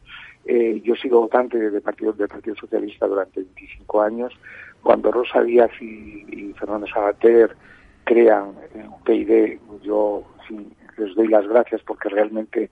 eh, 0.48 0.80
yo 0.84 0.94
he 0.94 0.98
sido 0.98 1.20
votante 1.20 1.58
del 1.58 1.82
Partido, 1.82 2.12
del 2.12 2.28
Partido 2.28 2.54
Socialista 2.54 3.06
durante 3.08 3.40
25 3.40 4.00
años. 4.00 4.32
Cuando 4.80 5.10
Rosa 5.10 5.42
Díaz 5.42 5.70
y, 5.80 6.54
Fernando 6.56 6.86
Sabater 6.86 7.56
crean 8.04 8.54
un 8.74 9.02
PID, 9.02 9.58
yo 9.82 10.22
les 10.96 11.14
doy 11.16 11.26
las 11.26 11.46
gracias 11.48 11.82
porque 11.82 12.08
realmente 12.08 12.70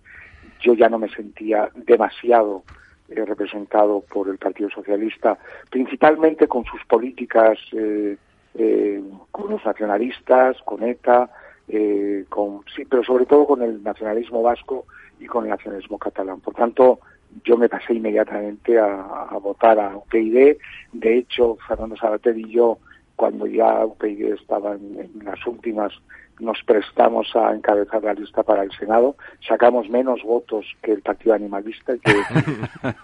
yo 0.60 0.74
ya 0.74 0.88
no 0.88 1.00
me 1.00 1.08
sentía 1.08 1.68
demasiado 1.74 2.62
eh, 3.08 3.24
representado 3.24 4.02
por 4.02 4.28
el 4.28 4.38
Partido 4.38 4.70
Socialista, 4.70 5.36
principalmente 5.68 6.46
con 6.46 6.64
sus 6.64 6.82
políticas, 6.84 7.58
eh, 7.72 8.16
con 9.32 9.50
los 9.50 9.64
nacionalistas, 9.64 10.56
con 10.64 10.84
ETA, 10.84 11.28
con, 12.28 12.60
sí, 12.74 12.84
pero 12.84 13.02
sobre 13.02 13.26
todo 13.26 13.46
con 13.46 13.62
el 13.62 13.82
nacionalismo 13.82 14.42
vasco 14.42 14.86
y 15.18 15.26
con 15.26 15.44
el 15.44 15.50
nacionalismo 15.50 15.98
catalán. 15.98 16.40
Por 16.40 16.54
tanto, 16.54 17.00
yo 17.44 17.56
me 17.56 17.68
pasé 17.68 17.94
inmediatamente 17.94 18.78
a, 18.78 19.28
votar 19.42 19.78
a 19.78 19.96
UPyD. 19.96 20.56
De 20.92 21.18
hecho, 21.18 21.56
Fernando 21.66 21.96
Sabater 21.96 22.38
y 22.38 22.50
yo, 22.50 22.78
cuando 23.16 23.46
ya 23.46 23.84
UPyD 23.84 24.34
estaba 24.34 24.74
en, 24.74 25.10
las 25.24 25.44
últimas, 25.46 25.92
nos 26.40 26.62
prestamos 26.64 27.34
a 27.34 27.54
encabezar 27.54 28.02
la 28.02 28.14
lista 28.14 28.42
para 28.42 28.62
el 28.62 28.72
Senado. 28.72 29.16
Sacamos 29.46 29.88
menos 29.88 30.22
votos 30.22 30.66
que 30.82 30.92
el 30.92 31.02
Partido 31.02 31.34
Animalista 31.34 31.94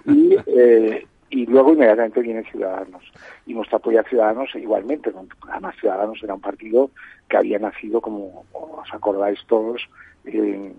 y, 0.06 0.36
eh, 0.46 1.06
y 1.30 1.46
luego 1.46 1.72
inmediatamente 1.72 2.22
viene 2.22 2.44
Ciudadanos. 2.50 3.04
Y 3.46 3.54
nuestra 3.54 3.78
apoya 3.78 4.00
a 4.00 4.04
Ciudadanos 4.04 4.50
igualmente. 4.54 5.12
Además, 5.48 5.76
Ciudadanos 5.80 6.22
era 6.22 6.34
un 6.34 6.40
partido 6.40 6.90
que 7.28 7.36
había 7.36 7.58
nacido, 7.58 8.00
como 8.00 8.44
os 8.52 8.92
acordáis 8.92 9.38
todos, 9.46 9.80
en 10.24 10.74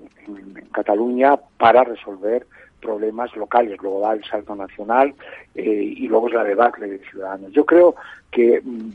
Cataluña 0.72 1.38
para 1.58 1.84
resolver 1.84 2.46
problemas 2.82 3.36
locales, 3.36 3.78
luego 3.82 4.02
va 4.02 4.14
el 4.14 4.24
salto 4.24 4.56
nacional 4.56 5.14
eh, 5.56 5.94
y 5.98 6.08
luego 6.08 6.28
es 6.28 6.34
la 6.34 6.44
debacle 6.44 6.88
de 6.88 7.00
ciudadanos. 7.00 7.52
Yo 7.52 7.66
creo 7.66 7.96
que 8.32 8.62
mm, 8.62 8.90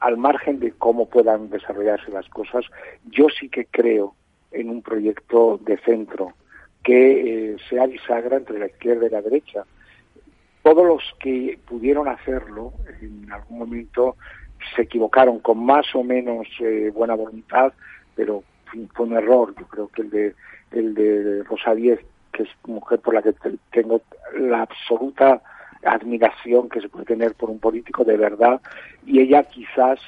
al 0.00 0.16
margen 0.16 0.60
de 0.60 0.72
cómo 0.72 1.08
puedan 1.08 1.50
desarrollarse 1.50 2.10
las 2.10 2.28
cosas, 2.28 2.64
yo 3.10 3.28
sí 3.28 3.48
que 3.48 3.66
creo 3.66 4.14
en 4.50 4.70
un 4.70 4.82
proyecto 4.82 5.58
de 5.62 5.78
centro 5.78 6.32
que 6.82 7.52
eh, 7.52 7.56
sea 7.68 7.86
bisagra 7.86 8.36
entre 8.36 8.58
la 8.58 8.66
izquierda 8.66 9.06
y 9.06 9.10
la 9.10 9.22
derecha. 9.22 9.64
Todos 10.62 10.86
los 10.86 11.02
que 11.20 11.58
pudieron 11.66 12.08
hacerlo 12.08 12.72
en 13.00 13.30
algún 13.32 13.58
momento 13.58 14.16
se 14.74 14.82
equivocaron 14.82 15.40
con 15.40 15.64
más 15.64 15.86
o 15.94 16.02
menos 16.02 16.46
eh, 16.60 16.90
buena 16.92 17.14
voluntad, 17.14 17.72
pero 18.14 18.42
fue 18.94 19.06
un 19.06 19.16
error. 19.16 19.54
Yo 19.58 19.66
creo 19.66 19.88
que 19.88 20.02
el 20.02 20.10
de 20.10 20.34
el 20.72 20.94
de 20.94 21.42
Rosa 21.44 21.74
Díez, 21.74 22.00
que 22.32 22.44
es 22.44 22.48
mujer 22.66 23.00
por 23.00 23.14
la 23.14 23.22
que 23.22 23.34
tengo 23.72 24.00
la 24.38 24.62
absoluta 24.62 25.42
admiración 25.84 26.68
que 26.68 26.80
se 26.80 26.88
puede 26.88 27.06
tener 27.06 27.34
por 27.34 27.50
un 27.50 27.58
político 27.58 28.04
de 28.04 28.16
verdad, 28.16 28.60
y 29.06 29.20
ella 29.20 29.44
quizás 29.44 29.98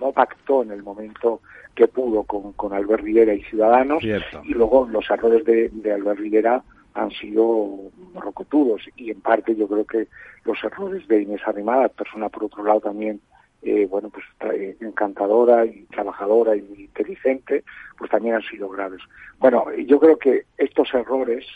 no 0.00 0.12
pactó 0.12 0.62
en 0.62 0.70
el 0.70 0.82
momento 0.82 1.40
que 1.74 1.88
pudo 1.88 2.24
con, 2.24 2.52
con 2.52 2.72
Albert 2.72 3.02
Rivera 3.02 3.34
y 3.34 3.42
Ciudadanos, 3.42 4.02
y 4.02 4.54
luego 4.54 4.88
los 4.90 5.08
errores 5.10 5.44
de, 5.44 5.68
de 5.70 5.92
Albert 5.92 6.18
Rivera 6.18 6.62
han 6.94 7.10
sido 7.10 7.90
rocotudos 8.14 8.82
y 8.96 9.10
en 9.10 9.20
parte 9.20 9.56
yo 9.56 9.66
creo 9.66 9.84
que 9.86 10.08
los 10.44 10.62
errores 10.62 11.06
de 11.08 11.22
Inés 11.22 11.40
Arrimada, 11.46 11.88
persona 11.88 12.28
por 12.28 12.44
otro 12.44 12.64
lado 12.64 12.80
también 12.80 13.20
eh, 13.62 13.86
bueno 13.88 14.10
pues 14.10 14.24
eh, 14.54 14.76
encantadora 14.80 15.64
y 15.64 15.84
trabajadora 15.84 16.56
y 16.56 16.60
inteligente, 16.78 17.64
pues 17.98 18.10
también 18.10 18.36
han 18.36 18.42
sido 18.42 18.68
graves. 18.68 19.00
Bueno, 19.38 19.66
yo 19.86 19.98
creo 19.98 20.18
que 20.18 20.44
estos 20.58 20.92
errores 20.94 21.46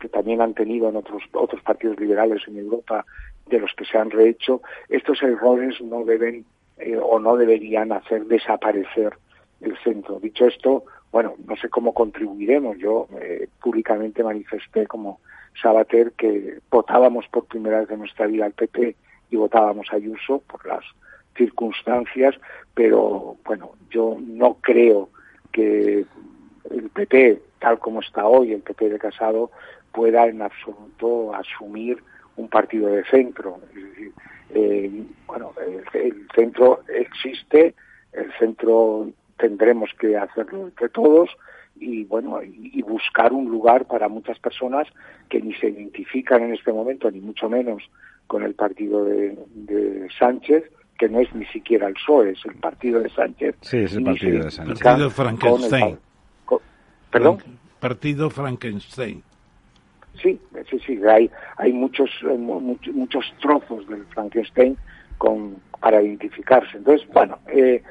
que 0.00 0.08
también 0.08 0.40
han 0.40 0.54
tenido 0.54 0.88
en 0.88 0.96
otros 0.96 1.22
otros 1.32 1.62
partidos 1.62 2.00
liberales 2.00 2.42
en 2.48 2.58
Europa 2.58 3.04
de 3.46 3.60
los 3.60 3.72
que 3.74 3.84
se 3.84 3.98
han 3.98 4.10
rehecho, 4.10 4.62
estos 4.88 5.22
errores 5.22 5.80
no 5.82 6.04
deben 6.04 6.44
eh, 6.78 6.96
o 6.96 7.18
no 7.18 7.36
deberían 7.36 7.92
hacer 7.92 8.24
desaparecer 8.24 9.12
el 9.60 9.76
centro. 9.84 10.18
Dicho 10.18 10.46
esto, 10.46 10.84
bueno, 11.12 11.34
no 11.46 11.56
sé 11.56 11.68
cómo 11.68 11.92
contribuiremos. 11.92 12.78
Yo 12.78 13.06
eh, 13.20 13.48
públicamente 13.62 14.24
manifesté 14.24 14.86
como 14.86 15.20
Sabater 15.60 16.12
que 16.12 16.58
votábamos 16.70 17.26
por 17.28 17.44
primera 17.46 17.80
vez 17.80 17.90
en 17.90 17.98
nuestra 17.98 18.26
vida 18.26 18.46
al 18.46 18.52
PP 18.52 18.96
y 19.30 19.36
votábamos 19.36 19.88
a 19.90 19.96
Ayuso 19.96 20.42
por 20.46 20.64
las 20.66 20.84
circunstancias, 21.40 22.34
pero 22.74 23.36
bueno, 23.44 23.72
yo 23.90 24.18
no 24.20 24.58
creo 24.60 25.08
que 25.52 26.04
el 26.70 26.90
PP, 26.90 27.40
tal 27.58 27.78
como 27.78 28.00
está 28.00 28.26
hoy, 28.26 28.52
el 28.52 28.60
PP 28.60 28.90
de 28.90 28.98
Casado, 28.98 29.50
pueda 29.92 30.26
en 30.26 30.42
absoluto 30.42 31.34
asumir 31.34 32.02
un 32.36 32.48
partido 32.48 32.88
de 32.88 33.04
centro. 33.04 33.58
Eh, 34.50 35.02
bueno, 35.26 35.52
el 35.94 36.26
centro 36.34 36.80
existe, 36.88 37.74
el 38.12 38.30
centro 38.38 39.08
tendremos 39.38 39.90
que 39.98 40.16
hacerlo 40.16 40.66
entre 40.66 40.90
todos 40.90 41.30
y 41.76 42.04
bueno 42.04 42.42
y, 42.42 42.82
buscar 42.82 43.32
un 43.32 43.50
lugar 43.50 43.86
para 43.86 44.08
muchas 44.08 44.38
personas 44.38 44.86
que 45.30 45.40
ni 45.40 45.54
se 45.54 45.68
identifican 45.68 46.42
en 46.42 46.52
este 46.52 46.72
momento 46.72 47.10
ni 47.10 47.20
mucho 47.20 47.48
menos 47.48 47.82
con 48.26 48.42
el 48.42 48.54
partido 48.54 49.04
de, 49.04 50.08
Sánchez 50.18 50.64
que 51.00 51.08
no 51.08 51.18
es 51.20 51.34
ni 51.34 51.46
siquiera 51.46 51.88
el 51.88 51.94
PSOE 51.94 52.32
es 52.32 52.44
el 52.44 52.56
partido 52.56 53.00
de 53.00 53.08
Sánchez. 53.08 53.56
Sí 53.62 53.78
es 53.78 53.94
el 53.94 54.04
partido 54.04 54.44
de 54.44 54.50
Sánchez. 54.50 54.80
partido 54.80 55.10
Frankenstein. 55.10 55.98
perdón 57.10 57.38
partido 57.80 58.28
Frankenstein. 58.28 59.22
Sí 60.22 60.38
sí 60.70 60.78
sí 60.86 61.00
hay 61.08 61.30
hay 61.56 61.72
muchos 61.72 62.10
muchos, 62.22 62.94
muchos 62.94 63.24
trozos 63.40 63.88
del 63.88 64.04
Frankenstein 64.06 64.76
con 65.16 65.56
para 65.80 66.02
identificarse. 66.02 66.76
Entonces, 66.76 67.08
bueno, 67.14 67.38
eh, 67.48 67.82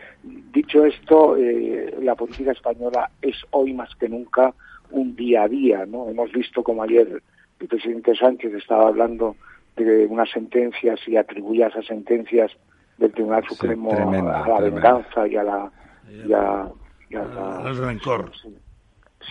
dicho 0.54 0.86
esto, 0.86 1.36
eh, 1.38 1.96
la 2.04 2.14
política 2.14 2.52
española 2.52 3.10
es 3.20 3.36
hoy 3.50 3.74
más 3.74 3.90
que 3.96 4.08
nunca 4.08 4.54
un 4.92 5.16
día 5.16 5.44
a 5.44 5.48
día, 5.48 5.88
¿no? 5.88 6.08
Hemos 6.08 6.32
visto 6.32 6.62
como 6.62 6.84
ayer 6.84 7.24
el 7.60 7.68
presidente 7.68 8.16
Sánchez 8.16 8.54
estaba 8.54 8.90
hablando 8.90 9.36
de 9.76 10.06
unas 10.06 10.30
sentencias 10.30 11.00
y 11.08 11.18
atribuía 11.18 11.68
esas 11.68 11.88
sentencias 11.88 12.52
del 13.00 13.12
Tribunal 13.12 13.44
Supremo 13.48 13.92
a, 13.92 14.48
la 14.48 14.60
venganza 14.60 15.28
y 15.28 15.36
a 15.36 15.44
la... 15.44 15.72
Y 16.12 16.34
a, 16.34 16.70
al 17.18 17.78
rencor. 17.78 18.32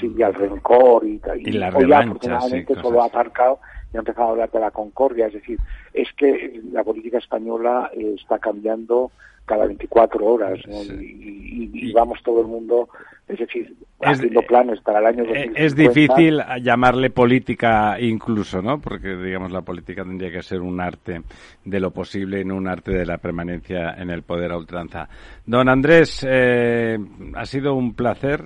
Sí, 0.01 0.12
y 0.16 0.23
al 0.23 0.35
rencor 0.35 1.07
y, 1.07 1.20
y, 1.36 1.49
y 1.49 1.53
la 1.53 1.70
revancha, 1.70 2.40
sí, 2.40 2.65
todo 2.65 3.03
ha 3.03 3.07
aparcado 3.07 3.61
y 3.93 3.97
ha 3.97 4.01
empezado 4.01 4.28
a 4.28 4.31
hablar 4.32 4.51
de 4.51 4.61
la 4.61 4.70
concordia. 4.70 5.27
Es 5.27 5.35
decir, 5.35 5.59
es 5.93 6.09
que 6.15 6.61
la 6.73 6.85
política 6.85 7.19
española 7.19 7.90
eh, 7.95 8.16
está 8.20 8.39
cambiando 8.39 9.11
cada 9.49 9.66
24 9.66 10.25
horas 10.25 10.61
y, 10.69 11.93
vamos 11.93 12.19
todo 12.23 12.43
el 12.43 12.47
mundo, 12.47 12.89
es 13.27 13.39
decir, 13.39 13.75
haciendo 14.01 14.43
planes 14.43 14.81
para 14.83 15.01
el 15.01 15.07
año 15.07 15.25
2050. 15.25 15.61
Eh, 15.61 15.65
es 15.65 15.75
difícil 15.75 16.41
llamarle 16.62 17.11
política 17.11 17.99
incluso, 17.99 18.62
¿no? 18.62 18.79
Porque, 18.81 19.16
digamos, 19.16 19.51
la 19.51 19.62
política 19.62 20.05
tendría 20.05 20.31
que 20.31 20.43
ser 20.43 20.61
un 20.61 20.81
arte 20.81 21.23
de 21.65 21.81
lo 21.81 21.91
posible 21.91 22.41
y 22.41 22.45
no 22.45 22.57
un 22.57 22.69
arte 22.69 22.93
de 22.93 23.07
la 23.07 23.19
permanencia 23.19 23.95
en 23.99 24.11
el 24.11 24.23
poder 24.23 24.53
a 24.53 24.59
ultranza. 24.59 25.09
Don 25.47 25.69
Andrés, 25.69 26.25
eh, 26.29 26.99
ha 27.35 27.45
sido 27.47 27.75
un 27.75 27.95
placer 27.95 28.45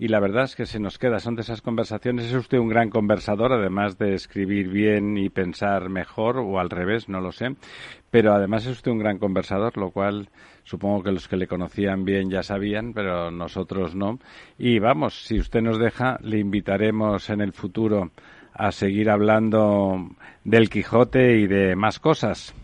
y 0.00 0.08
la 0.08 0.18
verdad 0.18 0.44
es 0.44 0.56
que 0.56 0.64
se 0.64 0.80
nos 0.80 0.96
queda, 0.98 1.20
son 1.20 1.34
de 1.34 1.42
esas 1.42 1.60
conversaciones. 1.60 2.24
Es 2.24 2.32
usted 2.32 2.56
un 2.56 2.70
gran 2.70 2.88
conversador, 2.88 3.52
además 3.52 3.98
de 3.98 4.14
escribir 4.14 4.70
bien 4.70 5.18
y 5.18 5.28
pensar 5.28 5.90
mejor, 5.90 6.38
o 6.38 6.58
al 6.58 6.70
revés, 6.70 7.10
no 7.10 7.20
lo 7.20 7.32
sé. 7.32 7.54
Pero 8.10 8.32
además 8.32 8.64
es 8.64 8.72
usted 8.72 8.92
un 8.92 8.98
gran 8.98 9.18
conversador, 9.18 9.76
lo 9.76 9.90
cual 9.90 10.30
supongo 10.64 11.02
que 11.02 11.12
los 11.12 11.28
que 11.28 11.36
le 11.36 11.46
conocían 11.46 12.06
bien 12.06 12.30
ya 12.30 12.42
sabían, 12.42 12.94
pero 12.94 13.30
nosotros 13.30 13.94
no. 13.94 14.18
Y 14.56 14.78
vamos, 14.78 15.26
si 15.26 15.38
usted 15.38 15.60
nos 15.60 15.78
deja, 15.78 16.16
le 16.22 16.38
invitaremos 16.38 17.28
en 17.28 17.42
el 17.42 17.52
futuro 17.52 18.10
a 18.54 18.72
seguir 18.72 19.10
hablando 19.10 20.08
del 20.44 20.70
Quijote 20.70 21.36
y 21.40 21.46
de 21.46 21.76
más 21.76 22.00
cosas. 22.00 22.54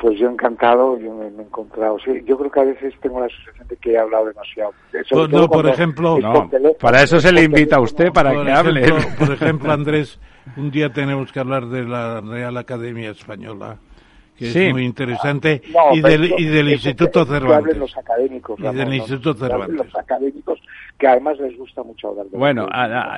Pues 0.00 0.18
yo 0.18 0.30
encantado, 0.30 0.98
yo 0.98 1.12
me, 1.14 1.26
he 1.26 1.46
encontrado. 1.46 1.98
Sí, 2.02 2.22
yo 2.24 2.38
creo 2.38 2.50
que 2.50 2.60
a 2.60 2.64
veces 2.64 2.94
tengo 3.02 3.20
la 3.20 3.28
sensación 3.28 3.68
de 3.68 3.76
que 3.76 3.92
he 3.92 3.98
hablado 3.98 4.26
demasiado. 4.26 4.72
no, 5.28 5.48
por 5.48 5.68
ejemplo, 5.68 6.18
para 6.80 7.02
eso 7.02 7.20
se 7.20 7.30
le 7.32 7.42
invita 7.42 7.76
a 7.76 7.80
usted, 7.80 8.10
para 8.10 8.32
que 8.32 8.50
hable. 8.50 8.92
Por 9.18 9.30
ejemplo, 9.30 9.70
Andrés, 9.72 10.18
un 10.56 10.70
día 10.70 10.90
tenemos 10.90 11.30
que 11.32 11.40
hablar 11.40 11.66
de 11.66 11.84
la 11.84 12.22
Real 12.22 12.56
Academia 12.56 13.10
Española 13.10 13.78
que 14.40 14.68
es 14.68 14.72
muy 14.72 14.84
interesante, 14.84 15.60
y, 15.92 16.00
del, 16.00 16.32
y 16.38 16.46
del 16.46 16.70
Instituto 16.70 17.26
Cervantes. 17.26 17.76
los 17.76 17.96
académicos. 17.96 18.58
Y 18.58 18.74
del 18.74 18.94
Instituto 18.94 19.34
Cervantes. 19.34 19.76
Los 19.76 19.96
académicos, 19.96 20.58
que 20.98 21.06
además 21.06 21.38
les 21.38 21.56
gusta 21.58 21.82
mucho 21.82 22.08
hablar 22.08 22.26
de 22.26 22.38
Bueno, 22.38 22.66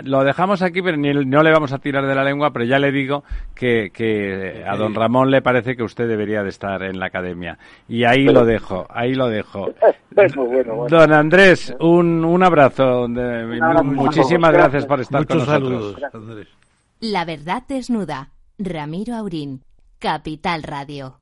lo 0.02 0.24
dejamos 0.24 0.62
aquí, 0.62 0.82
pero 0.82 0.96
ni, 0.96 1.12
no 1.12 1.42
le 1.42 1.52
vamos 1.52 1.72
a 1.72 1.78
tirar 1.78 2.04
de 2.06 2.14
la 2.14 2.24
lengua, 2.24 2.52
pero 2.52 2.64
ya 2.64 2.80
le 2.80 2.90
digo 2.90 3.22
que, 3.54 3.90
que 3.94 4.64
a 4.66 4.76
don 4.76 4.94
Ramón 4.94 5.30
le 5.30 5.42
parece 5.42 5.76
que 5.76 5.84
usted 5.84 6.08
debería 6.08 6.42
de 6.42 6.48
estar 6.48 6.82
en 6.82 6.98
la 6.98 7.06
academia. 7.06 7.56
Y 7.88 8.04
ahí 8.04 8.24
lo 8.24 8.44
dejo, 8.44 8.86
ahí 8.90 9.14
lo 9.14 9.28
dejo. 9.28 9.72
Don 10.90 11.12
Andrés, 11.12 11.74
un, 11.80 12.22
un 12.24 12.42
abrazo. 12.42 13.08
muchísimas 13.84 14.52
gracias 14.52 14.84
por 14.84 15.00
estar 15.00 15.26
con 15.26 15.38
nosotros. 15.38 15.94
Saludos, 15.94 16.14
Andrés. 16.14 16.48
La 17.00 17.24
verdad 17.24 17.62
desnuda. 17.66 18.28
Ramiro 18.58 19.14
Aurín. 19.14 19.62
Capital 20.02 20.64
Radio. 20.64 21.21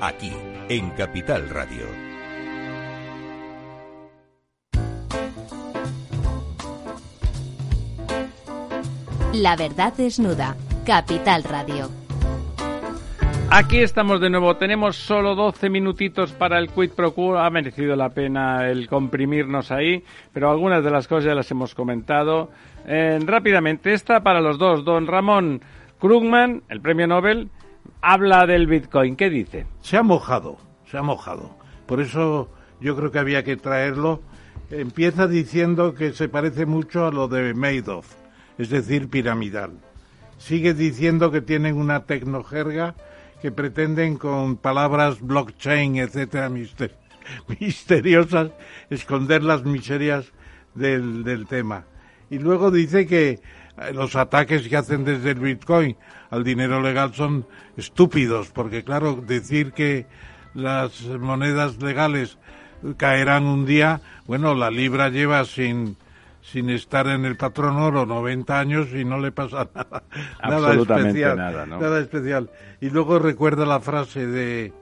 Aquí 0.00 0.32
en 0.68 0.90
Capital 0.90 1.48
Radio. 1.48 1.82
La 9.34 9.56
verdad 9.56 9.92
desnuda. 9.96 10.56
Capital 10.86 11.42
Radio. 11.42 11.88
Aquí 13.50 13.78
estamos 13.78 14.20
de 14.20 14.30
nuevo. 14.30 14.56
Tenemos 14.56 14.94
solo 14.94 15.34
12 15.34 15.68
minutitos 15.68 16.30
para 16.30 16.60
el 16.60 16.68
quid 16.70 16.90
pro 16.90 17.12
quo. 17.12 17.36
Ha 17.36 17.50
merecido 17.50 17.96
la 17.96 18.10
pena 18.10 18.70
el 18.70 18.86
comprimirnos 18.86 19.72
ahí, 19.72 20.04
pero 20.32 20.48
algunas 20.48 20.84
de 20.84 20.92
las 20.92 21.08
cosas 21.08 21.24
ya 21.24 21.34
las 21.34 21.50
hemos 21.50 21.74
comentado. 21.74 22.50
Eh, 22.86 23.18
rápidamente, 23.24 23.94
esta 23.94 24.22
para 24.22 24.40
los 24.40 24.58
dos. 24.58 24.84
Don 24.84 25.08
Ramón 25.08 25.60
Krugman, 25.98 26.62
el 26.68 26.80
premio 26.80 27.08
Nobel, 27.08 27.48
habla 28.00 28.46
del 28.46 28.66
Bitcoin. 28.66 29.16
¿Qué 29.16 29.30
dice? 29.30 29.66
Se 29.80 29.96
ha 29.96 30.02
mojado, 30.02 30.58
se 30.90 30.98
ha 30.98 31.02
mojado. 31.02 31.56
Por 31.86 32.00
eso 32.00 32.48
yo 32.80 32.96
creo 32.96 33.10
que 33.10 33.18
había 33.18 33.44
que 33.44 33.56
traerlo. 33.56 34.20
Empieza 34.70 35.26
diciendo 35.26 35.94
que 35.94 36.12
se 36.12 36.28
parece 36.28 36.66
mucho 36.66 37.06
a 37.06 37.10
lo 37.10 37.28
de 37.28 37.54
Madoff, 37.54 38.14
es 38.58 38.68
decir, 38.70 39.08
piramidal. 39.08 39.72
Sigue 40.36 40.74
diciendo 40.74 41.30
que 41.30 41.40
tienen 41.40 41.76
una 41.76 42.04
tecnojerga 42.04 42.94
que 43.40 43.50
pretenden 43.50 44.16
con 44.16 44.56
palabras 44.56 45.20
blockchain, 45.20 45.96
etcétera, 45.96 46.50
misteriosas, 47.60 48.50
esconder 48.90 49.42
las 49.42 49.64
miserias 49.64 50.32
del, 50.74 51.24
del 51.24 51.46
tema. 51.46 51.84
Y 52.30 52.38
luego 52.38 52.70
dice 52.70 53.06
que 53.06 53.40
los 53.92 54.16
ataques 54.16 54.68
que 54.68 54.76
hacen 54.76 55.04
desde 55.04 55.30
el 55.30 55.40
Bitcoin 55.40 55.96
al 56.30 56.44
dinero 56.44 56.80
legal 56.80 57.14
son 57.14 57.46
estúpidos, 57.76 58.48
porque 58.48 58.84
claro, 58.84 59.16
decir 59.16 59.72
que 59.72 60.06
las 60.54 61.02
monedas 61.04 61.80
legales 61.82 62.38
caerán 62.96 63.44
un 63.44 63.66
día, 63.66 64.00
bueno, 64.26 64.54
la 64.54 64.70
libra 64.70 65.08
lleva 65.08 65.44
sin 65.44 65.96
sin 66.52 66.70
estar 66.70 67.06
en 67.08 67.24
el 67.26 67.36
patrón 67.36 67.76
oro 67.76 68.06
90 68.06 68.58
años 68.58 68.88
y 68.94 69.04
no 69.04 69.18
le 69.18 69.32
pasa 69.32 69.68
nada, 69.74 70.02
nada 70.42 70.74
especial, 70.74 71.36
nada, 71.36 71.66
¿no? 71.66 71.78
nada 71.78 72.00
especial. 72.00 72.50
Y 72.80 72.90
luego 72.90 73.18
recuerda 73.18 73.66
la 73.66 73.80
frase 73.80 74.26
de, 74.26 74.72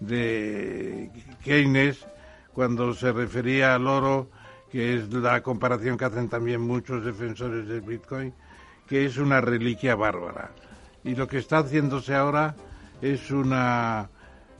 de 0.00 1.10
Keynes 1.44 2.06
cuando 2.54 2.94
se 2.94 3.12
refería 3.12 3.74
al 3.74 3.86
oro, 3.86 4.30
que 4.70 4.94
es 4.94 5.12
la 5.12 5.42
comparación 5.42 5.98
que 5.98 6.04
hacen 6.04 6.28
también 6.28 6.60
muchos 6.60 7.04
defensores 7.04 7.66
del 7.66 7.80
Bitcoin, 7.80 8.32
que 8.86 9.04
es 9.04 9.18
una 9.18 9.40
reliquia 9.40 9.96
bárbara. 9.96 10.52
Y 11.04 11.14
lo 11.14 11.26
que 11.26 11.38
está 11.38 11.58
haciéndose 11.58 12.14
ahora 12.14 12.54
es 13.00 13.30
una... 13.30 14.08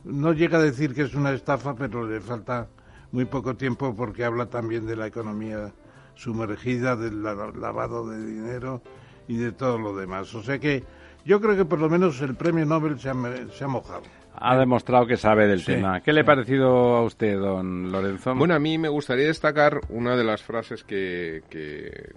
No 0.05 0.32
llega 0.32 0.59
a 0.59 0.62
decir 0.62 0.95
que 0.95 1.03
es 1.03 1.15
una 1.15 1.32
estafa, 1.32 1.74
pero 1.74 2.07
le 2.07 2.20
falta 2.20 2.69
muy 3.12 3.27
poco 3.27 3.57
tiempo 3.57 3.95
porque 3.95 4.24
habla 4.24 4.47
también 4.47 4.87
de 4.87 4.97
la 4.97 5.07
economía 5.07 5.73
sumergida, 6.15 6.97
del 6.97 7.23
lavado 7.23 8.09
de 8.09 8.24
dinero 8.24 8.82
y 9.28 9.37
de 9.37 9.53
todo 9.53 9.78
lo 9.78 9.95
demás. 9.95 10.35
O 10.35 10.43
sea 10.43 10.59
que 10.59 10.85
yo 11.24 11.41
creo 11.41 11.57
que 11.57 11.65
por 11.65 11.78
lo 11.78 11.89
menos 11.89 12.20
el 12.20 12.35
premio 12.35 12.65
Nobel 12.65 12.99
se 12.99 13.11
ha, 13.11 13.15
se 13.57 13.65
ha 13.65 13.69
mojado 13.69 14.19
ha 14.35 14.57
demostrado 14.57 15.07
que 15.07 15.16
sabe 15.16 15.47
del 15.47 15.65
tema. 15.65 16.01
¿Qué 16.01 16.12
le 16.12 16.20
ha 16.20 16.24
parecido 16.24 16.97
a 16.97 17.02
usted, 17.02 17.39
don 17.39 17.93
Lorenzo? 17.93 18.35
Bueno, 18.35 18.55
a 18.55 18.59
mí 18.59 18.78
me 18.78 18.89
gustaría 18.89 19.27
destacar 19.27 19.81
una 19.89 20.16
de 20.16 20.24
las 20.24 20.43
frases 20.43 20.85
que, 20.85 21.43
que, 21.48 22.15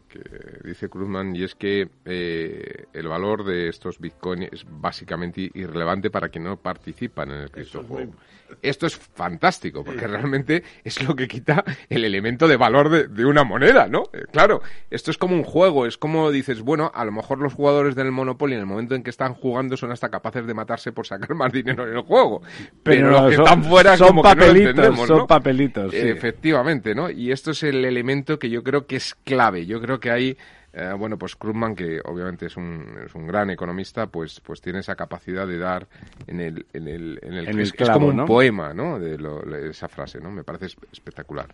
dice 0.63 0.89
Cruzman 0.89 1.35
y 1.35 1.43
es 1.43 1.55
que 1.55 1.89
eh, 2.05 2.85
el 2.93 3.07
valor 3.07 3.43
de 3.43 3.69
estos 3.69 3.99
bitcoins 3.99 4.49
es 4.51 4.65
básicamente 4.69 5.51
irrelevante 5.53 6.09
para 6.09 6.29
quienes 6.29 6.49
no 6.49 6.57
participan 6.57 7.31
en 7.31 7.41
el 7.41 7.51
criptojuego. 7.51 8.13
Esto 8.61 8.85
es 8.85 8.95
fantástico, 8.95 9.83
porque 9.83 10.05
realmente 10.07 10.63
es 10.83 11.01
lo 11.07 11.15
que 11.15 11.27
quita 11.27 11.63
el 11.89 12.05
elemento 12.05 12.47
de 12.47 12.55
valor 12.55 12.89
de, 12.89 13.07
de, 13.07 13.25
una 13.25 13.43
moneda, 13.43 13.87
¿no? 13.87 14.03
Eh, 14.13 14.25
claro, 14.31 14.61
esto 14.91 15.09
es 15.09 15.17
como 15.17 15.35
un 15.35 15.43
juego, 15.43 15.85
es 15.85 15.97
como 15.97 16.29
dices, 16.29 16.61
bueno, 16.61 16.91
a 16.93 17.03
lo 17.03 17.11
mejor 17.11 17.39
los 17.39 17.53
jugadores 17.53 17.95
del 17.95 18.11
Monopoly 18.11 18.53
en 18.53 18.59
el 18.59 18.65
momento 18.65 18.95
en 18.95 19.03
que 19.03 19.09
están 19.09 19.33
jugando 19.33 19.75
son 19.75 19.91
hasta 19.91 20.09
capaces 20.09 20.45
de 20.45 20.53
matarse 20.53 20.91
por 20.91 21.07
sacar 21.07 21.33
más 21.35 21.51
dinero 21.51 21.87
en 21.87 21.95
el 21.95 22.02
juego. 22.03 22.41
Pero, 22.83 23.09
los 23.11 23.29
que 23.29 23.35
están 23.35 23.63
fuera 23.63 23.97
son 23.97 24.07
como 24.09 24.21
papelitos, 24.23 24.73
que 24.73 24.81
no 24.81 24.89
lo 24.89 25.07
son 25.07 25.27
papelitos. 25.27 25.91
Sí. 25.91 25.97
Efectivamente, 25.97 26.93
¿no? 26.95 27.09
Y 27.09 27.31
esto 27.31 27.51
es 27.51 27.63
el 27.63 27.83
elemento 27.85 28.37
que 28.37 28.49
yo 28.49 28.63
creo 28.63 28.85
que 28.85 28.97
es 28.97 29.15
clave. 29.15 29.65
Yo 29.65 29.81
creo 29.81 29.99
que 29.99 30.11
hay 30.11 30.37
eh, 30.75 30.91
bueno, 30.97 31.19
pues 31.19 31.35
Krugman, 31.35 31.75
que 31.75 31.99
obviamente 32.03 32.47
es 32.47 32.57
un, 32.57 32.97
es 33.05 33.13
un 33.13 33.27
gran 33.27 33.51
economista, 33.51 34.07
pues, 34.07 34.39
pues 34.39 34.59
tiene 34.59 34.79
esa 34.79 34.95
capacidad 34.95 35.45
de 35.45 35.59
dar 35.59 35.87
en 36.25 36.39
el, 36.41 36.65
en 36.73 36.87
el, 36.87 37.19
en 37.21 37.33
el, 37.33 37.47
En 37.47 37.53
el 37.55 37.59
es, 37.59 37.73
clavo, 37.73 37.91
es 37.91 37.93
como 37.97 38.07
un 38.07 38.15
¿no? 38.17 38.25
poema, 38.25 38.73
¿no? 38.73 38.97
De 38.97 39.15
lo- 39.19 39.41
de 39.41 39.69
esa 39.69 39.87
frase, 39.87 40.19
¿no? 40.19 40.31
Me 40.31 40.43
parece 40.43 40.65
esp- 40.65 40.83
espectacular. 40.91 41.45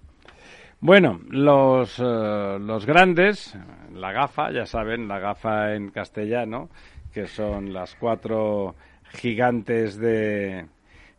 Bueno, 0.80 1.20
los, 1.30 2.00
eh, 2.00 2.58
los 2.62 2.86
grandes, 2.86 3.54
la 3.94 4.14
gafa, 4.14 4.52
ya 4.54 4.66
saben, 4.66 5.10
la 5.10 5.20
gafa 5.20 5.76
en 5.76 5.90
castellano, 5.90 6.70
que 7.14 7.28
son 7.28 7.74
las 7.74 7.96
cuatro 7.96 8.76
gigantes 9.14 9.98
de 9.98 10.66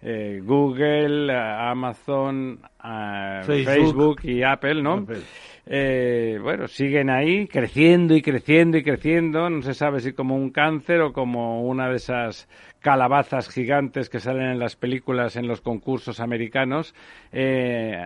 eh, 0.02 0.40
Google, 0.42 1.32
Amazon, 1.32 2.60
eh, 2.82 3.40
Facebook. 3.44 3.74
Facebook. 3.74 4.20
y 4.24 4.42
Apple, 4.42 4.82
¿no? 4.82 4.94
Apple. 4.94 5.20
Eh, 5.66 6.38
bueno, 6.42 6.66
siguen 6.66 7.10
ahí 7.10 7.46
creciendo 7.46 8.16
y 8.16 8.22
creciendo 8.22 8.78
y 8.78 8.82
creciendo. 8.82 9.48
No 9.50 9.62
se 9.62 9.74
sabe 9.74 10.00
si 10.00 10.12
como 10.12 10.34
un 10.34 10.50
cáncer 10.50 11.00
o 11.00 11.12
como 11.12 11.62
una 11.62 11.88
de 11.88 11.96
esas 11.96 12.48
calabazas 12.80 13.48
gigantes 13.48 14.08
que 14.08 14.20
salen 14.20 14.50
en 14.50 14.58
las 14.58 14.74
películas, 14.74 15.36
en 15.36 15.46
los 15.46 15.60
concursos 15.60 16.18
americanos. 16.18 16.94
Eh, 17.30 18.04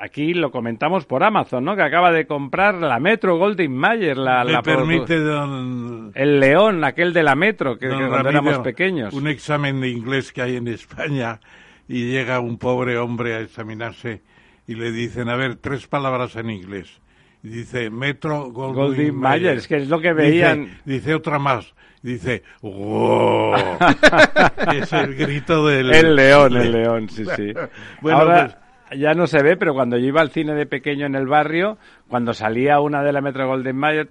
aquí 0.00 0.34
lo 0.34 0.50
comentamos 0.50 1.04
por 1.04 1.22
Amazon, 1.22 1.64
¿no? 1.64 1.76
Que 1.76 1.82
acaba 1.82 2.10
de 2.10 2.26
comprar 2.26 2.74
la 2.76 2.98
Metro 2.98 3.36
Goldwyn 3.36 3.72
Mayer, 3.72 4.16
la, 4.16 4.62
permite, 4.62 5.18
don, 5.18 6.10
el 6.14 6.40
león, 6.40 6.82
aquel 6.84 7.12
de 7.12 7.22
la 7.22 7.34
Metro, 7.34 7.78
que, 7.78 7.86
que 7.86 7.94
cuando 7.94 8.08
Ramiro, 8.08 8.30
éramos 8.30 8.58
pequeños. 8.60 9.14
un 9.14 9.28
examen 9.28 9.80
de 9.80 9.88
inglés 9.88 10.32
que 10.32 10.42
hay 10.42 10.56
en 10.56 10.68
España 10.68 11.40
y 11.86 12.10
llega 12.10 12.40
un 12.40 12.58
pobre 12.58 12.98
hombre 12.98 13.34
a 13.34 13.40
examinarse 13.40 14.22
y 14.66 14.74
le 14.74 14.90
dicen, 14.90 15.28
a 15.28 15.36
ver, 15.36 15.56
tres 15.56 15.86
palabras 15.86 16.36
en 16.36 16.50
inglés. 16.50 17.00
Y 17.42 17.48
dice, 17.48 17.90
Metro 17.90 18.50
Goldwyn, 18.50 18.74
Goldwyn 18.74 19.14
Mayer, 19.14 19.42
Mayer. 19.42 19.56
es 19.58 19.68
que 19.68 19.76
es 19.76 19.88
lo 19.88 20.00
que 20.00 20.12
veían. 20.12 20.78
Dice, 20.84 21.14
otra 21.14 21.38
más. 21.38 21.74
Dice, 22.02 22.42
¡wow! 22.62 23.54
es 24.74 24.92
el 24.92 25.14
grito 25.14 25.66
del... 25.66 25.92
El 25.92 26.16
león, 26.16 26.56
el 26.56 26.72
león, 26.82 27.08
sí, 27.08 27.24
sí. 27.36 27.52
Bueno, 28.00 28.18
Ahora 28.18 28.69
ya 28.96 29.14
no 29.14 29.26
se 29.26 29.42
ve, 29.42 29.56
pero 29.56 29.74
cuando 29.74 29.96
yo 29.96 30.06
iba 30.06 30.20
al 30.20 30.30
cine 30.30 30.54
de 30.54 30.66
pequeño 30.66 31.06
en 31.06 31.14
el 31.14 31.26
barrio, 31.26 31.78
cuando 32.08 32.34
salía 32.34 32.80
una 32.80 33.02
de 33.02 33.12
la 33.12 33.20
Metro 33.20 33.46
Golden 33.46 33.76
Mayer, 33.76 34.10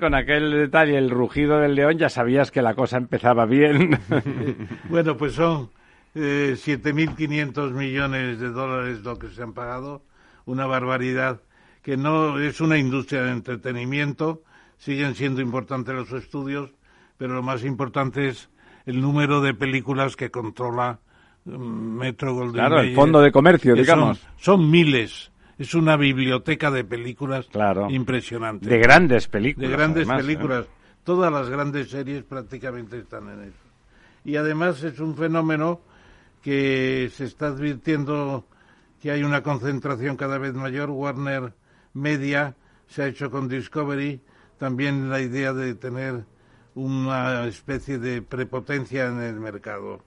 con 0.00 0.14
aquel 0.14 0.50
detalle, 0.52 0.96
el 0.96 1.10
rugido 1.10 1.58
del 1.58 1.74
león, 1.74 1.98
ya 1.98 2.08
sabías 2.08 2.50
que 2.50 2.62
la 2.62 2.74
cosa 2.74 2.96
empezaba 2.96 3.46
bien. 3.46 3.98
Bueno, 4.88 5.16
pues 5.16 5.32
son 5.32 5.70
eh, 6.14 6.54
7.500 6.56 7.72
millones 7.72 8.38
de 8.40 8.50
dólares 8.50 9.00
lo 9.02 9.18
que 9.18 9.28
se 9.28 9.42
han 9.42 9.52
pagado, 9.52 10.02
una 10.44 10.66
barbaridad 10.66 11.40
que 11.82 11.96
no 11.96 12.40
es 12.40 12.60
una 12.60 12.78
industria 12.78 13.22
de 13.22 13.32
entretenimiento, 13.32 14.42
siguen 14.76 15.14
siendo 15.14 15.40
importantes 15.40 15.94
los 15.94 16.12
estudios, 16.12 16.70
pero 17.16 17.34
lo 17.34 17.42
más 17.42 17.64
importante 17.64 18.28
es 18.28 18.48
el 18.86 19.00
número 19.00 19.40
de 19.40 19.54
películas 19.54 20.16
que 20.16 20.30
controla 20.30 21.00
Metro 21.46 22.34
Goldwyn 22.34 22.54
Claro, 22.54 22.76
el 22.76 22.82
Mayer, 22.82 22.94
fondo 22.94 23.20
de 23.20 23.32
comercio, 23.32 23.74
digamos. 23.74 24.18
Son, 24.18 24.60
son 24.60 24.70
miles, 24.70 25.30
es 25.58 25.74
una 25.74 25.96
biblioteca 25.96 26.70
de 26.70 26.84
películas 26.84 27.46
Claro. 27.46 27.88
impresionante. 27.90 28.68
De 28.68 28.78
grandes 28.78 29.28
películas. 29.28 29.70
De 29.70 29.76
grandes 29.76 30.02
además, 30.08 30.20
¿eh? 30.20 30.26
películas. 30.26 30.66
Todas 31.04 31.32
las 31.32 31.48
grandes 31.48 31.88
series 31.90 32.24
prácticamente 32.24 32.98
están 32.98 33.28
en 33.28 33.42
eso. 33.44 33.58
Y 34.24 34.36
además 34.36 34.82
es 34.82 34.98
un 34.98 35.14
fenómeno 35.16 35.80
que 36.42 37.10
se 37.14 37.24
está 37.24 37.46
advirtiendo 37.48 38.44
que 39.00 39.12
hay 39.12 39.22
una 39.22 39.42
concentración 39.42 40.16
cada 40.16 40.38
vez 40.38 40.54
mayor. 40.54 40.90
Warner 40.90 41.54
Media 41.94 42.56
se 42.88 43.02
ha 43.02 43.06
hecho 43.06 43.30
con 43.30 43.48
Discovery 43.48 44.20
también 44.58 45.10
la 45.10 45.20
idea 45.20 45.52
de 45.52 45.74
tener 45.74 46.24
una 46.74 47.46
especie 47.46 47.98
de 47.98 48.20
prepotencia 48.22 49.06
en 49.06 49.20
el 49.20 49.38
mercado. 49.40 50.02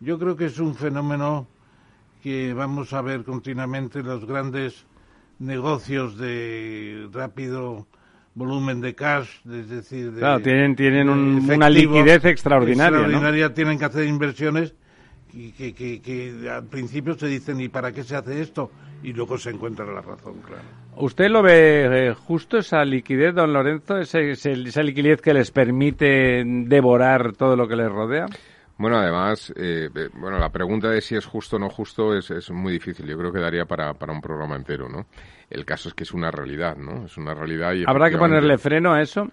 Yo 0.00 0.18
creo 0.18 0.36
que 0.36 0.46
es 0.46 0.58
un 0.58 0.74
fenómeno 0.74 1.46
que 2.22 2.52
vamos 2.54 2.92
a 2.92 3.02
ver 3.02 3.24
continuamente 3.24 4.02
los 4.02 4.24
grandes 4.26 4.86
negocios 5.38 6.16
de 6.18 7.08
rápido 7.12 7.86
volumen 8.34 8.80
de 8.80 8.94
cash, 8.94 9.28
es 9.50 9.68
decir, 9.68 10.12
de, 10.12 10.20
Claro, 10.20 10.40
tienen- 10.40 10.76
tienen 10.76 11.08
un- 11.08 11.50
una 11.50 11.68
liquidez 11.70 12.24
extraordinaria, 12.24 12.90
¿no? 12.90 13.04
extraordinaria, 13.04 13.54
tienen 13.54 13.78
que 13.78 13.84
hacer 13.84 14.06
inversiones 14.06 14.74
y 15.32 15.50
que, 15.52 15.74
que, 15.74 16.00
que 16.00 16.48
al 16.50 16.64
principio 16.66 17.14
se 17.14 17.26
dicen 17.26 17.60
¿y 17.60 17.68
para 17.68 17.92
qué 17.92 18.02
se 18.04 18.16
hace 18.16 18.40
esto? 18.40 18.70
Y 19.02 19.12
luego 19.12 19.38
se 19.38 19.50
encuentra 19.50 19.84
la 19.86 20.00
razón, 20.00 20.34
claro. 20.44 20.62
¿Usted 20.96 21.28
lo 21.30 21.42
ve 21.42 22.08
eh, 22.08 22.14
justo 22.14 22.58
esa 22.58 22.84
liquidez, 22.84 23.32
don 23.34 23.52
Lorenzo? 23.52 23.98
Ese- 23.98 24.32
esa 24.32 24.82
liquidez 24.82 25.20
que 25.20 25.32
les 25.34 25.50
permite 25.52 26.42
devorar 26.44 27.32
todo 27.34 27.54
lo 27.56 27.68
que 27.68 27.76
les 27.76 27.88
rodea. 27.90 28.26
Bueno, 28.78 28.96
además, 28.98 29.52
eh, 29.56 29.90
eh, 29.94 30.08
bueno, 30.14 30.38
la 30.38 30.50
pregunta 30.50 30.88
de 30.88 31.00
si 31.00 31.16
es 31.16 31.26
justo 31.26 31.56
o 31.56 31.58
no 31.58 31.68
justo 31.68 32.16
es, 32.16 32.30
es 32.30 32.50
muy 32.50 32.72
difícil. 32.72 33.06
Yo 33.06 33.18
creo 33.18 33.32
que 33.32 33.40
daría 33.40 33.64
para, 33.64 33.92
para 33.94 34.12
un 34.12 34.20
programa 34.20 34.54
entero, 34.56 34.88
¿no? 34.88 35.06
El 35.50 35.64
caso 35.64 35.88
es 35.88 35.94
que 35.94 36.04
es 36.04 36.12
una 36.12 36.30
realidad, 36.30 36.76
¿no? 36.76 37.06
Es 37.06 37.16
una 37.16 37.34
realidad 37.34 37.72
y 37.74 37.84
¿Habrá 37.86 38.08
que 38.08 38.18
ponerle 38.18 38.56
freno 38.56 38.92
a 38.94 39.02
eso? 39.02 39.28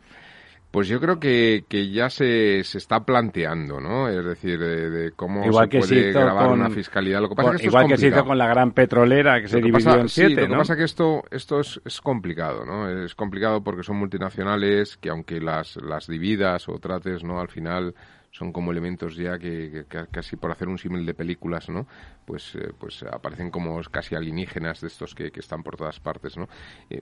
Pues 0.72 0.88
yo 0.90 1.00
creo 1.00 1.20
que, 1.22 1.64
que 1.70 1.90
ya 1.90 2.10
se, 2.10 2.62
se 2.66 2.80
está 2.80 3.06
planteando, 3.06 3.80
¿no? 3.80 4.10
Es 4.10 4.26
decir, 4.26 4.60
de, 4.60 4.90
de 4.90 5.12
cómo 5.12 5.46
Igual 5.46 5.66
se 5.66 5.70
que 5.70 5.82
se 5.84 5.88
puede 5.96 6.10
hizo 6.10 6.20
grabar 6.20 6.48
con- 6.50 6.60
una 6.60 6.70
fiscalidad. 6.70 7.22
Lo 7.22 7.30
que 7.30 7.36
pasa 7.36 7.48
con- 7.50 7.56
es 7.56 7.62
que 7.62 7.68
esto 7.68 7.78
igual 7.78 7.86
es 7.86 7.92
que 7.92 8.02
se 8.02 8.08
hizo 8.08 8.26
con 8.26 8.38
la 8.38 8.48
gran 8.48 8.72
petrolera, 8.72 9.42
que 9.42 9.48
se 9.48 9.58
que 9.58 9.62
dividió 9.64 9.86
pasa- 9.86 10.02
en 10.02 10.10
sí, 10.10 10.26
siete, 10.26 10.42
lo 10.42 10.48
que 10.50 10.56
pasa 10.58 10.76
que 10.76 10.84
esto, 10.84 11.24
esto 11.32 11.60
es, 11.62 11.80
es 11.86 12.02
complicado, 12.02 12.66
¿no? 12.66 12.90
Es 12.90 13.16
complicado 13.16 13.64
porque 13.64 13.84
son 13.84 13.98
multinacionales 13.98 14.98
que 14.98 15.10
aunque 15.12 15.40
las, 15.40 15.78
las 15.78 16.08
dividas 16.08 16.68
o 16.68 16.78
trates, 16.80 17.24
¿no? 17.24 17.40
Al 17.40 17.48
final 17.48 17.94
son 18.36 18.52
como 18.52 18.72
elementos 18.72 19.16
ya 19.16 19.38
que, 19.40 19.86
casi 20.12 20.36
por 20.36 20.52
hacer 20.52 20.68
un 20.68 20.78
símil 20.78 21.06
de 21.06 21.14
películas, 21.14 21.70
¿no? 21.70 21.88
Pues, 22.26 22.54
eh, 22.56 22.74
pues 22.78 23.02
aparecen 23.04 23.50
como 23.50 23.80
casi 23.90 24.14
alienígenas 24.14 24.82
de 24.82 24.88
estos 24.88 25.16
que, 25.16 25.32
que 25.32 25.40
están 25.40 25.64
por 25.64 25.78
todas 25.78 26.02
partes, 26.02 26.38
¿no? 26.38 26.50
Eh, 26.90 27.00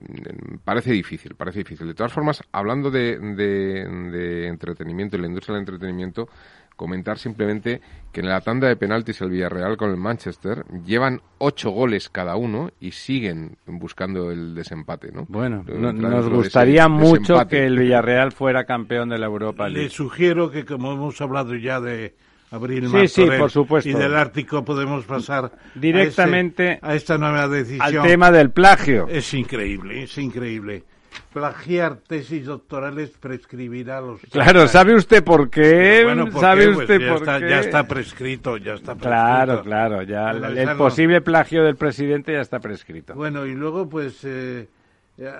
parece 0.64 0.92
difícil, 0.92 1.34
parece 1.34 1.58
difícil. 1.60 1.88
De 1.88 1.94
todas 1.94 2.12
formas, 2.12 2.40
hablando 2.52 2.88
de, 2.88 3.18
de, 3.18 3.84
de 4.12 4.46
entretenimiento 4.46 5.16
y 5.16 5.22
la 5.22 5.26
industria 5.26 5.54
del 5.54 5.62
entretenimiento, 5.62 6.28
comentar 6.76 7.18
simplemente 7.18 7.80
que 8.12 8.20
en 8.20 8.28
la 8.28 8.40
tanda 8.40 8.68
de 8.68 8.76
penaltis 8.76 9.20
el 9.20 9.30
Villarreal 9.30 9.76
con 9.76 9.90
el 9.90 9.96
Manchester 9.96 10.64
llevan 10.84 11.20
ocho 11.38 11.70
goles 11.70 12.08
cada 12.08 12.36
uno 12.36 12.70
y 12.80 12.92
siguen 12.92 13.56
buscando 13.66 14.30
el 14.30 14.54
desempate, 14.54 15.10
¿no? 15.12 15.24
Bueno, 15.28 15.64
no- 15.66 15.92
nos 15.92 16.02
lo 16.10 16.10
de 16.10 16.18
ese 16.26 16.30
gustaría 16.36 16.88
mucho 16.88 17.20
desempate. 17.34 17.56
que 17.56 17.64
el 17.66 17.78
Villarreal 17.78 18.32
fuera 18.32 18.64
campeón 18.64 19.08
de 19.08 19.18
la 19.18 19.26
Europa 19.26 19.68
Le 19.68 19.74
League. 19.74 19.90
sugiero 19.90 20.50
que, 20.50 20.64
como 20.64 20.92
hemos 20.92 21.20
hablado 21.20 21.54
ya 21.56 21.80
de 21.80 22.14
Abril 22.50 22.88
Sí, 22.88 23.08
sí, 23.08 23.20
Martorell 23.22 23.40
por 23.40 23.50
supuesto. 23.50 23.90
y 23.90 23.94
del 23.94 24.14
Ártico, 24.14 24.64
podemos 24.64 25.04
pasar 25.04 25.46
a 25.46 25.50
Directamente 25.74 26.78
a, 26.82 26.94
esta 26.94 27.18
nueva 27.18 27.48
decisión. 27.48 27.82
Al 27.98 28.02
tema 28.02 28.30
del 28.30 28.50
plagio. 28.50 29.06
Es 29.08 29.32
increíble, 29.34 30.04
es 30.04 30.16
increíble. 30.18 30.84
Plagiar 31.32 31.96
tesis 31.96 32.46
doctorales 32.46 33.10
prescribirá 33.18 33.98
a 33.98 34.00
los... 34.00 34.20
Claro, 34.30 34.68
¿sabe 34.68 34.94
usted 34.94 35.24
por 35.24 35.50
qué? 35.50 36.02
Bueno, 36.04 36.28
¿por 36.30 36.40
¿Sabe 36.40 36.66
qué? 36.66 36.72
Pues 36.72 36.78
usted 36.82 37.00
ya 37.00 37.08
por 37.08 37.16
está, 37.18 37.38
qué? 37.40 37.48
Ya 37.50 37.60
está 37.60 37.88
prescrito, 37.88 38.56
ya 38.56 38.74
está 38.74 38.94
prescrito. 38.94 39.08
Claro, 39.10 39.62
claro, 39.62 40.02
ya 40.02 40.30
el, 40.30 40.64
no- 40.66 40.76
posible 40.76 41.20
plagio 41.20 41.64
del 41.64 41.76
presidente 41.76 42.32
ya 42.32 42.40
está 42.40 42.60
prescrito. 42.60 43.14
Bueno, 43.14 43.46
y 43.46 43.54
luego, 43.54 43.88
pues, 43.88 44.20
eh, 44.24 44.68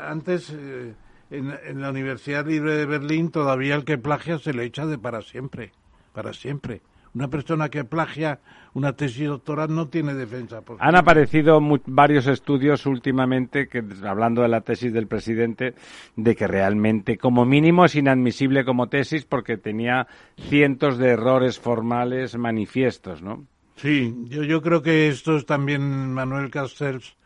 antes, 0.07 0.51
eh, 0.51 0.95
en, 1.31 1.57
en 1.65 1.81
la 1.81 1.91
Universidad 1.91 2.45
Libre 2.47 2.75
de 2.77 2.87
Berlín, 2.87 3.31
todavía 3.31 3.75
el 3.77 3.85
que 3.85 3.97
plagia 3.99 4.39
se 4.39 4.53
le 4.53 4.65
echa 4.65 4.87
de 4.87 4.99
para 4.99 5.23
siempre, 5.23 5.73
para 6.13 6.33
siempre. 6.33 6.81
Una 7.15 7.29
persona 7.29 7.69
que 7.69 7.85
plagia 7.85 8.41
una 8.75 8.93
tesis 8.93 9.29
doctoral 9.29 9.73
no 9.73 9.87
tiene 9.87 10.15
defensa. 10.15 10.63
Han 10.81 10.97
aparecido 10.97 11.61
mu- 11.61 11.79
varios 11.87 12.27
estudios 12.27 12.87
últimamente, 12.87 13.69
que, 13.69 13.85
hablando 14.05 14.43
de 14.43 14.49
la 14.49 14.63
tesis 14.63 14.93
del 14.93 15.07
presidente, 15.07 15.75
de 16.17 16.35
que 16.35 16.49
realmente, 16.49 17.17
como 17.17 17.45
mínimo, 17.45 17.85
es 17.85 17.95
inadmisible 17.95 18.65
como 18.65 18.89
tesis 18.89 19.25
porque 19.25 19.57
tenía 19.57 20.09
cientos 20.37 20.99
de 20.99 21.11
errores 21.11 21.61
formales 21.61 22.37
manifiestos, 22.37 23.23
¿no? 23.23 23.45
Sí, 23.77 24.13
yo, 24.25 24.43
yo 24.43 24.61
creo 24.61 24.83
que 24.83 25.09
esto 25.09 25.37
es 25.37 25.47
también 25.47 26.13
Manuel 26.13 26.51
Castells 26.51 27.17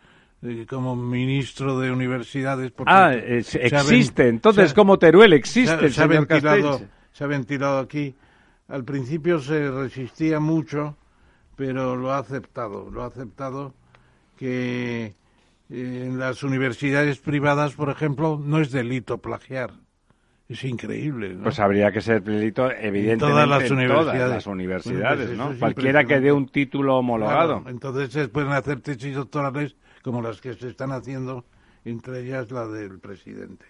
eh, 0.42 0.66
como 0.68 0.94
ministro 0.96 1.78
de 1.80 1.90
universidades. 1.90 2.72
Ah, 2.86 3.14
es- 3.14 3.46
se 3.46 3.58
ha 3.58 3.82
ven- 3.82 3.94
existe. 3.96 4.28
Entonces, 4.28 4.68
se 4.68 4.72
ha- 4.72 4.74
como 4.74 4.98
Teruel, 4.98 5.30
se 5.30 5.36
existe 5.36 5.70
ha, 5.74 5.80
el 5.80 5.92
se 5.92 6.02
ha 6.02 6.08
señor 6.08 6.26
ventilado, 6.28 6.80
se 7.12 7.24
ha 7.24 7.26
ventilado 7.26 7.78
aquí. 7.78 8.14
Al 8.68 8.84
principio 8.84 9.40
se 9.40 9.70
resistía 9.70 10.40
mucho, 10.40 10.96
pero 11.56 11.96
lo 11.96 12.12
ha 12.12 12.18
aceptado. 12.18 12.90
Lo 12.90 13.02
ha 13.02 13.06
aceptado 13.06 13.74
que 14.36 15.14
eh, 15.70 16.04
en 16.06 16.18
las 16.18 16.42
universidades 16.42 17.18
privadas, 17.18 17.74
por 17.74 17.90
ejemplo, 17.90 18.40
no 18.42 18.60
es 18.60 18.70
delito 18.70 19.18
plagiar. 19.18 19.72
Es 20.48 20.64
increíble. 20.64 21.34
¿no? 21.34 21.42
Pues 21.44 21.58
habría 21.60 21.92
que 21.92 22.00
ser 22.00 22.22
delito, 22.22 22.70
evidentemente, 22.70 23.26
todas 23.26 23.48
las 23.48 23.64
en 23.64 23.72
universidades. 23.72 24.12
todas 24.12 24.30
las 24.30 24.44
Bueno, 24.44 24.54
universidades, 24.54 25.26
pues 25.26 25.38
¿no? 25.38 25.58
Cualquiera 25.58 26.04
que 26.04 26.20
dé 26.20 26.32
un 26.32 26.48
título 26.48 26.96
homologado. 26.96 27.62
Claro, 27.62 27.70
entonces 27.70 28.12
se 28.12 28.28
pueden 28.28 28.52
hacer 28.52 28.80
tesis 28.80 29.14
doctorales 29.14 29.76
como 30.02 30.22
las 30.22 30.40
que 30.40 30.54
se 30.54 30.68
están 30.68 30.92
haciendo, 30.92 31.44
entre 31.84 32.20
ellas 32.20 32.50
la 32.50 32.66
del 32.66 32.98
presidente. 32.98 33.66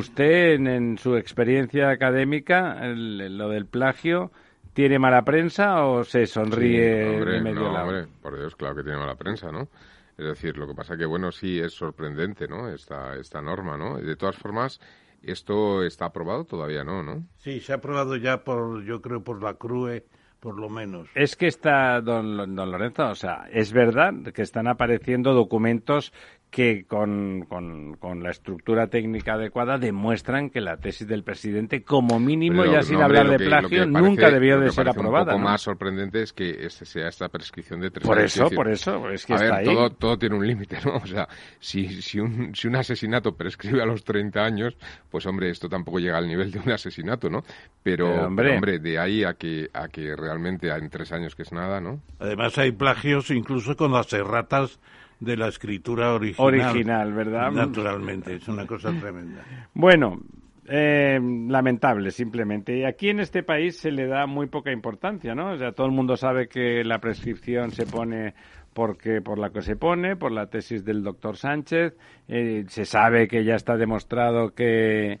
Usted, 0.00 0.54
en, 0.54 0.66
en 0.66 0.98
su 0.98 1.16
experiencia 1.16 1.90
académica, 1.90 2.78
el- 2.84 3.36
lo 3.36 3.48
del 3.50 3.66
plagio, 3.66 4.32
¿tiene 4.72 4.98
mala 4.98 5.22
prensa 5.24 5.84
o 5.86 6.04
se 6.04 6.26
sonríe 6.26 6.80
Sí, 6.96 7.06
hombre, 7.06 7.32
de 7.32 7.40
medio 7.40 7.54
no, 7.54 7.72
lado? 7.74 7.86
hombre, 7.88 8.08
por 8.22 8.36
Dios, 8.38 8.56
claro 8.56 8.76
que 8.76 8.82
tiene 8.82 8.98
mala 8.98 9.16
prensa, 9.16 9.50
¿no? 9.52 9.68
Es 10.16 10.24
decir, 10.26 10.56
lo 10.58 10.66
que 10.66 10.74
pasa 10.74 10.96
que, 10.96 11.06
bueno, 11.06 11.32
sí 11.32 11.58
es 11.60 11.72
sorprendente, 11.74 12.46
¿no? 12.48 12.68
Esta, 12.68 13.16
esta 13.16 13.40
norma, 13.42 13.76
¿no? 13.76 13.98
De 13.98 14.16
todas 14.16 14.36
formas, 14.36 14.80
esto 15.22 15.82
está 15.84 16.06
aprobado 16.06 16.44
todavía, 16.44 16.84
¿no? 16.84 17.02
¿no? 17.02 17.26
Sí, 17.36 17.60
se 17.60 17.72
ha 17.72 17.76
aprobado 17.76 18.16
ya 18.16 18.44
por, 18.44 18.84
yo 18.84 19.02
creo, 19.02 19.22
por 19.22 19.42
la 19.42 19.54
CRUE, 19.54 20.06
por 20.40 20.58
lo 20.58 20.68
menos. 20.70 21.08
Es 21.14 21.36
que 21.36 21.46
está, 21.46 22.00
don, 22.00 22.54
don 22.56 22.70
Lorenzo, 22.72 23.10
o 23.10 23.14
sea, 23.14 23.46
es 23.52 23.72
verdad 23.72 24.14
que 24.34 24.42
están 24.42 24.66
apareciendo 24.66 25.34
documentos 25.34 26.12
que 26.52 26.84
con, 26.86 27.46
con, 27.48 27.94
con 27.96 28.22
la 28.22 28.28
estructura 28.30 28.86
técnica 28.88 29.32
adecuada 29.32 29.78
demuestran 29.78 30.50
que 30.50 30.60
la 30.60 30.76
tesis 30.76 31.08
del 31.08 31.24
presidente, 31.24 31.82
como 31.82 32.20
mínimo, 32.20 32.60
Pero, 32.60 32.72
ya 32.72 32.78
no, 32.80 32.82
sin 32.84 32.96
hombre, 32.96 33.18
hablar 33.20 33.24
lo 33.24 33.32
de 33.32 33.38
que- 33.38 33.44
lo 33.44 33.48
plagio, 33.50 33.68
parece- 33.90 33.90
nunca 34.10 34.30
debió 34.30 34.56
lo 34.58 34.64
de 34.66 34.70
ser 34.70 34.86
aprobada. 34.90 35.24
Un 35.24 35.28
poco 35.30 35.38
¿no? 35.38 35.44
más 35.46 35.62
sorprendente 35.62 36.22
es 36.22 36.34
que 36.34 36.50
este 36.66 36.84
sea 36.84 37.08
esta 37.08 37.30
prescripción 37.30 37.80
de 37.80 37.90
tres 37.90 38.06
Por 38.06 38.18
años. 38.18 38.34
eso, 38.34 38.44
decir, 38.44 38.56
por 38.56 38.68
eso, 38.68 39.08
es 39.08 39.24
que 39.24 39.32
a 39.32 39.36
está 39.36 39.46
ver, 39.46 39.54
ahí. 39.54 39.64
todo, 39.64 39.90
todo 39.90 40.18
tiene 40.18 40.36
un 40.36 40.46
límite, 40.46 40.76
¿no? 40.84 40.96
O 41.02 41.06
sea, 41.06 41.26
si, 41.58 42.02
si, 42.02 42.20
un, 42.20 42.54
si 42.54 42.68
un 42.68 42.76
asesinato 42.76 43.34
prescribe 43.34 43.80
a 43.82 43.86
los 43.86 44.04
30 44.04 44.44
años, 44.44 44.76
pues 45.10 45.24
hombre, 45.24 45.48
esto 45.48 45.70
tampoco 45.70 46.00
llega 46.00 46.18
al 46.18 46.28
nivel 46.28 46.50
de 46.52 46.58
un 46.58 46.70
asesinato, 46.70 47.30
¿no? 47.30 47.44
Pero, 47.82 48.08
Pero, 48.10 48.26
hombre. 48.26 48.44
pero, 48.44 48.54
hombre, 48.56 48.78
de 48.78 48.98
ahí 48.98 49.24
a 49.24 49.32
que, 49.32 49.70
a 49.72 49.88
que 49.88 50.14
realmente 50.14 50.68
en 50.68 50.90
tres 50.90 51.12
años 51.12 51.34
que 51.34 51.44
es 51.44 51.52
nada, 51.52 51.80
¿no? 51.80 51.98
Además 52.18 52.58
hay 52.58 52.72
plagios 52.72 53.30
incluso 53.30 53.74
con 53.74 53.90
las 53.92 54.12
erratas 54.12 54.78
de 55.22 55.36
la 55.36 55.48
escritura 55.48 56.12
original. 56.14 56.46
Original, 56.46 57.12
¿verdad? 57.12 57.52
Naturalmente, 57.52 58.34
es 58.34 58.48
una 58.48 58.66
cosa 58.66 58.92
tremenda. 58.98 59.44
Bueno, 59.72 60.20
eh, 60.68 61.18
lamentable 61.48 62.10
simplemente. 62.10 62.78
Y 62.78 62.84
aquí 62.84 63.08
en 63.08 63.20
este 63.20 63.42
país 63.42 63.78
se 63.78 63.92
le 63.92 64.06
da 64.06 64.26
muy 64.26 64.48
poca 64.48 64.72
importancia, 64.72 65.34
¿no? 65.34 65.52
O 65.52 65.56
sea, 65.56 65.72
todo 65.72 65.86
el 65.86 65.92
mundo 65.92 66.16
sabe 66.16 66.48
que 66.48 66.82
la 66.84 66.98
prescripción 66.98 67.70
se 67.70 67.86
pone 67.86 68.34
porque 68.72 69.20
por 69.20 69.38
la 69.38 69.50
que 69.50 69.62
se 69.62 69.76
pone, 69.76 70.16
por 70.16 70.32
la 70.32 70.46
tesis 70.46 70.84
del 70.84 71.02
doctor 71.02 71.36
Sánchez. 71.36 71.94
Eh, 72.26 72.64
se 72.66 72.84
sabe 72.84 73.28
que 73.28 73.44
ya 73.44 73.54
está 73.54 73.76
demostrado 73.76 74.54
que 74.54 75.20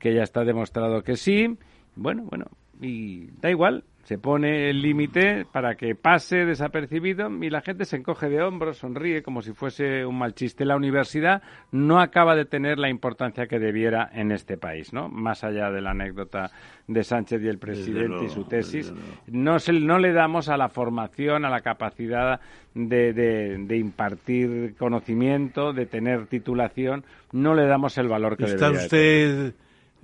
que 0.00 0.14
ya 0.14 0.22
está 0.22 0.44
demostrado 0.44 1.02
que 1.02 1.16
sí. 1.16 1.56
Bueno, 1.94 2.24
bueno, 2.24 2.46
y 2.80 3.26
da 3.40 3.50
igual. 3.50 3.84
Se 4.06 4.18
pone 4.18 4.70
el 4.70 4.82
límite 4.82 5.46
para 5.50 5.74
que 5.74 5.96
pase 5.96 6.44
desapercibido 6.44 7.28
y 7.42 7.50
la 7.50 7.60
gente 7.60 7.84
se 7.84 7.96
encoge 7.96 8.28
de 8.28 8.40
hombros, 8.40 8.76
sonríe 8.78 9.20
como 9.24 9.42
si 9.42 9.52
fuese 9.52 10.06
un 10.06 10.16
mal 10.16 10.32
chiste. 10.32 10.64
La 10.64 10.76
universidad 10.76 11.42
no 11.72 11.98
acaba 11.98 12.36
de 12.36 12.44
tener 12.44 12.78
la 12.78 12.88
importancia 12.88 13.48
que 13.48 13.58
debiera 13.58 14.08
en 14.12 14.30
este 14.30 14.56
país, 14.58 14.92
¿no? 14.92 15.08
Más 15.08 15.42
allá 15.42 15.72
de 15.72 15.80
la 15.80 15.90
anécdota 15.90 16.52
de 16.86 17.02
Sánchez 17.02 17.42
y 17.42 17.48
el 17.48 17.58
presidente 17.58 18.26
y 18.26 18.28
su 18.28 18.44
tesis, 18.44 18.92
no, 19.26 19.58
se, 19.58 19.72
no 19.72 19.98
le 19.98 20.12
damos 20.12 20.48
a 20.48 20.56
la 20.56 20.68
formación, 20.68 21.44
a 21.44 21.50
la 21.50 21.62
capacidad 21.62 22.40
de, 22.74 23.12
de- 23.12 23.58
de 23.58 23.76
impartir 23.76 24.76
conocimiento, 24.78 25.72
de 25.72 25.86
tener 25.86 26.26
titulación, 26.28 27.04
no 27.32 27.54
le 27.56 27.66
damos 27.66 27.98
el 27.98 28.06
valor 28.06 28.36
que 28.36 28.44
Está 28.44 28.66
debería 28.70 28.82
de 28.82 28.88
tener. 28.88 29.52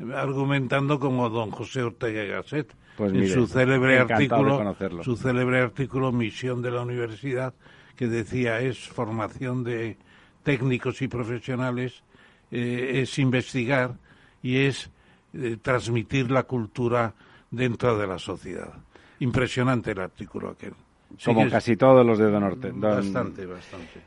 usted 0.01 0.13
argumentando 0.17 0.99
como 0.99 1.29
don 1.29 1.53
José 1.53 1.83
Ortega 1.83 2.25
y 2.25 2.29
Gasset 2.29 2.75
Pues 2.97 3.13
en 3.13 3.21
mire, 3.21 3.33
su 3.33 3.47
célebre 3.47 3.99
artículo, 4.01 4.75
su 5.03 5.17
célebre 5.17 5.61
artículo 5.61 6.13
Misión 6.13 6.61
de 6.63 6.71
la 6.71 6.83
Universidad, 6.83 7.55
que 7.97 8.07
decía 8.07 8.61
es 8.61 8.79
formación 8.89 9.65
de 9.65 9.97
técnicos 10.43 11.01
y 11.03 11.09
profesionales, 11.09 12.03
eh, 12.51 13.01
es 13.03 13.19
investigar 13.19 13.95
y 14.43 14.59
es 14.59 14.91
eh, 15.35 15.57
transmitir 15.63 16.31
la 16.31 16.43
cultura 16.43 17.15
dentro 17.51 17.97
de 17.97 18.07
la 18.07 18.19
sociedad. 18.19 18.73
Impresionante 19.21 19.93
el 19.93 20.01
artículo 20.01 20.51
aquel. 20.51 20.75
Sí 21.17 21.27
Como 21.27 21.49
casi 21.49 21.77
todos 21.77 22.05
los 22.05 22.19
de 22.19 22.31
Don 22.31 22.43
Orte. 22.43 22.69
don- 22.71 22.81
Bastante, 22.81 23.47
bastante. 23.47 24.01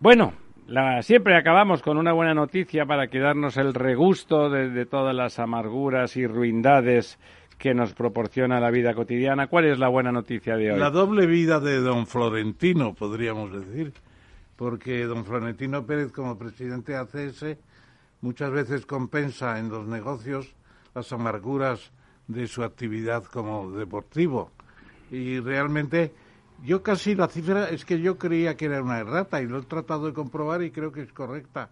Bueno, 0.00 0.32
la- 0.66 1.02
siempre 1.02 1.36
acabamos 1.36 1.82
con 1.82 1.96
una 1.98 2.12
buena 2.12 2.34
noticia 2.34 2.86
para 2.86 3.08
quedarnos 3.08 3.56
el 3.56 3.74
regusto 3.74 4.50
de, 4.50 4.70
de 4.70 4.86
todas 4.86 5.14
las 5.14 5.38
amarguras 5.38 6.16
y 6.16 6.26
ruindades 6.26 7.18
que 7.58 7.74
nos 7.74 7.92
proporciona 7.92 8.60
la 8.60 8.70
vida 8.70 8.94
cotidiana. 8.94 9.48
¿Cuál 9.48 9.66
es 9.66 9.78
la 9.78 9.88
buena 9.88 10.12
noticia 10.12 10.56
de 10.56 10.72
hoy? 10.72 10.78
La 10.78 10.90
doble 10.90 11.26
vida 11.26 11.58
de 11.58 11.80
don 11.80 12.06
Florentino, 12.06 12.94
podríamos 12.94 13.52
decir, 13.52 13.92
porque 14.56 15.04
don 15.04 15.24
Florentino 15.24 15.84
Pérez, 15.84 16.12
como 16.12 16.38
presidente 16.38 16.92
de 16.92 16.98
ACS, 16.98 17.58
muchas 18.20 18.50
veces 18.52 18.86
compensa 18.86 19.58
en 19.58 19.68
los 19.70 19.86
negocios 19.88 20.54
las 20.94 21.12
amarguras 21.12 21.90
de 22.28 22.46
su 22.46 22.62
actividad 22.62 23.24
como 23.24 23.72
deportivo. 23.72 24.52
Y 25.10 25.40
realmente, 25.40 26.12
yo 26.64 26.82
casi 26.82 27.16
la 27.16 27.26
cifra 27.26 27.70
es 27.70 27.84
que 27.84 28.00
yo 28.00 28.18
creía 28.18 28.56
que 28.56 28.66
era 28.66 28.82
una 28.82 29.00
errata 29.00 29.42
y 29.42 29.46
lo 29.46 29.58
he 29.58 29.62
tratado 29.62 30.06
de 30.06 30.12
comprobar 30.12 30.62
y 30.62 30.70
creo 30.70 30.92
que 30.92 31.02
es 31.02 31.12
correcta. 31.12 31.70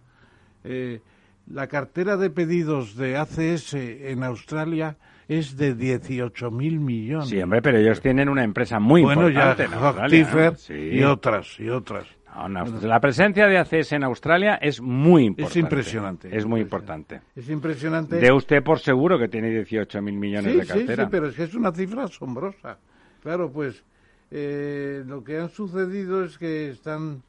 Eh, 0.65 1.01
la 1.49 1.67
cartera 1.67 2.17
de 2.17 2.29
pedidos 2.29 2.97
de 2.97 3.15
ACS 3.15 3.73
en 3.73 4.23
Australia 4.23 4.97
es 5.27 5.57
de 5.57 5.73
18 5.75 6.51
mil 6.51 6.79
millones. 6.79 7.29
Sí, 7.29 7.41
hombre, 7.41 7.61
pero 7.61 7.77
ellos 7.77 7.99
tienen 8.01 8.29
una 8.29 8.43
empresa 8.43 8.79
muy 8.79 9.01
bueno, 9.01 9.29
ya 9.29 9.51
importante. 9.51 9.63
en 9.63 9.73
Australia, 9.73 10.23
Hochtief 10.25 10.33
¿no? 10.35 10.55
Sí. 10.57 10.73
y 10.73 11.03
otras, 11.03 11.59
y 11.59 11.69
otras. 11.69 12.05
No, 12.35 12.47
no, 12.49 12.65
la 12.81 12.99
presencia 12.99 13.47
de 13.47 13.57
ACS 13.57 13.93
en 13.93 14.03
Australia 14.03 14.59
es 14.61 14.79
muy 14.79 15.25
importante. 15.25 15.59
impresionante, 15.59 16.37
Es 16.37 16.45
muy 16.45 16.61
importante. 16.61 17.21
Es 17.35 17.49
impresionante. 17.49 18.17
De 18.17 18.31
usted 18.31 18.61
por 18.63 18.79
seguro 18.79 19.17
que 19.17 19.27
tiene 19.27 19.49
18 19.49 20.01
mil 20.03 20.17
millones 20.17 20.51
sí, 20.51 20.57
de 20.59 20.63
sí, 20.65 20.67
cartera. 20.69 21.03
sí, 21.05 21.09
pero 21.09 21.27
es 21.29 21.35
que 21.35 21.43
es 21.43 21.55
una 21.55 21.71
cifra 21.71 22.03
asombrosa. 22.03 22.77
Claro, 23.23 23.51
pues 23.51 23.83
eh, 24.29 25.03
lo 25.07 25.23
que 25.23 25.37
ha 25.37 25.47
sucedido 25.49 26.23
es 26.23 26.37
que 26.37 26.69
están 26.69 27.23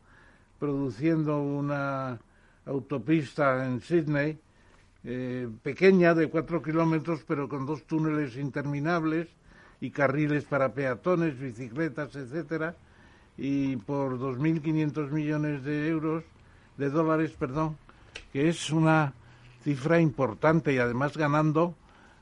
produciendo 0.59 1.41
una 1.41 2.19
autopista 2.67 3.65
en 3.65 3.81
Sydney 3.81 4.39
eh, 5.05 5.49
pequeña 5.63 6.15
de 6.15 6.29
cuatro 6.29 6.63
kilómetros, 6.63 7.25
pero 7.27 7.49
con 7.49 7.67
dos 7.67 7.85
túneles 7.85 8.37
interminables 8.37 9.29
y 9.81 9.91
carriles 9.91 10.45
para 10.45 10.73
peatones, 10.75 11.39
bicicletas, 11.39 12.17
etcétera, 12.17 12.75
y 13.37 13.77
por 13.77 14.19
2.500 14.19 15.11
millones 15.11 15.63
de 15.65 15.89
euros, 15.89 16.25
de 16.77 16.91
dólares, 16.91 17.33
perdón, 17.39 17.77
que 18.33 18.49
es 18.49 18.71
una 18.71 19.15
cifra 19.63 20.01
importante 20.01 20.73
y 20.73 20.79
además 20.79 21.17
ganando 21.17 21.75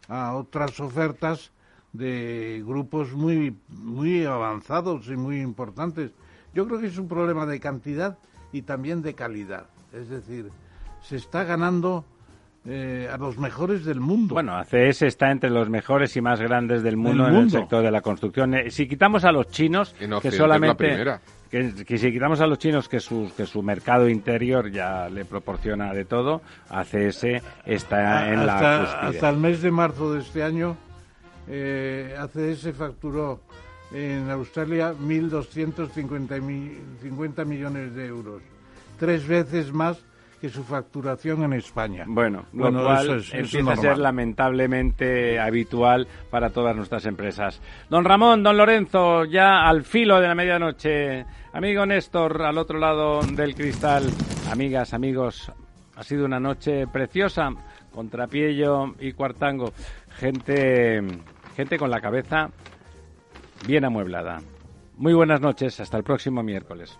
a 0.08 0.34
otras 0.34 0.78
ofertas 0.80 1.52
de 1.92 2.62
grupos 2.66 3.12
muy 3.12 3.56
muy 3.68 4.24
avanzados 4.24 5.08
y 5.08 5.16
muy 5.16 5.40
importantes. 5.40 6.12
Yo 6.54 6.66
creo 6.66 6.80
que 6.80 6.86
es 6.86 6.98
un 6.98 7.08
problema 7.08 7.46
de 7.46 7.60
cantidad 7.60 8.18
y 8.52 8.62
también 8.62 9.02
de 9.02 9.14
calidad. 9.14 9.66
Es 9.92 10.08
decir, 10.08 10.50
se 11.02 11.16
está 11.16 11.44
ganando 11.44 12.04
eh, 12.68 13.08
a 13.12 13.16
los 13.16 13.38
mejores 13.38 13.84
del 13.84 14.00
mundo. 14.00 14.34
Bueno, 14.34 14.56
ACS 14.56 15.02
está 15.02 15.30
entre 15.30 15.50
los 15.50 15.68
mejores 15.68 16.16
y 16.16 16.20
más 16.20 16.40
grandes 16.40 16.82
del 16.82 16.96
mundo, 16.96 17.28
en 17.28 17.36
el 17.36 17.50
sector 17.50 17.84
de 17.84 17.92
la 17.92 18.00
construcción. 18.00 18.54
Eh, 18.54 18.72
si 18.72 18.88
quitamos 18.88 19.24
a 19.24 19.30
los 19.30 19.46
chinos, 19.48 19.94
que 20.20 20.32
solamente 20.32 21.20
que, 21.50 21.98
si 21.98 22.10
quitamos 22.10 22.40
a 22.40 22.46
los 22.46 22.58
chinos 22.58 22.88
que 22.88 22.98
su, 22.98 23.30
que 23.36 23.44
su 23.46 23.62
mercado 23.62 24.08
interior 24.08 24.68
ya 24.70 25.08
le 25.08 25.24
proporciona 25.24 25.94
de 25.94 26.04
todo, 26.04 26.42
ACS 26.68 27.26
está 27.64 28.32
en 28.32 28.44
la 28.46 29.00
Hasta 29.00 29.30
el 29.30 29.36
mes 29.36 29.62
de 29.62 29.70
marzo 29.70 30.12
de 30.12 30.18
este 30.20 30.42
año, 30.42 30.76
eh, 31.46 32.16
ACS 32.18 32.72
facturó 32.76 33.42
en 33.92 34.28
Australia 34.28 34.92
1.250 34.92 37.46
millones 37.46 37.94
de 37.94 38.06
euros, 38.06 38.42
tres 38.98 39.28
veces 39.28 39.72
más 39.72 39.98
que 40.40 40.48
su 40.48 40.62
facturación 40.64 41.42
en 41.44 41.54
España. 41.54 42.04
Bueno, 42.06 42.44
lo 42.52 42.70
cual 42.72 43.22
empieza 43.32 43.72
a 43.72 43.76
ser 43.76 43.98
lamentablemente 43.98 45.38
habitual 45.40 46.06
para 46.30 46.50
todas 46.50 46.76
nuestras 46.76 47.06
empresas. 47.06 47.60
Don 47.88 48.04
Ramón, 48.04 48.42
don 48.42 48.56
Lorenzo, 48.56 49.24
ya 49.24 49.66
al 49.66 49.84
filo 49.84 50.20
de 50.20 50.28
la 50.28 50.34
medianoche. 50.34 51.24
Amigo 51.52 51.86
Néstor, 51.86 52.42
al 52.42 52.58
otro 52.58 52.78
lado 52.78 53.20
del 53.20 53.54
cristal. 53.54 54.04
Amigas, 54.50 54.92
amigos, 54.92 55.50
ha 55.96 56.02
sido 56.02 56.26
una 56.26 56.38
noche 56.38 56.86
preciosa 56.86 57.48
con 57.90 58.10
Trapiello 58.10 58.94
y 59.00 59.12
Cuartango. 59.12 59.72
Gente, 60.18 61.02
gente 61.56 61.78
con 61.78 61.90
la 61.90 62.00
cabeza 62.00 62.50
bien 63.66 63.84
amueblada. 63.84 64.38
Muy 64.96 65.14
buenas 65.14 65.40
noches, 65.40 65.80
hasta 65.80 65.96
el 65.96 66.04
próximo 66.04 66.42
miércoles. 66.42 66.98